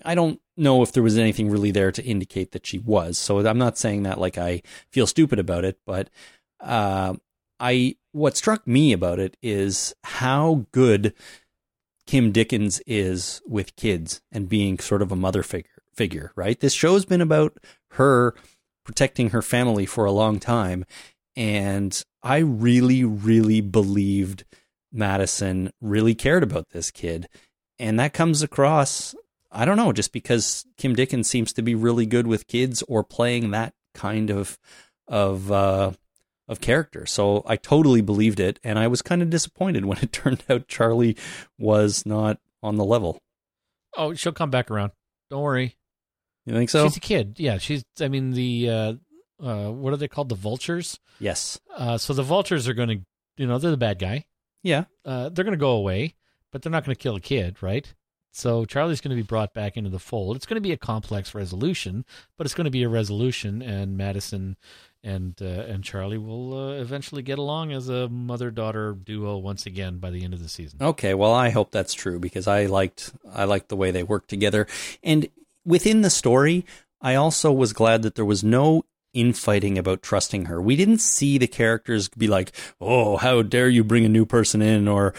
I 0.05 0.15
don't 0.15 0.41
know 0.57 0.83
if 0.83 0.93
there 0.93 1.03
was 1.03 1.19
anything 1.19 1.51
really 1.51 1.71
there 1.71 1.93
to 1.93 2.05
indicate 2.05 2.53
that 2.53 2.67
she 2.67 2.79
was. 2.79 3.19
So 3.19 3.47
I'm 3.47 3.59
not 3.59 3.77
saying 3.77 4.05
that 4.05 4.19
like 4.19 4.39
I 4.39 4.63
feel 4.91 5.07
stupid 5.07 5.39
about 5.39 5.65
it, 5.65 5.79
but 5.85 6.09
uh, 6.61 7.15
I 7.61 7.97
what 8.13 8.37
struck 8.37 8.67
me 8.67 8.93
about 8.93 9.19
it 9.19 9.37
is 9.43 9.95
how 10.05 10.67
good 10.73 11.13
Kim 12.07 12.33
Dickens 12.33 12.81
is 12.87 13.43
with 13.47 13.77
kids 13.77 14.23
and 14.33 14.49
being 14.49 14.79
sort 14.79 15.03
of 15.03 15.13
a 15.13 15.17
mother 15.17 15.43
figure. 15.43 15.78
Figure, 15.99 16.31
right? 16.37 16.61
This 16.61 16.73
show's 16.73 17.05
been 17.05 17.21
about 17.21 17.59
her 17.93 18.37
protecting 18.85 19.31
her 19.31 19.43
family 19.43 19.85
for 19.85 20.05
a 20.05 20.13
long 20.13 20.39
time, 20.39 20.85
and 21.35 22.01
I 22.23 22.39
really, 22.39 23.03
really 23.03 23.61
believed 23.61 24.45
Madison 24.93 25.73
really 25.81 26.15
cared 26.15 26.45
about 26.45 26.69
this 26.71 26.93
kid, 26.93 27.29
and 27.81 27.99
that 27.99 28.13
comes 28.13 28.43
across. 28.43 29.13
I 29.51 29.65
don't 29.65 29.77
know, 29.77 29.93
just 29.93 30.13
because 30.13 30.65
Kim 30.77 30.95
Dickens 30.95 31.29
seems 31.29 31.53
to 31.55 31.63
be 31.63 31.75
really 31.75 32.07
good 32.07 32.29
with 32.29 32.47
kids 32.47 32.85
or 32.87 33.03
playing 33.03 33.51
that 33.51 33.75
kind 33.93 34.31
of 34.31 34.57
of 35.09 35.51
uh, 35.51 35.91
of 36.47 36.61
character. 36.61 37.07
So 37.07 37.43
I 37.45 37.57
totally 37.57 38.03
believed 38.03 38.39
it, 38.39 38.61
and 38.63 38.79
I 38.79 38.87
was 38.87 39.03
kind 39.03 39.21
of 39.21 39.31
disappointed 39.31 39.85
when 39.85 39.99
it 39.99 40.13
turned 40.13 40.45
out 40.49 40.69
Charlie 40.69 41.17
was 41.59 42.07
not 42.07 42.39
on 42.63 42.77
the 42.77 42.85
level. 42.85 43.21
Oh, 43.97 44.15
she'll 44.15 44.33
come 44.33 44.51
back 44.51 44.71
around. 44.71 44.93
Don't 45.29 45.43
worry. 45.43 45.75
You 46.49 46.55
think 46.55 46.71
so? 46.71 46.87
She's 46.87 46.97
a 46.97 47.01
kid. 47.01 47.35
Yeah, 47.39 47.59
she's. 47.59 47.85
I 48.01 48.09
mean, 48.09 48.31
the 48.31 48.71
uh, 48.71 48.93
uh, 49.43 49.71
what 49.71 49.93
are 49.93 49.99
they 49.99 50.09
called? 50.09 50.31
The 50.31 50.35
vultures. 50.35 50.99
yes. 51.21 51.61
Uh, 51.77 51.99
so 51.99 52.15
the 52.15 52.23
vultures 52.23 52.67
are 52.67 52.75
going 52.75 52.89
to, 52.89 53.01
you 53.37 53.47
know, 53.47 53.59
they're 53.59 53.71
the 53.71 53.77
bad 53.77 53.99
guy. 53.99 54.25
Yeah. 54.63 54.85
Uh, 55.05 55.29
they're 55.29 55.45
going 55.45 55.53
to 55.53 55.59
go 55.59 55.73
away, 55.73 56.15
but 56.51 56.63
they're 56.63 56.73
not 56.73 56.85
going 56.85 56.97
to 56.97 57.01
kill 57.03 57.17
a 57.17 57.21
kid, 57.21 57.63
right? 57.63 57.93
So 58.33 58.65
Charlie's 58.65 59.01
going 59.01 59.15
to 59.15 59.23
be 59.23 59.27
brought 59.27 59.53
back 59.53 59.77
into 59.77 59.91
the 59.91 59.99
fold. 59.99 60.37
It's 60.37 60.47
going 60.47 60.57
to 60.57 60.67
be 60.67 60.73
a 60.73 60.77
complex 60.79 61.35
resolution, 61.35 62.05
but 62.37 62.47
it's 62.47 62.55
going 62.55 62.65
to 62.65 62.71
be 62.71 62.83
a 62.83 62.89
resolution, 62.89 63.61
and 63.61 63.97
Madison 63.97 64.57
and 65.03 65.35
uh, 65.41 65.45
and 65.45 65.85
Charlie 65.85 66.19
will 66.19 66.55
uh, 66.57 66.73
eventually 66.73 67.23
get 67.23 67.39
along 67.39 67.73
as 67.73 67.89
a 67.89 68.09
mother 68.09 68.51
daughter 68.51 68.93
duo 68.93 69.37
once 69.37 69.67
again 69.67 69.99
by 69.99 70.11
the 70.11 70.25
end 70.25 70.35
of 70.35 70.43
the 70.43 70.49
season. 70.49 70.79
Okay, 70.81 71.15
well, 71.15 71.33
I 71.33 71.51
hope 71.51 71.73
that's 71.73 71.95
true 71.95 72.19
because 72.19 72.47
I 72.49 72.67
liked 72.67 73.13
I 73.33 73.45
liked 73.45 73.69
the 73.69 73.77
way 73.77 73.91
they 73.91 74.03
worked 74.03 74.31
together, 74.31 74.67
and 75.03 75.29
within 75.69 76.01
the 76.03 76.11
story, 76.11 76.65
I 77.01 77.15
also 77.15 77.53
was 77.53 77.73
glad 77.73 78.03
that 78.03 78.15
there 78.17 78.25
was 78.25 78.43
no 78.43 78.83
infighting 79.15 79.79
about 79.79 80.03
trusting 80.03 80.47
her. 80.47 80.61
We 80.61 80.75
didn't 80.77 80.99
see 80.99 81.39
the 81.39 81.47
characters 81.47 82.09
be 82.09 82.27
like, 82.27 82.53
"Oh, 82.81 83.17
how 83.19 83.43
dare 83.43 83.69
you 83.69 83.85
bring 83.85 84.05
a 84.05 84.09
new 84.09 84.27
person 84.27 84.61
in?" 84.63 84.89
or 84.89 85.15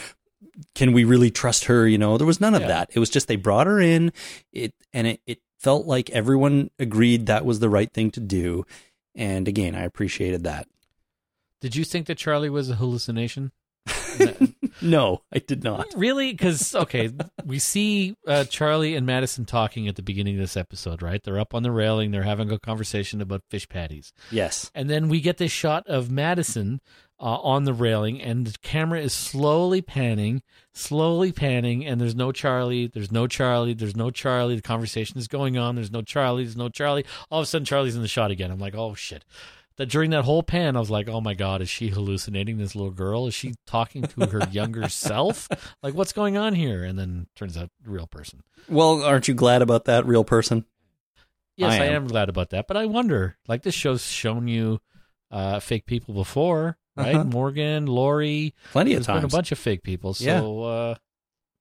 "Can 0.75 0.91
we 0.93 1.03
really 1.05 1.31
trust 1.31 1.65
her?" 1.65 1.87
You 1.87 1.97
know, 1.97 2.17
there 2.17 2.27
was 2.27 2.41
none 2.41 2.53
of 2.55 2.61
Yeah. 2.61 2.67
that. 2.67 2.89
It 2.93 2.99
was 2.99 3.09
just 3.09 3.27
they 3.27 3.35
brought 3.37 3.67
her 3.67 3.79
in, 3.79 4.11
it 4.51 4.73
and 4.93 5.07
it, 5.07 5.21
it 5.25 5.39
felt 5.59 5.85
like 5.85 6.09
everyone 6.11 6.69
agreed 6.79 7.25
that 7.27 7.45
was 7.45 7.59
the 7.59 7.69
right 7.69 7.91
thing 7.93 8.11
to 8.11 8.19
do, 8.19 8.65
and 9.15 9.47
again, 9.47 9.75
I 9.75 9.83
appreciated 9.83 10.43
that. 10.43 10.67
Did 11.61 11.75
you 11.75 11.83
think 11.83 12.07
that 12.07 12.17
Charlie 12.17 12.49
was 12.49 12.69
a 12.69 12.75
hallucination? 12.75 13.51
No, 14.81 15.21
I 15.31 15.39
did 15.39 15.63
not. 15.63 15.87
Really? 15.95 16.31
Because 16.31 16.73
okay, 16.75 17.09
we 17.45 17.59
see 17.59 18.15
uh, 18.27 18.45
Charlie 18.45 18.95
and 18.95 19.05
Madison 19.05 19.45
talking 19.45 19.87
at 19.87 19.95
the 19.95 20.01
beginning 20.01 20.35
of 20.35 20.41
this 20.41 20.55
episode, 20.57 21.01
right? 21.01 21.21
They're 21.23 21.39
up 21.39 21.53
on 21.53 21.63
the 21.63 21.71
railing, 21.71 22.11
they're 22.11 22.23
having 22.23 22.51
a 22.51 22.59
conversation 22.59 23.21
about 23.21 23.43
fish 23.49 23.67
patties, 23.67 24.13
Yes. 24.31 24.71
and 24.73 24.89
then 24.89 25.09
we 25.09 25.21
get 25.21 25.37
this 25.37 25.51
shot 25.51 25.85
of 25.87 26.09
Madison 26.09 26.79
uh, 27.21 27.23
on 27.41 27.65
the 27.65 27.73
railing, 27.73 28.21
and 28.21 28.47
the 28.47 28.57
camera 28.61 29.01
is 29.01 29.11
slowly 29.13 29.81
panning, 29.81 30.41
slowly 30.73 31.33
panning, 31.33 31.85
and 31.85 31.99
there's 31.99 32.15
no 32.15 32.31
Charlie, 32.31 32.87
there's 32.87 33.11
no 33.11 33.27
Charlie, 33.27 33.73
there's 33.73 33.97
no 33.97 34.09
Charlie. 34.09 34.55
The 34.55 34.61
conversation 34.61 35.17
is 35.19 35.27
going 35.27 35.57
on. 35.57 35.75
There's 35.75 35.91
no 35.91 36.01
Charlie, 36.01 36.43
there's 36.45 36.55
no 36.55 36.69
Charlie. 36.69 37.03
All 37.29 37.41
of 37.41 37.43
a 37.43 37.45
sudden, 37.45 37.65
Charlie's 37.65 37.97
in 37.97 38.01
the 38.01 38.07
shot 38.07 38.31
again. 38.31 38.51
I'm 38.51 38.59
like, 38.59 38.73
oh 38.75 38.93
shit. 38.95 39.25
That 39.79 39.89
during 39.89 40.11
that 40.11 40.25
whole 40.25 40.43
pan, 40.43 40.75
I 40.75 40.79
was 40.79 40.91
like, 40.91 41.07
oh 41.09 41.21
my 41.21 41.33
god, 41.33 41.61
is 41.61 41.69
she 41.69 41.87
hallucinating 41.87 42.57
this 42.57 42.75
little 42.75 42.91
girl? 42.91 43.25
Is 43.27 43.33
she 43.33 43.55
talking 43.65 44.03
to 44.03 44.27
her 44.27 44.47
younger 44.51 44.89
self? 44.89 45.47
Like, 45.81 45.93
what's 45.95 46.13
going 46.13 46.37
on 46.37 46.53
here? 46.53 46.83
And 46.83 46.99
then 46.99 47.27
turns 47.35 47.55
out, 47.57 47.69
real 47.85 48.05
person. 48.05 48.43
Well, 48.67 49.01
aren't 49.01 49.27
you 49.29 49.33
glad 49.33 49.61
about 49.61 49.85
that 49.85 50.05
real 50.05 50.23
person? 50.25 50.65
Yes, 51.55 51.71
I 51.71 51.83
I 51.83 51.85
am. 51.87 52.03
am. 52.03 52.07
glad 52.07 52.27
about 52.29 52.51
that. 52.51 52.67
But 52.67 52.75
I 52.77 52.85
wonder, 52.85 53.37
like 53.47 53.63
this 53.63 53.73
show's 53.73 54.05
shown 54.05 54.47
you 54.49 54.79
uh, 55.31 55.59
fake 55.61 55.85
people 55.85 56.13
before, 56.13 56.77
right? 56.97 57.15
Uh-huh. 57.15 57.23
Morgan, 57.23 57.85
Lori. 57.85 58.53
Plenty 58.71 58.93
of 58.95 59.05
There's 59.05 59.17
been 59.17 59.25
a 59.25 59.29
bunch 59.29 59.51
of 59.53 59.59
fake 59.59 59.83
people. 59.83 60.13
So 60.13 60.25
Yeah. 60.25 60.67
uh, 60.69 60.95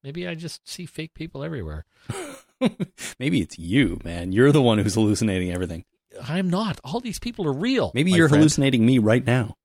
maybe 0.02 0.26
I 0.26 0.34
just 0.34 0.68
see 0.68 0.86
fake 0.86 1.14
people 1.14 1.42
everywhere. 1.44 1.84
Maybe 3.20 3.40
it's 3.40 3.56
you, 3.58 4.00
man. 4.04 4.32
You're 4.32 4.50
the 4.50 4.60
one 4.62 4.78
who's 4.78 4.94
hallucinating 4.94 5.52
everything. 5.52 5.84
I'm 6.22 6.50
not. 6.50 6.80
All 6.84 7.00
these 7.00 7.18
people 7.18 7.46
are 7.46 7.52
real. 7.52 7.92
Maybe 7.94 8.10
you're 8.12 8.28
friend. 8.28 8.40
hallucinating 8.40 8.84
me 8.84 8.98
right 8.98 9.24
now. 9.24 9.56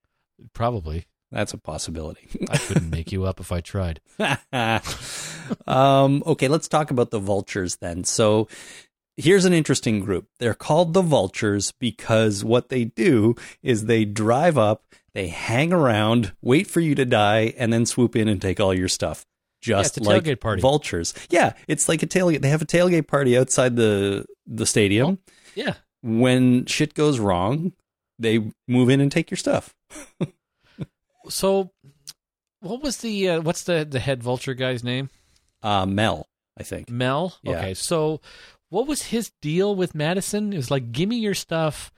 Probably. 0.52 1.06
That's 1.30 1.52
a 1.52 1.58
possibility. 1.58 2.28
I 2.50 2.58
couldn't 2.58 2.90
make 2.90 3.10
you 3.10 3.24
up 3.24 3.40
if 3.40 3.50
I 3.50 3.60
tried. 3.60 4.00
um, 5.66 6.22
okay, 6.26 6.48
let's 6.48 6.68
talk 6.68 6.90
about 6.90 7.10
the 7.10 7.18
vultures 7.18 7.76
then. 7.76 8.04
So 8.04 8.48
here's 9.16 9.44
an 9.44 9.52
interesting 9.52 10.00
group. 10.00 10.28
They're 10.38 10.54
called 10.54 10.94
the 10.94 11.02
vultures 11.02 11.72
because 11.72 12.44
what 12.44 12.68
they 12.68 12.84
do 12.84 13.34
is 13.62 13.86
they 13.86 14.04
drive 14.04 14.56
up, 14.56 14.84
they 15.12 15.28
hang 15.28 15.72
around, 15.72 16.32
wait 16.40 16.68
for 16.68 16.80
you 16.80 16.94
to 16.94 17.04
die, 17.04 17.52
and 17.58 17.72
then 17.72 17.84
swoop 17.84 18.14
in 18.14 18.28
and 18.28 18.40
take 18.40 18.60
all 18.60 18.72
your 18.72 18.88
stuff. 18.88 19.26
Just 19.60 19.98
a 19.98 20.02
like 20.02 20.40
party. 20.40 20.60
vultures. 20.60 21.14
Yeah, 21.30 21.54
it's 21.66 21.88
like 21.88 22.02
a 22.02 22.06
tailgate. 22.06 22.42
They 22.42 22.50
have 22.50 22.60
a 22.60 22.66
tailgate 22.66 23.08
party 23.08 23.38
outside 23.38 23.76
the 23.76 24.26
the 24.46 24.66
stadium. 24.66 25.18
Yeah. 25.54 25.74
When 26.04 26.66
shit 26.66 26.92
goes 26.92 27.18
wrong, 27.18 27.72
they 28.18 28.52
move 28.68 28.90
in 28.90 29.00
and 29.00 29.10
take 29.10 29.30
your 29.30 29.38
stuff. 29.38 29.74
So, 31.28 31.70
what 32.60 32.82
was 32.82 32.98
the 32.98 33.30
uh, 33.30 33.40
what's 33.40 33.62
the 33.62 33.86
the 33.88 34.00
head 34.00 34.22
vulture 34.22 34.54
guy's 34.54 34.84
name? 34.84 35.10
Uh, 35.62 35.86
Mel, 35.86 36.28
I 36.58 36.62
think. 36.62 36.90
Mel. 36.90 37.38
Yeah. 37.42 37.58
Okay. 37.58 37.74
So, 37.74 38.20
what 38.68 38.86
was 38.86 39.04
his 39.04 39.32
deal 39.40 39.74
with 39.74 39.94
Madison? 39.94 40.52
It 40.52 40.56
was 40.56 40.70
like, 40.70 40.92
give 40.92 41.08
me 41.08 41.16
your 41.16 41.34
stuff, 41.34 41.92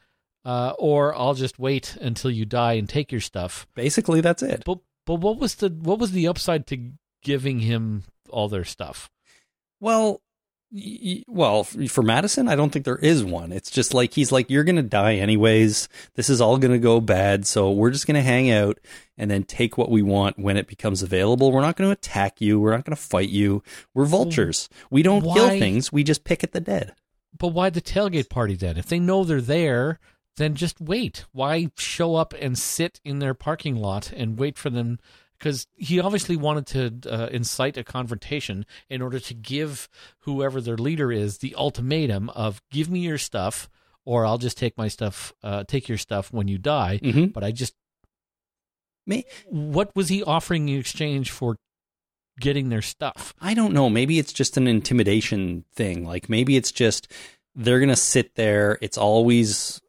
uh, 0.45 0.75
or 0.79 1.15
I'll 1.17 1.35
just 1.35 1.59
wait 1.59 1.97
until 2.01 2.31
you 2.31 2.45
die 2.45 2.75
and 2.75 2.89
take 2.89 3.11
your 3.11 3.21
stuff. 3.21 3.67
Basically, 3.75 4.21
that's 4.21 4.43
it. 4.43 4.63
But 4.65 4.79
but 5.05 5.17
what 5.17 5.39
was 5.39 5.57
the 5.57 5.71
what 5.71 5.99
was 5.99 6.13
the 6.13 6.29
upside 6.29 6.67
to 6.69 6.93
giving 7.23 7.61
him 7.61 8.05
all 8.31 8.49
their 8.49 8.65
stuff? 8.65 9.11
Well, 9.81 10.23
well, 11.27 11.65
for 11.65 12.03
Madison, 12.03 12.49
I 12.49 12.57
don't 12.57 12.71
think 12.71 12.85
there 12.85 12.97
is 12.97 13.25
one. 13.25 13.53
It's 13.53 13.71
just 13.71 13.95
like 13.95 14.13
he's 14.15 14.33
like, 14.33 14.51
you're 14.51 14.65
gonna 14.65 14.83
die 14.83 15.15
anyways. 15.15 15.89
This 16.15 16.29
is 16.29 16.41
all 16.41 16.59
gonna 16.59 16.79
go 16.79 17.01
bad, 17.01 17.47
so 17.47 17.71
we're 17.71 17.91
just 17.91 18.07
gonna 18.07 18.23
hang 18.23 18.51
out 18.51 18.79
and 19.17 19.31
then 19.31 19.45
take 19.45 19.79
what 19.79 19.91
we 19.91 20.03
want 20.03 20.39
when 20.39 20.57
it 20.57 20.67
becomes 20.67 21.03
available. 21.03 21.53
We're 21.53 21.61
not 21.61 21.77
gonna 21.77 21.91
attack 21.91 22.41
you. 22.41 22.61
We're 22.61 22.75
not 22.75 22.85
gonna 22.85 22.97
fight 22.97 23.29
you. 23.29 23.63
We're 23.95 24.07
vultures. 24.07 24.69
We 24.91 25.03
don't 25.03 25.23
kill 25.23 25.49
things. 25.49 25.93
We 25.93 26.05
just 26.05 26.25
pick 26.25 26.45
at 26.45 26.53
the 26.53 26.61
dead. 26.61 26.95
But 27.39 27.49
why 27.49 27.71
the 27.71 27.83
tailgate 27.83 28.31
party 28.31 28.55
then? 28.55 28.77
If 28.77 28.87
they 28.87 28.99
know 28.99 29.25
they're 29.25 29.41
there, 29.41 29.99
then 30.37 30.55
just 30.55 30.81
wait. 30.81 31.25
Why 31.33 31.71
show 31.77 32.15
up 32.17 32.35
and 32.35 32.59
sit 32.59 33.01
in 33.05 33.19
their 33.19 33.35
parking 33.35 33.77
lot 33.77 34.13
and 34.13 34.39
wait 34.39 34.59
for 34.59 34.71
them? 34.71 34.99
Because 35.39 35.67
he 35.77 36.01
obviously 36.01 36.37
wanted 36.37 36.67
to 37.03 37.13
uh, 37.13 37.27
incite 37.29 37.77
a 37.77 37.85
confrontation 37.85 38.65
in 38.89 39.03
order 39.03 39.21
to 39.21 39.35
give 39.35 39.89
whoever 40.21 40.61
their 40.61 40.77
leader 40.77 41.13
is 41.13 41.39
the 41.39 41.55
ultimatum 41.57 42.31
of 42.31 42.63
"give 42.71 42.89
me 42.91 43.01
your 43.01 43.19
stuff, 43.19 43.69
or 44.05 44.25
I'll 44.25 44.39
just 44.39 44.57
take 44.57 44.77
my 44.79 44.89
stuff, 44.89 45.33
uh, 45.43 45.65
take 45.65 45.89
your 45.89 45.99
stuff 45.99 46.33
when 46.33 46.49
you 46.49 46.59
die." 46.59 47.01
Mhm. 47.03 47.33
But 47.33 47.45
I 47.45 47.53
just, 47.53 47.75
Me, 49.07 49.25
what 49.47 49.95
was 49.95 50.09
he 50.09 50.23
offering 50.25 50.69
in 50.69 50.79
exchange 50.81 51.31
for 51.31 51.57
getting 52.41 52.71
their 52.71 52.83
stuff? 52.83 53.33
I 53.41 53.55
don't 53.55 53.73
know. 53.73 53.89
Maybe 53.89 54.19
it's 54.19 54.33
just 54.33 54.57
an 54.57 54.67
intimidation 54.67 55.65
thing. 55.75 56.05
Like 56.05 56.29
maybe 56.29 56.57
it's 56.57 56.73
just 56.73 57.11
they're 57.55 57.79
going 57.79 57.89
to 57.89 57.97
sit 57.97 58.35
there. 58.35 58.79
It's 58.83 58.99
always 58.99 59.81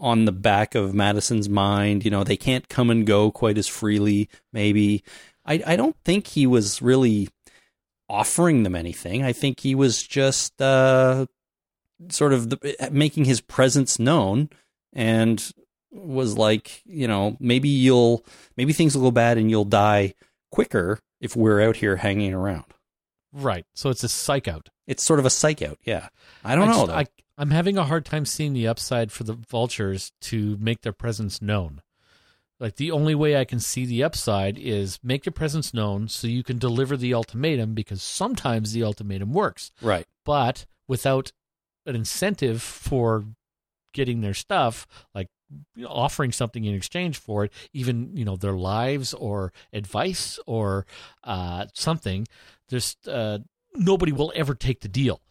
on 0.00 0.24
the 0.24 0.32
back 0.32 0.74
of 0.74 0.94
Madison's 0.94 1.48
mind. 1.48 2.04
You 2.04 2.10
know, 2.10 2.24
they 2.24 2.36
can't 2.36 2.68
come 2.68 2.90
and 2.90 3.06
go 3.06 3.30
quite 3.30 3.58
as 3.58 3.68
freely. 3.68 4.28
Maybe. 4.52 5.04
I, 5.44 5.62
I 5.66 5.76
don't 5.76 5.96
think 6.04 6.26
he 6.26 6.46
was 6.46 6.82
really 6.82 7.28
offering 8.08 8.64
them 8.64 8.74
anything. 8.74 9.22
I 9.22 9.32
think 9.32 9.60
he 9.60 9.74
was 9.74 10.02
just 10.02 10.60
uh, 10.60 11.26
sort 12.08 12.32
of 12.32 12.50
the, 12.50 12.88
making 12.90 13.26
his 13.26 13.40
presence 13.40 13.98
known 13.98 14.48
and 14.92 15.52
was 15.92 16.36
like, 16.36 16.82
you 16.84 17.06
know, 17.06 17.36
maybe 17.38 17.68
you'll, 17.68 18.24
maybe 18.56 18.72
things 18.72 18.96
will 18.96 19.04
go 19.04 19.10
bad 19.10 19.38
and 19.38 19.50
you'll 19.50 19.64
die 19.64 20.14
quicker 20.50 20.98
if 21.20 21.36
we're 21.36 21.60
out 21.60 21.76
here 21.76 21.96
hanging 21.96 22.34
around. 22.34 22.64
Right. 23.32 23.64
So 23.74 23.90
it's 23.90 24.02
a 24.02 24.08
psych 24.08 24.48
out. 24.48 24.70
It's 24.86 25.04
sort 25.04 25.20
of 25.20 25.26
a 25.26 25.30
psych 25.30 25.62
out. 25.62 25.78
Yeah. 25.84 26.08
I 26.44 26.56
don't 26.56 26.68
know. 26.68 26.74
just- 26.74 26.86
though. 26.88 26.94
I, 26.94 27.06
I'm 27.40 27.52
having 27.52 27.78
a 27.78 27.84
hard 27.84 28.04
time 28.04 28.26
seeing 28.26 28.52
the 28.52 28.68
upside 28.68 29.10
for 29.10 29.24
the 29.24 29.32
vultures 29.32 30.12
to 30.20 30.58
make 30.60 30.82
their 30.82 30.92
presence 30.92 31.40
known. 31.40 31.80
Like 32.58 32.76
the 32.76 32.90
only 32.90 33.14
way 33.14 33.34
I 33.34 33.46
can 33.46 33.60
see 33.60 33.86
the 33.86 34.04
upside 34.04 34.58
is 34.58 34.98
make 35.02 35.24
your 35.24 35.32
presence 35.32 35.72
known 35.72 36.08
so 36.08 36.26
you 36.26 36.44
can 36.44 36.58
deliver 36.58 36.98
the 36.98 37.14
ultimatum 37.14 37.72
because 37.72 38.02
sometimes 38.02 38.74
the 38.74 38.84
ultimatum 38.84 39.32
works, 39.32 39.72
right. 39.80 40.06
but 40.22 40.66
without 40.86 41.32
an 41.86 41.96
incentive 41.96 42.60
for 42.60 43.24
getting 43.94 44.20
their 44.20 44.34
stuff, 44.34 44.86
like 45.14 45.28
offering 45.86 46.32
something 46.32 46.66
in 46.66 46.74
exchange 46.74 47.16
for 47.16 47.46
it, 47.46 47.52
even 47.72 48.14
you 48.14 48.26
know 48.26 48.36
their 48.36 48.52
lives 48.52 49.14
or 49.14 49.50
advice 49.72 50.38
or 50.46 50.84
uh, 51.24 51.64
something, 51.72 52.26
there's 52.68 52.98
uh, 53.08 53.38
nobody 53.74 54.12
will 54.12 54.30
ever 54.36 54.54
take 54.54 54.80
the 54.80 54.88
deal. 54.88 55.22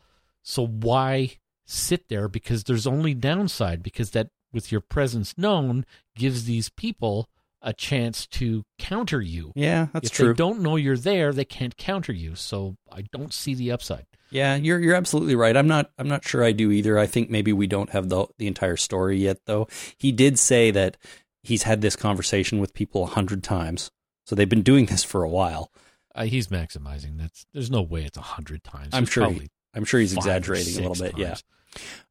So 0.41 0.65
why 0.65 1.37
sit 1.69 2.07
there? 2.09 2.27
Because 2.27 2.63
there's 2.63 2.87
only 2.87 3.13
downside. 3.13 3.83
Because 3.83 4.11
that 4.11 4.29
with 4.51 4.71
your 4.71 4.81
presence 4.81 5.37
known 5.37 5.85
gives 6.15 6.45
these 6.45 6.69
people 6.69 7.29
a 7.61 7.73
chance 7.73 8.25
to 8.25 8.63
counter 8.77 9.21
you. 9.21 9.51
Yeah, 9.55 9.87
that's 9.93 10.07
if 10.07 10.13
true. 10.13 10.27
they 10.29 10.33
don't 10.33 10.61
know 10.61 10.75
you're 10.77 10.97
there, 10.97 11.33
they 11.33 11.43
can't 11.45 11.75
counter 11.77 12.13
you. 12.13 12.35
So 12.35 12.75
I 12.91 13.03
don't 13.11 13.33
see 13.33 13.53
the 13.53 13.71
upside. 13.71 14.05
Yeah, 14.31 14.55
you're 14.55 14.79
you're 14.79 14.95
absolutely 14.95 15.35
right. 15.35 15.57
I'm 15.57 15.67
not 15.67 15.91
I'm 15.97 16.07
not 16.07 16.23
sure 16.23 16.43
I 16.43 16.51
do 16.51 16.71
either. 16.71 16.97
I 16.97 17.05
think 17.05 17.29
maybe 17.29 17.51
we 17.51 17.67
don't 17.67 17.89
have 17.89 18.09
the 18.09 18.27
the 18.37 18.47
entire 18.47 18.77
story 18.77 19.17
yet 19.17 19.39
though. 19.45 19.67
He 19.97 20.11
did 20.11 20.39
say 20.39 20.71
that 20.71 20.97
he's 21.43 21.63
had 21.63 21.81
this 21.81 21.95
conversation 21.95 22.59
with 22.59 22.73
people 22.73 23.03
a 23.03 23.07
hundred 23.07 23.43
times. 23.43 23.91
So 24.25 24.35
they've 24.35 24.47
been 24.47 24.61
doing 24.61 24.85
this 24.85 25.03
for 25.03 25.23
a 25.23 25.29
while. 25.29 25.71
Uh, 26.15 26.25
he's 26.25 26.47
maximizing. 26.47 27.17
That's 27.17 27.45
there's 27.53 27.71
no 27.71 27.81
way 27.81 28.03
it's 28.05 28.17
a 28.17 28.21
hundred 28.21 28.63
times. 28.63 28.89
I'm 28.93 29.03
It's 29.03 29.11
sure 29.11 29.29
he- 29.31 29.49
I'm 29.73 29.83
sure 29.85 29.99
he's 29.99 30.13
exaggerating 30.13 30.77
a 30.77 30.87
little 30.87 31.03
bit, 31.05 31.17
yeah. 31.17 31.35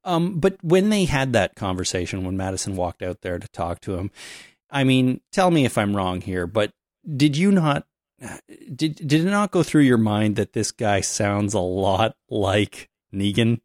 Um, 0.04 0.38
but 0.38 0.56
when 0.62 0.90
they 0.90 1.04
had 1.04 1.32
that 1.32 1.54
conversation, 1.54 2.24
when 2.24 2.36
Madison 2.36 2.76
walked 2.76 3.02
out 3.02 3.20
there 3.22 3.38
to 3.38 3.48
talk 3.48 3.80
to 3.82 3.96
him, 3.96 4.10
I 4.70 4.84
mean, 4.84 5.20
tell 5.32 5.50
me 5.50 5.64
if 5.64 5.78
I'm 5.78 5.96
wrong 5.96 6.20
here, 6.20 6.46
but 6.46 6.72
did 7.16 7.36
you 7.36 7.50
not 7.50 7.86
did 8.74 8.96
did 8.96 9.24
it 9.24 9.30
not 9.30 9.50
go 9.50 9.62
through 9.62 9.82
your 9.82 9.98
mind 9.98 10.36
that 10.36 10.52
this 10.52 10.72
guy 10.72 11.00
sounds 11.00 11.54
a 11.54 11.60
lot 11.60 12.16
like 12.28 12.88
Negan 13.14 13.60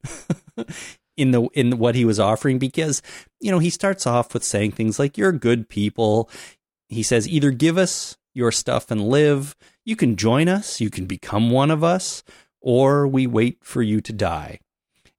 in 1.18 1.32
the 1.32 1.44
in 1.54 1.78
what 1.78 1.96
he 1.96 2.06
was 2.06 2.20
offering? 2.20 2.60
Because 2.60 3.02
you 3.39 3.52
know 3.52 3.60
he 3.60 3.70
starts 3.70 4.06
off 4.06 4.34
with 4.34 4.44
saying 4.44 4.72
things 4.72 5.00
like 5.00 5.18
"You're 5.18 5.32
good 5.32 5.70
people." 5.70 6.30
He 6.88 7.04
says, 7.04 7.28
"Either 7.28 7.52
give 7.52 7.78
us 7.78 8.18
your 8.34 8.52
stuff 8.52 8.91
and 8.91 9.08
live. 9.08 9.56
You 9.86 9.96
can 9.96 10.16
join 10.16 10.48
us. 10.48 10.80
You 10.80 10.89
can 10.89 11.06
become 11.06 11.50
one 11.50 11.72
of 11.72 11.84
us." 11.84 12.24
Or 12.66 13.06
we 13.06 13.28
wait 13.28 13.58
for 13.62 13.82
you 13.82 14.00
to 14.00 14.14
die. 14.14 14.60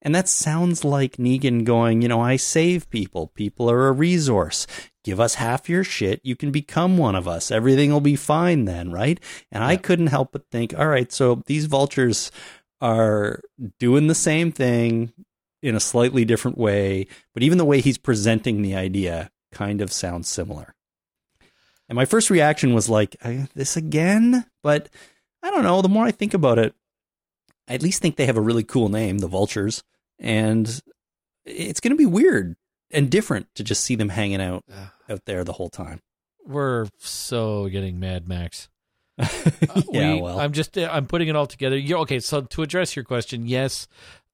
And 0.04 0.14
that 0.14 0.28
sounds 0.28 0.84
like 0.84 1.16
Negan 1.16 1.64
going, 1.64 2.02
you 2.02 2.08
know, 2.08 2.20
I 2.20 2.36
save 2.36 2.90
people. 2.90 3.28
People 3.28 3.70
are 3.70 3.88
a 3.88 3.92
resource. 3.92 4.66
Give 5.02 5.18
us 5.18 5.36
half 5.36 5.68
your 5.68 5.82
shit. 5.82 6.20
You 6.22 6.36
can 6.36 6.50
become 6.50 6.98
one 6.98 7.14
of 7.14 7.26
us. 7.26 7.50
Everything 7.50 7.90
will 7.90 8.00
be 8.00 8.16
fine 8.16 8.66
then, 8.66 8.92
right? 8.92 9.18
And 9.50 9.64
I 9.64 9.76
couldn't 9.76 10.08
help 10.08 10.32
but 10.32 10.50
think, 10.50 10.78
all 10.78 10.88
right, 10.88 11.10
so 11.10 11.42
these 11.46 11.64
vultures 11.66 12.30
are 12.82 13.40
doing 13.78 14.06
the 14.06 14.14
same 14.14 14.52
thing 14.52 15.12
in 15.62 15.74
a 15.74 15.80
slightly 15.80 16.26
different 16.26 16.58
way, 16.58 17.06
but 17.32 17.42
even 17.42 17.56
the 17.56 17.64
way 17.64 17.80
he's 17.80 17.96
presenting 17.96 18.60
the 18.60 18.74
idea 18.74 19.30
kind 19.50 19.80
of 19.80 19.90
sounds 19.90 20.28
similar. 20.28 20.74
And 21.88 21.96
my 21.96 22.04
first 22.04 22.28
reaction 22.28 22.74
was 22.74 22.90
like, 22.90 23.16
"Uh, 23.22 23.46
this 23.54 23.76
again? 23.76 24.44
But 24.62 24.90
I 25.42 25.50
don't 25.50 25.62
know. 25.62 25.80
The 25.80 25.88
more 25.88 26.04
I 26.04 26.10
think 26.10 26.34
about 26.34 26.58
it, 26.58 26.74
I 27.66 27.74
at 27.74 27.82
least 27.82 28.02
think 28.02 28.16
they 28.16 28.26
have 28.26 28.36
a 28.36 28.42
really 28.42 28.64
cool 28.64 28.90
name, 28.90 29.18
the 29.18 29.26
Vultures, 29.26 29.82
and 30.24 30.80
it's 31.44 31.78
going 31.80 31.90
to 31.92 31.96
be 31.96 32.06
weird 32.06 32.56
and 32.90 33.10
different 33.10 33.46
to 33.54 33.62
just 33.62 33.84
see 33.84 33.94
them 33.94 34.08
hanging 34.08 34.40
out 34.40 34.64
out 35.08 35.24
there 35.26 35.44
the 35.44 35.52
whole 35.52 35.68
time. 35.70 36.00
we're 36.46 36.86
so 36.98 37.68
getting 37.68 38.00
Mad 38.00 38.26
Max. 38.28 38.68
yeah, 39.18 40.14
We- 40.14 40.22
well, 40.22 40.40
I'm 40.40 40.52
just 40.52 40.76
uh, 40.76 40.88
I'm 40.90 41.06
putting 41.06 41.28
it 41.28 41.36
all 41.36 41.46
together. 41.46 41.76
you 41.76 41.96
okay, 41.98 42.18
so 42.20 42.40
to 42.40 42.62
address 42.62 42.96
your 42.96 43.04
question, 43.04 43.46
yes, 43.46 43.86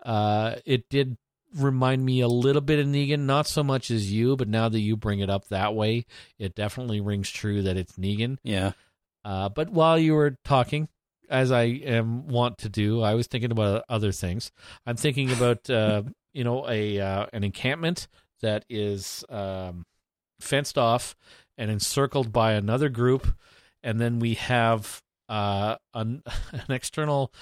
uh, 0.05 0.55
it 0.64 0.88
did 0.88 1.16
remind 1.57 2.05
me 2.05 2.20
a 2.20 2.28
little 2.28 2.62
bit 2.62 2.78
of 2.78 2.86
Negan, 2.86 3.20
not 3.20 3.47
so 3.47 3.62
much 3.64 3.91
as 3.91 4.11
you, 4.12 4.36
but 4.36 4.49
now 4.49 4.68
that 4.68 4.78
you 4.80 4.97
bring 4.97 5.18
it 5.20 5.28
up 5.28 5.49
that 5.49 5.74
way, 5.74 6.07
it 6.38 6.55
definitely 6.55 7.01
rings 7.01 7.28
true 7.28 7.62
that 7.62 7.76
it's 7.76 7.95
Negan. 7.95 8.38
yeah. 8.45 8.72
Uh, 9.24 9.49
but 9.51 9.68
while 9.68 9.99
you 9.99 10.14
were 10.14 10.36
talking, 10.45 10.88
as 11.31 11.53
I 11.53 11.62
am 11.62 12.28
want 12.28 12.59
to 12.59 12.68
do, 12.68 13.03
I 13.03 13.14
was 13.14 13.26
thinking 13.26 13.53
about 13.53 13.85
other 13.89 14.12
things. 14.12 14.53
I'm 14.85 14.97
thinking 14.97 15.33
about 15.37 15.70
uh, 15.70 16.03
you 16.33 16.45
know 16.45 16.68
a 16.68 17.01
uh, 17.01 17.26
an 17.33 17.45
encampment 17.45 18.09
that 18.43 18.64
is 18.68 19.24
um, 19.28 19.85
fenced 20.41 20.76
off 20.76 21.14
and 21.57 21.70
encircled 21.70 22.33
by 22.33 22.53
another 22.53 22.89
group, 22.89 23.35
and 23.83 24.01
then 24.01 24.18
we 24.18 24.35
have 24.35 25.03
uh, 25.28 25.76
an, 25.95 26.22
an 26.53 26.70
external 26.70 27.33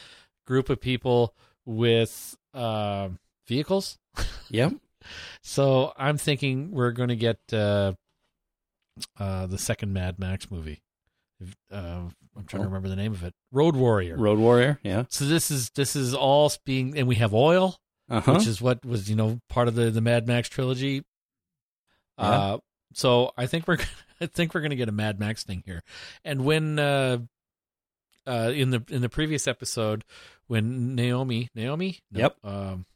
group 0.47 0.71
of 0.71 0.81
people 0.81 1.35
with 1.65 2.37
uh, 2.55 3.09
vehicles. 3.47 3.99
Yep. 4.51 4.75
So 5.43 5.93
I'm 5.97 6.19
thinking 6.19 6.71
we're 6.73 6.91
going 6.91 7.09
to 7.09 7.17
get 7.17 7.39
uh, 7.53 7.93
uh, 9.19 9.47
the 9.47 9.57
second 9.57 9.93
Mad 9.93 10.19
Max 10.19 10.51
movie. 10.51 10.83
Uh, 11.71 12.09
I'm 12.39 12.45
trying 12.45 12.61
Oh. 12.61 12.65
to 12.65 12.69
remember 12.69 12.89
the 12.89 12.97
name 12.97 13.13
of 13.13 13.25
it. 13.25 13.35
Road 13.53 13.75
Warrior. 13.77 14.17
Road 14.17 14.39
Warrior. 14.39 14.79
Yeah. 14.83 15.05
So 15.09 15.25
this 15.25 15.51
is 15.51 15.71
this 15.71 15.97
is 15.97 16.15
all 16.15 16.51
being, 16.65 16.97
and 16.97 17.09
we 17.09 17.17
have 17.17 17.35
oil, 17.35 17.79
Uh 18.09 18.21
huh. 18.21 18.35
which 18.35 18.47
is 18.47 18.63
what 18.63 18.85
was 18.87 19.11
you 19.11 19.17
know 19.17 19.41
part 19.49 19.67
of 19.69 19.75
the 19.75 19.91
the 19.91 20.01
Mad 20.01 20.27
Max 20.27 20.49
trilogy. 20.49 21.03
Yeah. 22.19 22.25
Uh, 22.25 22.59
so 22.95 23.33
I 23.37 23.47
think 23.47 23.67
we're 23.69 23.79
I 24.21 24.27
think 24.27 24.55
we're 24.55 24.61
going 24.61 24.71
to 24.71 24.77
get 24.77 24.89
a 24.89 24.93
Mad 24.93 25.19
Max 25.21 25.43
thing 25.45 25.63
here, 25.67 25.83
and 26.25 26.45
when 26.45 26.79
uh, 26.79 27.19
uh, 28.27 28.53
in 28.55 28.71
the 28.71 28.85
in 28.89 29.03
the 29.03 29.09
previous 29.09 29.47
episode 29.49 30.05
when 30.47 30.95
Naomi 30.95 31.49
Naomi 31.55 31.99
No, 32.11 32.21
Yep. 32.21 32.37
um, 32.45 32.87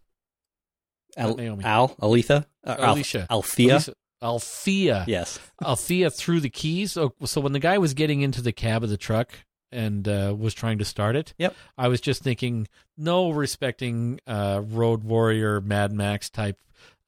Al, 1.17 1.37
Naomi. 1.37 1.65
Al, 1.65 1.89
Aletha, 1.97 2.47
uh, 2.65 2.77
Alicia. 2.79 3.27
Althea. 3.31 3.81
Althea. 4.23 5.05
Yes. 5.09 5.39
Althea 5.65 6.11
threw 6.11 6.41
the 6.41 6.51
keys. 6.51 6.93
So, 6.93 7.15
so 7.25 7.41
when 7.41 7.53
the 7.53 7.59
guy 7.59 7.79
was 7.79 7.95
getting 7.95 8.21
into 8.23 8.41
the 8.43 8.53
cab 8.53 8.83
of 8.85 8.91
the 8.91 8.97
truck 8.97 9.31
and 9.71 10.07
uh, 10.07 10.35
was 10.39 10.55
trying 10.55 10.79
to 10.79 10.85
start 10.85 11.17
it, 11.17 11.35
Yep. 11.39 11.55
I 11.77 11.89
was 11.89 12.01
just 12.01 12.23
thinking, 12.23 12.69
no 12.97 13.31
respecting 13.31 14.21
uh, 14.27 14.63
road 14.65 15.03
warrior, 15.05 15.61
Mad 15.61 15.93
Max 15.93 16.31
type 16.31 16.59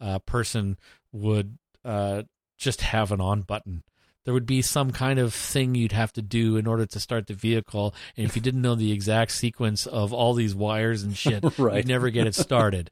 uh, 0.00 0.18
person 0.20 0.76
would 1.12 1.58
uh, 1.84 2.22
just 2.58 2.80
have 2.80 3.12
an 3.12 3.20
on 3.20 3.42
button. 3.42 3.82
There 4.24 4.32
would 4.32 4.46
be 4.46 4.62
some 4.62 4.90
kind 4.90 5.18
of 5.18 5.34
thing 5.34 5.74
you'd 5.74 5.92
have 5.92 6.10
to 6.14 6.22
do 6.22 6.56
in 6.56 6.66
order 6.66 6.86
to 6.86 6.98
start 6.98 7.26
the 7.26 7.34
vehicle, 7.34 7.94
and 8.16 8.24
if 8.26 8.34
you 8.34 8.40
didn't 8.40 8.62
know 8.62 8.74
the 8.74 8.90
exact 8.90 9.32
sequence 9.32 9.86
of 9.86 10.14
all 10.14 10.32
these 10.32 10.54
wires 10.54 11.02
and 11.02 11.14
shit, 11.14 11.44
Right. 11.58 11.76
you'd 11.76 11.88
never 11.88 12.08
get 12.08 12.26
it 12.26 12.34
started. 12.34 12.90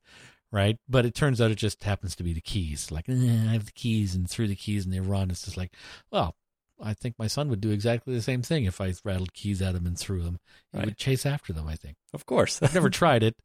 Right, 0.52 0.76
but 0.86 1.06
it 1.06 1.14
turns 1.14 1.40
out 1.40 1.50
it 1.50 1.54
just 1.56 1.82
happens 1.82 2.14
to 2.16 2.22
be 2.22 2.34
the 2.34 2.40
keys. 2.42 2.90
Like 2.92 3.08
eh, 3.08 3.12
I 3.14 3.52
have 3.54 3.64
the 3.64 3.72
keys, 3.72 4.14
and 4.14 4.28
threw 4.28 4.46
the 4.46 4.54
keys, 4.54 4.84
and 4.84 4.92
they 4.92 5.00
run. 5.00 5.30
It's 5.30 5.44
just 5.46 5.56
like, 5.56 5.72
well, 6.10 6.36
I 6.78 6.92
think 6.92 7.14
my 7.18 7.26
son 7.26 7.48
would 7.48 7.60
do 7.62 7.70
exactly 7.70 8.12
the 8.14 8.20
same 8.22 8.42
thing 8.42 8.64
if 8.66 8.78
I 8.80 8.92
rattled 9.04 9.32
keys 9.32 9.62
at 9.62 9.74
him 9.74 9.86
and 9.86 9.98
threw 9.98 10.20
them. 10.22 10.38
He 10.72 10.78
Right. 10.78 10.84
would 10.86 10.98
chase 10.98 11.24
after 11.24 11.52
them. 11.54 11.66
I 11.66 11.76
think. 11.76 11.96
Of 12.12 12.26
course. 12.26 12.62
I've 12.62 12.74
never 12.74 12.90
tried 13.02 13.22
it 13.22 13.36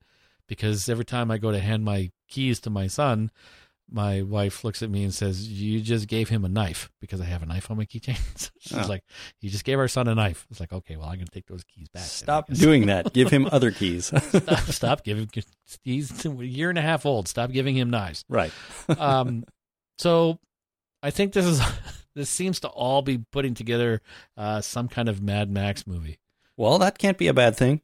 because 0.47 0.89
every 0.89 1.05
time 1.05 1.31
I 1.31 1.37
go 1.37 1.51
to 1.51 1.59
hand 1.59 1.85
my 1.85 2.11
keys 2.27 2.59
to 2.61 2.69
my 2.69 2.87
son, 2.87 3.31
my 3.89 4.21
wife 4.21 4.63
looks 4.63 4.83
at 4.83 4.89
me 4.89 5.03
and 5.03 5.13
says, 5.13 5.47
"You 5.47 5.79
just 5.81 6.07
gave 6.07 6.29
him 6.29 6.43
a 6.43 6.49
knife 6.49 6.89
because 6.99 7.21
I 7.21 7.25
have 7.25 7.41
a 7.43 7.45
knife 7.45 7.71
on 7.71 7.77
my 7.77 7.85
keychain." 7.85 8.17
She's 8.59 8.77
Oh. 8.77 8.85
like, 8.87 9.03
"You 9.41 9.49
just 9.49 9.63
gave 9.63 9.79
our 9.79 9.87
son 9.87 10.07
a 10.07 10.15
knife." 10.15 10.45
It's 10.51 10.59
like, 10.59 10.73
okay, 10.73 10.95
well, 10.97 11.07
I'm 11.07 11.15
gonna 11.15 11.27
take 11.31 11.47
those 11.47 11.63
keys 11.63 11.87
back. 11.89 12.03
Stop 12.03 12.49
guess." 12.49 12.59
doing 12.59 12.87
that. 12.87 13.13
Give 13.13 13.29
him 13.29 13.47
other 13.51 13.71
keys. 13.71 14.07
stop, 14.29 14.59
stop 14.59 15.03
giving. 15.03 15.29
He's 15.83 16.25
a 16.25 16.29
year 16.45 16.69
and 16.69 16.77
a 16.77 16.81
half 16.81 17.05
old. 17.05 17.27
Stop 17.27 17.51
giving 17.51 17.75
him 17.77 17.89
knives. 17.89 18.25
right. 18.29 18.51
Um, 18.97 19.45
so 19.97 20.37
I 21.01 21.09
think 21.11 21.33
this 21.33 21.45
is 21.45 21.61
this 22.15 22.29
seems 22.29 22.59
to 22.61 22.67
all 22.67 23.01
be 23.01 23.19
putting 23.31 23.53
together 23.53 24.01
uh, 24.35 24.59
some 24.61 24.87
kind 24.89 25.07
of 25.07 25.21
Mad 25.21 25.49
Max 25.49 25.87
movie. 25.87 26.19
Well, 26.57 26.79
that 26.79 26.97
can't 26.97 27.17
be 27.17 27.27
a 27.27 27.33
bad 27.33 27.55
thing. 27.55 27.81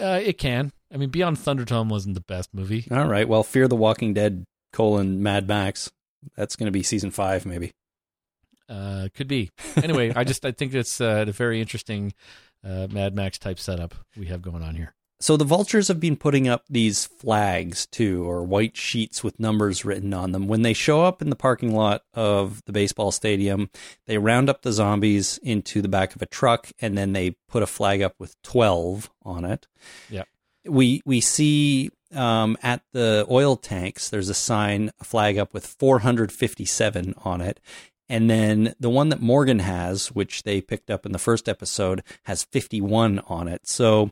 Uh, 0.00 0.20
it 0.22 0.38
can. 0.38 0.72
I 0.92 0.96
mean, 0.96 1.10
Beyond 1.10 1.36
Thunderdome 1.36 1.88
wasn't 1.88 2.14
the 2.14 2.20
best 2.22 2.52
movie. 2.54 2.86
All 2.90 3.06
right. 3.06 3.28
Well, 3.28 3.42
Fear 3.42 3.68
the 3.68 3.76
Walking 3.76 4.14
Dead 4.14 4.44
colon 4.72 5.22
Mad 5.22 5.46
Max. 5.46 5.90
That's 6.36 6.56
going 6.56 6.66
to 6.66 6.72
be 6.72 6.82
season 6.82 7.10
five, 7.10 7.46
maybe. 7.46 7.72
Uh, 8.68 9.08
could 9.14 9.28
be. 9.28 9.50
Anyway, 9.76 10.12
I 10.14 10.24
just 10.24 10.44
I 10.44 10.52
think 10.52 10.72
it's 10.74 11.00
uh, 11.00 11.24
a 11.28 11.32
very 11.32 11.60
interesting 11.60 12.14
uh, 12.64 12.86
Mad 12.90 13.14
Max 13.14 13.38
type 13.38 13.58
setup 13.58 13.94
we 14.16 14.26
have 14.26 14.40
going 14.40 14.62
on 14.62 14.76
here. 14.76 14.94
So 15.20 15.36
the 15.36 15.44
vultures 15.44 15.86
have 15.86 16.00
been 16.00 16.16
putting 16.16 16.48
up 16.48 16.64
these 16.68 17.06
flags 17.06 17.86
too, 17.86 18.24
or 18.28 18.42
white 18.42 18.76
sheets 18.76 19.22
with 19.22 19.38
numbers 19.38 19.84
written 19.84 20.12
on 20.12 20.32
them. 20.32 20.48
When 20.48 20.62
they 20.62 20.72
show 20.72 21.02
up 21.02 21.22
in 21.22 21.30
the 21.30 21.36
parking 21.36 21.74
lot 21.76 22.02
of 22.12 22.60
the 22.64 22.72
baseball 22.72 23.12
stadium, 23.12 23.70
they 24.06 24.18
round 24.18 24.48
up 24.48 24.62
the 24.62 24.72
zombies 24.72 25.38
into 25.42 25.80
the 25.80 25.88
back 25.88 26.16
of 26.16 26.22
a 26.22 26.26
truck, 26.26 26.70
and 26.80 26.98
then 26.98 27.12
they 27.12 27.36
put 27.48 27.62
a 27.62 27.68
flag 27.68 28.02
up 28.02 28.14
with 28.18 28.40
twelve 28.42 29.10
on 29.22 29.44
it. 29.44 29.68
Yeah. 30.10 30.24
We 30.64 31.02
we 31.04 31.20
see 31.20 31.90
um, 32.14 32.56
at 32.62 32.82
the 32.92 33.26
oil 33.30 33.56
tanks. 33.56 34.08
There's 34.10 34.28
a 34.28 34.34
sign, 34.34 34.90
a 35.00 35.04
flag 35.04 35.38
up 35.38 35.52
with 35.54 35.66
457 35.66 37.14
on 37.24 37.40
it. 37.40 37.60
And 38.08 38.28
then 38.28 38.74
the 38.78 38.90
one 38.90 39.08
that 39.08 39.20
Morgan 39.20 39.60
has, 39.60 40.08
which 40.08 40.42
they 40.42 40.60
picked 40.60 40.90
up 40.90 41.06
in 41.06 41.12
the 41.12 41.18
first 41.18 41.48
episode, 41.48 42.02
has 42.24 42.44
51 42.44 43.20
on 43.20 43.48
it. 43.48 43.66
So 43.66 44.10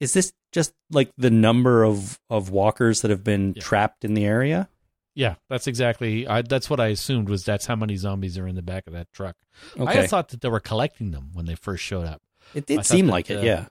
is 0.00 0.12
this 0.12 0.32
just 0.52 0.72
like 0.90 1.10
the 1.16 1.30
number 1.30 1.82
of, 1.84 2.20
of 2.30 2.50
walkers 2.50 3.00
that 3.00 3.10
have 3.10 3.24
been 3.24 3.54
Yeah. 3.56 3.62
trapped 3.62 4.04
in 4.04 4.14
the 4.14 4.24
area? 4.24 4.68
Yeah, 5.14 5.34
that's 5.50 5.66
exactly. 5.66 6.26
I, 6.26 6.42
that's 6.42 6.70
what 6.70 6.80
I 6.80 6.86
assumed 6.88 7.28
was 7.28 7.44
that's 7.44 7.66
how 7.66 7.76
many 7.76 7.96
zombies 7.96 8.38
are 8.38 8.46
in 8.46 8.54
the 8.54 8.62
back 8.62 8.86
of 8.86 8.92
that 8.94 9.12
truck. 9.12 9.36
I 9.78 9.82
Okay. 9.82 10.00
had 10.02 10.10
thought 10.10 10.28
that 10.30 10.40
they 10.40 10.48
were 10.48 10.60
collecting 10.60 11.10
them 11.10 11.30
when 11.34 11.44
they 11.46 11.54
first 11.54 11.82
showed 11.84 12.06
up. 12.06 12.22
it 12.54 12.66
did 12.66 12.84
seem 12.86 13.06
that, 13.06 13.12
like 13.12 13.30
it, 13.30 13.38
uh, 13.38 13.42
yeah. 13.42 13.66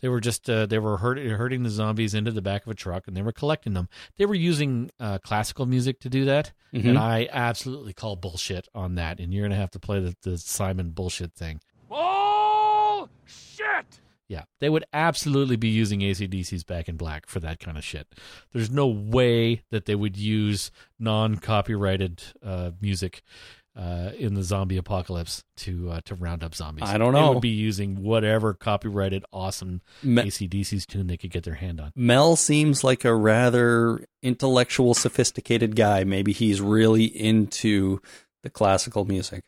They 0.00 0.08
were 0.08 0.20
just 0.20 0.48
uh, 0.48 0.66
they 0.66 0.78
were 0.78 0.98
herd- 0.98 1.18
herding 1.18 1.62
the 1.64 1.70
zombies 1.70 2.14
into 2.14 2.30
the 2.30 2.42
back 2.42 2.64
of 2.66 2.70
a 2.70 2.74
truck 2.74 3.08
and 3.08 3.16
they 3.16 3.22
were 3.22 3.32
collecting 3.32 3.72
them. 3.74 3.88
They 4.16 4.26
were 4.26 4.34
using 4.34 4.90
uh, 5.00 5.18
classical 5.18 5.66
music 5.66 5.98
to 6.00 6.08
do 6.08 6.24
that, 6.26 6.52
Mhm. 6.72 6.90
and 6.90 6.98
I 6.98 7.28
absolutely 7.32 7.92
call 7.94 8.14
bullshit 8.16 8.68
on 8.74 8.94
that. 8.96 9.18
And 9.20 9.32
you're 9.34 9.44
gonna 9.46 9.56
have 9.60 9.70
to 9.72 9.80
play 9.80 10.00
the, 10.00 10.14
the 10.22 10.38
Simon 10.38 10.90
bullshit 10.90 11.34
thing. 11.34 11.60
Bullshit! 11.88 13.08
Yeah, 14.28 14.42
they 14.60 14.68
would 14.68 14.84
absolutely 14.92 15.56
be 15.56 15.68
using 15.68 16.00
ACDC's 16.00 16.62
Back 16.62 16.86
in 16.88 16.96
Black 16.98 17.26
for 17.26 17.40
that 17.40 17.58
kind 17.60 17.78
of 17.78 17.84
shit. 17.84 18.06
There's 18.52 18.70
no 18.70 18.86
way 18.86 19.62
that 19.70 19.86
they 19.86 19.94
would 19.94 20.18
use 20.18 20.70
non-copyrighted 20.98 22.22
uh, 22.44 22.72
music 22.80 23.22
uh, 23.78 24.10
in 24.18 24.34
the 24.34 24.42
zombie 24.42 24.76
apocalypse 24.76 25.44
to 25.56 25.90
uh, 25.92 26.00
to 26.04 26.14
round 26.16 26.42
up 26.42 26.52
zombies. 26.54 26.88
I 26.88 26.98
don't 26.98 27.12
They 27.14 27.20
know. 27.20 27.32
would 27.32 27.40
be 27.40 27.48
using 27.50 28.02
whatever 28.02 28.52
copyrighted 28.52 29.24
awesome 29.32 29.82
Me- 30.02 30.24
ACDC's 30.24 30.84
tune 30.84 31.06
they 31.06 31.16
could 31.16 31.30
get 31.30 31.44
their 31.44 31.54
hand 31.54 31.80
on. 31.80 31.92
Mel 31.94 32.34
seems 32.34 32.82
like 32.82 33.04
a 33.04 33.14
rather 33.14 34.04
intellectual, 34.22 34.94
sophisticated 34.94 35.76
guy. 35.76 36.02
Maybe 36.02 36.32
he's 36.32 36.60
really 36.60 37.04
into 37.04 38.00
the 38.42 38.50
classical 38.50 39.04
music. 39.04 39.44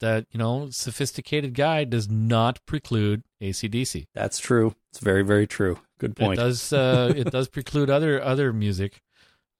That 0.00 0.26
you 0.32 0.38
know, 0.38 0.70
sophisticated 0.70 1.54
guy 1.54 1.84
does 1.84 2.08
not 2.10 2.58
preclude 2.66 3.22
ACDC. 3.40 4.06
That's 4.12 4.40
true. 4.40 4.74
It's 4.90 4.98
very, 4.98 5.22
very 5.22 5.46
true. 5.46 5.78
Good 6.00 6.10
It 6.12 6.16
point. 6.16 6.38
does 6.40 6.72
uh, 6.72 7.12
it 7.16 7.30
does 7.30 7.46
preclude 7.56 7.88
other 7.88 8.20
other 8.20 8.52
music, 8.52 9.00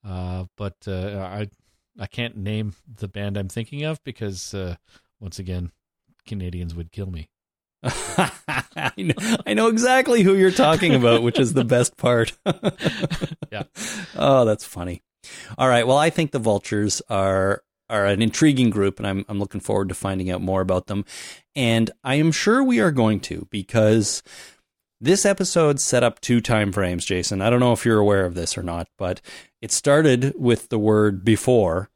uh, 0.04 0.46
but 0.56 0.74
uh, 0.88 1.18
I 1.20 1.48
I 1.98 2.06
can't 2.06 2.36
name 2.36 2.74
the 2.92 3.08
band 3.08 3.36
I'm 3.36 3.48
thinking 3.48 3.84
of 3.84 4.02
because 4.04 4.54
uh, 4.54 4.76
once 5.20 5.38
again, 5.38 5.72
Canadians 6.26 6.74
would 6.74 6.92
kill 6.92 7.10
me. 7.10 7.28
I 7.82 8.92
know, 8.96 9.36
I 9.46 9.54
know 9.54 9.68
exactly 9.68 10.22
who 10.22 10.34
you're 10.34 10.50
talking 10.50 10.94
about, 10.94 11.22
which 11.22 11.38
is 11.38 11.54
the 11.54 11.64
best 11.76 11.96
part. 11.96 12.36
Yeah. 13.50 13.62
Oh, 14.14 14.44
that's 14.44 14.66
funny. 14.66 15.02
All 15.56 15.68
right. 15.70 15.86
Well, 15.86 15.96
I 15.96 16.10
think 16.10 16.32
the 16.32 16.38
vultures 16.38 17.00
are 17.08 17.62
are 17.88 18.04
an 18.04 18.20
intriguing 18.20 18.68
group, 18.68 18.98
and 18.98 19.06
I'm 19.06 19.24
I'm 19.26 19.38
looking 19.38 19.62
forward 19.62 19.88
to 19.88 19.94
finding 19.94 20.30
out 20.30 20.42
more 20.42 20.60
about 20.60 20.86
them. 20.86 21.06
And 21.56 21.90
I 22.04 22.16
am 22.16 22.30
sure 22.30 22.62
we 22.62 22.78
are 22.80 22.90
going 22.90 23.20
to 23.20 23.48
because 23.50 24.22
this 25.00 25.24
episode 25.24 25.80
set 25.80 26.02
up 26.02 26.20
two 26.20 26.40
time 26.40 26.72
frames, 26.72 27.04
Jason. 27.04 27.40
I 27.40 27.50
don't 27.50 27.60
know 27.60 27.72
if 27.72 27.84
you're 27.84 27.98
aware 27.98 28.24
of 28.24 28.34
this 28.34 28.58
or 28.58 28.62
not, 28.62 28.88
but 28.96 29.20
it 29.60 29.72
started 29.72 30.34
with 30.36 30.68
the 30.68 30.78
word 30.78 31.24
before, 31.24 31.88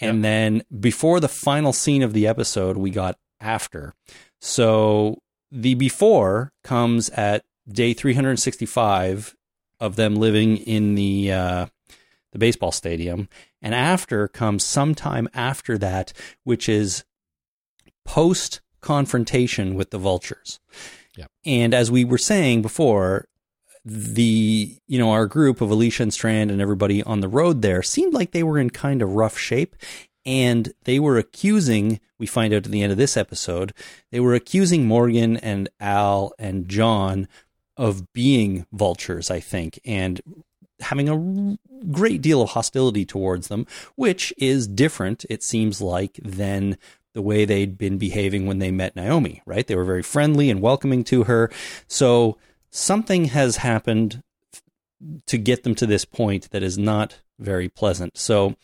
and 0.00 0.24
then 0.24 0.62
before 0.80 1.20
the 1.20 1.28
final 1.28 1.72
scene 1.72 2.02
of 2.02 2.12
the 2.12 2.26
episode, 2.26 2.76
we 2.76 2.90
got 2.90 3.18
after. 3.40 3.94
So 4.40 5.18
the 5.50 5.74
before 5.74 6.52
comes 6.62 7.10
at 7.10 7.44
day 7.68 7.94
365 7.94 9.36
of 9.80 9.96
them 9.96 10.16
living 10.16 10.58
in 10.58 10.94
the 10.94 11.32
uh, 11.32 11.66
the 12.32 12.38
baseball 12.38 12.72
stadium, 12.72 13.28
and 13.62 13.74
after 13.74 14.28
comes 14.28 14.64
sometime 14.64 15.28
after 15.34 15.78
that, 15.78 16.12
which 16.42 16.68
is 16.68 17.04
post 18.04 18.60
confrontation 18.80 19.74
with 19.74 19.90
the 19.90 19.98
vultures. 19.98 20.60
Yep. 21.16 21.30
And 21.44 21.74
as 21.74 21.90
we 21.90 22.04
were 22.04 22.18
saying 22.18 22.62
before, 22.62 23.28
the 23.84 24.78
you 24.86 24.98
know 24.98 25.10
our 25.10 25.26
group 25.26 25.60
of 25.60 25.70
Alicia 25.70 26.04
and 26.04 26.14
Strand 26.14 26.50
and 26.50 26.60
everybody 26.60 27.02
on 27.02 27.20
the 27.20 27.28
road 27.28 27.62
there 27.62 27.82
seemed 27.82 28.14
like 28.14 28.30
they 28.30 28.42
were 28.42 28.58
in 28.58 28.70
kind 28.70 29.02
of 29.02 29.10
rough 29.10 29.36
shape 29.36 29.76
and 30.24 30.72
they 30.84 30.98
were 30.98 31.18
accusing 31.18 32.00
we 32.18 32.26
find 32.26 32.54
out 32.54 32.64
at 32.64 32.72
the 32.72 32.82
end 32.82 32.92
of 32.92 32.98
this 32.98 33.16
episode 33.16 33.74
they 34.10 34.20
were 34.20 34.34
accusing 34.34 34.86
Morgan 34.86 35.36
and 35.36 35.68
Al 35.80 36.32
and 36.38 36.66
John 36.66 37.28
of 37.76 38.10
being 38.14 38.66
vultures 38.72 39.30
I 39.30 39.40
think 39.40 39.78
and 39.84 40.20
having 40.80 41.08
a 41.10 41.58
great 41.92 42.22
deal 42.22 42.40
of 42.40 42.50
hostility 42.50 43.04
towards 43.04 43.48
them 43.48 43.66
which 43.96 44.32
is 44.38 44.66
different 44.66 45.26
it 45.28 45.42
seems 45.42 45.82
like 45.82 46.18
than 46.22 46.78
the 47.14 47.22
way 47.22 47.44
they'd 47.44 47.78
been 47.78 47.96
behaving 47.96 48.46
when 48.46 48.58
they 48.58 48.70
met 48.70 48.96
Naomi 48.96 49.42
right? 49.46 49.66
They 49.66 49.76
were 49.76 49.84
very 49.84 50.02
friendly 50.02 50.50
and 50.50 50.60
welcoming 50.60 51.04
to 51.04 51.24
her. 51.24 51.50
So 51.86 52.36
something 52.70 53.26
has 53.26 53.58
happened 53.58 54.22
to 55.26 55.38
get 55.38 55.62
them 55.62 55.74
to 55.76 55.86
this 55.86 56.04
point 56.04 56.50
that 56.50 56.62
is 56.62 56.78
not 56.78 57.20
very 57.38 57.68
pleasant. 57.68 58.16
So 58.16 58.56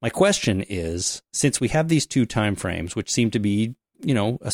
my 0.00 0.10
question 0.10 0.64
is 0.68 1.22
since 1.32 1.60
we 1.60 1.68
have 1.68 1.88
these 1.88 2.06
two 2.06 2.26
time 2.26 2.54
frames 2.56 2.94
which 2.94 3.10
seem 3.10 3.30
to 3.32 3.38
be, 3.38 3.74
you 4.00 4.14
know, 4.14 4.38
a 4.42 4.52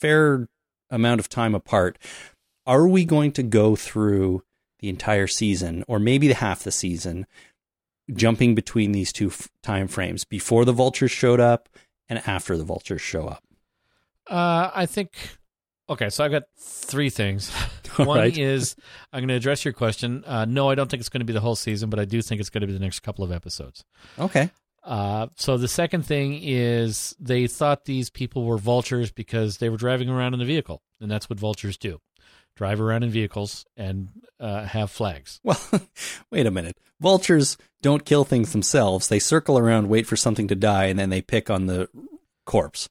fair 0.00 0.48
amount 0.90 1.20
of 1.20 1.28
time 1.28 1.54
apart, 1.54 1.98
are 2.66 2.86
we 2.86 3.04
going 3.04 3.32
to 3.32 3.42
go 3.42 3.76
through 3.76 4.42
the 4.78 4.88
entire 4.88 5.26
season 5.26 5.84
or 5.88 5.98
maybe 5.98 6.32
half 6.32 6.62
the 6.62 6.70
season 6.70 7.26
jumping 8.12 8.54
between 8.54 8.92
these 8.92 9.12
two 9.12 9.28
f- 9.28 9.48
time 9.62 9.88
frames 9.88 10.24
before 10.24 10.64
the 10.64 10.72
vultures 10.72 11.10
showed 11.10 11.40
up 11.40 11.68
and 12.08 12.22
after 12.26 12.56
the 12.56 12.64
vultures 12.64 13.00
show 13.00 13.26
up? 13.26 13.42
Uh, 14.28 14.70
I 14.74 14.86
think. 14.86 15.12
Okay, 15.88 16.08
so 16.08 16.24
I've 16.24 16.30
got 16.30 16.44
three 16.58 17.10
things. 17.10 17.50
One 17.96 18.18
right. 18.18 18.36
is 18.36 18.74
I'm 19.12 19.20
going 19.20 19.28
to 19.28 19.34
address 19.34 19.64
your 19.64 19.74
question. 19.74 20.24
Uh, 20.26 20.44
no, 20.44 20.70
I 20.70 20.74
don't 20.74 20.90
think 20.90 21.00
it's 21.00 21.08
going 21.08 21.20
to 21.20 21.26
be 21.26 21.32
the 21.32 21.40
whole 21.40 21.56
season, 21.56 21.90
but 21.90 22.00
I 22.00 22.04
do 22.04 22.22
think 22.22 22.40
it's 22.40 22.50
going 22.50 22.62
to 22.62 22.66
be 22.66 22.72
the 22.72 22.78
next 22.78 23.00
couple 23.00 23.24
of 23.24 23.30
episodes. 23.30 23.84
Okay. 24.18 24.50
Uh, 24.82 25.28
so 25.36 25.56
the 25.56 25.68
second 25.68 26.04
thing 26.04 26.38
is 26.42 27.16
they 27.18 27.46
thought 27.46 27.84
these 27.84 28.10
people 28.10 28.44
were 28.44 28.58
vultures 28.58 29.10
because 29.10 29.58
they 29.58 29.68
were 29.68 29.76
driving 29.76 30.08
around 30.10 30.34
in 30.34 30.40
a 30.40 30.44
vehicle, 30.44 30.82
and 31.00 31.10
that's 31.10 31.30
what 31.30 31.38
vultures 31.38 31.78
do: 31.78 32.00
drive 32.56 32.80
around 32.80 33.02
in 33.02 33.10
vehicles 33.10 33.64
and 33.76 34.08
uh, 34.40 34.64
have 34.64 34.90
flags. 34.90 35.40
Well, 35.42 35.60
wait 36.30 36.46
a 36.46 36.50
minute. 36.50 36.76
Vultures 37.00 37.56
don't 37.82 38.04
kill 38.04 38.24
things 38.24 38.52
themselves. 38.52 39.08
They 39.08 39.18
circle 39.18 39.58
around, 39.58 39.88
wait 39.88 40.06
for 40.06 40.16
something 40.16 40.48
to 40.48 40.54
die, 40.54 40.86
and 40.86 40.98
then 40.98 41.10
they 41.10 41.22
pick 41.22 41.50
on 41.50 41.66
the 41.66 41.88
corpse. 42.46 42.88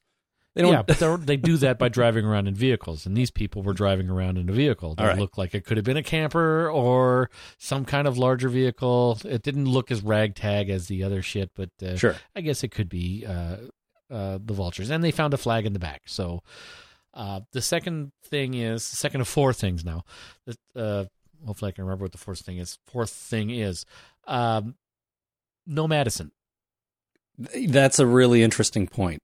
They 0.54 0.62
don't. 0.62 0.72
Yeah, 0.72 0.82
but 0.82 0.98
they're- 0.98 1.36
do 1.36 1.56
that 1.58 1.78
by 1.78 1.88
driving 1.88 2.24
around 2.24 2.46
in 2.46 2.54
vehicles, 2.54 3.06
and 3.06 3.16
these 3.16 3.30
people 3.30 3.62
were 3.62 3.72
driving 3.72 4.08
around 4.08 4.38
in 4.38 4.48
a 4.48 4.52
vehicle. 4.52 4.94
That 4.94 5.06
right. 5.08 5.18
looked 5.18 5.36
like 5.36 5.52
it 5.54 5.64
could 5.64 5.76
have 5.76 5.84
been 5.84 5.96
a 5.96 6.02
camper 6.02 6.70
or 6.70 7.28
some 7.58 7.84
kind 7.84 8.06
of 8.06 8.16
larger 8.16 8.48
vehicle. 8.48 9.18
It 9.24 9.42
didn't 9.42 9.66
look 9.66 9.90
as 9.90 10.02
ragtag 10.02 10.70
as 10.70 10.86
the 10.86 11.02
other 11.02 11.22
shit, 11.22 11.50
but 11.56 11.70
uh, 11.84 11.96
sure. 11.96 12.14
I 12.36 12.40
guess 12.40 12.62
it 12.62 12.70
could 12.70 12.88
be 12.88 13.26
uh, 13.26 13.56
uh, 14.10 14.38
the 14.44 14.54
vultures. 14.54 14.90
And 14.90 15.02
they 15.02 15.10
found 15.10 15.34
a 15.34 15.38
flag 15.38 15.66
in 15.66 15.72
the 15.72 15.80
back. 15.80 16.02
So 16.06 16.42
uh, 17.14 17.40
the 17.52 17.62
second 17.62 18.12
thing 18.24 18.54
is 18.54 18.90
the 18.90 18.96
second 18.96 19.20
of 19.22 19.28
four 19.28 19.52
things 19.52 19.84
now. 19.84 20.04
Uh, 20.76 21.04
hopefully, 21.46 21.68
I 21.70 21.72
can 21.72 21.84
remember 21.84 22.04
what 22.04 22.12
the 22.12 22.18
fourth 22.18 22.40
thing 22.40 22.58
is. 22.58 22.78
Fourth 22.86 23.10
thing 23.10 23.50
is 23.50 23.86
um, 24.26 24.74
no 25.66 25.86
Madison. 25.88 26.32
That's 27.38 27.98
a 27.98 28.06
really 28.06 28.42
interesting 28.42 28.86
point. 28.86 29.22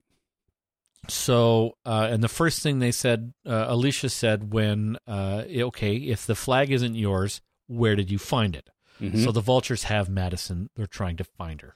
So, 1.08 1.76
uh, 1.86 2.08
and 2.10 2.22
the 2.22 2.28
first 2.28 2.62
thing 2.62 2.78
they 2.78 2.92
said, 2.92 3.32
uh, 3.46 3.66
Alicia 3.68 4.10
said, 4.10 4.52
when, 4.52 4.96
uh, 5.06 5.44
okay, 5.48 5.96
if 5.96 6.26
the 6.26 6.34
flag 6.34 6.70
isn't 6.70 6.94
yours, 6.94 7.40
where 7.68 7.96
did 7.96 8.10
you 8.10 8.18
find 8.18 8.54
it? 8.54 8.68
Mhm. 9.00 9.24
So 9.24 9.32
the 9.32 9.40
vultures 9.40 9.84
have 9.84 10.08
Madison. 10.10 10.68
They're 10.76 10.86
trying 10.86 11.16
to 11.16 11.24
find 11.24 11.62
her. 11.62 11.74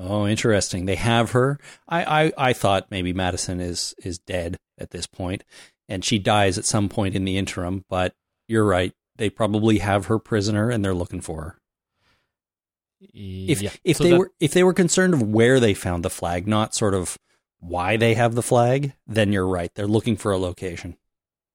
Oh, 0.00 0.26
interesting. 0.26 0.86
They 0.86 0.96
have 0.96 1.32
her. 1.32 1.58
I, 1.88 2.24
I, 2.26 2.32
I 2.48 2.52
thought 2.52 2.90
maybe 2.90 3.12
Madison 3.12 3.60
is 3.60 3.94
is 4.02 4.18
dead 4.18 4.56
at 4.78 4.90
this 4.90 5.06
point, 5.06 5.44
and 5.88 6.04
she 6.04 6.18
dies 6.18 6.56
at 6.58 6.64
some 6.64 6.88
point 6.88 7.14
in 7.14 7.24
the 7.24 7.36
interim. 7.36 7.84
But 7.88 8.14
you're 8.48 8.64
right. 8.64 8.92
They 9.16 9.28
probably 9.30 9.78
have 9.78 10.06
her 10.06 10.18
prisoner, 10.18 10.70
and 10.70 10.84
they're 10.84 10.94
looking 10.94 11.20
for 11.20 11.42
her. 11.42 11.56
If 13.12 13.62
yeah. 13.62 13.70
if 13.84 13.96
So 13.96 14.04
they 14.04 14.10
that- 14.10 14.18
were 14.18 14.32
if 14.40 14.52
they 14.52 14.62
were 14.64 14.74
concerned 14.74 15.14
of 15.14 15.22
where 15.22 15.58
they 15.60 15.74
found 15.74 16.04
the 16.04 16.10
flag, 16.10 16.46
not 16.46 16.74
sort 16.74 16.94
of 16.94 17.16
why 17.60 17.96
they 17.96 18.14
have 18.14 18.34
the 18.34 18.42
flag, 18.42 18.92
then 19.06 19.32
you're 19.32 19.46
right. 19.46 19.70
They're 19.74 19.86
looking 19.86 20.16
for 20.16 20.32
a 20.32 20.38
location. 20.38 20.96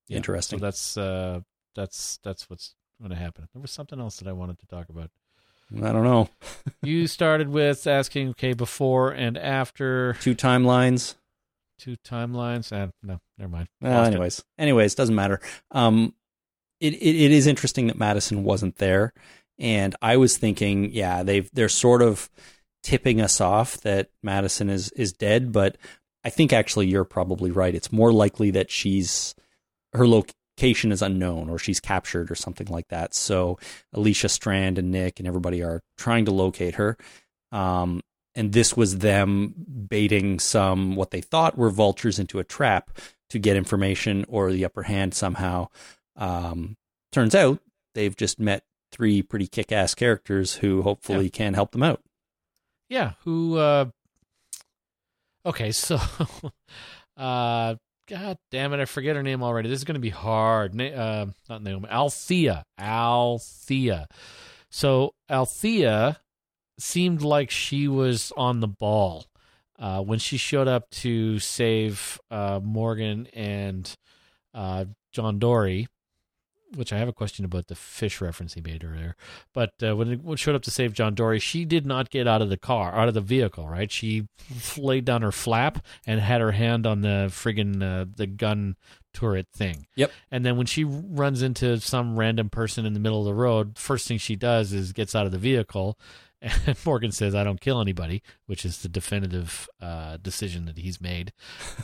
yeah, 0.08 0.18
Interesting. 0.18 0.60
So 0.60 0.66
that's 0.66 0.98
uh, 0.98 1.42
that's 1.76 2.18
that's 2.24 2.50
what's 2.50 2.74
going 3.00 3.12
to 3.12 3.18
happen. 3.18 3.48
There 3.54 3.62
was 3.62 3.72
something 3.72 4.00
else 4.00 4.18
that 4.18 4.28
I 4.28 4.32
wanted 4.32 4.60
to 4.60 4.68
talk 4.68 4.90
about. 4.90 5.10
I 5.74 5.92
don't 5.92 6.04
know. 6.04 6.30
you 6.84 7.08
started 7.08 7.50
with 7.50 7.88
asking, 7.88 8.30
okay, 8.30 8.54
before 8.54 9.12
and 9.12 9.38
after 9.38 10.14
Two 10.22 10.36
timelines. 10.36 11.16
two 11.80 11.96
timelines. 12.08 12.72
Uh, 12.72 12.92
no, 13.04 13.20
never 13.38 13.50
mind. 13.52 13.68
Well, 13.82 13.92
Lost 13.94 14.08
it. 14.10 14.14
anyways, 14.14 14.44
anyways, 14.58 14.96
doesn't 14.96 15.16
matter. 15.16 15.40
Um, 15.72 16.14
it, 16.80 16.94
it 16.94 17.16
it 17.26 17.32
is 17.32 17.48
interesting 17.48 17.88
that 17.88 17.98
Madison 17.98 18.44
wasn't 18.44 18.76
there, 18.78 19.14
and 19.58 19.96
I 20.02 20.18
was 20.18 20.38
thinking, 20.38 20.92
yeah, 20.92 21.24
they've 21.24 21.50
they're 21.54 21.70
sort 21.70 22.02
of 22.02 22.30
tipping 22.84 23.20
us 23.20 23.42
off 23.42 23.78
that 23.82 24.10
Madison 24.22 24.70
is 24.70 24.92
is 24.92 25.14
dead, 25.14 25.52
but 25.52 25.78
I 26.24 26.30
think 26.30 26.54
actually 26.54 26.88
you're 26.88 27.06
probably 27.06 27.50
right. 27.52 27.74
It's 27.74 27.92
more 27.92 28.12
likely 28.14 28.52
that 28.52 28.70
she's 28.70 29.34
her 29.94 30.06
location 30.58 30.92
is 30.92 31.02
unknown 31.02 31.50
or 31.50 31.58
she's 31.58 31.80
captured 31.80 32.32
or 32.32 32.36
something 32.36 32.68
like 32.68 32.88
that. 32.88 33.14
So 33.14 33.58
Alicia 33.94 34.30
Strand 34.30 34.78
and 34.78 34.92
Nick 34.92 35.20
and 35.20 35.28
everybody 35.28 35.62
are 35.62 35.82
trying 35.98 36.26
to 36.26 36.32
locate 36.32 36.76
her. 36.76 36.98
Um, 37.52 38.02
and 38.36 38.52
this 38.52 38.76
was 38.76 39.00
them 39.00 39.54
baiting 39.90 40.40
some 40.40 40.96
what 40.96 41.12
they 41.12 41.22
thought 41.22 41.58
were 41.58 41.70
vultures 41.70 42.20
into 42.20 42.40
a 42.40 42.44
trap 42.44 42.98
to 43.30 43.40
get 43.40 43.56
information 43.56 44.26
or 44.28 44.52
the 44.52 44.66
upper 44.66 44.84
hand 44.84 45.14
somehow. 45.14 45.68
Um, 46.16 46.76
turns 47.12 47.36
out 47.36 47.60
they've 47.94 48.16
just 48.16 48.40
met 48.40 48.64
three 48.92 49.22
pretty 49.22 49.48
kick-ass 49.48 49.96
characters 49.96 50.56
who 50.56 50.82
hopefully 50.82 51.30
can 51.30 51.54
help 51.54 51.72
them 51.72 51.84
out. 51.84 52.02
Yeah, 52.90 53.14
who 53.24 53.58
uh 53.58 53.86
Okay, 55.46 55.72
so 55.72 56.00
uh 57.18 57.76
god 58.08 58.38
damn 58.52 58.74
it, 58.74 58.80
I 58.80 58.86
forget 58.86 59.16
her 59.16 59.24
name 59.24 59.44
already. 59.44 59.70
This 59.70 59.80
is 59.80 59.84
going 59.84 59.96
to 59.96 60.00
be 60.00 60.10
hard. 60.10 60.74
Na- 60.76 60.86
uh 60.86 61.26
not 61.50 61.64
Naomi, 61.64 61.90
Althea. 61.90 62.64
Althea. 62.80 64.08
So 64.70 65.14
Althea 65.30 66.20
seemed 66.80 67.22
like 67.22 67.50
she 67.50 67.88
was 67.88 68.32
on 68.36 68.60
the 68.60 68.68
ball 68.68 69.26
uh 69.80 70.02
when 70.02 70.20
she 70.20 70.38
showed 70.38 70.68
up 70.68 70.90
to 70.90 71.40
save 71.40 72.20
uh 72.32 72.60
Morgan 72.64 73.28
and 73.34 73.92
uh 74.54 74.86
John 75.14 75.40
Dorie 75.40 75.88
which 76.76 76.94
I 76.94 76.98
have 76.98 77.08
a 77.08 77.14
question 77.14 77.46
about 77.46 77.68
the 77.68 77.76
fish 77.76 78.22
reference 78.22 78.54
he 78.54 78.62
made 78.62 78.84
earlier. 78.84 79.16
But 79.54 79.74
uh, 79.82 79.96
when 79.96 80.22
it 80.28 80.40
showed 80.40 80.56
up 80.56 80.64
to 80.64 80.72
save 80.72 80.94
John 80.94 81.16
Dorie, 81.16 81.40
she 81.40 81.66
did 81.66 81.86
not 81.86 82.10
get 82.10 82.28
out 82.28 82.42
of 82.42 82.50
the 82.50 82.58
car, 82.58 82.94
out 82.94 83.08
of 83.08 83.14
the 83.14 83.22
vehicle, 83.22 83.68
right? 83.68 83.92
She 83.92 84.28
laid 84.78 85.06
down 85.06 85.22
her 85.22 85.32
flap 85.32 85.84
and 86.06 86.20
had 86.20 86.42
her 86.42 86.52
hand 86.52 86.86
on 86.86 87.02
the 87.02 87.28
friggin' 87.30 87.82
uh, 87.82 88.06
the 88.16 88.28
gun 88.28 88.76
turret 89.16 89.48
thing. 89.52 89.88
Yep. 89.96 90.12
And 90.30 90.46
then 90.46 90.58
when 90.58 90.68
she 90.68 90.84
runs 90.84 91.42
into 91.42 91.80
some 91.80 92.20
random 92.20 92.50
person 92.50 92.86
in 92.86 92.94
the 92.94 93.00
middle 93.00 93.20
of 93.20 93.26
the 93.26 93.34
road, 93.34 93.78
first 93.78 94.08
thing 94.08 94.18
she 94.18 94.36
does 94.36 94.74
is 94.74 94.92
gets 94.92 95.16
out 95.16 95.26
of 95.26 95.32
the 95.32 95.40
vehicle. 95.40 95.98
And 96.68 96.78
Morgan 96.86 97.12
says, 97.12 97.34
"I 97.34 97.44
don't 97.44 97.60
kill 97.60 97.82
anybody," 97.82 98.22
which 98.46 98.66
is 98.66 98.84
the 98.84 98.90
definitive 98.90 99.68
uh, 99.82 100.18
decision 100.18 100.66
that 100.66 100.78
he's 100.78 101.02
made, 101.02 101.34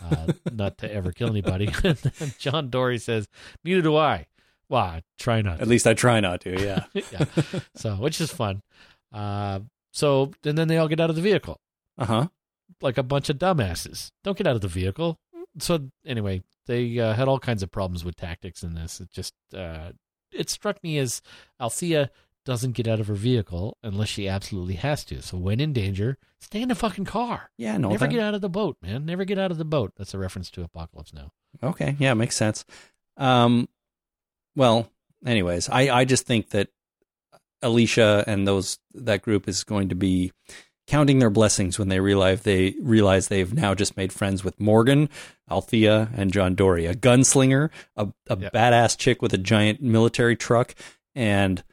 uh, 0.03 0.34
not 0.51 0.77
to 0.80 0.93
ever 0.93 1.11
kill 1.11 1.30
anybody. 1.30 1.69
and 1.84 2.35
John 2.38 2.69
Dorie 2.69 2.99
says, 2.99 3.27
"Neither 3.63 3.81
do 3.81 3.95
I." 3.95 4.27
Well, 4.72 4.81
I 4.81 5.03
try 5.19 5.41
not. 5.41 5.60
At 5.61 5.68
least 5.68 5.85
I 5.85 5.93
try 5.93 6.19
not 6.22 6.41
to. 6.41 6.60
Yeah. 6.60 6.85
yeah. 6.93 7.26
So, 7.76 7.95
which 7.95 8.19
is 8.22 8.31
fun. 8.31 8.61
Uh, 9.14 9.60
so, 9.91 10.31
and 10.45 10.57
then 10.57 10.69
they 10.69 10.77
all 10.77 10.88
get 10.88 10.99
out 11.02 11.10
of 11.10 11.18
the 11.18 11.22
vehicle 11.22 11.60
Uh 11.98 12.06
huh. 12.06 12.27
like 12.81 12.98
a 12.98 13.03
bunch 13.03 13.30
of 13.30 13.38
dumbasses. 13.38 14.11
Don't 14.23 14.38
get 14.38 14.48
out 14.48 14.56
of 14.56 14.61
the 14.61 14.69
vehicle. 14.69 15.19
So, 15.60 15.89
anyway, 16.06 16.41
they 16.68 16.98
uh, 16.99 17.14
had 17.14 17.27
all 17.27 17.38
kinds 17.38 17.61
of 17.61 17.69
problems 17.72 18.06
with 18.06 18.15
tactics 18.15 18.64
in 18.64 18.73
this. 18.73 19.02
It 19.02 19.11
just, 19.11 19.34
uh, 19.53 19.91
it 20.31 20.49
struck 20.49 20.81
me 20.81 20.98
as 20.98 21.22
Althea 21.60 22.10
doesn't 22.45 22.72
get 22.72 22.88
out 22.88 23.02
of 23.02 23.07
her 23.07 23.14
vehicle 23.14 23.77
unless 23.84 24.07
she 24.07 24.30
absolutely 24.30 24.76
has 24.76 25.03
to. 25.06 25.22
So, 25.22 25.38
when 25.38 25.60
in 25.60 25.73
danger, 25.73 26.18
stay 26.39 26.61
in 26.61 26.69
the 26.69 26.76
fucking 26.76 27.03
car. 27.06 27.52
Yeah. 27.57 27.76
No. 27.77 27.89
Never 27.89 28.06
that- 28.06 28.11
get 28.14 28.22
out 28.22 28.35
of 28.35 28.39
the 28.41 28.49
boat, 28.49 28.77
man. 28.81 29.06
Never 29.06 29.26
get 29.26 29.38
out 29.38 29.52
of 29.52 29.57
the 29.57 29.65
boat. 29.65 29.91
That's 29.98 30.14
a 30.14 30.18
reference 30.18 30.49
to 30.52 30.64
Apocalypse 30.64 31.14
Now. 31.14 31.34
Okay, 31.61 31.98
yeah, 31.99 32.14
makes 32.14 32.38
sense. 32.38 32.64
Um, 33.18 33.68
well, 34.56 34.91
anyways, 35.26 35.69
I 35.69 35.90
I 35.90 36.06
just 36.06 36.26
think 36.26 36.49
that 36.52 36.69
Alicia 37.61 38.23
and 38.28 38.48
those 38.48 38.80
that 38.94 39.22
group 39.22 39.48
is 39.48 39.64
going 39.64 39.90
to 39.90 39.95
be 39.95 40.32
counting 40.88 41.19
their 41.19 41.30
blessings 41.30 41.78
when 41.80 41.88
they 41.90 41.99
realize 41.99 42.41
they 42.41 42.73
realize 42.82 43.28
they've 43.28 43.53
now 43.53 43.73
just 43.73 43.95
made 43.95 44.11
friends 44.11 44.44
with 44.44 44.60
Morgan, 44.60 45.10
Althea, 45.49 46.10
and 46.15 46.34
John 46.34 46.56
Dorie, 46.56 46.86
a 46.88 46.95
gunslinger, 46.95 47.69
a, 47.95 48.07
a 48.30 48.38
Yeah. 48.38 48.49
badass 48.49 48.98
chick 48.98 49.22
with 49.22 49.34
a 49.34 49.38
giant 49.38 49.82
military 49.82 50.36
truck, 50.36 50.73
and 51.15 51.64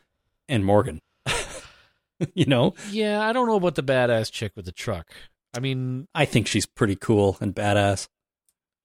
and 0.48 0.64
Morgan. 0.64 1.00
you 2.34 2.44
know, 2.46 2.74
Yeah, 2.90 3.20
I 3.26 3.32
don't 3.32 3.46
know 3.46 3.56
about 3.56 3.74
the 3.76 3.82
badass 3.82 4.30
chick 4.30 4.52
with 4.56 4.66
the 4.66 4.72
truck. 4.72 5.10
I 5.56 5.60
mean, 5.60 6.06
I 6.14 6.26
think 6.26 6.46
she's 6.46 6.66
pretty 6.66 6.96
cool 6.96 7.38
and 7.40 7.54
badass. 7.54 8.08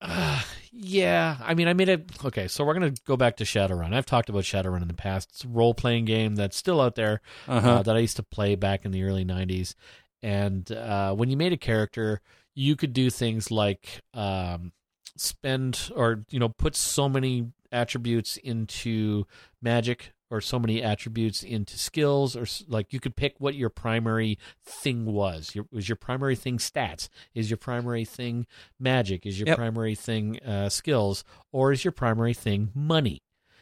Uh, 0.01 0.41
yeah, 0.75 1.37
I 1.41 1.53
mean, 1.53 1.67
I 1.67 1.73
made 1.73 1.89
it. 1.89 2.09
Okay, 2.25 2.47
so 2.47 2.63
we're 2.65 2.73
gonna 2.73 2.93
go 3.05 3.15
back 3.15 3.37
to 3.37 3.43
Shadowrun. 3.43 3.93
I've 3.93 4.05
talked 4.05 4.29
about 4.29 4.43
Shadowrun 4.43 4.81
in 4.81 4.87
the 4.87 4.93
past. 4.93 5.29
It's 5.31 5.43
a 5.43 5.47
role 5.47 5.73
playing 5.73 6.05
game 6.05 6.35
that's 6.35 6.57
still 6.57 6.81
out 6.81 6.95
there 6.95 7.21
Uh-huh. 7.47 7.69
uh, 7.69 7.83
that 7.83 7.95
I 7.95 7.99
used 7.99 8.15
to 8.17 8.23
play 8.23 8.55
back 8.55 8.85
in 8.85 8.91
the 8.91 9.03
early 9.03 9.23
'90s. 9.23 9.75
And 10.23 10.71
uh, 10.71 11.13
when 11.13 11.29
you 11.29 11.37
made 11.37 11.53
a 11.53 11.57
character, 11.57 12.21
you 12.55 12.75
could 12.75 12.93
do 12.93 13.09
things 13.09 13.51
like 13.51 14.01
um, 14.13 14.71
spend 15.17 15.91
or 15.95 16.23
you 16.29 16.39
know 16.39 16.49
put 16.49 16.75
so 16.75 17.07
many 17.07 17.51
attributes 17.71 18.37
into 18.37 19.25
magic 19.61 20.13
or 20.33 20.41
so 20.41 20.57
many 20.57 20.81
attributes 20.81 21.43
into 21.43 21.77
skills 21.77 22.35
or 22.35 22.45
like 22.67 22.91
you 22.91 22.99
could 22.99 23.15
pick 23.15 23.35
what 23.37 23.53
your 23.53 23.69
primary 23.69 24.39
thing 24.65 25.05
was 25.05 25.53
your, 25.53 25.65
was 25.71 25.87
your 25.87 25.95
primary 25.95 26.35
thing 26.35 26.57
stats 26.57 27.07
is 27.35 27.49
your 27.49 27.57
primary 27.57 28.03
thing 28.03 28.47
magic 28.79 29.25
is 29.25 29.39
your 29.39 29.47
Yep. 29.47 29.57
primary 29.57 29.93
thing 29.95 30.39
uh, 30.43 30.69
skills 30.69 31.23
or 31.51 31.71
is 31.71 31.85
your 31.85 31.91
primary 31.91 32.33
thing 32.33 32.71
money 32.73 33.21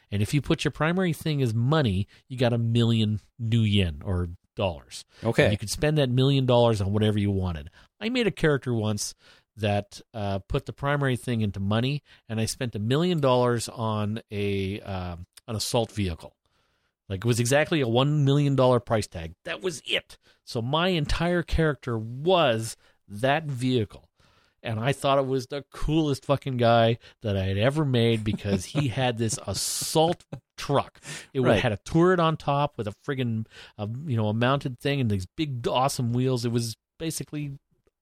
and 0.10 0.22
if 0.22 0.34
you 0.34 0.42
put 0.42 0.64
your 0.64 0.72
primary 0.72 1.14
thing 1.14 1.42
as 1.42 1.54
money 1.54 2.08
you 2.30 2.38
got 2.38 2.54
a 2.54 2.58
million 2.58 3.20
nuyen 3.42 4.02
or 4.06 4.30
dollars 4.56 5.06
and 5.22 5.30
okay. 5.30 5.52
you 5.52 5.58
could 5.58 5.70
spend 5.70 5.98
that 5.98 6.10
million 6.10 6.46
dollars 6.46 6.82
on 6.82 6.92
whatever 6.94 7.18
you 7.18 7.32
wanted. 7.32 7.70
I 8.00 8.10
made 8.10 8.28
a 8.28 8.32
character 8.32 8.74
once 8.74 9.16
that 9.58 10.02
uh, 10.14 10.40
put 10.40 10.66
the 10.66 10.74
primary 10.74 11.16
thing 11.16 11.42
into 11.42 11.60
money, 11.60 12.04
and 12.30 12.40
I 12.40 12.46
spent 12.46 12.76
a 12.76 12.80
million 12.80 13.20
dollars 13.20 13.70
on 13.70 14.22
a 14.32 14.80
um, 14.82 15.26
an 15.48 15.56
assault 15.56 15.92
vehicle. 15.92 16.34
Like 17.12 17.26
it 17.26 17.28
was 17.28 17.42
exactly 17.42 17.82
a 17.82 17.88
one 17.90 18.24
million 18.24 18.56
dollar 18.56 18.80
price 18.80 19.06
tag. 19.06 19.34
That 19.44 19.62
was 19.62 19.82
it. 19.86 20.18
So 20.46 20.62
my 20.62 20.88
entire 20.88 21.44
character 21.44 21.98
was 21.98 22.78
that 23.10 23.44
vehicle. 23.44 24.08
And 24.64 24.80
I 24.80 24.94
thought 24.94 25.18
it 25.18 25.26
was 25.28 25.48
the 25.48 25.66
coolest 25.74 26.24
fucking 26.24 26.56
guy 26.56 27.00
that 27.22 27.36
I 27.36 27.42
had 27.44 27.58
ever 27.58 27.84
made 27.84 28.24
because 28.24 28.64
he 28.64 28.88
had 29.02 29.18
this 29.18 29.38
assault 29.46 30.24
truck. 30.58 31.02
It 31.34 31.42
Right. 31.42 31.60
had 31.60 31.74
a 31.74 31.80
turret 31.84 32.20
on 32.22 32.38
top 32.38 32.78
with 32.78 32.88
a 32.88 32.94
friggin' 33.06 33.46
uh, 33.78 33.88
you 34.06 34.16
know 34.16 34.28
a 34.28 34.34
mounted 34.34 34.80
thing 34.80 35.02
and 35.02 35.10
these 35.10 35.26
big 35.36 35.68
awesome 35.68 36.14
wheels. 36.14 36.46
It 36.46 36.52
was 36.54 36.78
basically 36.98 37.58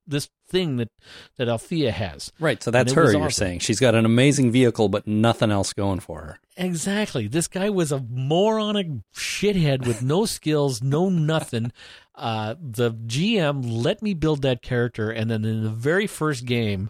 this 0.10 0.30
thing 0.48 0.78
that 0.78 0.90
that 1.38 1.48
Althea 1.48 1.92
has. 1.92 2.32
Right, 2.40 2.62
so 2.62 2.72
that's 2.72 2.94
her. 2.94 3.12
You're 3.12 3.22
awesome. 3.22 3.32
saying 3.32 3.60
she's 3.60 3.80
got 3.80 3.96
an 3.96 4.06
amazing 4.06 4.52
vehicle, 4.52 4.90
but 4.90 5.08
nothing 5.08 5.52
else 5.52 5.74
going 5.74 6.00
for 6.00 6.22
her. 6.22 6.40
Exactly. 6.58 7.28
This 7.28 7.48
guy 7.48 7.70
was 7.70 7.92
a 7.92 8.04
moronic 8.10 8.88
shithead 9.16 9.88
with 9.88 10.02
no 10.02 10.26
skills, 10.26 10.82
no 10.82 11.10
nothing. 11.10 11.72
Uh, 12.20 12.56
the 12.62 12.92
GM 12.92 13.64
let 13.66 14.02
me 14.02 14.14
build 14.14 14.42
that 14.42 14.62
character, 14.62 15.10
and 15.10 15.32
then 15.32 15.46
in 15.46 15.64
the 15.64 15.70
very 15.70 16.06
first 16.06 16.44
game, 16.44 16.90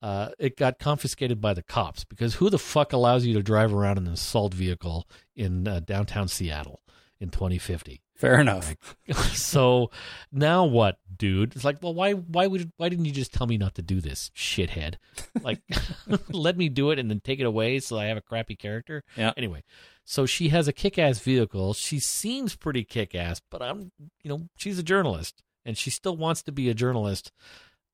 uh, 0.00 0.30
it 0.38 0.56
got 0.56 0.78
confiscated 0.78 1.42
by 1.42 1.52
the 1.52 1.62
cops 1.62 2.04
because 2.04 2.36
who 2.36 2.48
the 2.48 2.58
fuck 2.58 2.94
allows 2.94 3.26
you 3.26 3.34
to 3.34 3.42
drive 3.42 3.74
around 3.74 3.98
in 3.98 4.06
an 4.06 4.14
assault 4.14 4.54
vehicle 4.54 5.06
in 5.34 5.68
uh, 5.68 5.80
downtown 5.80 6.26
Seattle 6.26 6.80
in 7.20 7.28
2050? 7.28 8.00
Fair 8.16 8.40
enough. 8.40 8.74
so 9.34 9.90
now 10.32 10.64
what, 10.64 10.98
dude? 11.16 11.54
It's 11.54 11.64
like, 11.64 11.82
well, 11.82 11.94
why, 11.94 12.12
why 12.12 12.46
would, 12.46 12.72
why 12.78 12.88
didn't 12.88 13.04
you 13.04 13.12
just 13.12 13.32
tell 13.32 13.46
me 13.46 13.58
not 13.58 13.74
to 13.74 13.82
do 13.82 14.00
this, 14.00 14.30
shithead? 14.34 14.94
Like, 15.42 15.60
let 16.30 16.56
me 16.56 16.68
do 16.68 16.90
it 16.90 16.98
and 16.98 17.10
then 17.10 17.20
take 17.20 17.40
it 17.40 17.46
away 17.46 17.78
so 17.80 17.98
I 17.98 18.06
have 18.06 18.16
a 18.16 18.22
crappy 18.22 18.56
character. 18.56 19.04
Yeah. 19.16 19.32
Anyway, 19.36 19.64
so 20.04 20.24
she 20.24 20.48
has 20.48 20.66
a 20.66 20.72
kick-ass 20.72 21.18
vehicle. 21.18 21.74
She 21.74 21.98
seems 22.00 22.56
pretty 22.56 22.84
kick-ass, 22.84 23.42
but 23.50 23.60
I'm, 23.60 23.92
you 24.22 24.30
know, 24.30 24.48
she's 24.56 24.78
a 24.78 24.82
journalist 24.82 25.42
and 25.66 25.76
she 25.76 25.90
still 25.90 26.16
wants 26.16 26.42
to 26.44 26.52
be 26.52 26.70
a 26.70 26.74
journalist. 26.74 27.32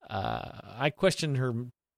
Uh, 0.09 0.51
I 0.79 0.91
question 0.91 1.35
her 1.35 1.53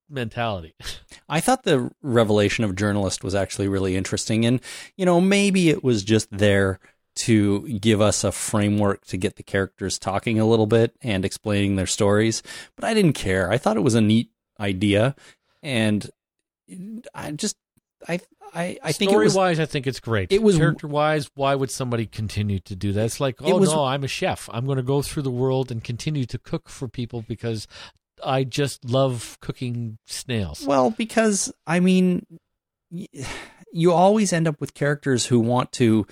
mentality. 0.09 0.73
I 1.29 1.41
thought 1.41 1.63
the 1.63 1.91
revelation 2.01 2.63
of 2.63 2.75
journalist 2.75 3.23
was 3.23 3.35
actually 3.35 3.67
really 3.67 3.95
interesting. 3.95 4.45
And, 4.45 4.61
you 4.95 5.05
know, 5.05 5.21
maybe 5.21 5.69
it 5.69 5.83
was 5.83 6.03
just 6.03 6.29
there 6.31 6.79
to 7.15 7.61
give 7.79 8.01
us 8.01 8.23
a 8.23 8.31
framework 8.31 9.05
to 9.05 9.17
get 9.17 9.35
the 9.37 9.43
characters 9.43 9.97
talking 9.97 10.39
a 10.39 10.45
little 10.45 10.67
bit 10.67 10.95
and 11.01 11.23
explaining 11.25 11.75
their 11.75 11.87
stories. 11.87 12.43
But 12.75 12.85
I 12.85 12.93
didn't 12.93 13.13
care. 13.13 13.49
I 13.51 13.57
thought 13.57 13.77
it 13.77 13.83
was 13.83 13.95
a 13.95 14.01
neat 14.01 14.29
idea. 14.59 15.15
And 15.63 16.09
I 17.13 17.31
just, 17.31 17.55
I, 18.07 18.19
I, 18.53 18.77
I 18.83 18.91
think 18.91 19.09
it 19.09 19.13
Story 19.13 19.25
was. 19.25 19.35
wise, 19.35 19.59
I 19.59 19.65
think 19.65 19.87
it's 19.87 19.99
great. 19.99 20.31
it 20.31 20.41
was- 20.43 20.57
character 20.57 20.87
wise. 20.87 21.29
Why 21.35 21.55
would 21.55 21.71
somebody 21.71 22.05
continue 22.05 22.59
to 22.59 22.75
do 22.75 22.91
that? 22.93 23.05
It's 23.05 23.19
like, 23.19 23.41
oh 23.41 23.57
was- 23.57 23.71
no, 23.71 23.83
I'm 23.83 24.03
a 24.03 24.07
chef. 24.07 24.49
I'm 24.51 24.65
going 24.65 24.77
to 24.77 24.83
go 24.83 25.01
through 25.01 25.23
the 25.23 25.31
world 25.31 25.71
and 25.71 25.83
continue 25.83 26.25
to 26.25 26.37
cook 26.37 26.69
for 26.69 26.87
people 26.87 27.23
because 27.27 27.67
I 28.23 28.43
just 28.43 28.85
love 28.85 29.37
cooking 29.41 29.97
snails. 30.05 30.65
Well, 30.65 30.91
because 30.91 31.51
I 31.67 31.79
mean, 31.79 32.25
you 33.71 33.91
always 33.91 34.31
end 34.31 34.47
up 34.47 34.61
with 34.61 34.73
characters 34.73 35.25
who 35.25 35.39
want 35.39 35.71
to 35.73 36.07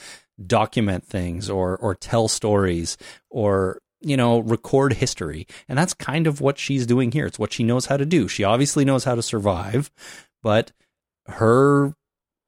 document 0.45 1.05
things 1.05 1.49
or 1.49 1.77
or 1.77 1.95
tell 1.95 2.27
stories 2.27 2.97
or 3.29 3.79
you 4.01 4.17
know 4.17 4.39
record 4.39 4.93
history, 4.93 5.47
and 5.67 5.77
that's 5.77 5.93
kind 5.93 6.27
of 6.27 6.41
what 6.41 6.57
she's 6.57 6.85
doing 6.85 7.11
here. 7.11 7.25
It's 7.25 7.39
what 7.39 7.53
she 7.53 7.63
knows 7.63 7.87
how 7.87 7.97
to 7.97 8.05
do. 8.05 8.27
She 8.27 8.43
obviously 8.43 8.85
knows 8.85 9.03
how 9.03 9.15
to 9.15 9.21
survive, 9.21 9.91
but 10.41 10.71
her 11.27 11.93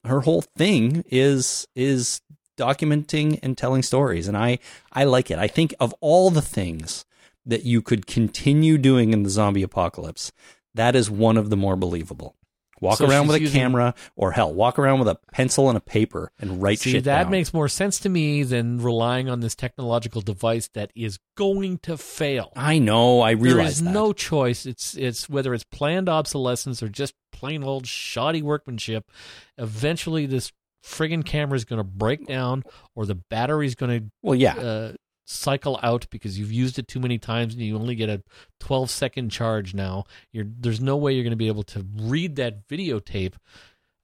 her 0.03 0.21
whole 0.21 0.41
thing 0.41 1.03
is 1.09 1.67
is 1.75 2.21
documenting 2.57 3.39
and 3.43 3.57
telling 3.57 3.83
stories, 3.83 4.27
and 4.27 4.37
I 4.37 4.59
I 4.91 5.03
like 5.03 5.31
it. 5.31 5.39
I 5.39 5.47
think 5.47 5.73
of 5.79 5.93
all 6.01 6.29
the 6.29 6.41
things 6.41 7.05
that 7.45 7.63
you 7.63 7.81
could 7.81 8.07
continue 8.07 8.77
doing 8.77 9.13
in 9.13 9.23
the 9.23 9.29
zombie 9.29 9.63
apocalypse, 9.63 10.31
that 10.73 10.95
is 10.95 11.11
one 11.11 11.37
of 11.37 11.49
the 11.49 11.57
more 11.57 11.75
believable. 11.75 12.35
Walk 12.81 12.97
So 12.97 13.07
around 13.07 13.27
with 13.27 13.37
a 13.37 13.39
using- 13.41 13.59
camera, 13.59 13.95
or 14.15 14.31
hell, 14.33 14.53
walk 14.53 14.77
around 14.77 14.99
with 14.99 15.07
a 15.07 15.17
pencil 15.31 15.69
and 15.69 15.77
a 15.77 15.81
paper 15.81 16.31
and 16.39 16.61
write 16.61 16.79
See, 16.79 16.91
shit 16.91 17.05
that 17.05 17.23
down. 17.23 17.31
makes 17.31 17.53
more 17.53 17.69
sense 17.69 17.99
to 18.01 18.09
me 18.09 18.43
than 18.43 18.81
relying 18.81 19.29
on 19.29 19.39
this 19.39 19.55
technological 19.55 20.21
device 20.21 20.67
that 20.73 20.91
is 20.93 21.17
going 21.37 21.77
to 21.79 21.97
fail. 21.97 22.51
I 22.55 22.79
know. 22.79 23.21
I 23.21 23.31
realize 23.31 23.73
is 23.77 23.83
that. 23.83 23.91
no 23.91 24.11
choice. 24.11 24.65
It's 24.65 24.95
it's 24.95 25.29
whether 25.29 25.53
it's 25.53 25.63
planned 25.63 26.09
obsolescence 26.09 26.83
or 26.83 26.89
just 26.89 27.13
plain 27.31 27.63
old 27.63 27.87
shoddy 27.87 28.41
workmanship. 28.41 29.09
Eventually, 29.57 30.25
this 30.25 30.51
friggin' 30.83 31.25
camera 31.25 31.55
is 31.55 31.65
going 31.65 31.77
to 31.79 31.83
break 31.83 32.27
down, 32.27 32.63
or 32.95 33.05
the 33.05 33.15
battery's 33.15 33.75
going 33.75 33.99
to 34.01 34.05
well, 34.21 34.35
yeah, 34.35 34.55
uh, 34.55 34.93
cycle 35.25 35.79
out 35.83 36.07
because 36.09 36.39
you've 36.39 36.51
used 36.51 36.79
it 36.79 36.87
too 36.87 36.99
many 36.99 37.17
times 37.17 37.53
and 37.53 37.63
you 37.63 37.75
only 37.75 37.95
get 37.95 38.09
a 38.09 38.23
12 38.59 38.89
second 38.89 39.29
charge 39.29 39.73
now. 39.73 40.05
You're, 40.31 40.45
there's 40.47 40.79
no 40.79 40.95
way 40.95 41.13
you're 41.13 41.23
going 41.23 41.31
to 41.31 41.37
be 41.37 41.47
able 41.47 41.63
to 41.63 41.85
read 41.97 42.35
that 42.37 42.67
videotape. 42.67 43.33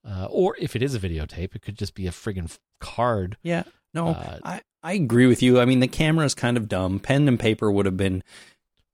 Uh, 0.07 0.25
or 0.29 0.55
if 0.59 0.75
it 0.75 0.81
is 0.81 0.95
a 0.95 0.99
videotape, 0.99 1.55
it 1.55 1.61
could 1.61 1.77
just 1.77 1.93
be 1.93 2.07
a 2.07 2.11
friggin' 2.11 2.57
card. 2.79 3.37
yeah. 3.43 3.63
No, 3.93 4.09
uh, 4.09 4.39
I 4.43 4.61
I 4.83 4.93
agree 4.93 5.27
with 5.27 5.43
you. 5.43 5.59
I 5.59 5.65
mean, 5.65 5.81
the 5.81 5.87
camera 5.87 6.25
is 6.25 6.33
kind 6.33 6.55
of 6.55 6.69
dumb. 6.69 6.99
Pen 6.99 7.27
and 7.27 7.39
paper 7.39 7.69
would 7.69 7.85
have 7.85 7.97
been 7.97 8.23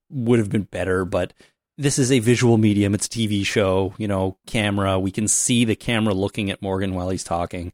would 0.09 0.39
have 0.39 0.49
been 0.49 0.63
better, 0.63 1.05
but 1.05 1.33
this 1.77 1.99
is 1.99 2.11
a 2.11 2.19
visual 2.19 2.57
medium. 2.57 2.95
It's 2.95 3.05
a 3.05 3.09
TV 3.09 3.45
show, 3.45 3.93
you 3.97 4.07
know, 4.07 4.37
camera. 4.47 4.97
We 4.97 5.11
can 5.11 5.27
see 5.27 5.65
the 5.65 5.75
camera 5.75 6.13
looking 6.13 6.49
at 6.49 6.61
Morgan 6.61 6.95
while 6.95 7.09
he's 7.09 7.23
talking. 7.23 7.71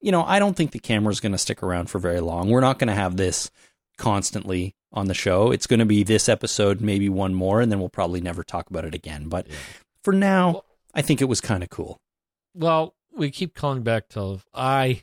You 0.00 0.10
know, 0.10 0.24
I 0.24 0.38
don't 0.38 0.56
think 0.56 0.72
the 0.72 0.80
camera's 0.80 1.20
going 1.20 1.32
to 1.32 1.38
stick 1.38 1.62
around 1.62 1.90
for 1.90 1.98
very 1.98 2.20
long. 2.20 2.50
We're 2.50 2.60
not 2.60 2.78
going 2.78 2.88
to 2.88 2.94
have 2.94 3.16
this 3.16 3.50
constantly 3.96 4.74
on 4.92 5.06
the 5.08 5.14
show. 5.14 5.50
It's 5.50 5.66
going 5.66 5.80
to 5.80 5.86
be 5.86 6.02
this 6.02 6.28
episode, 6.28 6.80
maybe 6.80 7.08
one 7.08 7.34
more, 7.34 7.60
and 7.60 7.70
then 7.72 7.80
we'll 7.80 7.88
probably 7.88 8.20
never 8.20 8.42
talk 8.44 8.70
about 8.70 8.84
it 8.84 8.94
again. 8.94 9.28
But 9.28 9.46
for 10.02 10.12
now, 10.12 10.50
Well- 10.52 10.64
I 10.94 11.02
think 11.02 11.20
it 11.20 11.24
was 11.24 11.40
kind 11.40 11.62
of 11.62 11.70
cool. 11.70 11.98
Well, 12.54 12.94
we 13.16 13.30
keep 13.30 13.54
calling 13.54 13.82
back 13.82 14.08
to 14.10 14.40
I 14.54 15.02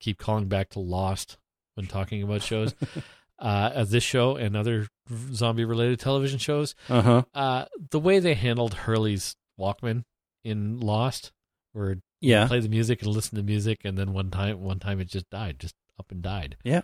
keep 0.00 0.18
calling 0.18 0.46
back 0.46 0.70
to 0.70 0.80
Lost 0.80 1.38
when 1.74 1.86
talking 1.86 2.22
about 2.22 2.42
shows. 2.42 2.74
uh, 3.40 3.70
as 3.74 3.90
this 3.90 4.04
show 4.04 4.36
and 4.36 4.56
other 4.56 4.86
zombie 5.32 5.64
related 5.64 5.98
television 5.98 6.38
shows, 6.38 6.74
Uh 6.88 7.02
huh. 7.02 7.22
uh, 7.34 7.64
the 7.90 7.98
way 7.98 8.20
they 8.20 8.34
handled 8.34 8.74
Hurley's 8.74 9.34
Walkman 9.58 10.04
in 10.44 10.78
Lost, 10.78 11.32
where 11.72 11.96
Yeah. 12.20 12.46
play 12.46 12.60
the 12.60 12.68
music 12.68 13.02
and 13.02 13.10
listen 13.10 13.36
to 13.36 13.42
music, 13.42 13.80
and 13.84 13.98
then 13.98 14.12
one 14.12 14.30
time, 14.30 14.60
one 14.62 14.78
time 14.78 15.00
it 15.00 15.08
just 15.08 15.28
died, 15.30 15.58
just 15.58 15.74
up 15.98 16.12
and 16.12 16.22
died. 16.22 16.56
Yeah. 16.62 16.82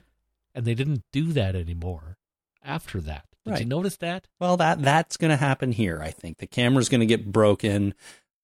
And 0.55 0.65
they 0.65 0.75
didn't 0.75 1.05
do 1.13 1.33
that 1.33 1.55
anymore 1.55 2.19
after 2.63 3.01
that. 3.01 3.25
Did 3.47 3.61
you 3.61 3.67
notice 3.67 3.97
that? 3.97 4.29
Well, 4.39 4.57
that 4.59 4.83
that's 4.83 5.17
going 5.17 5.31
to 5.31 5.37
happen 5.37 5.73
here. 5.73 6.01
I 6.03 6.11
think 6.11 6.39
the 6.39 6.47
camera's 6.47 6.89
going 6.89 7.01
to 7.01 7.07
get 7.07 7.33
broken, 7.33 7.95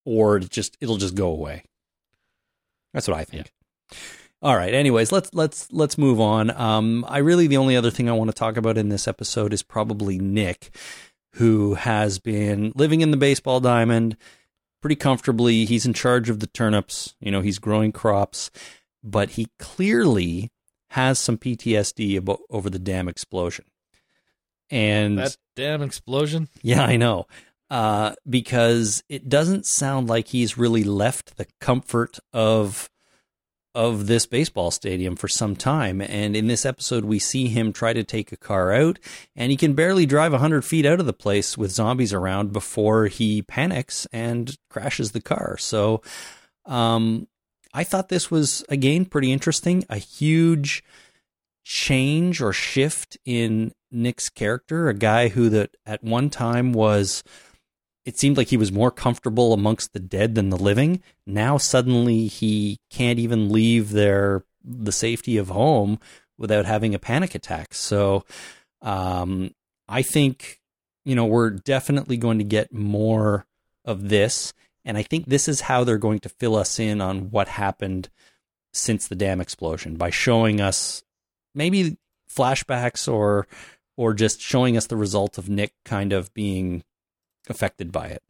or 0.05 0.39
it 0.39 0.51
just 0.51 0.77
it'll 0.81 0.97
just 0.97 1.15
go 1.15 1.29
away. 1.29 1.65
That's 2.93 3.07
what 3.07 3.17
I 3.17 3.25
think. 3.25 3.53
All 4.43 4.57
right. 4.57 4.73
Anyways, 4.73 5.13
let's 5.13 5.33
let's 5.33 5.71
let's 5.73 5.99
move 5.99 6.21
on. 6.21 6.51
Um, 6.51 7.05
I 7.09 7.19
really 7.19 7.47
the 7.47 7.57
only 7.59 7.77
other 7.77 7.91
thing 7.91 8.09
I 8.09 8.13
want 8.13 8.31
to 8.31 8.37
talk 8.37 8.57
about 8.57 8.79
in 8.79 8.89
this 8.89 9.07
episode 9.07 9.53
is 9.53 9.63
probably 9.63 10.19
Nick, 10.19 10.71
who 11.35 11.75
has 11.75 12.19
been 12.19 12.73
living 12.75 13.01
in 13.01 13.11
the 13.11 13.17
baseball 13.17 13.61
diamond 13.61 14.17
pretty 14.81 14.97
comfortably. 14.97 15.67
He's 15.67 15.87
in 15.87 15.93
charge 15.93 16.31
of 16.31 16.41
the 16.41 16.47
turnips. 16.47 17.15
You 17.21 17.31
know, 17.31 17.43
he's 17.43 17.59
growing 17.59 17.93
crops, 17.93 18.51
but 19.05 19.31
he 19.31 19.49
clearly 19.59 20.51
has 20.91 21.19
some 21.19 21.39
PTSD 21.39 22.17
about, 22.17 22.41
over 22.51 22.71
the 22.71 22.79
dam 22.79 23.09
explosion. 23.09 23.65
And 24.71 25.19
That 25.19 25.37
damn 25.55 25.83
explosion. 25.83 26.49
yeah, 26.63 26.85
I 26.85 26.97
know. 26.97 27.27
Uh, 27.69 28.15
because 28.29 29.03
it 29.09 29.29
doesn't 29.29 29.67
sound 29.67 30.09
like 30.09 30.29
he's 30.29 30.57
really 30.57 30.85
left 30.85 31.37
the 31.37 31.47
comfort 31.61 32.19
of 32.33 32.89
of 33.75 34.07
this 34.07 34.25
baseball 34.25 34.71
stadium 34.71 35.17
for 35.17 35.29
some 35.29 35.55
time. 35.55 36.01
And 36.01 36.35
in 36.35 36.47
this 36.47 36.65
episode, 36.65 37.05
we 37.05 37.19
see 37.19 37.49
him 37.49 37.75
try 37.75 37.93
to 37.93 38.03
take 38.03 38.33
a 38.33 38.37
car 38.37 38.73
out, 38.73 38.99
and 39.37 39.51
he 39.51 39.57
can 39.59 39.75
barely 39.75 40.07
drive 40.07 40.33
100 40.33 40.65
feet 40.65 40.87
out 40.87 40.99
of 40.99 41.05
the 41.05 41.13
place 41.13 41.59
with 41.59 41.71
zombies 41.73 42.15
around 42.15 42.55
before 42.55 43.09
he 43.09 43.43
panics 43.43 44.07
and 44.15 44.57
crashes 44.71 45.13
the 45.13 45.21
car. 45.21 45.59
So, 45.59 46.01
um, 46.65 47.29
I 47.77 47.85
thought 47.85 48.09
this 48.09 48.31
was, 48.31 48.65
again, 48.71 49.05
pretty 49.05 49.31
interesting. 49.31 49.85
A 49.91 49.99
huge 49.99 50.83
change 51.63 52.41
or 52.41 52.55
shift 52.55 53.19
in 53.27 53.73
Nick's 53.93 54.31
character, 54.31 54.89
a 54.89 54.95
guy 54.95 55.29
who 55.29 55.51
that 55.51 55.77
at 55.85 56.03
one 56.03 56.31
time 56.31 56.73
was 56.73 57.23
it 58.07 58.19
seemed 58.19 58.39
like 58.39 58.49
he 58.49 58.57
was 58.57 58.73
more 58.73 58.91
comfortable 58.91 59.53
amongst 59.53 59.93
the 59.93 60.01
dead 60.01 60.37
than 60.37 60.49
the 60.49 60.57
living. 60.57 61.03
Now 61.27 61.59
suddenly 61.59 62.29
he 62.29 62.79
can't 62.91 63.19
even 63.19 63.51
leave 63.51 63.91
their 63.91 64.45
the 64.65 64.93
safety 64.93 65.37
of 65.37 65.49
home 65.49 65.99
without 66.39 66.65
having 66.65 66.95
a 66.95 66.99
panic 66.99 67.35
attack. 67.35 67.75
So 67.75 68.25
um, 68.81 69.51
I 69.89 70.01
think 70.01 70.61
you 71.05 71.15
know 71.15 71.27
we're 71.27 71.51
definitely 71.51 72.17
going 72.17 72.39
to 72.39 72.45
get 72.45 72.73
more 72.73 73.45
of 73.85 74.09
this, 74.09 74.55
and 74.87 74.97
I 74.97 75.03
think 75.03 75.27
this 75.27 75.49
is 75.49 75.61
how 75.63 75.85
they're 75.85 75.99
going 75.99 76.21
to 76.21 76.31
fill 76.31 76.57
us 76.57 76.79
in 76.79 77.03
on 77.03 77.31
what 77.31 77.49
happened 77.49 78.09
since 78.73 79.09
the 79.09 79.15
dam 79.17 79.41
explosion 79.41 79.97
by 79.97 80.09
showing 80.11 80.61
us 80.61 81.03
maybe 81.55 81.99
flashbacks 82.35 83.13
or 83.13 83.47
or 83.97 84.15
just 84.15 84.41
showing 84.41 84.77
us 84.77 84.87
the 84.87 84.97
result 84.97 85.37
of 85.39 85.49
Nick 85.49 85.73
kind 85.85 86.13
of 86.13 86.33
being 86.35 86.85
affected 87.49 87.91
by 87.91 88.07
it. 88.07 88.23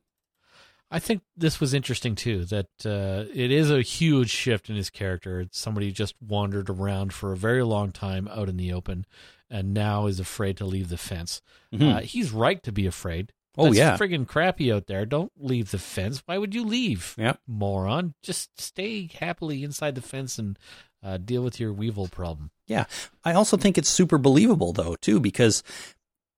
I 0.90 1.00
think 1.00 1.22
this 1.36 1.60
was 1.60 1.74
interesting 1.74 2.14
too. 2.14 2.44
That 2.44 2.68
uh, 2.84 3.24
it 3.34 3.50
is 3.50 3.70
a 3.70 3.82
huge 3.82 4.30
shift 4.30 4.70
in 4.70 4.76
his 4.76 4.88
character. 4.88 5.40
It's 5.40 5.58
somebody 5.58 5.86
who 5.86 5.92
just 5.92 6.14
wandered 6.22 6.70
around 6.70 7.12
for 7.12 7.32
a 7.32 7.36
very 7.36 7.64
long 7.64 7.90
time 7.90 8.28
out 8.28 8.48
in 8.48 8.56
the 8.56 8.72
open, 8.72 9.04
and 9.50 9.74
now 9.74 10.06
is 10.06 10.20
afraid 10.20 10.56
to 10.58 10.64
leave 10.64 10.88
the 10.88 10.96
fence. 10.96 11.42
Mhm. 11.74 11.92
Uh, 11.96 12.00
he's 12.02 12.30
right 12.30 12.62
to 12.62 12.70
be 12.70 12.86
afraid. 12.86 13.32
Oh, 13.56 13.64
That's 13.64 13.76
yeah. 13.78 13.96
friggin' 13.96 14.26
crappy 14.28 14.70
out 14.72 14.86
there. 14.86 15.06
Don't 15.06 15.32
leave 15.38 15.70
the 15.70 15.78
fence. 15.78 16.22
Why 16.26 16.38
would 16.38 16.54
you 16.54 16.64
leave? 16.64 17.14
Yep. 17.18 17.40
moron. 17.46 18.14
Just 18.22 18.60
stay 18.60 19.08
happily 19.18 19.62
inside 19.64 19.94
the 19.94 20.02
fence 20.02 20.38
and 20.38 20.58
uh, 21.02 21.16
deal 21.16 21.42
with 21.42 21.58
your 21.60 21.72
weevil 21.72 22.08
problem. 22.08 22.50
Yeah. 22.66 22.84
I 23.24 23.32
also 23.32 23.56
think 23.56 23.78
it's 23.78 23.88
super 23.88 24.18
believable 24.18 24.72
though, 24.72 24.96
too, 24.96 25.20
because 25.20 25.62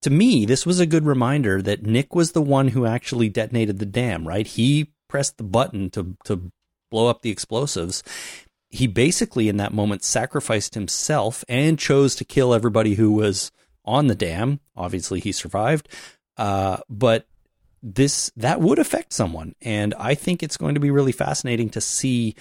to 0.03 0.11
me, 0.11 0.45
this 0.47 0.65
was 0.65 0.79
a 0.79 0.87
good 0.87 1.05
reminder 1.07 1.61
that 1.63 1.83
Nick 1.83 2.15
was 2.15 2.33
the 2.33 2.43
one 2.43 2.69
who 2.69 2.87
actually 2.87 3.29
detonated 3.29 3.79
the 3.79 3.87
dam, 3.87 4.29
right? 4.29 4.47
He 4.47 4.93
pressed 5.09 5.39
the 5.39 5.45
button 5.45 5.91
to 5.91 6.17
to 6.25 6.51
blow 6.91 7.09
up 7.09 7.23
the 7.23 7.31
explosives. 7.31 8.03
He 8.71 8.87
basically 8.87 9.49
in 9.49 9.57
that 9.57 9.73
moment 9.73 10.05
sacrificed 10.05 10.75
himself 10.75 11.45
and 11.49 11.79
chose 11.79 12.15
to 12.17 12.25
kill 12.25 12.55
everybody 12.55 12.95
who 12.95 13.13
was 13.13 13.51
on 13.85 14.07
the 14.07 14.15
dam. 14.15 14.61
Obviously 14.77 15.21
he 15.21 15.33
survived. 15.33 15.89
Uh, 16.39 16.79
but 16.89 17.27
this 17.83 18.33
that 18.37 18.61
would 18.61 18.79
affect 18.79 19.13
someone 19.13 19.55
and 19.63 19.95
I 19.95 20.15
think 20.15 20.43
it's 20.43 20.57
going 20.57 20.75
to 20.75 20.81
be 20.81 20.91
really 20.91 21.13
fascinating 21.13 21.71
to 21.71 21.81
see 21.81 22.35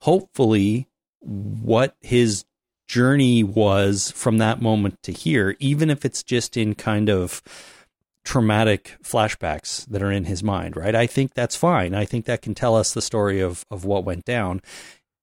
hopefully 0.00 0.86
what 1.20 1.96
his 2.00 2.44
journey 2.86 3.42
was 3.42 4.12
from 4.12 4.38
that 4.38 4.62
moment 4.62 5.02
to 5.02 5.12
here, 5.12 5.56
even 5.58 5.90
if 5.90 6.04
it's 6.04 6.22
just 6.22 6.56
in 6.56 6.74
kind 6.74 7.08
of 7.08 7.42
traumatic 8.24 8.96
flashbacks 9.02 9.86
that 9.86 10.02
are 10.02 10.10
in 10.10 10.24
his 10.24 10.42
mind, 10.42 10.76
right? 10.76 10.94
I 10.94 11.06
think 11.06 11.34
that's 11.34 11.56
fine. 11.56 11.94
I 11.94 12.04
think 12.04 12.24
that 12.26 12.42
can 12.42 12.54
tell 12.54 12.74
us 12.74 12.92
the 12.92 13.02
story 13.02 13.40
of, 13.40 13.64
of 13.70 13.84
what 13.84 14.04
went 14.04 14.24
down. 14.24 14.60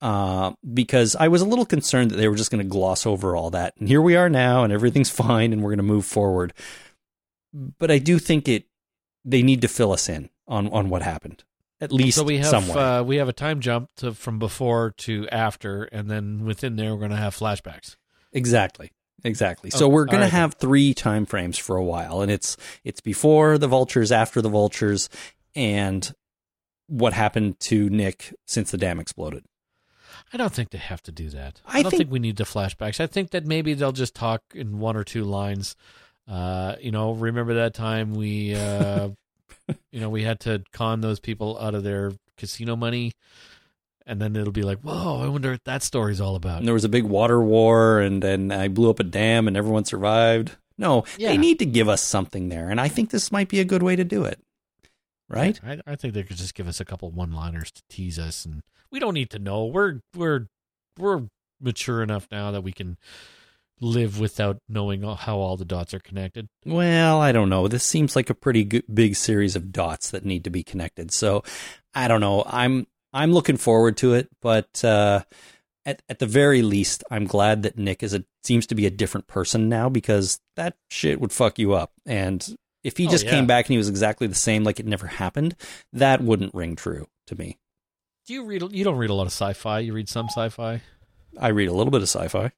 Uh, 0.02 0.54
because 0.74 1.16
I 1.16 1.30
was 1.30 1.42
a 1.42 1.46
little 1.46 1.66
concerned 1.66 2.12
that 2.12 2.18
they 2.18 2.28
were 2.28 2.36
just 2.36 2.52
going 2.52 2.64
to 2.64 2.70
gloss 2.70 3.06
over 3.06 3.38
all 3.38 3.50
that. 3.52 3.74
And 3.80 3.88
here 3.88 4.02
we 4.02 4.18
are 4.18 4.30
now, 4.30 4.66
and 4.66 4.74
everything's 4.74 5.10
fine, 5.26 5.54
and 5.54 5.62
we're 5.62 5.70
going 5.70 5.78
to 5.78 5.84
move 5.84 6.06
forward. 6.06 6.54
But 7.54 7.92
I 7.92 8.00
do 8.00 8.20
think 8.20 8.48
it 8.48 8.66
they 9.24 9.44
need 9.44 9.62
to 9.62 9.68
fill 9.68 9.92
us 9.92 10.10
in 10.10 10.30
on, 10.48 10.68
on 10.70 10.90
what 10.90 11.02
happened, 11.02 11.44
at 11.80 11.92
least 11.94 12.18
So 12.18 12.24
we 12.24 12.40
have 12.40 12.70
uh, 12.76 13.04
we 13.06 13.18
have 13.18 13.30
a 13.30 13.34
time 13.34 13.60
jump 13.60 13.90
to, 13.98 14.14
from 14.14 14.40
before 14.40 14.92
to 14.98 15.28
after, 15.30 15.84
and 15.84 16.10
then 16.10 16.46
within 16.46 16.76
there 16.76 16.92
we're 16.94 17.00
going 17.00 17.12
to 17.12 17.18
have 17.18 17.36
flashbacks. 17.36 17.96
Exactly. 18.34 18.92
Exactly. 19.24 19.70
Oh, 19.74 19.78
So 19.78 19.88
we're 19.88 20.06
going 20.06 20.24
all 20.24 20.30
to 20.30 20.36
have 20.36 20.56
three 20.56 20.94
time 20.94 21.26
frames 21.26 21.58
for 21.58 21.78
a 21.78 21.84
while 21.84 22.22
and 22.22 22.30
it's 22.32 22.58
it's 22.84 23.00
before 23.00 23.58
the 23.58 23.68
vultures, 23.68 24.12
after 24.12 24.42
the 24.42 24.50
vultures 24.50 25.08
and 25.56 26.14
what 26.88 27.14
happened 27.14 27.60
to 27.62 27.90
Nick 27.90 28.34
since 28.46 28.72
the 28.72 28.78
dam 28.78 29.00
exploded. 29.00 29.46
I 30.34 30.38
don't 30.38 30.52
think 30.52 30.72
they 30.72 30.78
have 30.80 31.02
to 31.04 31.12
do 31.12 31.30
that. 31.30 31.62
I 31.66 31.80
I, 31.80 31.82
don't 31.84 31.92
think- 31.92 32.00
think, 32.02 32.12
we 32.12 32.20
need 32.20 32.36
the 32.36 32.44
flashbacks. 32.44 33.00
I 33.00 33.08
think 33.08 33.32
that 33.32 33.46
maybe 33.46 33.74
they'll 33.76 33.92
just 33.94 34.16
talk 34.16 34.42
in 34.54 34.80
one 34.80 34.98
or 34.98 35.04
two 35.04 35.24
lines. 35.24 35.76
Uh, 36.28 36.76
you 36.80 36.92
know, 36.92 37.12
remember 37.12 37.56
that 37.56 37.74
time 37.74 38.14
we, 38.14 38.56
uh, 38.56 39.10
you 39.92 40.00
know, 40.00 40.10
we 40.10 40.24
had 40.24 40.40
to 40.42 40.64
con 40.72 41.02
those 41.02 41.20
people 41.20 41.60
out 41.60 41.76
of 41.76 41.84
their 41.84 42.14
casino 42.38 42.76
money, 42.76 43.12
and 44.06 44.22
then 44.22 44.36
it'll 44.36 44.54
be 44.54 44.64
like, 44.64 44.80
whoa, 44.80 45.22
I 45.22 45.28
wonder 45.28 45.52
what 45.52 45.64
that 45.66 45.84
story's 45.84 46.22
all 46.22 46.36
about. 46.36 46.60
And 46.60 46.68
there 46.68 46.74
was 46.74 46.86
a 46.86 46.90
big 46.90 47.04
water 47.04 47.42
war 47.42 48.00
and 48.00 48.24
and 48.24 48.54
I 48.54 48.68
blew 48.68 48.90
up 48.90 49.00
a 49.00 49.04
dam 49.04 49.48
and 49.48 49.58
everyone 49.58 49.86
survived. 49.86 50.56
No, 50.78 51.06
they 51.18 51.38
need 51.38 51.60
to 51.60 51.66
give 51.66 51.88
us 51.88 52.02
something 52.02 52.50
there 52.50 52.70
and 52.70 52.82
I 52.82 52.88
think 52.88 53.12
this 53.12 53.32
might 53.32 53.48
be 53.48 53.60
a 53.60 53.66
good 53.66 53.84
way 53.84 53.96
to 53.96 54.04
do 54.04 54.24
it. 54.26 54.40
Right? 55.30 55.60
I, 55.66 55.80
I 55.88 55.96
think 55.96 56.14
they 56.14 56.24
could 56.24 56.38
just 56.38 56.54
give 56.54 56.68
us 56.68 56.80
a 56.80 56.86
couple 56.86 57.10
one-liners 57.10 57.72
to 57.72 57.82
tease 57.90 58.20
us, 58.20 58.46
and 58.46 58.62
we 58.92 59.00
don't 59.00 59.14
need 59.16 59.32
to 59.32 59.40
know. 59.40 59.66
We're 59.66 60.02
we're 60.16 60.48
we're 60.98 61.24
mature 61.60 62.04
enough 62.04 62.28
now 62.30 62.52
that 62.52 62.62
we 62.62 62.72
can 62.72 62.98
live 63.84 64.20
without 64.20 64.58
knowing 64.70 65.04
how 65.04 65.38
all 65.38 65.58
the 65.58 65.66
dots 65.66 65.94
are 65.94 66.00
connected. 66.00 66.48
Well, 66.66 67.22
I 67.22 67.32
don't 67.32 67.50
know. 67.50 67.68
This 67.68 67.84
seems 67.84 68.16
like 68.16 68.30
a 68.30 68.34
pretty 68.36 68.64
good, 68.64 68.84
big 68.92 69.16
series 69.16 69.56
of 69.56 69.72
dots 69.72 70.10
that 70.12 70.26
need 70.26 70.44
to 70.46 70.50
be 70.50 70.64
connected. 70.64 71.12
So, 71.14 71.44
I 71.94 72.08
don't 72.08 72.22
know. 72.22 72.44
I'm 72.48 72.88
I'm 73.14 73.32
looking 73.34 73.58
forward 73.58 73.98
to 73.98 74.14
it, 74.14 74.30
but 74.42 74.84
uh, 74.84 75.24
at 75.86 76.02
at 76.10 76.20
the 76.20 76.26
very 76.26 76.62
least, 76.64 77.04
I'm 77.12 77.26
glad 77.26 77.64
that 77.64 77.78
Nick 77.78 78.02
is 78.02 78.14
a 78.14 78.24
seems 78.44 78.66
to 78.68 78.76
be 78.76 78.86
a 78.86 78.90
different 78.90 79.28
person 79.28 79.70
now 79.70 79.90
because 79.90 80.40
that 80.56 80.76
shit 80.90 81.22
would 81.22 81.32
fuck 81.32 81.60
you 81.60 81.74
up. 81.74 81.92
And 82.06 82.56
if 82.84 82.98
he 82.98 83.08
Oh, 83.08 83.12
just 83.12 83.26
yeah. 83.26 83.32
came 83.32 83.46
back 83.48 83.66
and 83.66 83.74
he 83.74 83.78
was 83.78 83.88
exactly 83.90 84.28
the 84.28 84.36
same, 84.36 84.64
like 84.64 84.80
it 84.80 84.86
never 84.86 85.08
happened, 85.08 85.56
that 85.94 86.22
wouldn't 86.22 86.54
ring 86.56 86.76
true 86.76 87.08
to 87.28 87.36
me. 87.36 87.60
Do 88.26 88.34
you 88.34 88.46
read? 88.46 88.64
You 88.72 88.84
don't 88.84 88.98
read 88.98 89.10
a 89.10 89.14
lot 89.14 89.28
of 89.28 89.34
sci-fi. 89.34 89.80
You 89.80 89.94
read 89.94 90.10
some 90.10 90.28
sci-fi, 90.30 90.82
I 91.40 91.48
read 91.50 91.68
a 91.70 91.74
little 91.74 91.92
bit 91.92 92.02
of 92.02 92.08
sci-fi. 92.10 92.52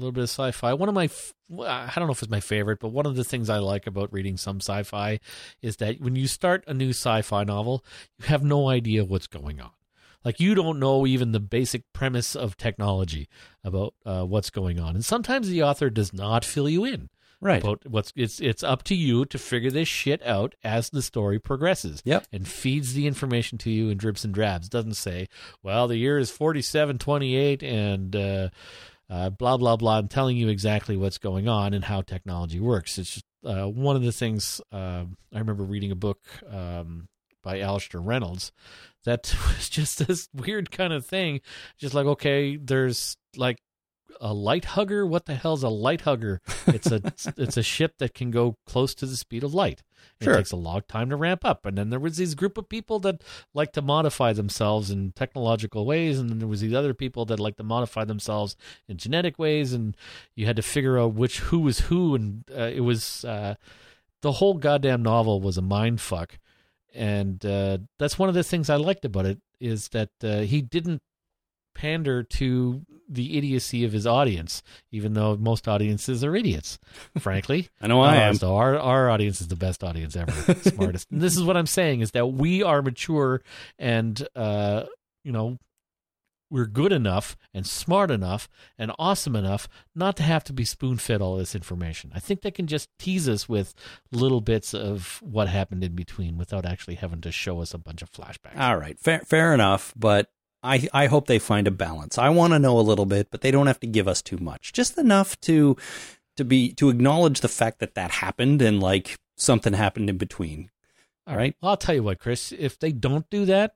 Little 0.00 0.12
bit 0.12 0.22
of 0.22 0.30
sci-fi. 0.30 0.74
One 0.74 0.88
of 0.88 0.94
my, 0.94 1.08
I 1.66 1.92
don't 1.94 2.06
know 2.06 2.12
if 2.12 2.22
it's 2.22 2.30
my 2.30 2.40
favorite, 2.40 2.80
but 2.80 2.88
one 2.88 3.06
of 3.06 3.16
the 3.16 3.24
things 3.24 3.50
I 3.50 3.58
like 3.58 3.86
about 3.86 4.12
reading 4.12 4.36
some 4.36 4.60
sci-fi 4.60 5.20
is 5.60 5.76
that 5.76 6.00
when 6.00 6.16
you 6.16 6.26
start 6.26 6.64
a 6.66 6.74
new 6.74 6.90
sci-fi 6.90 7.44
novel, 7.44 7.84
you 8.18 8.26
have 8.26 8.42
no 8.42 8.68
idea 8.68 9.04
what's 9.04 9.26
going 9.26 9.60
on. 9.60 9.70
Like 10.24 10.40
you 10.40 10.54
don't 10.54 10.78
know 10.78 11.06
even 11.06 11.32
the 11.32 11.40
basic 11.40 11.92
premise 11.92 12.36
of 12.36 12.56
technology 12.56 13.28
about 13.64 13.94
uh, 14.06 14.22
what's 14.24 14.50
going 14.50 14.78
on, 14.78 14.94
and 14.94 15.04
sometimes 15.04 15.48
the 15.48 15.62
author 15.62 15.90
does 15.90 16.12
not 16.12 16.44
fill 16.44 16.68
you 16.68 16.84
in. 16.84 17.08
Right. 17.40 17.60
about 17.60 17.84
what's 17.84 18.12
it's 18.14 18.38
it's 18.38 18.62
up 18.62 18.84
to 18.84 18.94
you 18.94 19.24
to 19.24 19.36
figure 19.36 19.72
this 19.72 19.88
shit 19.88 20.24
out 20.24 20.54
as 20.62 20.90
the 20.90 21.02
story 21.02 21.40
progresses. 21.40 22.00
Yep. 22.04 22.28
And 22.32 22.46
feeds 22.46 22.94
the 22.94 23.08
information 23.08 23.58
to 23.58 23.70
you 23.70 23.90
in 23.90 23.98
drips 23.98 24.24
and 24.24 24.32
drabs. 24.32 24.68
Doesn't 24.68 24.94
say, 24.94 25.28
well, 25.60 25.88
the 25.88 25.96
year 25.96 26.18
is 26.18 26.30
forty 26.30 26.62
seven 26.62 26.98
twenty 26.98 27.34
eight 27.34 27.64
and 27.64 28.14
uh, 28.14 28.50
uh, 29.12 29.28
blah 29.28 29.58
blah 29.58 29.76
blah, 29.76 29.98
and 29.98 30.10
telling 30.10 30.38
you 30.38 30.48
exactly 30.48 30.96
what's 30.96 31.18
going 31.18 31.46
on 31.46 31.74
and 31.74 31.84
how 31.84 32.00
technology 32.00 32.58
works. 32.58 32.96
It's 32.96 33.10
just 33.10 33.26
uh, 33.44 33.66
one 33.66 33.94
of 33.94 34.02
the 34.02 34.12
things. 34.12 34.60
Uh, 34.72 35.04
I 35.34 35.38
remember 35.38 35.64
reading 35.64 35.90
a 35.90 35.96
book 35.96 36.20
um, 36.50 37.08
by 37.42 37.60
Alastair 37.60 38.00
Reynolds 38.00 38.52
that 39.04 39.34
was 39.48 39.68
just 39.68 40.06
this 40.06 40.30
weird 40.32 40.70
kind 40.70 40.94
of 40.94 41.04
thing. 41.04 41.42
Just 41.78 41.92
like 41.92 42.06
okay, 42.06 42.56
there's 42.56 43.18
like 43.36 43.58
a 44.20 44.32
light 44.32 44.64
hugger. 44.64 45.06
What 45.06 45.26
the 45.26 45.34
hell's 45.34 45.62
a 45.62 45.68
light 45.68 46.02
hugger? 46.02 46.40
It's 46.66 46.90
a 46.90 47.02
it's 47.36 47.56
a 47.56 47.62
ship 47.62 47.98
that 47.98 48.14
can 48.14 48.30
go 48.30 48.56
close 48.66 48.94
to 48.96 49.06
the 49.06 49.16
speed 49.16 49.44
of 49.44 49.54
light. 49.54 49.82
Sure. 50.20 50.34
It 50.34 50.36
takes 50.38 50.52
a 50.52 50.56
long 50.56 50.82
time 50.88 51.10
to 51.10 51.16
ramp 51.16 51.44
up. 51.44 51.66
And 51.66 51.76
then 51.76 51.90
there 51.90 52.00
was 52.00 52.16
these 52.16 52.34
group 52.34 52.56
of 52.58 52.68
people 52.68 52.98
that 53.00 53.22
like 53.54 53.72
to 53.72 53.82
modify 53.82 54.32
themselves 54.32 54.90
in 54.90 55.12
technological 55.12 55.84
ways, 55.86 56.18
and 56.18 56.30
then 56.30 56.38
there 56.38 56.48
was 56.48 56.60
these 56.60 56.74
other 56.74 56.94
people 56.94 57.24
that 57.26 57.40
like 57.40 57.56
to 57.56 57.62
modify 57.62 58.04
themselves 58.04 58.56
in 58.88 58.96
genetic 58.96 59.38
ways, 59.38 59.72
and 59.72 59.96
you 60.34 60.46
had 60.46 60.56
to 60.56 60.62
figure 60.62 60.98
out 60.98 61.14
which 61.14 61.40
who 61.40 61.60
was 61.60 61.80
who, 61.80 62.14
and 62.14 62.44
uh, 62.56 62.70
it 62.72 62.80
was 62.80 63.24
uh, 63.24 63.54
the 64.22 64.32
whole 64.32 64.54
goddamn 64.54 65.02
novel 65.02 65.40
was 65.40 65.58
a 65.58 65.62
mind 65.62 66.00
fuck. 66.00 66.38
And 66.94 67.44
uh, 67.44 67.78
that's 67.98 68.18
one 68.18 68.28
of 68.28 68.34
the 68.34 68.44
things 68.44 68.68
I 68.68 68.76
liked 68.76 69.04
about 69.04 69.26
it 69.26 69.38
is 69.60 69.88
that 69.88 70.10
uh, 70.22 70.40
he 70.40 70.60
didn't 70.60 71.00
pander 71.74 72.22
to 72.22 72.82
the 73.12 73.36
idiocy 73.36 73.84
of 73.84 73.92
his 73.92 74.06
audience, 74.06 74.62
even 74.90 75.14
though 75.14 75.36
most 75.36 75.68
audiences 75.68 76.24
are 76.24 76.34
idiots, 76.34 76.78
frankly. 77.18 77.68
I 77.80 77.86
know 77.86 78.00
I 78.00 78.16
Uh, 78.16 78.20
am. 78.20 78.34
So 78.36 78.56
our 78.56 78.78
our 78.78 79.10
audience 79.10 79.40
is 79.40 79.48
the 79.48 79.56
best 79.56 79.84
audience 79.84 80.16
ever, 80.16 80.32
smartest. 80.62 81.10
And 81.10 81.20
this 81.20 81.36
is 81.36 81.42
what 81.42 81.56
I'm 81.56 81.66
saying 81.66 82.00
is 82.00 82.12
that 82.12 82.26
we 82.28 82.62
are 82.62 82.82
mature 82.82 83.42
and 83.78 84.26
uh, 84.34 84.84
you 85.24 85.32
know 85.32 85.58
we're 86.50 86.66
good 86.66 86.92
enough 86.92 87.34
and 87.54 87.66
smart 87.66 88.10
enough 88.10 88.46
and 88.76 88.92
awesome 88.98 89.34
enough 89.34 89.66
not 89.94 90.16
to 90.18 90.22
have 90.22 90.44
to 90.44 90.52
be 90.52 90.66
spoon 90.66 90.98
fed 90.98 91.22
all 91.22 91.36
this 91.38 91.54
information. 91.54 92.12
I 92.14 92.18
think 92.20 92.42
they 92.42 92.50
can 92.50 92.66
just 92.66 92.90
tease 92.98 93.26
us 93.26 93.48
with 93.48 93.72
little 94.10 94.42
bits 94.42 94.74
of 94.74 95.18
what 95.22 95.48
happened 95.48 95.82
in 95.82 95.94
between 95.94 96.36
without 96.36 96.66
actually 96.66 96.96
having 96.96 97.22
to 97.22 97.32
show 97.32 97.62
us 97.62 97.72
a 97.72 97.78
bunch 97.78 98.02
of 98.02 98.10
flashbacks. 98.12 98.58
All 98.58 98.76
right, 98.76 98.98
fair, 98.98 99.20
fair 99.20 99.54
enough. 99.54 99.94
But 99.96 100.28
I, 100.62 100.88
I 100.92 101.06
hope 101.06 101.26
they 101.26 101.38
find 101.38 101.66
a 101.66 101.72
balance. 101.72 102.18
I 102.18 102.28
want 102.28 102.52
to 102.52 102.58
know 102.58 102.78
a 102.78 102.80
little 102.80 103.06
bit, 103.06 103.30
but 103.30 103.40
they 103.40 103.50
don't 103.50 103.66
have 103.66 103.80
to 103.80 103.86
give 103.86 104.06
us 104.06 104.22
too 104.22 104.38
much. 104.38 104.72
Just 104.72 104.96
enough 104.98 105.40
to 105.42 105.76
to 106.36 106.44
be 106.44 106.72
to 106.74 106.88
acknowledge 106.88 107.40
the 107.40 107.48
fact 107.48 107.80
that 107.80 107.94
that 107.94 108.10
happened 108.10 108.62
and 108.62 108.80
like 108.80 109.18
something 109.36 109.72
happened 109.72 110.08
in 110.08 110.16
between. 110.18 110.70
All 111.26 111.36
right. 111.36 111.54
Well, 111.60 111.70
I'll 111.70 111.76
tell 111.76 111.94
you 111.94 112.02
what, 112.02 112.18
Chris. 112.18 112.52
If 112.52 112.78
they 112.78 112.92
don't 112.92 113.28
do 113.30 113.44
that, 113.46 113.74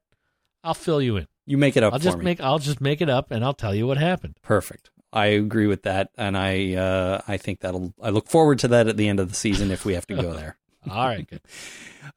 I'll 0.64 0.74
fill 0.74 1.02
you 1.02 1.16
in. 1.16 1.26
You 1.44 1.58
make 1.58 1.76
it 1.76 1.82
up 1.82 1.92
I'll 1.92 1.98
for 1.98 2.04
just 2.04 2.18
me. 2.18 2.24
make 2.24 2.40
I'll 2.40 2.58
just 2.58 2.80
make 2.80 3.00
it 3.00 3.08
up 3.08 3.30
and 3.30 3.44
I'll 3.44 3.54
tell 3.54 3.74
you 3.74 3.86
what 3.86 3.98
happened. 3.98 4.36
Perfect. 4.42 4.90
I 5.12 5.26
agree 5.26 5.66
with 5.66 5.84
that, 5.84 6.10
and 6.18 6.36
I 6.36 6.74
uh, 6.74 7.22
I 7.26 7.36
think 7.36 7.60
that'll. 7.60 7.94
I 8.02 8.10
look 8.10 8.28
forward 8.28 8.58
to 8.60 8.68
that 8.68 8.88
at 8.88 8.96
the 8.96 9.08
end 9.08 9.20
of 9.20 9.28
the 9.28 9.34
season 9.34 9.70
if 9.70 9.84
we 9.84 9.94
have 9.94 10.06
to 10.08 10.14
go 10.14 10.32
there. 10.34 10.58
All 10.90 11.06
right, 11.06 11.26
good. 11.28 11.40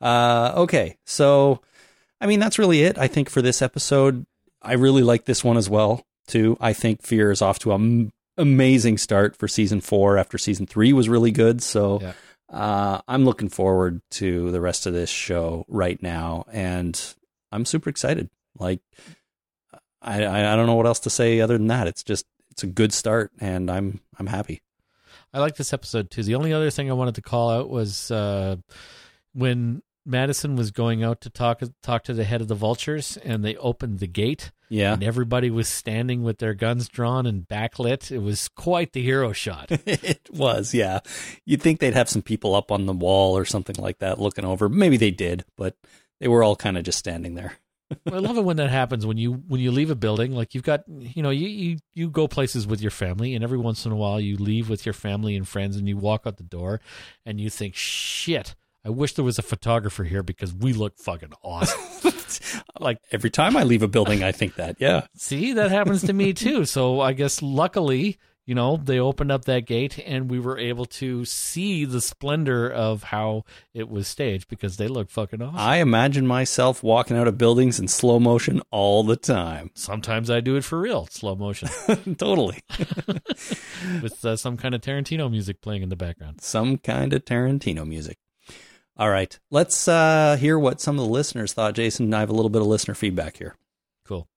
Uh, 0.01 0.53
okay, 0.57 0.97
so 1.05 1.61
I 2.19 2.25
mean 2.27 2.39
that's 2.39 2.59
really 2.59 2.81
it. 2.83 2.97
I 2.97 3.07
think 3.07 3.29
for 3.29 3.41
this 3.41 3.61
episode, 3.61 4.25
I 4.61 4.73
really 4.73 5.03
like 5.03 5.25
this 5.25 5.43
one 5.43 5.57
as 5.57 5.69
well 5.69 6.03
too. 6.27 6.57
I 6.59 6.73
think 6.73 7.01
Fear 7.01 7.31
is 7.31 7.41
off 7.41 7.59
to 7.59 7.71
an 7.73 8.11
amazing 8.37 8.97
start 8.97 9.35
for 9.35 9.47
season 9.47 9.81
four 9.81 10.17
after 10.17 10.37
season 10.37 10.65
three 10.65 10.93
was 10.93 11.09
really 11.09 11.31
good. 11.31 11.61
So 11.61 11.99
Yeah. 12.01 12.13
uh, 12.51 13.01
I'm 13.07 13.25
looking 13.25 13.49
forward 13.49 14.01
to 14.11 14.51
the 14.51 14.61
rest 14.61 14.85
of 14.85 14.93
this 14.93 15.09
show 15.09 15.65
right 15.67 16.01
now, 16.01 16.45
and 16.51 16.99
I'm 17.51 17.65
super 17.65 17.89
excited. 17.89 18.29
Like 18.57 18.81
I 20.01 20.23
I 20.23 20.53
I 20.53 20.55
don't 20.55 20.65
know 20.67 20.75
what 20.75 20.85
else 20.87 20.99
to 21.01 21.09
say 21.09 21.39
other 21.41 21.57
than 21.57 21.67
that. 21.67 21.87
It's 21.87 22.03
just 22.03 22.25
it's 22.51 22.63
a 22.63 22.67
good 22.67 22.93
start, 22.93 23.31
and 23.39 23.69
I'm 23.71 23.99
I'm 24.17 24.27
happy. 24.27 24.61
I 25.33 25.39
like 25.39 25.55
this 25.55 25.73
episode 25.73 26.09
too. 26.09 26.23
The 26.23 26.35
only 26.35 26.53
other 26.53 26.71
thing 26.71 26.89
I 26.89 26.93
wanted 26.93 27.15
to 27.15 27.21
call 27.21 27.49
out 27.51 27.69
was 27.69 28.09
uh, 28.11 28.55
when 29.33 29.81
Madison 30.05 30.55
was 30.55 30.71
going 30.71 31.03
out 31.03 31.21
to 31.21 31.29
talk 31.29 31.61
talk 31.83 32.03
to 32.05 32.13
the 32.13 32.23
head 32.23 32.41
of 32.41 32.47
the 32.47 32.55
vultures, 32.55 33.17
and 33.23 33.43
they 33.43 33.55
opened 33.57 33.99
the 33.99 34.07
gate, 34.07 34.51
Yeah. 34.69 34.93
and 34.93 35.03
everybody 35.03 35.49
was 35.51 35.67
standing 35.67 36.23
with 36.23 36.39
their 36.39 36.53
guns 36.53 36.87
drawn 36.87 37.25
and 37.25 37.47
backlit. 37.47 38.11
It 38.11 38.19
was 38.19 38.47
quite 38.47 38.93
the 38.93 39.03
hero 39.03 39.33
shot. 39.33 39.67
it 39.85 40.29
was, 40.31 40.73
yeah. 40.73 40.99
You'd 41.45 41.61
think 41.61 41.79
they'd 41.79 41.93
have 41.93 42.09
some 42.09 42.21
people 42.21 42.55
up 42.55 42.71
on 42.71 42.85
the 42.85 42.93
wall 42.93 43.37
or 43.37 43.45
something 43.45 43.75
like 43.77 43.99
that 43.99 44.19
looking 44.19 44.45
over. 44.45 44.69
Maybe 44.69 44.97
they 44.97 45.11
did, 45.11 45.45
but 45.57 45.75
they 46.19 46.27
were 46.27 46.43
all 46.43 46.55
kind 46.55 46.77
of 46.77 46.83
just 46.83 46.99
standing 46.99 47.35
there. 47.35 47.53
I 48.11 48.17
love 48.19 48.37
it 48.37 48.43
when 48.43 48.57
that 48.57 48.69
happens 48.69 49.03
when 49.05 49.17
you 49.17 49.33
when 49.47 49.59
you 49.59 49.71
leave 49.71 49.89
a 49.89 49.95
building 49.95 50.31
like 50.33 50.53
you've 50.53 50.63
got 50.63 50.83
you 50.87 51.23
know 51.23 51.31
you, 51.31 51.47
you 51.47 51.77
you 51.95 52.07
go 52.11 52.27
places 52.27 52.67
with 52.67 52.81
your 52.81 52.91
family 52.91 53.33
and 53.33 53.43
every 53.43 53.57
once 53.57 53.83
in 53.83 53.91
a 53.91 53.95
while 53.95 54.19
you 54.19 54.37
leave 54.37 54.69
with 54.69 54.85
your 54.85 54.93
family 54.93 55.35
and 55.35 55.47
friends 55.47 55.75
and 55.75 55.87
you 55.87 55.97
walk 55.97 56.27
out 56.27 56.37
the 56.37 56.43
door 56.43 56.81
and 57.25 57.41
you 57.41 57.49
think 57.49 57.73
shit 57.75 58.53
I 58.85 58.89
wish 58.89 59.13
there 59.13 59.25
was 59.25 59.37
a 59.37 59.43
photographer 59.43 60.03
here 60.03 60.23
because 60.23 60.53
we 60.53 60.73
look 60.73 60.97
fucking 60.97 61.33
awesome 61.43 62.13
like 62.79 62.99
Every 63.11 63.29
time 63.29 63.57
I 63.57 63.63
leave 63.63 63.83
a 63.83 63.87
building, 63.87 64.23
I 64.23 64.31
think 64.31 64.55
that, 64.55 64.77
yeah. 64.79 65.07
see 65.15 65.53
that 65.53 65.71
happens 65.71 66.03
to 66.03 66.13
me 66.13 66.33
too 66.33 66.65
so 66.65 67.01
I 67.01 67.13
guess 67.13 67.41
luckily 67.41 68.17
you 68.45 68.55
know 68.55 68.77
they 68.77 68.99
opened 68.99 69.31
up 69.31 69.45
that 69.45 69.67
gate 69.67 69.99
and 69.99 70.27
we 70.31 70.39
were 70.39 70.57
able 70.57 70.85
to 70.85 71.23
see 71.23 71.85
the 71.85 72.01
splendor 72.01 72.67
of 72.67 73.03
how 73.03 73.43
it 73.75 73.87
was 73.87 74.07
staged 74.07 74.47
because 74.47 74.77
they 74.77 74.87
look 74.87 75.11
fucking 75.11 75.39
awesome 75.41 75.59
I 75.59 75.77
imagine 75.77 76.25
myself 76.25 76.81
walking 76.81 77.15
out 77.15 77.27
of 77.27 77.37
buildings 77.37 77.79
in 77.79 77.87
slow 77.87 78.19
motion 78.19 78.61
all 78.71 79.03
the 79.03 79.17
time. 79.17 79.69
sometimes 79.75 80.31
I 80.31 80.39
do 80.39 80.55
it 80.55 80.63
for 80.63 80.79
real 80.79 81.05
slow 81.11 81.35
motion 81.35 81.69
totally. 82.17 82.59
with 84.01 84.23
uh, 84.25 84.35
some 84.35 84.57
kind 84.57 84.73
of 84.73 84.81
Tarantino 84.81 85.29
music 85.29 85.61
playing 85.61 85.83
in 85.83 85.89
the 85.89 85.95
background. 85.95 86.41
Some 86.41 86.77
kind 86.77 87.13
of 87.13 87.25
Tarantino 87.25 87.85
music. 87.87 88.17
All 88.99 89.09
right. 89.09 89.39
Let's 89.49 89.87
uh, 89.87 90.35
hear 90.37 90.59
what 90.59 90.81
some 90.81 90.99
of 90.99 91.05
the 91.05 91.11
listeners 91.11 91.53
thought. 91.53 91.73
Jason, 91.73 92.13
I 92.13 92.19
have 92.19 92.29
a 92.29 92.33
little 92.33 92.49
bit 92.49 92.61
of 92.61 92.67
listener 92.67 92.93
feedback 92.93 93.37
here. 93.37 93.55
Cool. 94.05 94.27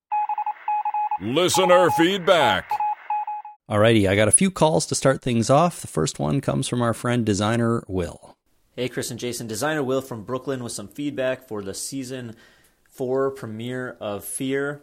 Listener 1.21 1.91
feedback. 1.91 2.71
Alrighty, 3.69 4.09
I 4.09 4.15
got 4.15 4.29
a 4.29 4.33
few 4.33 4.53
calls 4.53 4.87
to 4.87 4.95
start 4.95 5.21
things 5.21 5.51
off. 5.51 5.81
The 5.81 5.89
first 5.89 6.21
one 6.21 6.41
comes 6.41 6.69
from 6.69 6.81
our 6.81 6.95
friend 6.95 7.27
designer 7.27 7.83
Will. 7.89 8.37
Hey, 8.77 8.89
Chris 8.89 9.11
and 9.11 9.19
Jason. 9.19 9.49
Designer 9.49 9.83
Will 9.83 10.01
from 10.01 10.23
Brooklyn 10.23 10.63
with 10.63 10.73
some 10.73 10.87
feedback 10.87 11.49
for 11.49 11.61
the 11.61 11.75
season 11.75 12.37
four 12.89 13.33
premiere 13.33 13.97
of 13.99 14.25
Fear. 14.25 14.81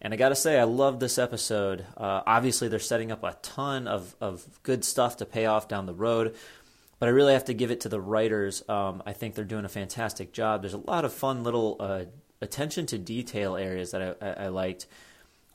And 0.00 0.12
I 0.12 0.16
got 0.16 0.30
to 0.30 0.34
say, 0.34 0.58
I 0.58 0.64
love 0.64 0.98
this 0.98 1.16
episode. 1.16 1.86
Uh, 1.96 2.22
obviously, 2.26 2.66
they're 2.66 2.80
setting 2.80 3.12
up 3.12 3.22
a 3.22 3.36
ton 3.40 3.86
of, 3.86 4.16
of 4.20 4.44
good 4.64 4.84
stuff 4.84 5.18
to 5.18 5.26
pay 5.26 5.46
off 5.46 5.68
down 5.68 5.86
the 5.86 5.94
road. 5.94 6.34
But 7.02 7.08
I 7.08 7.12
really 7.14 7.32
have 7.32 7.46
to 7.46 7.52
give 7.52 7.72
it 7.72 7.80
to 7.80 7.88
the 7.88 8.00
writers. 8.00 8.62
Um, 8.68 9.02
I 9.04 9.12
think 9.12 9.34
they're 9.34 9.44
doing 9.44 9.64
a 9.64 9.68
fantastic 9.68 10.32
job. 10.32 10.62
There's 10.62 10.72
a 10.72 10.78
lot 10.78 11.04
of 11.04 11.12
fun 11.12 11.42
little 11.42 11.76
uh, 11.80 12.04
attention 12.40 12.86
to 12.86 12.96
detail 12.96 13.56
areas 13.56 13.90
that 13.90 14.16
I, 14.22 14.24
I, 14.24 14.44
I 14.44 14.48
liked. 14.50 14.86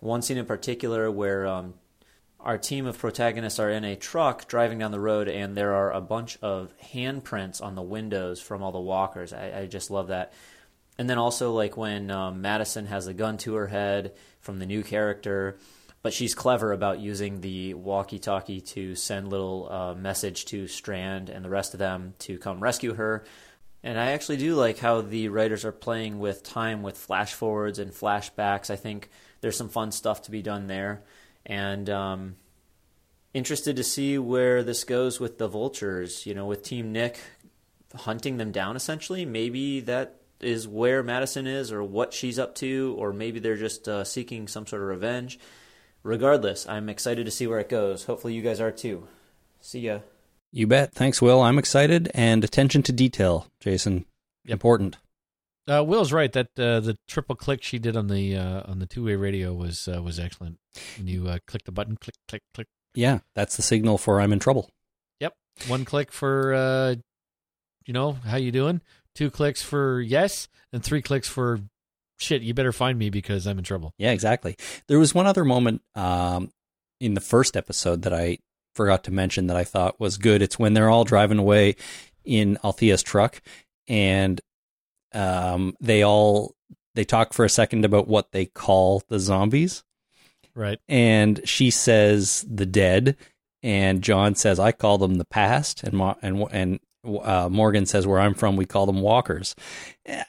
One 0.01 0.21
scene 0.21 0.37
in 0.37 0.45
particular 0.45 1.09
where 1.09 1.47
um, 1.47 1.75
our 2.41 2.57
team 2.57 2.85
of 2.85 2.97
protagonists 2.97 3.59
are 3.59 3.69
in 3.69 3.85
a 3.85 3.95
truck 3.95 4.49
driving 4.49 4.79
down 4.79 4.91
the 4.91 4.99
road, 4.99 5.29
and 5.29 5.55
there 5.55 5.73
are 5.73 5.93
a 5.93 6.01
bunch 6.01 6.37
of 6.41 6.73
handprints 6.93 7.63
on 7.63 7.75
the 7.75 7.81
windows 7.81 8.41
from 8.41 8.61
all 8.61 8.73
the 8.73 8.81
walkers. 8.81 9.31
I, 9.31 9.59
I 9.59 9.65
just 9.67 9.89
love 9.89 10.09
that. 10.09 10.33
And 10.97 11.09
then 11.09 11.17
also, 11.17 11.53
like 11.53 11.77
when 11.77 12.11
um, 12.11 12.41
Madison 12.41 12.87
has 12.87 13.07
a 13.07 13.13
gun 13.13 13.37
to 13.37 13.55
her 13.55 13.67
head 13.67 14.11
from 14.41 14.59
the 14.59 14.65
new 14.65 14.83
character, 14.83 15.57
but 16.01 16.13
she's 16.13 16.35
clever 16.35 16.71
about 16.71 16.99
using 16.99 17.41
the 17.41 17.73
walkie-talkie 17.73 18.61
to 18.61 18.95
send 18.95 19.29
little 19.29 19.67
uh, 19.71 19.93
message 19.93 20.45
to 20.45 20.67
Strand 20.67 21.29
and 21.29 21.43
the 21.43 21.49
rest 21.49 21.73
of 21.73 21.79
them 21.79 22.13
to 22.19 22.37
come 22.37 22.59
rescue 22.59 22.93
her. 22.93 23.25
And 23.83 23.99
I 23.99 24.11
actually 24.11 24.37
do 24.37 24.55
like 24.55 24.79
how 24.79 25.01
the 25.01 25.29
writers 25.29 25.65
are 25.65 25.71
playing 25.71 26.19
with 26.19 26.43
time 26.43 26.83
with 26.83 26.97
flash 26.97 27.33
forwards 27.33 27.79
and 27.79 27.91
flashbacks. 27.91 28.69
I 28.69 28.75
think 28.75 29.09
there's 29.41 29.57
some 29.57 29.69
fun 29.69 29.91
stuff 29.91 30.23
to 30.23 30.31
be 30.31 30.41
done 30.41 30.67
there. 30.67 31.03
And 31.45 31.89
um, 31.89 32.35
interested 33.33 33.75
to 33.77 33.83
see 33.83 34.17
where 34.17 34.63
this 34.63 34.83
goes 34.83 35.19
with 35.19 35.37
the 35.37 35.47
vultures. 35.47 36.25
You 36.25 36.33
know, 36.33 36.45
with 36.47 36.63
Team 36.63 36.91
Nick 36.91 37.19
hunting 37.95 38.37
them 38.37 38.51
down 38.51 38.75
essentially. 38.75 39.25
Maybe 39.25 39.79
that 39.81 40.21
is 40.39 40.67
where 40.67 41.03
Madison 41.03 41.47
is 41.47 41.71
or 41.71 41.83
what 41.83 42.13
she's 42.13 42.37
up 42.37 42.55
to, 42.55 42.95
or 42.97 43.13
maybe 43.13 43.39
they're 43.39 43.57
just 43.57 43.87
uh, 43.87 44.03
seeking 44.03 44.47
some 44.47 44.67
sort 44.67 44.81
of 44.81 44.87
revenge. 44.87 45.39
Regardless, 46.07 46.65
I'm 46.69 46.87
excited 46.87 47.25
to 47.25 47.31
see 47.31 47.47
where 47.47 47.59
it 47.59 47.67
goes. 47.67 48.05
Hopefully, 48.05 48.33
you 48.33 48.41
guys 48.41 48.61
are 48.61 48.71
too. 48.71 49.09
See 49.59 49.81
ya. 49.81 49.99
You 50.53 50.65
bet. 50.65 50.93
Thanks, 50.93 51.21
Will. 51.21 51.41
I'm 51.41 51.59
excited. 51.59 52.09
And 52.13 52.45
attention 52.45 52.81
to 52.83 52.93
detail, 52.93 53.47
Jason. 53.59 54.05
Important. 54.45 54.95
Uh, 55.67 55.83
Will's 55.85 56.13
right 56.13 56.31
that 56.31 56.57
uh, 56.57 56.79
the 56.79 56.97
triple 57.09 57.35
click 57.35 57.61
she 57.61 57.77
did 57.77 57.97
on 57.97 58.07
the 58.07 58.37
uh, 58.37 58.63
on 58.71 58.79
the 58.79 58.85
two 58.85 59.03
way 59.03 59.15
radio 59.15 59.53
was 59.53 59.89
uh, 59.89 60.01
was 60.01 60.17
excellent. 60.17 60.59
When 60.97 61.07
you 61.07 61.27
uh, 61.27 61.39
click 61.45 61.65
the 61.65 61.73
button, 61.73 61.97
click, 61.97 62.15
click, 62.29 62.43
click. 62.53 62.67
Yeah, 62.95 63.19
that's 63.35 63.57
the 63.57 63.61
signal 63.61 63.97
for 63.97 64.21
I'm 64.21 64.31
in 64.31 64.39
trouble. 64.39 64.69
Yep, 65.19 65.33
one 65.67 65.83
click 65.83 66.13
for 66.13 66.53
uh, 66.53 66.95
you 67.85 67.93
know 67.93 68.13
how 68.13 68.37
you 68.37 68.53
doing. 68.53 68.79
Two 69.13 69.29
clicks 69.29 69.61
for 69.61 69.99
yes, 69.99 70.47
and 70.71 70.81
three 70.81 71.01
clicks 71.01 71.27
for 71.27 71.59
shit. 72.17 72.41
You 72.41 72.53
better 72.53 72.71
find 72.73 72.97
me 72.99 73.09
because 73.09 73.47
I'm 73.47 73.57
in 73.57 73.63
trouble. 73.63 73.93
Yeah, 73.97 74.11
exactly. 74.11 74.55
There 74.87 74.99
was 74.99 75.13
one 75.15 75.27
other 75.27 75.45
moment 75.45 75.81
um, 75.95 76.51
in 76.99 77.13
the 77.13 77.21
first 77.21 77.55
episode 77.57 78.01
that 78.03 78.13
I 78.13 78.39
forgot 78.75 79.03
to 79.05 79.11
mention 79.11 79.47
that 79.47 79.57
I 79.57 79.63
thought 79.63 79.99
was 79.99 80.17
good. 80.17 80.41
It's 80.41 80.59
when 80.59 80.73
they're 80.73 80.89
all 80.89 81.03
driving 81.03 81.39
away 81.39 81.75
in 82.25 82.57
Althea's 82.63 83.01
truck, 83.03 83.41
and 83.87 84.41
um, 85.13 85.75
they 85.79 86.03
all 86.03 86.53
they 86.95 87.03
talk 87.03 87.33
for 87.33 87.45
a 87.45 87.49
second 87.49 87.85
about 87.85 88.07
what 88.07 88.31
they 88.31 88.45
call 88.45 89.03
the 89.07 89.19
zombies, 89.19 89.83
Right. 90.55 90.79
and 90.89 91.39
she 91.47 91.69
says 91.71 92.45
the 92.49 92.65
dead, 92.65 93.15
and 93.63 94.01
John 94.01 94.35
says 94.35 94.59
I 94.59 94.71
call 94.71 94.97
them 94.97 95.15
the 95.15 95.25
past, 95.25 95.83
and 95.83 95.93
Mo- 95.93 96.17
and 96.21 96.45
and 96.51 96.79
uh, 97.07 97.47
Morgan 97.49 97.85
says 97.85 98.05
where 98.05 98.19
I'm 98.19 98.33
from 98.33 98.55
we 98.55 98.65
call 98.65 98.85
them 98.85 99.01
walkers. 99.01 99.55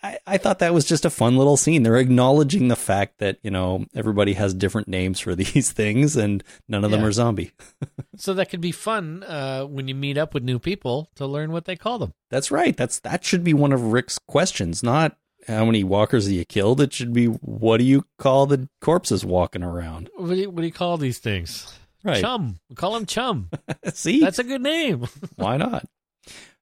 I, 0.02 0.18
I 0.26 0.38
thought 0.38 0.58
that 0.58 0.74
was 0.74 0.84
just 0.84 1.04
a 1.04 1.10
fun 1.10 1.36
little 1.36 1.56
scene. 1.56 1.82
They're 1.82 1.96
acknowledging 1.96 2.68
the 2.68 2.76
fact 2.76 3.18
that 3.18 3.38
you 3.42 3.50
know 3.50 3.86
everybody 3.94 4.32
has 4.34 4.54
different 4.54 4.88
names 4.88 5.20
for 5.20 5.34
these 5.36 5.72
things, 5.72 6.16
and 6.16 6.42
none 6.68 6.84
of 6.84 6.90
them 6.90 7.04
are 7.04 7.12
zombie. 7.12 7.52
So 8.20 8.34
that 8.34 8.50
could 8.50 8.60
be 8.60 8.72
fun 8.72 9.22
uh, 9.22 9.62
when 9.62 9.86
you 9.86 9.94
meet 9.94 10.18
up 10.18 10.34
with 10.34 10.42
new 10.42 10.58
people 10.58 11.08
to 11.14 11.24
learn 11.24 11.52
what 11.52 11.66
they 11.66 11.76
call 11.76 12.00
them. 12.00 12.14
That's 12.30 12.50
right. 12.50 12.76
That's 12.76 12.98
that 13.00 13.24
should 13.24 13.44
be 13.44 13.54
one 13.54 13.70
of 13.72 13.92
Rick's 13.92 14.18
questions, 14.18 14.82
not 14.82 15.16
how 15.46 15.64
many 15.64 15.84
walkers 15.84 16.26
have 16.26 16.34
you 16.34 16.44
killed. 16.44 16.80
It 16.80 16.92
should 16.92 17.12
be 17.12 17.26
what 17.26 17.76
do 17.76 17.84
you 17.84 18.06
call 18.18 18.46
the 18.46 18.68
corpses 18.80 19.24
walking 19.24 19.62
around? 19.62 20.10
What 20.16 20.30
do 20.30 20.34
you, 20.34 20.50
what 20.50 20.62
do 20.62 20.66
you 20.66 20.72
call 20.72 20.96
these 20.96 21.18
things? 21.18 21.78
Right. 22.02 22.20
Chum. 22.20 22.58
We 22.68 22.74
call 22.74 22.96
him 22.96 23.06
Chum. 23.06 23.50
See, 23.92 24.20
That's 24.20 24.38
a 24.40 24.44
good 24.44 24.62
name. 24.62 25.06
why 25.36 25.56
not? 25.56 25.86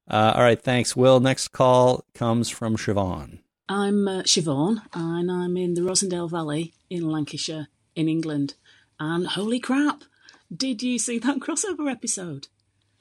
Uh, 0.08 0.32
all 0.36 0.42
right, 0.42 0.60
thanks, 0.60 0.94
Will. 0.94 1.18
Next 1.20 1.48
call 1.48 2.04
comes 2.14 2.48
from 2.48 2.76
Siobhan. 2.76 3.40
I'm 3.68 4.06
uh, 4.06 4.22
Siobhan, 4.22 4.82
and 4.94 5.30
I'm 5.30 5.56
in 5.56 5.74
the 5.74 5.80
Rossendale 5.80 6.30
Valley 6.30 6.74
in 6.88 7.10
Lancashire, 7.10 7.66
in 7.96 8.08
England. 8.08 8.54
And 9.00 9.26
holy 9.26 9.58
crap, 9.58 10.04
did 10.54 10.82
you 10.82 10.98
see 10.98 11.18
that 11.18 11.38
crossover 11.40 11.90
episode? 11.90 12.46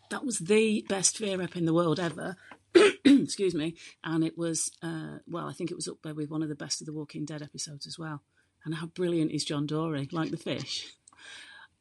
That 0.09 0.25
was 0.25 0.39
the 0.39 0.83
best 0.89 1.17
fear 1.17 1.37
rep 1.37 1.55
in 1.55 1.65
the 1.65 1.73
world 1.73 1.99
ever. 1.99 2.37
Excuse 3.05 3.53
me. 3.53 3.75
And 4.03 4.23
it 4.23 4.37
was, 4.37 4.71
uh, 4.81 5.19
well, 5.27 5.47
I 5.47 5.53
think 5.53 5.69
it 5.71 5.75
was 5.75 5.87
up 5.87 5.97
there 6.03 6.13
with 6.13 6.29
one 6.29 6.43
of 6.43 6.49
the 6.49 6.55
best 6.55 6.81
of 6.81 6.87
the 6.87 6.93
Walking 6.93 7.25
Dead 7.25 7.41
episodes 7.41 7.85
as 7.85 7.99
well. 7.99 8.23
And 8.63 8.75
how 8.75 8.87
brilliant 8.87 9.31
is 9.31 9.45
John 9.45 9.67
Dorie, 9.67 10.09
like 10.11 10.31
the 10.31 10.37
fish? 10.37 10.91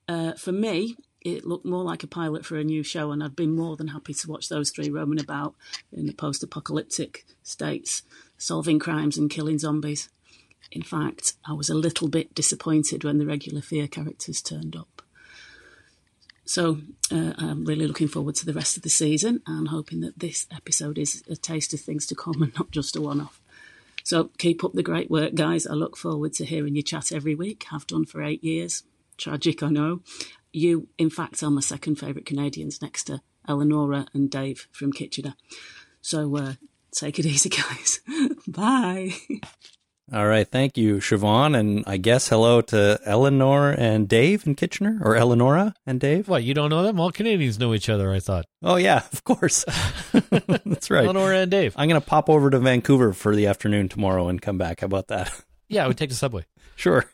Uh, 0.06 0.34
for 0.34 0.52
me, 0.52 0.96
it 1.24 1.46
looked 1.46 1.64
more 1.64 1.82
like 1.82 2.02
a 2.02 2.06
pilot 2.06 2.44
for 2.44 2.56
a 2.56 2.64
new 2.64 2.82
show, 2.82 3.10
and 3.10 3.24
I'd 3.24 3.34
been 3.34 3.56
more 3.56 3.76
than 3.76 3.88
happy 3.88 4.12
to 4.12 4.30
watch 4.30 4.48
those 4.48 4.70
three 4.70 4.90
roaming 4.90 5.20
about 5.20 5.54
in 5.90 6.06
the 6.06 6.12
post 6.12 6.42
apocalyptic 6.42 7.24
states, 7.42 8.02
solving 8.36 8.78
crimes 8.78 9.16
and 9.16 9.30
killing 9.30 9.58
zombies. 9.58 10.10
In 10.70 10.82
fact, 10.82 11.34
I 11.46 11.54
was 11.54 11.70
a 11.70 11.74
little 11.74 12.08
bit 12.08 12.34
disappointed 12.34 13.04
when 13.04 13.18
the 13.18 13.26
regular 13.26 13.62
fear 13.62 13.88
characters 13.88 14.42
turned 14.42 14.76
up. 14.76 15.02
So 16.44 16.78
uh, 17.10 17.32
I'm 17.38 17.64
really 17.64 17.86
looking 17.86 18.08
forward 18.08 18.34
to 18.36 18.46
the 18.46 18.52
rest 18.52 18.76
of 18.76 18.82
the 18.82 18.90
season 18.90 19.40
and 19.46 19.68
hoping 19.68 20.00
that 20.02 20.18
this 20.18 20.46
episode 20.54 20.98
is 20.98 21.22
a 21.28 21.36
taste 21.36 21.72
of 21.72 21.80
things 21.80 22.06
to 22.06 22.14
come 22.14 22.42
and 22.42 22.54
not 22.58 22.70
just 22.70 22.96
a 22.96 23.00
one 23.00 23.20
off. 23.20 23.40
So 24.02 24.30
keep 24.36 24.62
up 24.62 24.74
the 24.74 24.82
great 24.82 25.10
work, 25.10 25.34
guys. 25.34 25.66
I 25.66 25.72
look 25.72 25.96
forward 25.96 26.34
to 26.34 26.44
hearing 26.44 26.76
you 26.76 26.82
chat 26.82 27.12
every 27.12 27.34
week. 27.34 27.64
Have 27.70 27.86
done 27.86 28.04
for 28.04 28.22
eight 28.22 28.44
years. 28.44 28.82
Tragic, 29.16 29.62
I 29.62 29.70
know. 29.70 30.00
You, 30.54 30.86
in 30.98 31.10
fact, 31.10 31.42
are 31.42 31.50
my 31.50 31.60
second 31.60 31.96
favourite 31.96 32.26
Canadians 32.26 32.80
next 32.80 33.04
to 33.04 33.20
Eleonora 33.48 34.06
and 34.14 34.30
Dave 34.30 34.68
from 34.70 34.92
Kitchener. 34.92 35.34
So 36.00 36.36
uh, 36.36 36.52
take 36.92 37.18
it 37.18 37.26
easy, 37.26 37.48
guys. 37.48 38.00
Bye. 38.46 39.14
All 40.12 40.28
right, 40.28 40.46
thank 40.46 40.76
you, 40.76 40.98
Siobhan, 40.98 41.58
and 41.58 41.82
I 41.88 41.96
guess 41.96 42.28
hello 42.28 42.60
to 42.60 43.00
Eleanor 43.04 43.70
and 43.72 44.06
Dave 44.06 44.46
in 44.46 44.54
Kitchener, 44.54 45.00
or 45.02 45.16
Eleonora 45.16 45.74
and 45.86 45.98
Dave. 45.98 46.28
What, 46.28 46.44
you 46.44 46.54
don't 46.54 46.70
know 46.70 46.84
them? 46.84 47.00
All 47.00 47.10
Canadians 47.10 47.58
know 47.58 47.74
each 47.74 47.88
other, 47.88 48.12
I 48.12 48.20
thought. 48.20 48.44
Oh 48.62 48.76
yeah, 48.76 49.02
of 49.12 49.24
course. 49.24 49.64
That's 50.12 50.88
right. 50.88 51.04
Eleanor 51.04 51.32
and 51.32 51.50
Dave. 51.50 51.74
I'm 51.76 51.88
gonna 51.88 52.00
pop 52.00 52.30
over 52.30 52.50
to 52.50 52.60
Vancouver 52.60 53.12
for 53.12 53.34
the 53.34 53.46
afternoon 53.46 53.88
tomorrow 53.88 54.28
and 54.28 54.40
come 54.40 54.58
back. 54.58 54.80
How 54.80 54.86
about 54.86 55.08
that? 55.08 55.32
Yeah, 55.68 55.84
I 55.84 55.88
would 55.88 55.96
take 55.98 56.10
the 56.10 56.14
subway. 56.14 56.44
Sure. 56.76 57.06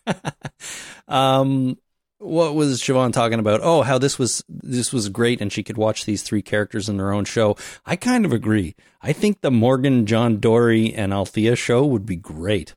um, 1.09 1.79
what 2.21 2.55
was 2.55 2.81
Siobhan 2.81 3.13
talking 3.13 3.39
about? 3.39 3.61
Oh, 3.63 3.83
how 3.83 3.99
this 3.99 4.19
was 4.19 4.45
this 4.49 4.93
was 4.93 5.09
great, 5.09 5.41
and 5.41 5.53
she 5.53 5.63
could 5.63 5.79
watch 5.79 6.05
these 6.05 6.23
three 6.23 6.43
characters 6.43 6.89
in 6.89 6.99
their 6.99 7.13
own 7.13 7.25
show. 7.25 7.57
I 7.87 7.97
kind 7.97 8.25
of 8.25 8.33
agree. 8.33 8.77
I 9.03 9.13
think 9.13 9.41
the 9.41 9.51
Morgan, 9.51 10.07
John 10.07 10.39
Dorie, 10.39 10.95
and 10.95 11.13
Althea 11.13 11.57
show 11.57 11.85
would 11.85 12.07
be 12.07 12.17
great. 12.17 12.75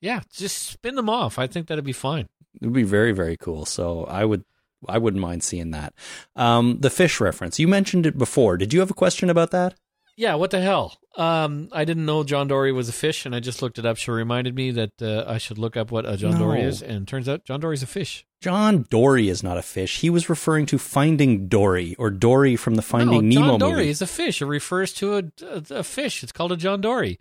Yeah, 0.00 0.20
just 0.32 0.68
spin 0.68 0.94
them 0.94 1.08
off. 1.08 1.38
I 1.38 1.46
think 1.46 1.66
that'd 1.66 1.84
be 1.84 1.92
fine. 1.92 2.28
It 2.60 2.66
would 2.66 2.74
be 2.74 2.82
very 2.82 3.12
very 3.12 3.36
cool. 3.36 3.64
So 3.64 4.04
I 4.04 4.24
would 4.24 4.44
I 4.86 4.98
wouldn't 4.98 5.20
mind 5.22 5.42
seeing 5.42 5.70
that. 5.70 5.94
Um, 6.36 6.78
the 6.80 6.90
fish 6.90 7.20
reference 7.20 7.58
you 7.58 7.68
mentioned 7.68 8.04
it 8.04 8.18
before. 8.18 8.56
Did 8.56 8.72
you 8.72 8.80
have 8.80 8.90
a 8.90 8.94
question 8.94 9.30
about 9.30 9.52
that? 9.52 9.74
Yeah, 10.16 10.34
what 10.34 10.50
the 10.50 10.60
hell? 10.60 10.98
Um, 11.16 11.68
I 11.72 11.84
didn't 11.84 12.06
know 12.06 12.22
John 12.24 12.48
Dory 12.48 12.72
was 12.72 12.88
a 12.88 12.92
fish, 12.92 13.24
and 13.26 13.34
I 13.34 13.40
just 13.40 13.62
looked 13.62 13.78
it 13.78 13.86
up. 13.86 13.96
She 13.96 14.10
reminded 14.10 14.54
me 14.54 14.70
that 14.72 15.00
uh, 15.00 15.24
I 15.26 15.38
should 15.38 15.58
look 15.58 15.76
up 15.76 15.90
what 15.90 16.06
a 16.08 16.16
John 16.16 16.38
Dory 16.38 16.62
is, 16.62 16.82
and 16.82 17.06
turns 17.08 17.28
out 17.28 17.44
John 17.44 17.60
Dory's 17.60 17.82
a 17.82 17.86
fish. 17.86 18.26
John 18.40 18.86
Dory 18.90 19.28
is 19.28 19.42
not 19.42 19.56
a 19.58 19.62
fish. 19.62 20.00
He 20.00 20.10
was 20.10 20.28
referring 20.28 20.66
to 20.66 20.78
Finding 20.78 21.48
Dory 21.48 21.94
or 21.98 22.10
Dory 22.10 22.56
from 22.56 22.74
the 22.74 22.82
Finding 22.82 23.28
no, 23.28 23.40
Nemo 23.40 23.52
John 23.52 23.60
Dory 23.60 23.72
movie. 23.76 23.88
is 23.90 24.02
a 24.02 24.06
fish. 24.06 24.42
It 24.42 24.46
refers 24.46 24.92
to 24.94 25.16
a, 25.16 25.22
a, 25.42 25.62
a 25.78 25.82
fish. 25.84 26.22
It's 26.22 26.32
called 26.32 26.52
a 26.52 26.56
John 26.56 26.80
Dory. 26.80 27.18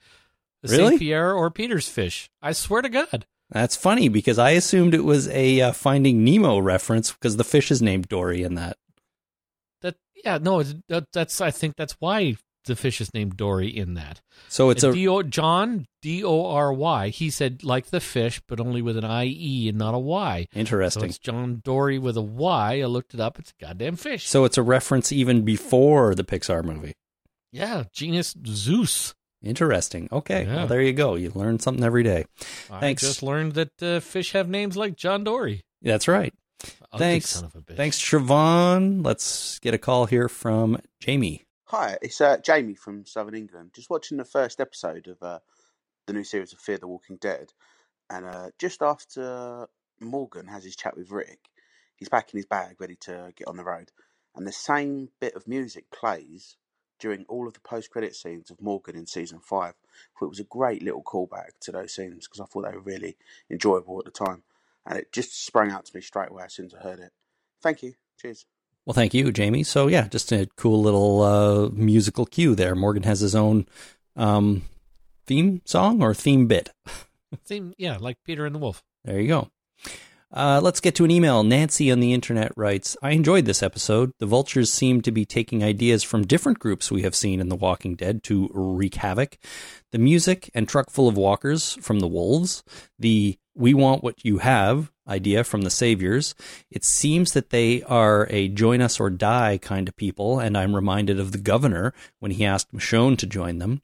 The 0.63 0.71
Really? 0.77 0.89
St. 0.89 0.99
Pierre 0.99 1.33
or 1.33 1.49
Peter's 1.51 1.87
fish. 1.87 2.29
I 2.41 2.51
swear 2.53 2.81
to 2.81 2.89
God. 2.89 3.25
That's 3.51 3.75
funny 3.75 4.07
because 4.09 4.39
I 4.39 4.51
assumed 4.51 4.93
it 4.93 5.03
was 5.03 5.27
a 5.29 5.59
uh, 5.61 5.71
Finding 5.73 6.23
Nemo 6.23 6.57
reference 6.59 7.11
because 7.11 7.37
the 7.37 7.43
fish 7.43 7.69
is 7.71 7.81
named 7.81 8.07
Dory 8.07 8.43
in 8.43 8.55
that. 8.55 8.77
That 9.81 9.95
yeah, 10.23 10.37
no, 10.41 10.63
that, 10.63 11.11
that's 11.11 11.41
I 11.41 11.51
think 11.51 11.75
that's 11.75 11.95
why 11.99 12.37
the 12.65 12.75
fish 12.75 13.01
is 13.01 13.13
named 13.13 13.37
Dory 13.37 13.67
in 13.67 13.93
that. 13.95 14.21
So 14.47 14.69
it's 14.69 14.83
a 14.83 15.23
John 15.23 15.85
D 16.01 16.23
O 16.23 16.45
R 16.45 16.71
Y. 16.73 17.09
He 17.09 17.29
said 17.29 17.63
like 17.63 17.87
the 17.87 17.99
fish, 17.99 18.41
but 18.47 18.59
only 18.59 18.81
with 18.81 18.97
an 18.97 19.05
I 19.05 19.25
E 19.25 19.67
and 19.69 19.77
not 19.77 19.93
a 19.93 19.99
Y. 19.99 20.47
So 20.53 20.59
interesting. 20.59 21.03
it's 21.05 21.17
John 21.17 21.61
Dory 21.63 21.97
with 21.99 22.17
a 22.17 22.21
Y. 22.21 22.81
I 22.81 22.85
looked 22.85 23.13
it 23.13 23.19
up. 23.19 23.39
It's 23.39 23.51
a 23.59 23.65
goddamn 23.65 23.95
fish. 23.95 24.27
So 24.27 24.45
it's 24.45 24.57
a 24.57 24.63
reference 24.63 25.11
even 25.11 25.43
before 25.43 26.15
the 26.15 26.23
Pixar 26.23 26.63
movie. 26.63 26.93
yeah, 27.51 27.83
genus 27.93 28.35
Zeus. 28.45 29.13
Interesting. 29.43 30.07
Okay, 30.11 30.45
Yeah. 30.45 30.55
well 30.57 30.67
there 30.67 30.81
you 30.81 30.93
go. 30.93 31.15
You 31.15 31.31
learn 31.33 31.59
something 31.59 31.83
every 31.83 32.03
day. 32.03 32.25
Thanks. 32.37 33.03
I 33.03 33.07
just 33.07 33.23
learned 33.23 33.53
that 33.53 33.81
uh, 33.81 33.99
fish 33.99 34.33
have 34.33 34.47
names 34.47 34.77
like 34.77 34.95
John 34.95 35.23
Dory. 35.23 35.61
That's 35.81 36.07
right. 36.07 36.31
Thanks. 36.95 37.29
son 37.31 37.45
of 37.45 37.55
a 37.55 37.61
bitch. 37.61 37.75
Thanks, 37.75 37.97
Siobhan. 37.99 39.03
Let's 39.03 39.57
get 39.59 39.73
a 39.73 39.79
call 39.79 40.05
here 40.05 40.29
from 40.29 40.77
Jamie. 40.99 41.43
Hi, 41.71 41.97
it's 42.01 42.19
uh, 42.19 42.35
Jamie 42.35 42.75
from 42.75 43.05
Southern 43.05 43.33
England. 43.33 43.71
Just 43.73 43.89
watching 43.89 44.17
the 44.17 44.25
first 44.25 44.59
episode 44.59 45.07
of 45.07 45.23
uh, 45.23 45.39
the 46.05 46.11
new 46.11 46.25
series 46.25 46.51
of 46.51 46.59
Fear 46.59 46.79
the 46.79 46.87
Walking 46.87 47.15
Dead, 47.15 47.53
and 48.09 48.25
uh, 48.25 48.49
just 48.59 48.81
after 48.81 49.69
Morgan 50.01 50.47
has 50.47 50.65
his 50.65 50.75
chat 50.75 50.97
with 50.97 51.11
Rick, 51.11 51.39
he's 51.95 52.09
packing 52.09 52.39
his 52.39 52.45
bag 52.45 52.81
ready 52.81 52.97
to 53.03 53.31
get 53.37 53.47
on 53.47 53.55
the 53.55 53.63
road, 53.63 53.89
and 54.35 54.45
the 54.45 54.51
same 54.51 55.11
bit 55.21 55.33
of 55.33 55.47
music 55.47 55.85
plays 55.91 56.57
during 56.99 57.23
all 57.29 57.47
of 57.47 57.53
the 57.53 57.61
post-credit 57.61 58.17
scenes 58.17 58.51
of 58.51 58.61
Morgan 58.61 58.97
in 58.97 59.07
season 59.07 59.39
five. 59.39 59.75
Thought 60.19 60.25
it 60.25 60.29
was 60.29 60.41
a 60.41 60.43
great 60.43 60.83
little 60.83 61.01
callback 61.01 61.51
to 61.61 61.71
those 61.71 61.95
scenes 61.95 62.27
because 62.27 62.41
I 62.41 62.51
thought 62.51 62.69
they 62.69 62.75
were 62.75 62.81
really 62.81 63.15
enjoyable 63.49 63.97
at 63.97 64.03
the 64.03 64.11
time, 64.11 64.43
and 64.85 64.99
it 64.99 65.13
just 65.13 65.45
sprang 65.45 65.71
out 65.71 65.85
to 65.85 65.95
me 65.95 66.01
straight 66.01 66.31
away 66.31 66.43
as 66.43 66.53
soon 66.53 66.65
as 66.65 66.73
I 66.73 66.83
heard 66.83 66.99
it. 66.99 67.13
Thank 67.61 67.81
you. 67.81 67.93
Cheers. 68.21 68.45
Well, 68.91 68.95
thank 68.95 69.13
you, 69.13 69.31
Jamie. 69.31 69.63
So 69.63 69.87
yeah, 69.87 70.09
just 70.09 70.33
a 70.33 70.49
cool 70.57 70.81
little 70.81 71.21
uh, 71.21 71.69
musical 71.69 72.25
cue 72.25 72.55
there. 72.55 72.75
Morgan 72.75 73.03
has 73.03 73.21
his 73.21 73.33
own 73.33 73.65
um, 74.17 74.63
theme 75.25 75.61
song 75.63 76.03
or 76.03 76.13
theme 76.13 76.45
bit. 76.45 76.71
Same, 77.45 77.73
yeah, 77.77 77.95
like 78.01 78.17
Peter 78.25 78.45
and 78.45 78.53
the 78.53 78.59
Wolf. 78.59 78.83
There 79.05 79.21
you 79.21 79.29
go. 79.29 79.47
Uh, 80.33 80.59
let's 80.61 80.81
get 80.81 80.93
to 80.95 81.05
an 81.05 81.11
email. 81.11 81.41
Nancy 81.41 81.89
on 81.89 82.01
the 82.01 82.11
internet 82.11 82.51
writes 82.57 82.97
I 83.01 83.11
enjoyed 83.11 83.45
this 83.45 83.63
episode. 83.63 84.11
The 84.19 84.25
vultures 84.25 84.73
seem 84.73 85.01
to 85.03 85.11
be 85.13 85.23
taking 85.23 85.63
ideas 85.63 86.03
from 86.03 86.27
different 86.27 86.59
groups 86.59 86.91
we 86.91 87.03
have 87.03 87.15
seen 87.15 87.39
in 87.39 87.47
The 87.47 87.55
Walking 87.55 87.95
Dead 87.95 88.23
to 88.23 88.49
wreak 88.53 88.95
havoc. 88.95 89.37
The 89.93 89.99
music 89.99 90.51
and 90.53 90.67
truck 90.67 90.89
full 90.89 91.07
of 91.07 91.15
walkers 91.15 91.75
from 91.75 92.01
the 92.01 92.09
wolves, 92.09 92.61
the 92.99 93.37
we 93.55 93.73
want 93.73 94.03
what 94.03 94.25
you 94.25 94.39
have 94.39 94.91
idea 95.11 95.43
from 95.43 95.61
the 95.61 95.69
saviors. 95.69 96.33
It 96.71 96.83
seems 96.85 97.33
that 97.33 97.49
they 97.51 97.83
are 97.83 98.25
a 98.31 98.47
join 98.47 98.81
us 98.81 98.99
or 98.99 99.09
die 99.09 99.59
kind 99.59 99.87
of 99.87 99.95
people, 99.95 100.39
and 100.39 100.57
I'm 100.57 100.75
reminded 100.75 101.19
of 101.19 101.31
the 101.33 101.37
governor 101.37 101.93
when 102.19 102.31
he 102.31 102.45
asked 102.45 102.73
Michonne 102.73 103.17
to 103.19 103.27
join 103.27 103.59
them. 103.59 103.81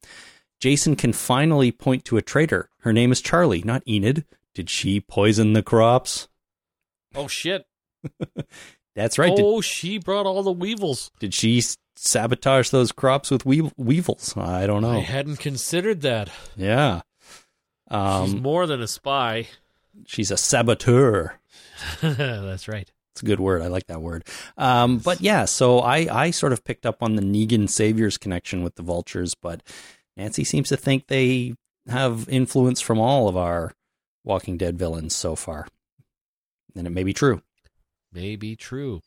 Jason 0.59 0.95
can 0.95 1.13
finally 1.13 1.71
point 1.71 2.03
to 2.05 2.17
a 2.17 2.21
traitor. 2.23 2.69
Her 2.79 2.91
name 2.93 3.11
is 3.11 3.21
Charlie, 3.21 3.61
not 3.63 3.83
Enid. 3.87 4.25
Did 4.55 4.69
she 4.71 4.99
poison 4.99 5.53
the 5.53 5.61
crops? 5.61 6.27
Oh 7.13 7.27
shit! 7.27 7.67
That's 8.95 9.19
right. 9.19 9.35
Did, 9.35 9.45
Oh, 9.45 9.61
she 9.61 9.99
brought 9.99 10.25
all 10.25 10.41
the 10.41 10.51
weevils. 10.51 11.11
did 11.19 11.33
she 11.33 11.61
sabotage 11.95 12.69
those 12.69 12.91
crops 12.91 13.29
with 13.29 13.45
wee- 13.45 13.71
weevils? 13.77 14.35
I 14.35 14.65
don't 14.65 14.81
know. 14.81 14.91
I 14.97 14.99
hadn't 15.01 15.37
considered 15.37 16.01
that. 16.01 16.29
yeah. 16.55 17.01
She's 17.89 17.95
Um, 18.33 18.41
more 18.41 18.65
than 18.67 18.81
a 18.81 18.87
spy. 18.87 19.47
She's 20.05 20.31
a 20.31 20.37
saboteur. 20.37 21.39
That's 22.01 22.67
right. 22.67 22.91
It's 23.13 23.23
a 23.23 23.25
good 23.25 23.39
word. 23.39 23.61
I 23.61 23.67
like 23.67 23.87
that 23.87 24.01
word. 24.01 24.27
Um, 24.57 24.99
but 24.99 25.21
yeah, 25.21 25.45
so 25.45 25.79
I, 25.79 26.07
I 26.11 26.31
sort 26.31 26.53
of 26.53 26.63
picked 26.63 26.85
up 26.85 27.01
on 27.01 27.15
the 27.15 27.21
Negan 27.23 27.67
Saviors 27.67 28.17
connection 28.17 28.63
with 28.63 28.75
the 28.75 28.83
vultures, 28.83 29.33
but 29.33 29.63
Nancy 30.15 30.43
seems 30.43 30.69
to 30.69 30.77
think 30.77 31.07
they 31.07 31.55
have 31.87 32.29
influence 32.29 32.79
from 32.79 32.99
all 32.99 33.27
of 33.27 33.35
our 33.35 33.73
Walking 34.23 34.57
Dead 34.57 34.77
villains 34.77 35.15
so 35.15 35.35
far. 35.35 35.67
And 36.75 36.85
it 36.85 36.91
may 36.91 37.03
be 37.03 37.13
true. 37.13 37.41
May 38.13 38.35
be 38.35 38.55
true. 38.55 39.01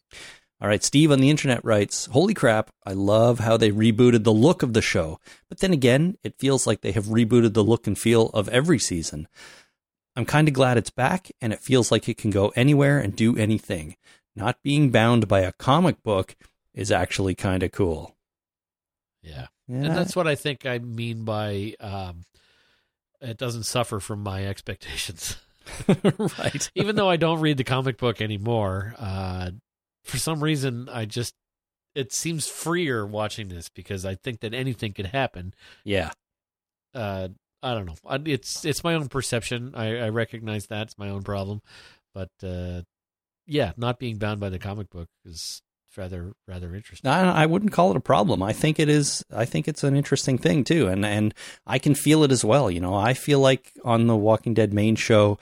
All 0.61 0.69
right, 0.69 0.85
Steve 0.85 1.11
on 1.11 1.21
the 1.21 1.31
internet 1.31 1.65
writes, 1.65 2.07
Holy 2.07 2.35
crap, 2.35 2.71
I 2.85 2.93
love 2.93 3.39
how 3.39 3.57
they 3.57 3.71
rebooted 3.71 4.25
the 4.25 4.33
look 4.33 4.63
of 4.63 4.75
the 4.75 4.83
show. 4.83 5.19
But 5.49 5.61
then 5.61 5.73
again, 5.73 6.19
it 6.23 6.39
feels 6.39 6.67
like 6.67 6.81
they 6.81 6.93
have 6.93 7.07
rebooted 7.07 7.55
the 7.55 7.65
look 7.65 7.87
and 7.87 7.99
feel 7.99 8.27
of 8.35 8.49
every 8.49 8.79
season. 8.79 9.27
I'm 10.17 10.25
kind 10.25 10.49
of 10.49 10.55
glad 10.55 10.77
it's 10.77 10.91
back, 10.91 11.31
and 11.41 11.53
it 11.53 11.61
feels 11.61 11.91
like 11.91 12.09
it 12.09 12.19
can 12.19 12.31
go 12.31 12.53
anywhere 12.57 12.99
and 12.99 13.15
do 13.15 13.37
anything. 13.37 13.97
Not 14.35 14.63
being 14.63 14.91
bound 14.91 15.29
by 15.29 15.41
a 15.41 15.53
comic 15.53 16.03
book 16.03 16.37
is 16.75 16.91
actually 16.91 17.35
kind 17.35 17.63
of 17.63 17.73
cool. 17.73 18.17
Yeah. 19.23 19.47
Yeah. 19.69 19.77
And 19.77 19.97
that's 19.97 20.17
what 20.17 20.27
I 20.27 20.35
think 20.35 20.67
I 20.67 20.79
mean 20.79 21.25
by 21.25 21.75
um, 21.79 22.23
it 23.21 23.37
doesn't 23.37 23.65
suffer 23.65 24.01
from 24.01 24.23
my 24.23 24.47
expectations. 24.47 25.37
right. 26.39 26.71
Even 26.75 26.97
though 26.97 27.09
I 27.09 27.17
don't 27.17 27.41
read 27.41 27.57
the 27.57 27.65
comic 27.65 27.97
book 27.97 28.21
anymore, 28.21 28.95
uh, 28.99 29.51
for 30.05 30.19
some 30.19 30.43
reason 30.43 30.89
I 30.89 31.05
just 31.05 31.35
it 31.95 32.13
seems 32.13 32.49
freer 32.49 33.07
watching 33.07 33.49
this 33.49 33.69
because 33.69 34.05
I 34.05 34.15
think 34.15 34.41
that 34.41 34.55
anything 34.55 34.93
could 34.93 35.07
happen. 35.07 35.55
Yeah. 35.85 36.11
Uh, 36.95 37.29
I 37.63 37.75
don't 37.75 37.87
know. 37.87 38.21
It's 38.25 38.65
it's 38.65 38.83
my 38.83 38.95
own 38.95 39.09
perception. 39.09 39.73
I, 39.75 39.99
I 39.99 40.09
recognize 40.09 40.67
that 40.67 40.89
it's 40.89 40.99
my 40.99 41.11
own 41.11 41.23
problem, 41.23 41.61
but 42.15 42.31
uh, 42.43 42.83
yeah, 43.47 43.73
not 43.77 43.99
being 43.99 44.17
bound 44.17 44.41
by 44.41 44.49
the 44.49 44.59
comic 44.59 44.91
book 44.91 45.09
is 45.25 45.63
rather 45.97 46.33
rather 46.47 46.75
interesting. 46.75 47.11
I, 47.11 47.43
I 47.43 47.47
wouldn't 47.47 47.73
call 47.73 47.91
it 47.91 47.97
a 47.97 48.01
problem. 48.01 48.43
I 48.43 48.53
think 48.53 48.79
it 48.79 48.89
is. 48.89 49.25
I 49.35 49.45
think 49.45 49.69
it's 49.69 49.85
an 49.85 49.97
interesting 49.97 50.39
thing 50.39 50.65
too, 50.65 50.87
and 50.89 51.05
and 51.05 51.35
I 51.67 51.79
can 51.79 51.95
feel 51.95 52.23
it 52.25 52.33
as 52.33 52.45
well. 52.45 52.71
You 52.71 52.81
know, 52.81 52.95
I 52.95 53.15
feel 53.15 53.41
like 53.41 53.73
on 53.85 54.07
the 54.07 54.17
Walking 54.17 54.55
Dead 54.55 54.73
main 54.73 54.97
show, 54.97 55.39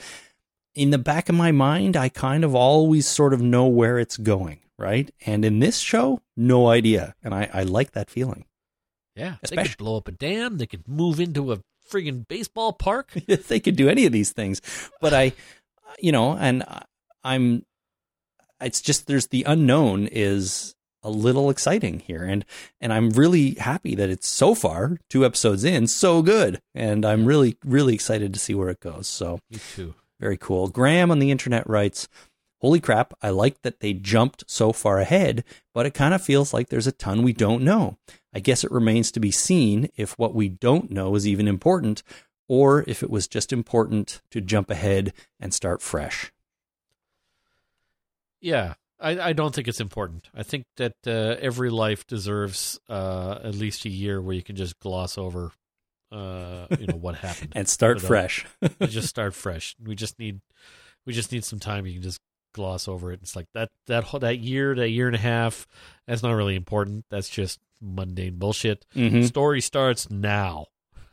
in 0.74 0.90
the 0.90 0.98
back 0.98 1.28
of 1.28 1.34
my 1.34 1.52
mind, 1.52 1.96
I 1.96 2.08
kind 2.08 2.44
of 2.44 2.54
always 2.54 3.06
sort 3.06 3.32
of 3.32 3.40
know 3.40 3.66
where 3.66 3.98
it's 3.98 4.16
going, 4.16 4.60
right? 4.78 5.10
And 5.26 5.44
in 5.44 5.60
this 5.60 5.78
show, 5.78 6.20
no 6.36 6.68
idea, 6.68 7.14
and 7.22 7.34
I, 7.34 7.48
I 7.52 7.62
like 7.62 7.92
that 7.92 8.10
feeling. 8.10 8.44
Yeah, 9.14 9.36
they 9.48 9.56
could 9.56 9.76
blow 9.76 9.96
up 9.96 10.08
a 10.08 10.12
dam. 10.12 10.58
They 10.58 10.66
could 10.66 10.86
move 10.86 11.18
into 11.20 11.52
a 11.52 11.58
friggin' 11.90 12.26
baseball 12.28 12.72
park. 12.72 13.12
they 13.48 13.60
could 13.60 13.76
do 13.76 13.88
any 13.88 14.06
of 14.06 14.12
these 14.12 14.32
things, 14.32 14.60
but 15.00 15.12
I, 15.14 15.32
you 15.98 16.12
know, 16.12 16.32
and 16.32 16.64
I'm. 17.24 17.64
It's 18.60 18.80
just 18.80 19.06
there's 19.06 19.28
the 19.28 19.44
unknown 19.44 20.08
is 20.10 20.74
a 21.04 21.10
little 21.10 21.48
exciting 21.48 22.00
here, 22.00 22.24
and 22.24 22.44
and 22.80 22.92
I'm 22.92 23.10
really 23.10 23.54
happy 23.54 23.94
that 23.94 24.10
it's 24.10 24.28
so 24.28 24.54
far 24.54 24.98
two 25.08 25.24
episodes 25.24 25.62
in 25.64 25.86
so 25.86 26.22
good, 26.22 26.60
and 26.74 27.04
I'm 27.04 27.24
really 27.24 27.56
really 27.64 27.94
excited 27.94 28.32
to 28.34 28.40
see 28.40 28.54
where 28.54 28.68
it 28.68 28.80
goes. 28.80 29.06
So 29.06 29.38
Me 29.50 29.58
too. 29.76 29.94
very 30.18 30.36
cool. 30.36 30.68
Graham 30.68 31.10
on 31.12 31.20
the 31.20 31.30
internet 31.30 31.68
writes, 31.68 32.08
Holy 32.60 32.80
crap, 32.80 33.14
I 33.22 33.30
like 33.30 33.62
that 33.62 33.80
they 33.80 33.92
jumped 33.92 34.44
so 34.48 34.72
far 34.72 34.98
ahead, 34.98 35.44
but 35.72 35.86
it 35.86 35.94
kind 35.94 36.12
of 36.12 36.22
feels 36.22 36.52
like 36.52 36.68
there's 36.68 36.88
a 36.88 36.92
ton 36.92 37.22
we 37.22 37.32
don't 37.32 37.62
know. 37.62 37.98
I 38.34 38.40
guess 38.40 38.64
it 38.64 38.72
remains 38.72 39.12
to 39.12 39.20
be 39.20 39.30
seen 39.30 39.90
if 39.96 40.18
what 40.18 40.34
we 40.34 40.48
don't 40.48 40.90
know 40.90 41.14
is 41.14 41.26
even 41.26 41.46
important, 41.46 42.02
or 42.48 42.84
if 42.88 43.02
it 43.02 43.10
was 43.10 43.28
just 43.28 43.52
important 43.52 44.20
to 44.32 44.40
jump 44.40 44.70
ahead 44.70 45.12
and 45.38 45.54
start 45.54 45.82
fresh. 45.82 46.32
Yeah, 48.40 48.74
I, 49.00 49.20
I 49.20 49.32
don't 49.32 49.54
think 49.54 49.68
it's 49.68 49.80
important. 49.80 50.28
I 50.34 50.42
think 50.42 50.64
that 50.76 50.94
uh, 51.06 51.36
every 51.40 51.70
life 51.70 52.06
deserves 52.06 52.80
uh, 52.88 53.38
at 53.42 53.54
least 53.54 53.84
a 53.84 53.88
year 53.88 54.20
where 54.20 54.34
you 54.34 54.42
can 54.42 54.56
just 54.56 54.78
gloss 54.80 55.16
over, 55.16 55.52
uh, 56.10 56.66
you 56.78 56.88
know, 56.88 56.96
what 56.96 57.14
happened 57.16 57.52
And 57.54 57.68
start 57.68 58.00
fresh. 58.00 58.44
just 58.82 59.08
start 59.08 59.34
fresh. 59.34 59.76
We 59.80 59.94
just 59.94 60.18
need, 60.18 60.40
we 61.06 61.12
just 61.12 61.30
need 61.30 61.44
some 61.44 61.60
time. 61.60 61.86
You 61.86 61.94
can 61.94 62.02
just 62.02 62.20
gloss 62.58 62.86
over 62.88 63.12
it. 63.12 63.20
It's 63.22 63.34
like 63.34 63.46
that 63.54 63.70
that 63.86 64.04
whole, 64.04 64.20
that 64.20 64.38
year, 64.40 64.74
that 64.74 64.90
year 64.90 65.06
and 65.06 65.16
a 65.16 65.20
half. 65.20 65.66
That's 66.06 66.22
not 66.22 66.32
really 66.32 66.56
important. 66.56 67.04
That's 67.10 67.28
just 67.28 67.58
mundane 67.80 68.36
bullshit. 68.36 68.84
Mhm. 68.94 69.24
Story 69.26 69.60
starts 69.60 70.10
now. 70.10 70.66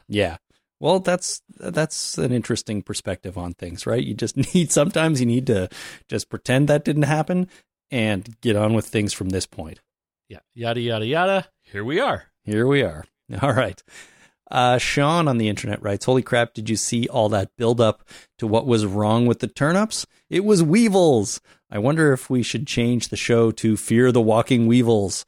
Yeah. 0.07 0.37
Well, 0.79 0.99
that's 0.99 1.41
that's 1.57 2.17
an 2.17 2.31
interesting 2.33 2.81
perspective 2.81 3.37
on 3.37 3.53
things, 3.53 3.87
right? 3.87 4.03
You 4.03 4.13
just 4.13 4.35
need 4.53 4.71
sometimes 4.71 5.19
you 5.19 5.25
need 5.25 5.47
to 5.47 5.69
just 6.09 6.29
pretend 6.29 6.67
that 6.67 6.83
didn't 6.83 7.03
happen 7.03 7.47
and 7.89 8.35
get 8.41 8.55
on 8.55 8.73
with 8.73 8.85
things 8.87 9.13
from 9.13 9.29
this 9.29 9.45
point. 9.45 9.79
Yeah, 10.27 10.39
yada 10.53 10.81
yada 10.81 11.05
yada. 11.05 11.47
Here 11.61 11.83
we 11.83 11.99
are. 11.99 12.25
Here 12.43 12.67
we 12.67 12.81
are. 12.81 13.05
All 13.41 13.53
right. 13.53 13.81
Uh, 14.51 14.77
Sean 14.77 15.27
on 15.27 15.37
the 15.39 15.49
internet 15.49 15.81
writes, 15.81 16.05
Holy 16.05 16.21
crap, 16.21 16.53
did 16.53 16.69
you 16.69 16.75
see 16.75 17.07
all 17.07 17.29
that 17.29 17.49
build 17.57 17.81
up 17.81 18.07
to 18.37 18.45
what 18.45 18.67
was 18.67 18.85
wrong 18.85 19.25
with 19.25 19.39
the 19.39 19.47
turnips? 19.47 20.05
It 20.29 20.43
was 20.43 20.63
weevils. 20.63 21.39
I 21.69 21.77
wonder 21.79 22.13
if 22.13 22.29
we 22.29 22.41
should 22.43 22.65
change 22.67 23.09
the 23.09 23.17
show 23.17 23.51
to 23.51 23.77
Fear 23.77 24.11
the 24.11 24.21
Walking 24.21 24.67
Weevils. 24.67 25.25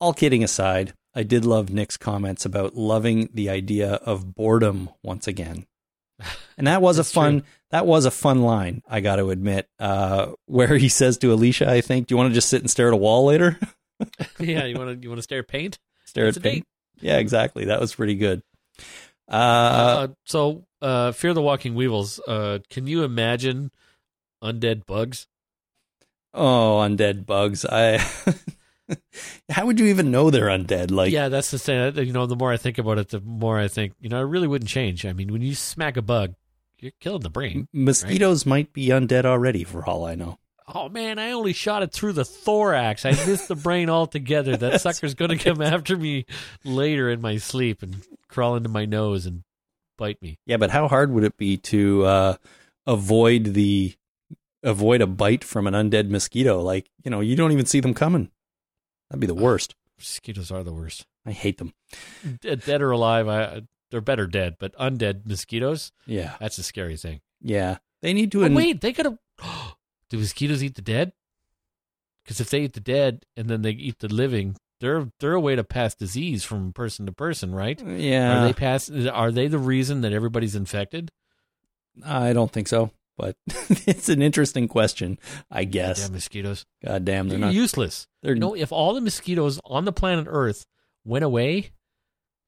All 0.00 0.12
kidding 0.12 0.44
aside, 0.44 0.94
I 1.14 1.22
did 1.22 1.44
love 1.44 1.70
Nick's 1.70 1.96
comments 1.96 2.44
about 2.44 2.74
loving 2.76 3.28
the 3.34 3.48
idea 3.50 3.94
of 3.94 4.34
boredom 4.34 4.90
once 5.02 5.26
again. 5.26 5.66
And 6.58 6.66
that 6.66 6.82
was 6.82 6.98
a 6.98 7.04
fun 7.04 7.40
true. 7.40 7.48
that 7.70 7.86
was 7.86 8.04
a 8.04 8.10
fun 8.10 8.42
line, 8.42 8.82
I 8.86 9.00
got 9.00 9.16
to 9.16 9.30
admit, 9.30 9.66
uh, 9.78 10.32
where 10.44 10.76
he 10.76 10.90
says 10.90 11.16
to 11.18 11.32
Alicia, 11.32 11.70
I 11.70 11.80
think, 11.80 12.06
do 12.06 12.12
you 12.12 12.18
want 12.18 12.28
to 12.28 12.34
just 12.34 12.50
sit 12.50 12.60
and 12.60 12.70
stare 12.70 12.88
at 12.88 12.92
a 12.92 12.98
wall 12.98 13.24
later? 13.24 13.58
yeah, 14.38 14.66
you 14.66 14.76
want 14.76 14.90
to 15.00 15.02
you 15.02 15.08
want 15.08 15.18
to 15.20 15.22
stare 15.22 15.38
at 15.38 15.48
paint? 15.48 15.78
stare 16.04 16.26
It's 16.26 16.36
at 16.36 16.42
a 16.42 16.44
date. 16.44 16.52
paint. 16.52 16.66
Yeah, 17.00 17.16
exactly. 17.16 17.64
That 17.64 17.80
was 17.80 17.94
pretty 17.94 18.16
good. 18.16 18.42
Uh, 19.26 19.32
Uh, 19.32 20.08
so, 20.26 20.66
uh, 20.82 21.12
Fear 21.12 21.32
the 21.32 21.40
Walking 21.40 21.74
Weevils. 21.74 22.20
Uh, 22.28 22.58
can 22.68 22.86
you 22.86 23.04
imagine 23.04 23.70
undead 24.42 24.86
bugs? 24.86 25.26
oh, 26.34 26.78
undead 26.78 27.26
bugs. 27.26 27.64
I. 27.64 27.98
How 29.50 29.66
would 29.66 29.78
you 29.78 29.86
even 29.86 30.10
know 30.10 30.30
they're 30.30 30.46
undead? 30.46 30.90
Like, 30.90 31.12
yeah, 31.12 31.28
that's 31.28 31.50
the 31.50 31.58
thing. 31.58 31.96
You 31.96 32.12
know, 32.12 32.26
the 32.26 32.36
more 32.36 32.52
I 32.52 32.56
think 32.56 32.78
about 32.78 32.98
it, 32.98 33.10
the 33.10 33.20
more 33.20 33.58
I 33.58 33.68
think, 33.68 33.94
you 34.00 34.08
know, 34.08 34.20
it 34.20 34.24
really 34.24 34.48
wouldn't 34.48 34.68
change. 34.68 35.06
I 35.06 35.12
mean, 35.12 35.32
when 35.32 35.42
you 35.42 35.54
smack 35.54 35.96
a 35.96 36.02
bug, 36.02 36.34
you're 36.80 36.92
killing 36.98 37.20
the 37.20 37.30
brain. 37.30 37.68
mosquitoes 37.72 38.46
might 38.46 38.72
be 38.72 38.88
undead 38.88 39.24
already, 39.24 39.64
for 39.64 39.84
all 39.84 40.04
I 40.04 40.14
know. 40.14 40.38
Oh 40.72 40.88
man, 40.88 41.18
I 41.18 41.32
only 41.32 41.52
shot 41.52 41.82
it 41.82 41.92
through 41.92 42.12
the 42.12 42.24
thorax. 42.24 43.04
I 43.04 43.10
missed 43.10 43.48
the 43.48 43.56
brain 43.56 43.90
altogether. 43.90 44.56
That 44.56 44.80
sucker's 44.80 45.14
going 45.14 45.36
to 45.36 45.44
come 45.44 45.60
after 45.60 45.96
me 45.96 46.26
later 46.64 47.10
in 47.10 47.20
my 47.20 47.38
sleep 47.38 47.82
and 47.82 48.04
crawl 48.28 48.56
into 48.56 48.68
my 48.68 48.84
nose 48.84 49.26
and 49.26 49.42
bite 49.98 50.22
me. 50.22 50.38
Yeah, 50.46 50.58
but 50.58 50.70
how 50.70 50.86
hard 50.88 51.10
would 51.12 51.24
it 51.24 51.36
be 51.36 51.56
to 51.56 52.04
uh, 52.04 52.34
avoid 52.86 53.44
the 53.54 53.94
avoid 54.62 55.00
a 55.00 55.06
bite 55.06 55.44
from 55.44 55.66
an 55.66 55.74
undead 55.74 56.08
mosquito? 56.10 56.60
Like, 56.60 56.90
you 57.04 57.10
know, 57.10 57.20
you 57.20 57.36
don't 57.36 57.52
even 57.52 57.66
see 57.66 57.80
them 57.80 57.94
coming. 57.94 58.30
That'd 59.10 59.20
be 59.20 59.26
the 59.26 59.34
ah, 59.34 59.42
worst. 59.42 59.74
Mosquitoes 59.98 60.50
are 60.50 60.62
the 60.62 60.72
worst. 60.72 61.06
I 61.26 61.32
hate 61.32 61.58
them. 61.58 61.74
Dead, 62.40 62.62
dead 62.64 62.80
or 62.82 62.90
alive, 62.90 63.28
I, 63.28 63.62
they're 63.90 64.00
better 64.00 64.26
dead, 64.26 64.56
but 64.58 64.74
undead 64.76 65.26
mosquitoes, 65.26 65.92
Yeah, 66.06 66.36
that's 66.40 66.58
a 66.58 66.62
scary 66.62 66.96
thing. 66.96 67.20
yeah. 67.40 67.78
They 68.02 68.14
need 68.14 68.32
to. 68.32 68.46
Oh, 68.46 68.50
wait, 68.50 68.80
they 68.80 68.94
could 68.94 69.04
have. 69.04 69.18
Do 70.08 70.16
mosquitoes 70.16 70.64
eat 70.64 70.74
the 70.74 70.80
dead? 70.82 71.12
Because 72.24 72.40
if 72.40 72.48
they 72.48 72.60
eat 72.62 72.72
the 72.72 72.80
dead 72.80 73.26
and 73.36 73.48
then 73.50 73.60
they 73.60 73.72
eat 73.72 73.98
the 73.98 74.08
living, 74.08 74.56
they're 74.80 75.08
they're 75.20 75.34
a 75.34 75.40
way 75.40 75.54
to 75.54 75.62
pass 75.64 75.94
disease 75.94 76.42
from 76.42 76.72
person 76.72 77.04
to 77.04 77.12
person, 77.12 77.54
right? 77.54 77.78
yeah, 77.78 78.40
Are 78.40 78.46
they 78.46 78.54
pass? 78.54 78.90
Are 78.90 79.30
they 79.30 79.48
the 79.48 79.58
reason 79.58 80.00
that 80.00 80.14
everybody's 80.14 80.54
infected? 80.56 81.10
I 82.02 82.32
don't 82.32 82.50
think 82.50 82.68
so. 82.68 82.90
But 83.20 83.36
it's 83.86 84.08
an 84.08 84.22
interesting 84.22 84.66
question, 84.66 85.18
I 85.50 85.64
guess. 85.64 86.00
Damn 86.04 86.12
mosquitoes! 86.12 86.64
God 86.82 87.04
damn, 87.04 87.28
they're 87.28 87.38
They're 87.38 87.48
not. 87.48 87.54
useless. 87.54 88.06
They're 88.22 88.32
You 88.34 88.40
know, 88.40 88.56
if 88.56 88.72
all 88.72 88.94
the 88.94 89.00
mosquitoes 89.02 89.60
on 89.66 89.84
the 89.84 89.92
planet 89.92 90.26
Earth 90.28 90.64
went 91.04 91.22
away, 91.24 91.56
it 91.58 91.72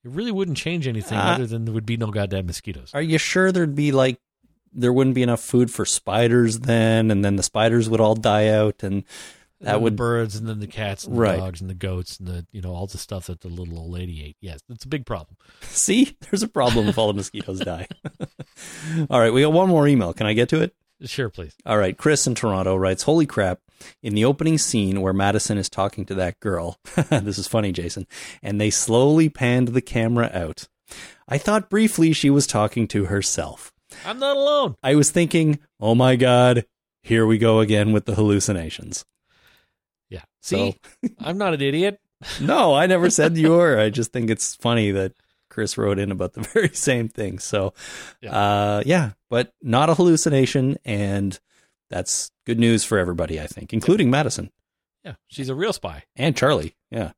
really 0.05 0.33
wouldn't 0.33 0.57
change 0.57 0.89
anything 0.89 1.19
Uh, 1.19 1.23
other 1.35 1.47
than 1.47 1.67
there 1.67 1.75
would 1.75 1.85
be 1.85 1.99
no 1.99 2.07
goddamn 2.11 2.47
mosquitoes. 2.47 2.91
Are 2.95 3.03
you 3.03 3.19
sure 3.19 3.53
there'd 3.53 3.75
be 3.75 3.93
like 3.93 4.19
there 4.73 4.93
wouldn't 4.95 5.15
be 5.15 5.23
enough 5.23 5.43
food 5.43 5.71
for 5.71 5.85
spiders 5.85 6.61
then, 6.61 7.11
and 7.11 7.23
then 7.23 7.37
the 7.37 7.43
spiders 7.43 7.91
would 7.91 8.01
all 8.01 8.15
die 8.15 8.49
out, 8.49 8.83
And 8.83 9.05
that 9.63 9.81
would 9.81 9.95
the 9.95 9.97
birds 9.97 10.37
and 10.37 10.49
then 10.49 10.61
the 10.61 10.67
cats 10.67 11.05
and 11.05 11.17
the 11.17 11.21
Right. 11.21 11.39
dogs 11.39 11.61
and 11.61 11.69
the 11.71 11.75
goats 11.75 12.19
and 12.19 12.29
the 12.29 12.47
you 12.53 12.61
know 12.61 12.75
all 12.75 12.87
the 12.87 12.99
stuff 12.99 13.27
that 13.27 13.41
the 13.41 13.49
little 13.49 13.79
old 13.79 13.91
lady 13.93 14.23
ate. 14.25 14.37
Yes, 14.41 14.61
it's 14.69 14.85
a 14.85 14.89
big 14.89 15.07
problem. 15.07 15.37
see. 15.63 16.17
There's 16.31 16.43
a 16.43 16.49
problem 16.49 16.89
if 16.89 16.99
all 16.99 17.09
the 17.09 17.15
mosquitoes 17.15 17.61
die. 17.65 17.87
all 19.11 19.21
right, 19.21 19.33
we 19.33 19.43
got 19.43 19.53
one 19.53 19.69
more 19.69 19.87
email. 19.89 20.13
Can 20.13 20.27
I 20.27 20.33
get 20.33 20.49
to 20.51 20.61
it? 20.63 20.75
Sure, 21.05 21.29
please. 21.29 21.55
All 21.67 21.79
right, 21.79 21.97
Chris 21.99 22.27
in 22.29 22.35
Toronto 22.35 22.77
writes, 22.77 23.03
"Holy 23.03 23.27
crap! 23.27 23.59
In 24.03 24.15
the 24.15 24.25
opening 24.25 24.57
scene 24.59 25.01
where 25.01 25.13
Madison 25.13 25.59
is 25.59 25.69
talking 25.69 26.05
to 26.07 26.15
that 26.15 26.39
girl, 26.39 26.79
this 27.11 27.39
is 27.39 27.49
funny, 27.49 27.73
Jason, 27.73 28.07
and 28.43 28.61
they 28.61 28.71
slowly 28.71 29.29
panned 29.29 29.69
the 29.69 29.81
camera 29.81 30.31
out. 30.33 30.69
I 31.27 31.39
thought 31.39 31.71
briefly 31.71 32.13
she 32.13 32.31
was 32.31 32.47
talking 32.47 32.87
to 32.89 33.07
herself. 33.07 33.73
I'm 34.07 34.19
not 34.21 34.37
alone. 34.37 34.77
I 34.83 34.95
was 34.95 35.11
thinking, 35.11 35.59
oh 35.81 35.95
my 35.97 36.15
god, 36.17 36.67
here 37.03 37.27
we 37.27 37.37
go 37.39 37.59
again 37.61 37.91
with 37.93 38.05
the 38.05 38.15
hallucinations. 38.15 39.05
See, 40.43 40.77
I'm 41.19 41.39
not 41.39 41.55
an 41.55 41.63
idiot. 41.63 41.99
No, 42.41 42.73
I 42.75 42.87
never 42.87 43.11
said 43.11 43.37
you 43.37 43.51
were. 43.51 43.79
I 43.81 43.91
just 43.91 44.13
think 44.13 44.31
it's 44.31 44.55
funny 44.55 44.93
that 44.93 45.13
Chris 45.51 45.77
wrote 45.77 45.99
in 45.99 46.13
about 46.13 46.35
the 46.35 46.43
very 46.55 46.69
same 46.69 47.09
thing. 47.09 47.39
So, 47.41 47.75
Yeah. 48.21 48.31
uh, 48.37 48.83
yeah, 48.87 49.13
but 49.29 49.53
not 49.61 49.91
a 49.91 49.95
hallucination, 49.95 50.77
and 50.85 51.39
that's 51.91 52.31
good 52.47 52.61
news 52.61 52.85
for 52.85 52.99
everybody, 52.99 53.41
I 53.41 53.47
think, 53.49 53.73
including 53.73 54.09
Madison 54.09 54.51
Yeah, 55.05 55.15
she's 55.27 55.49
a 55.49 55.55
real 55.55 55.73
spy. 55.73 56.05
and 56.15 56.37
Charlie. 56.37 56.77
Yeah. 56.91 57.11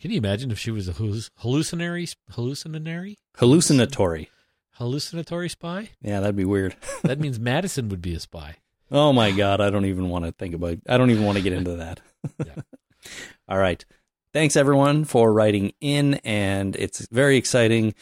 Can 0.00 0.12
you 0.12 0.18
imagine 0.18 0.50
if 0.52 0.58
she 0.58 0.70
was 0.70 0.86
a 0.88 0.92
halluc- 0.92 1.30
hallucinatory, 1.38 2.06
hallucinatory, 2.30 3.18
Hallucinatory. 3.38 4.30
hallucinatory 4.78 5.48
spy? 5.48 5.90
Yeah, 6.00 6.20
that'd 6.20 6.36
be 6.36 6.44
weird. 6.44 6.76
That 7.02 7.18
means 7.20 7.38
Madison 7.40 7.88
would 7.88 8.02
be 8.02 8.14
a 8.14 8.20
spy. 8.20 8.56
Oh 8.90 9.12
my 9.12 9.30
God. 9.32 9.60
I 9.60 9.70
don't 9.70 9.84
even 9.84 10.08
want 10.08 10.24
to 10.24 10.32
think 10.32 10.54
about 10.54 10.78
I 10.88 10.96
don't 10.96 11.10
even 11.10 11.24
want 11.24 11.36
to 11.38 11.42
get 11.44 11.52
into 11.52 11.76
that. 11.76 12.00
Yeah. 12.44 12.62
All 13.48 13.58
right. 13.58 13.84
Thanks 14.32 14.56
everyone 14.56 15.04
for 15.04 15.32
writing 15.32 15.72
in. 15.80 16.14
And 16.24 16.76
it's 16.76 17.06
very 17.08 17.36
exciting 17.36 17.94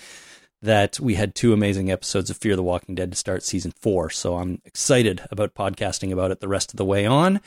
that 0.62 0.98
we 0.98 1.14
had 1.14 1.34
two 1.34 1.52
amazing 1.52 1.90
episodes 1.90 2.30
of 2.30 2.36
Fear 2.36 2.56
the 2.56 2.62
Walking 2.62 2.94
Dead 2.94 3.12
to 3.12 3.16
start 3.16 3.43
season 3.43 3.72
four. 3.72 4.10
So 4.10 4.36
I'm 4.36 4.60
excited 4.64 5.22
about 5.30 5.55
podcasting 5.55 6.12
about 6.12 6.30
it 6.30 6.40
the 6.40 6.48
rest 6.48 6.72
of 6.72 6.78
the 6.78 6.84
way 6.84 7.06
on. 7.06 7.40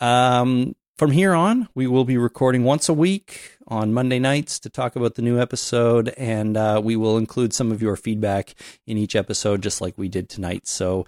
Um, 0.00 0.74
from 0.96 1.12
here 1.12 1.32
on, 1.32 1.66
we 1.74 1.86
will 1.86 2.04
be 2.04 2.18
recording 2.18 2.62
once 2.62 2.88
a 2.88 2.92
week 2.92 3.56
on 3.68 3.94
Monday 3.94 4.18
nights 4.18 4.58
to 4.60 4.68
talk 4.68 4.96
about 4.96 5.14
the 5.14 5.22
new 5.22 5.40
episode, 5.40 6.10
and 6.10 6.58
uh, 6.58 6.78
we 6.84 6.94
will 6.94 7.16
include 7.16 7.54
some 7.54 7.72
of 7.72 7.80
your 7.80 7.96
feedback 7.96 8.54
in 8.86 8.98
each 8.98 9.16
episode, 9.16 9.62
just 9.62 9.80
like 9.80 9.96
we 9.96 10.08
did 10.10 10.28
tonight. 10.28 10.66
So 10.66 11.06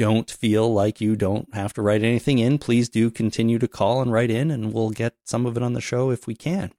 don't 0.00 0.30
feel 0.30 0.72
like 0.72 1.02
you 1.02 1.14
don't 1.14 1.52
have 1.54 1.74
to 1.74 1.82
write 1.82 2.02
anything 2.02 2.38
in. 2.38 2.56
Please 2.56 2.88
do 2.88 3.10
continue 3.10 3.58
to 3.58 3.68
call 3.68 4.00
and 4.00 4.10
write 4.10 4.30
in, 4.30 4.50
and 4.50 4.72
we'll 4.72 4.88
get 4.88 5.14
some 5.24 5.44
of 5.44 5.58
it 5.58 5.62
on 5.62 5.74
the 5.74 5.80
show 5.82 6.10
if 6.10 6.26
we 6.26 6.34
can. 6.34 6.72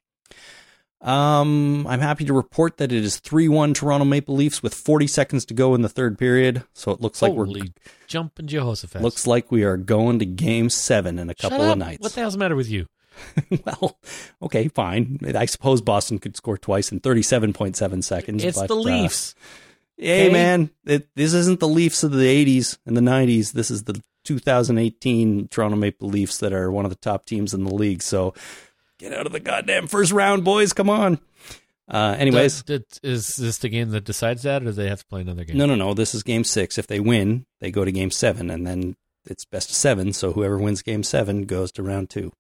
Um, 1.02 1.86
I'm 1.86 2.00
happy 2.00 2.26
to 2.26 2.34
report 2.34 2.78
that 2.78 2.92
it 2.92 3.04
is 3.04 3.20
3 3.20 3.48
1 3.48 3.76
Toronto 3.76 4.06
Maple 4.06 4.34
Leafs 4.34 4.64
with 4.64 4.74
40 4.74 5.06
seconds 5.06 5.46
to 5.46 5.54
go 5.54 5.76
in 5.76 5.84
the 5.84 5.90
third 5.90 6.18
period. 6.18 6.64
So 6.74 6.90
it 6.90 7.00
looks 7.00 7.22
like 7.22 7.34
Holy 7.34 7.62
we're 7.62 7.68
jumping 8.08 8.48
Jehoshaphat. 8.48 9.04
looks 9.04 9.28
like 9.28 9.52
we 9.52 9.64
are 9.64 9.78
going 9.78 10.18
to 10.18 10.26
game 10.26 10.72
seven 10.72 11.20
in 11.20 11.30
a 11.30 11.34
Shut 11.38 11.52
couple 11.52 11.68
up. 11.68 11.74
of 11.74 11.78
nights. 11.78 12.02
What 12.02 12.14
the 12.14 12.22
hell's 12.22 12.34
the 12.34 12.40
matter 12.40 12.56
with 12.56 12.70
you? 12.70 12.88
well, 13.66 14.00
okay, 14.42 14.68
fine. 14.68 15.20
I 15.36 15.46
suppose 15.46 15.82
Boston 15.82 16.18
could 16.18 16.36
score 16.36 16.58
twice 16.58 16.92
in 16.92 17.00
37.7 17.02 18.04
seconds. 18.04 18.44
It's 18.44 18.58
but, 18.58 18.68
the 18.68 18.76
uh, 18.76 18.80
Leafs. 18.80 19.36
Hey, 20.02 20.26
okay? 20.26 20.34
man, 20.34 20.70
it, 20.86 21.08
this 21.16 21.34
isn't 21.34 21.60
the 21.60 21.68
Leafs 21.68 22.04
of 22.04 22.12
the 22.12 22.26
80s 22.60 22.78
and 22.86 22.98
the 22.98 23.02
90s. 23.02 23.54
This 23.54 23.72
is 23.72 23.84
the 23.84 24.02
2018 24.26 25.48
Toronto 25.50 25.76
Maple 25.78 26.10
Leafs 26.10 26.38
that 26.40 26.54
are 26.54 26.72
one 26.72 26.86
of 26.86 26.92
the 26.92 26.98
top 26.98 27.26
teams 27.26 27.54
in 27.54 27.64
the 27.64 27.74
league. 27.74 28.02
So 28.02 28.34
get 29.00 29.14
out 29.14 29.26
of 29.26 29.32
the 29.32 29.40
goddamn 29.40 29.88
first 29.88 30.12
round, 30.12 30.44
boys. 30.44 30.74
Come 30.74 30.90
on. 30.90 31.20
Uh, 31.90 32.16
anyways, 32.18 32.64
is 33.04 33.36
this 33.36 33.58
the 33.58 33.68
game 33.68 33.90
that 33.90 34.06
decides 34.06 34.44
that, 34.44 34.62
or 34.62 34.66
do 34.66 34.72
they 34.72 34.88
have 34.88 35.00
to 35.00 35.06
play 35.08 35.22
another 35.22 35.44
game? 35.44 35.58
no, 35.58 35.66
no, 35.66 35.76
no. 35.76 35.94
This 35.94 36.16
is 36.16 36.24
game 36.24 36.44
six. 36.46 36.78
If 36.78 36.88
they 36.88 37.00
win, 37.02 37.46
they 37.60 37.70
go 37.72 37.84
to 37.84 37.92
game 37.92 38.12
seven, 38.12 38.50
and 38.50 38.66
then 38.66 38.96
it's 39.26 39.44
best 39.44 39.70
of 39.72 39.76
seven. 39.76 40.14
So 40.14 40.32
whoever 40.32 40.58
wins 40.58 40.82
game 40.82 41.04
seven 41.04 41.44
goes 41.46 41.72
to 41.74 41.84
round 41.84 42.10
two. 42.10 42.32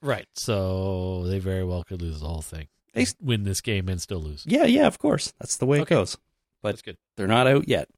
Right. 0.00 0.26
So 0.34 1.24
they 1.26 1.40
very 1.40 1.64
well 1.64 1.82
could 1.82 2.00
lose 2.00 2.20
the 2.20 2.28
whole 2.28 2.42
thing. 2.42 2.68
They- 2.94 3.06
win 3.20 3.42
this 3.44 3.60
game 3.60 3.88
and 3.88 4.00
still 4.00 4.20
lose. 4.20 4.44
Yeah, 4.46 4.64
yeah, 4.64 4.86
of 4.86 4.98
course. 4.98 5.32
That's 5.40 5.56
the 5.56 5.66
way 5.66 5.80
Okay. 5.80 5.94
it 5.94 5.98
goes. 5.98 6.16
But 6.62 6.82
good. 6.82 6.96
they're 7.16 7.26
not 7.26 7.46
out 7.46 7.68
yet. 7.68 7.88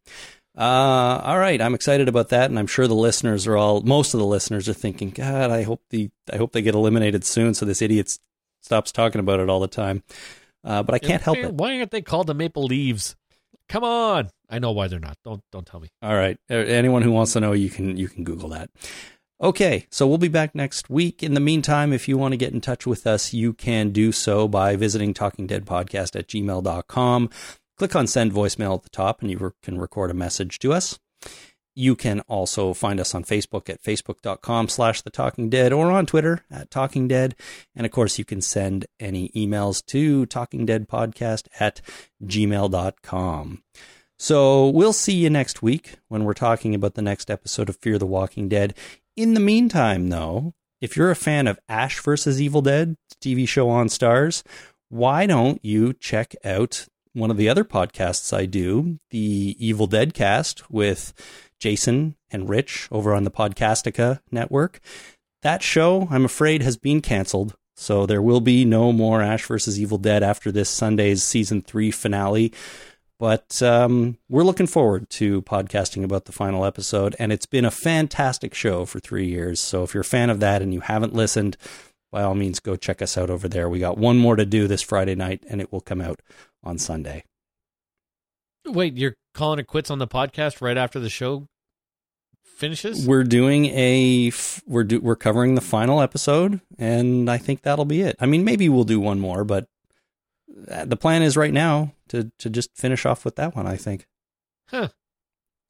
Uh, 0.57 1.21
all 1.25 1.39
right, 1.39 1.61
I'm 1.61 1.75
excited 1.75 2.09
about 2.09 2.29
that, 2.29 2.51
and 2.51 2.59
I'm 2.59 2.67
sure 2.67 2.87
the 2.87 2.95
listeners 2.95 3.47
are 3.47 3.57
all. 3.57 3.81
Most 3.81 4.13
of 4.13 4.21
the 4.21 4.27
listeners 4.27 4.69
are 4.69 4.75
thinking, 4.75 5.11
God, 5.11 5.51
I 5.51 5.63
hope 5.63 5.83
the 5.91 6.11
I 6.33 6.37
hope 6.37 6.53
they 6.53 6.63
get 6.63 6.75
eliminated 6.75 7.25
soon, 7.25 7.55
so 7.55 7.65
this 7.65 7.81
idiot 7.81 8.19
stops 8.61 8.93
talking 8.93 9.21
about 9.21 9.41
it 9.41 9.49
all 9.49 9.61
the 9.61 9.69
time. 9.69 10.03
Uh, 10.63 10.83
but 10.83 10.95
I 10.95 10.99
can't 10.99 11.23
help 11.23 11.39
it. 11.39 11.55
Why 11.55 11.79
aren't 11.79 11.91
they 11.91 12.03
called 12.03 12.27
the 12.27 12.35
Maple 12.35 12.65
Leaves? 12.65 13.17
Come 13.69 13.85
on. 13.85 14.31
I 14.51 14.59
know 14.59 14.73
why 14.73 14.89
they're 14.89 15.01
not. 15.01 15.17
Don't 15.25 15.43
don't 15.51 15.67
tell 15.67 15.81
me. 15.81 15.89
All 16.03 16.15
right, 16.15 16.37
anyone 16.51 17.01
who 17.01 17.13
wants 17.13 17.33
to 17.33 17.41
know, 17.41 17.53
you 17.53 17.71
can 17.71 17.97
you 17.97 18.09
can 18.09 18.23
Google 18.23 18.51
that. 18.51 18.69
Okay, 19.43 19.87
so 19.91 20.07
we'll 20.07 20.19
be 20.19 20.29
back 20.29 20.55
next 20.55 20.89
week. 20.89 21.21
In 21.21 21.35
the 21.35 21.41
meantime, 21.41 21.93
if 21.93 22.07
you 22.07 22.17
want 22.17 22.33
to 22.33 22.37
get 22.37 22.53
in 22.53 22.61
touch 22.61 22.87
with 22.87 23.09
us, 23.09 23.33
you 23.33 23.53
can 23.53 23.91
do 23.91 24.13
so 24.13 24.47
by 24.47 24.77
visiting 24.77 25.15
talkingdeadpodcast 25.15 26.15
at 26.17 26.29
gmail.com. 26.29 27.31
Click 27.77 27.97
on 27.97 28.07
send 28.07 28.33
voicemail 28.33 28.77
at 28.77 28.83
the 28.83 28.91
top 28.91 29.23
and 29.23 29.31
you 29.31 29.39
re- 29.39 29.51
can 29.63 29.79
record 29.79 30.11
a 30.11 30.15
message 30.15 30.59
to 30.61 30.73
us. 30.73 30.99
You 31.75 31.97
can 31.97 32.21
also 32.21 32.75
find 32.75 33.01
us 33.01 33.15
on 33.15 33.25
Facebook 33.25 33.71
at 33.71 33.83
facebook.com 33.83 34.69
slash 34.69 35.01
the 35.01 35.11
talking 35.11 35.49
dead 35.49 35.73
or 35.73 35.91
on 35.91 36.05
Twitter 36.05 36.45
at 36.51 36.71
talking 36.71 37.09
dead. 37.09 37.35
And 37.75 37.87
of 37.87 37.93
course, 37.93 38.19
you 38.19 38.27
can 38.27 38.43
send 38.43 38.87
any 39.01 39.31
emails 39.31 39.85
to 39.87 40.27
talkingdeadpodcast 40.27 41.49
at 41.59 41.81
gmail.com. 42.23 43.63
So 44.19 44.69
we'll 44.69 44.93
see 44.93 45.15
you 45.15 45.31
next 45.31 45.63
week 45.63 45.97
when 46.09 46.25
we're 46.25 46.35
talking 46.35 46.75
about 46.75 46.95
the 46.95 47.03
next 47.03 47.31
episode 47.31 47.69
of 47.69 47.77
Fear 47.77 47.99
the 47.99 48.07
Walking 48.07 48.49
Dead. 48.49 48.75
In 49.17 49.35
the 49.35 49.41
meantime, 49.41 50.11
though, 50.11 50.55
if 50.81 50.97
you're 50.97 51.11
a 51.11 51.17
fan 51.17 51.47
of 51.47 51.59
Ash 51.69 52.01
versus 52.01 52.41
Evil 52.41 52.61
Dead 52.63 52.97
TV 53.21 53.49
show 53.49 53.69
on 53.71 53.89
Starz, 53.89 54.43
why 54.91 55.27
don't 55.27 55.59
you 55.65 55.95
check 55.95 56.35
out 56.45 56.87
one 57.15 57.31
of 57.31 57.37
the 57.37 57.49
other 57.49 57.65
podcasts 57.65 58.37
I 58.37 58.47
do, 58.47 58.99
the 59.11 59.57
Evil 59.59 59.87
Dead 59.87 60.15
cast 60.15 60.71
with 60.71 61.13
Jason 61.61 62.17
and 62.31 62.49
Rich 62.49 62.89
over 62.91 63.15
on 63.15 63.25
the 63.25 63.31
Podcastica 63.31 64.21
network. 64.31 64.81
That 65.43 65.63
show, 65.63 66.09
I'm 66.11 66.25
afraid, 66.25 66.63
has 66.63 66.77
been 66.77 67.01
canceled. 67.01 67.55
So 67.77 68.07
there 68.07 68.23
will 68.23 68.41
be 68.41 68.65
no 68.65 68.93
more 68.93 69.23
Ash 69.23 69.45
versus 69.47 69.81
Evil 69.81 69.99
Dead 69.99 70.23
after 70.23 70.53
this 70.53 70.69
Sunday's 70.69 71.23
season 71.23 71.63
three 71.63 71.91
finale. 71.91 72.53
But 73.19 73.63
um, 73.63 74.19
we're 74.29 74.43
looking 74.43 74.67
forward 74.67 75.09
to 75.11 75.43
podcasting 75.43 76.03
about 76.03 76.25
the 76.25 76.33
final 76.33 76.65
episode, 76.65 77.15
and 77.19 77.33
it's 77.33 77.47
been 77.47 77.65
a 77.65 77.71
fantastic 77.71 78.53
show 78.53 78.85
for 78.85 78.99
three 78.99 79.27
years. 79.27 79.61
So 79.61 79.85
if 79.85 79.95
you're 79.95 80.01
a 80.01 80.05
fan 80.05 80.29
of 80.29 80.41
that 80.41 80.61
and 80.61 80.75
you 80.75 80.81
haven't 80.81 81.15
listened, 81.15 81.57
by 82.11 82.23
all 82.23 82.35
means, 82.35 82.61
go 82.61 82.77
check 82.77 83.01
us 83.01 83.17
out 83.17 83.31
over 83.31 83.49
there. 83.49 83.69
We 83.69 83.79
got 83.79 83.97
one 83.97 84.19
more 84.19 84.37
to 84.37 84.45
do 84.45 84.67
this 84.67 84.83
Friday 84.83 85.15
night, 85.15 85.45
and 85.49 85.61
it 85.61 85.73
will 85.73 85.81
come 85.81 86.01
out 86.01 86.21
on 86.63 86.79
Sunday. 86.79 87.25
Wait, 88.67 88.97
you're 88.97 89.17
calling 89.35 89.59
it 89.59 89.67
quits 89.67 89.91
on 89.91 89.99
the 89.99 90.07
podcast 90.07 90.61
right 90.61 90.77
after 90.77 91.01
the 91.01 91.11
show 91.11 91.49
finishes? 92.45 93.07
We're 93.07 93.25
doing 93.25 93.67
a 93.67 94.33
we're 94.67 94.85
do, 94.85 95.01
we're 95.01 95.17
covering 95.17 95.55
the 95.55 95.61
final 95.61 96.01
episode, 96.01 96.61
and 96.79 97.29
I 97.31 97.39
think 97.39 97.63
that'll 97.63 97.85
be 97.85 98.03
it. 98.03 98.17
I 98.21 98.27
mean, 98.27 98.45
maybe 98.45 98.69
we'll 98.69 98.85
do 98.85 99.01
one 99.01 99.19
more, 99.19 99.45
but 99.45 99.67
uh, 100.71 100.85
the 100.85 100.97
plan 100.97 101.23
is 101.23 101.37
right 101.37 101.53
now 101.53 101.93
to 102.09 102.31
to 102.39 102.49
just 102.49 102.71
finish 102.77 103.05
off 103.05 103.25
with 103.25 103.37
that 103.37 103.57
one. 103.57 103.67
I 103.67 103.77
think. 103.77 104.07
Huh. 104.69 104.89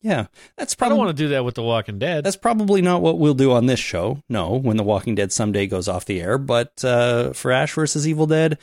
Yeah, 0.02 0.26
that's 0.56 0.74
I 0.74 0.76
probably 0.76 0.96
don't 0.96 1.06
want 1.06 1.16
to 1.16 1.22
do 1.22 1.28
that 1.28 1.44
with 1.44 1.54
The 1.54 1.62
Walking 1.62 2.00
Dead. 2.00 2.24
That's 2.24 2.36
probably 2.36 2.82
not 2.82 3.02
what 3.02 3.20
we'll 3.20 3.34
do 3.34 3.52
on 3.52 3.66
this 3.66 3.78
show. 3.78 4.20
No, 4.28 4.50
when 4.50 4.76
The 4.76 4.82
Walking 4.82 5.14
Dead 5.14 5.32
someday 5.32 5.68
goes 5.68 5.86
off 5.86 6.04
the 6.04 6.20
air. 6.20 6.38
But 6.38 6.84
uh, 6.84 7.32
for 7.32 7.52
Ash 7.52 7.72
versus 7.72 8.06
Evil 8.06 8.26
Dead, 8.26 8.58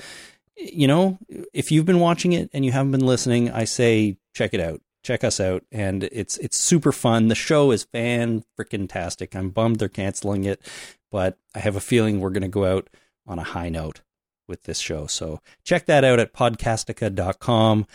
you 0.59 0.87
know, 0.87 1.17
if 1.53 1.71
you've 1.71 1.85
been 1.85 1.99
watching 1.99 2.33
it 2.33 2.49
and 2.53 2.65
you 2.65 2.71
haven't 2.71 2.91
been 2.91 3.05
listening, 3.05 3.51
I 3.51 3.63
say 3.63 4.17
check 4.33 4.53
it 4.53 4.59
out. 4.59 4.81
Check 5.01 5.23
us 5.23 5.39
out, 5.39 5.63
and 5.71 6.03
it's 6.03 6.37
it's 6.39 6.57
super 6.57 6.91
fun. 6.91 7.29
The 7.29 7.35
show 7.35 7.71
is 7.71 7.85
fan 7.85 8.43
freaking 8.59 8.89
tastic. 8.89 9.33
I'm 9.33 9.49
bummed 9.49 9.79
they're 9.79 9.87
canceling 9.87 10.43
it, 10.43 10.61
but 11.09 11.37
I 11.55 11.59
have 11.59 11.77
a 11.77 11.81
feeling 11.81 12.19
we're 12.19 12.31
going 12.31 12.41
to 12.41 12.49
go 12.49 12.65
out 12.65 12.89
on 13.25 13.39
a 13.39 13.43
high 13.43 13.69
note 13.69 14.01
with 14.45 14.63
this 14.63 14.79
show. 14.79 15.07
So 15.07 15.39
check 15.63 15.85
that 15.85 16.03
out 16.03 16.19
at 16.19 16.33
podcastica.com 16.33 17.87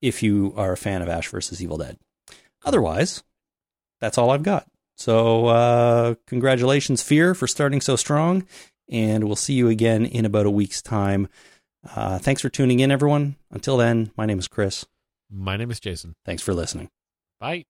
if 0.00 0.22
you 0.22 0.54
are 0.56 0.72
a 0.72 0.76
fan 0.78 1.02
of 1.02 1.08
Ash 1.10 1.28
versus 1.28 1.62
Evil 1.62 1.76
Dead. 1.76 1.98
Otherwise, 2.64 3.22
that's 4.00 4.16
all 4.16 4.30
I've 4.30 4.42
got. 4.42 4.66
So, 4.96 5.46
uh, 5.46 6.14
congratulations, 6.26 7.02
Fear, 7.02 7.34
for 7.34 7.46
starting 7.46 7.80
so 7.80 7.96
strong. 7.96 8.46
And 8.88 9.24
we'll 9.24 9.36
see 9.36 9.54
you 9.54 9.68
again 9.68 10.06
in 10.06 10.24
about 10.24 10.46
a 10.46 10.50
week's 10.50 10.80
time. 10.80 11.28
Uh, 11.94 12.18
thanks 12.18 12.42
for 12.42 12.48
tuning 12.48 12.80
in, 12.80 12.90
everyone. 12.90 13.36
Until 13.50 13.76
then, 13.76 14.10
my 14.16 14.26
name 14.26 14.38
is 14.38 14.48
Chris. 14.48 14.86
My 15.30 15.56
name 15.56 15.70
is 15.70 15.80
Jason. 15.80 16.14
Thanks 16.24 16.42
for 16.42 16.54
listening. 16.54 16.88
Bye. 17.40 17.64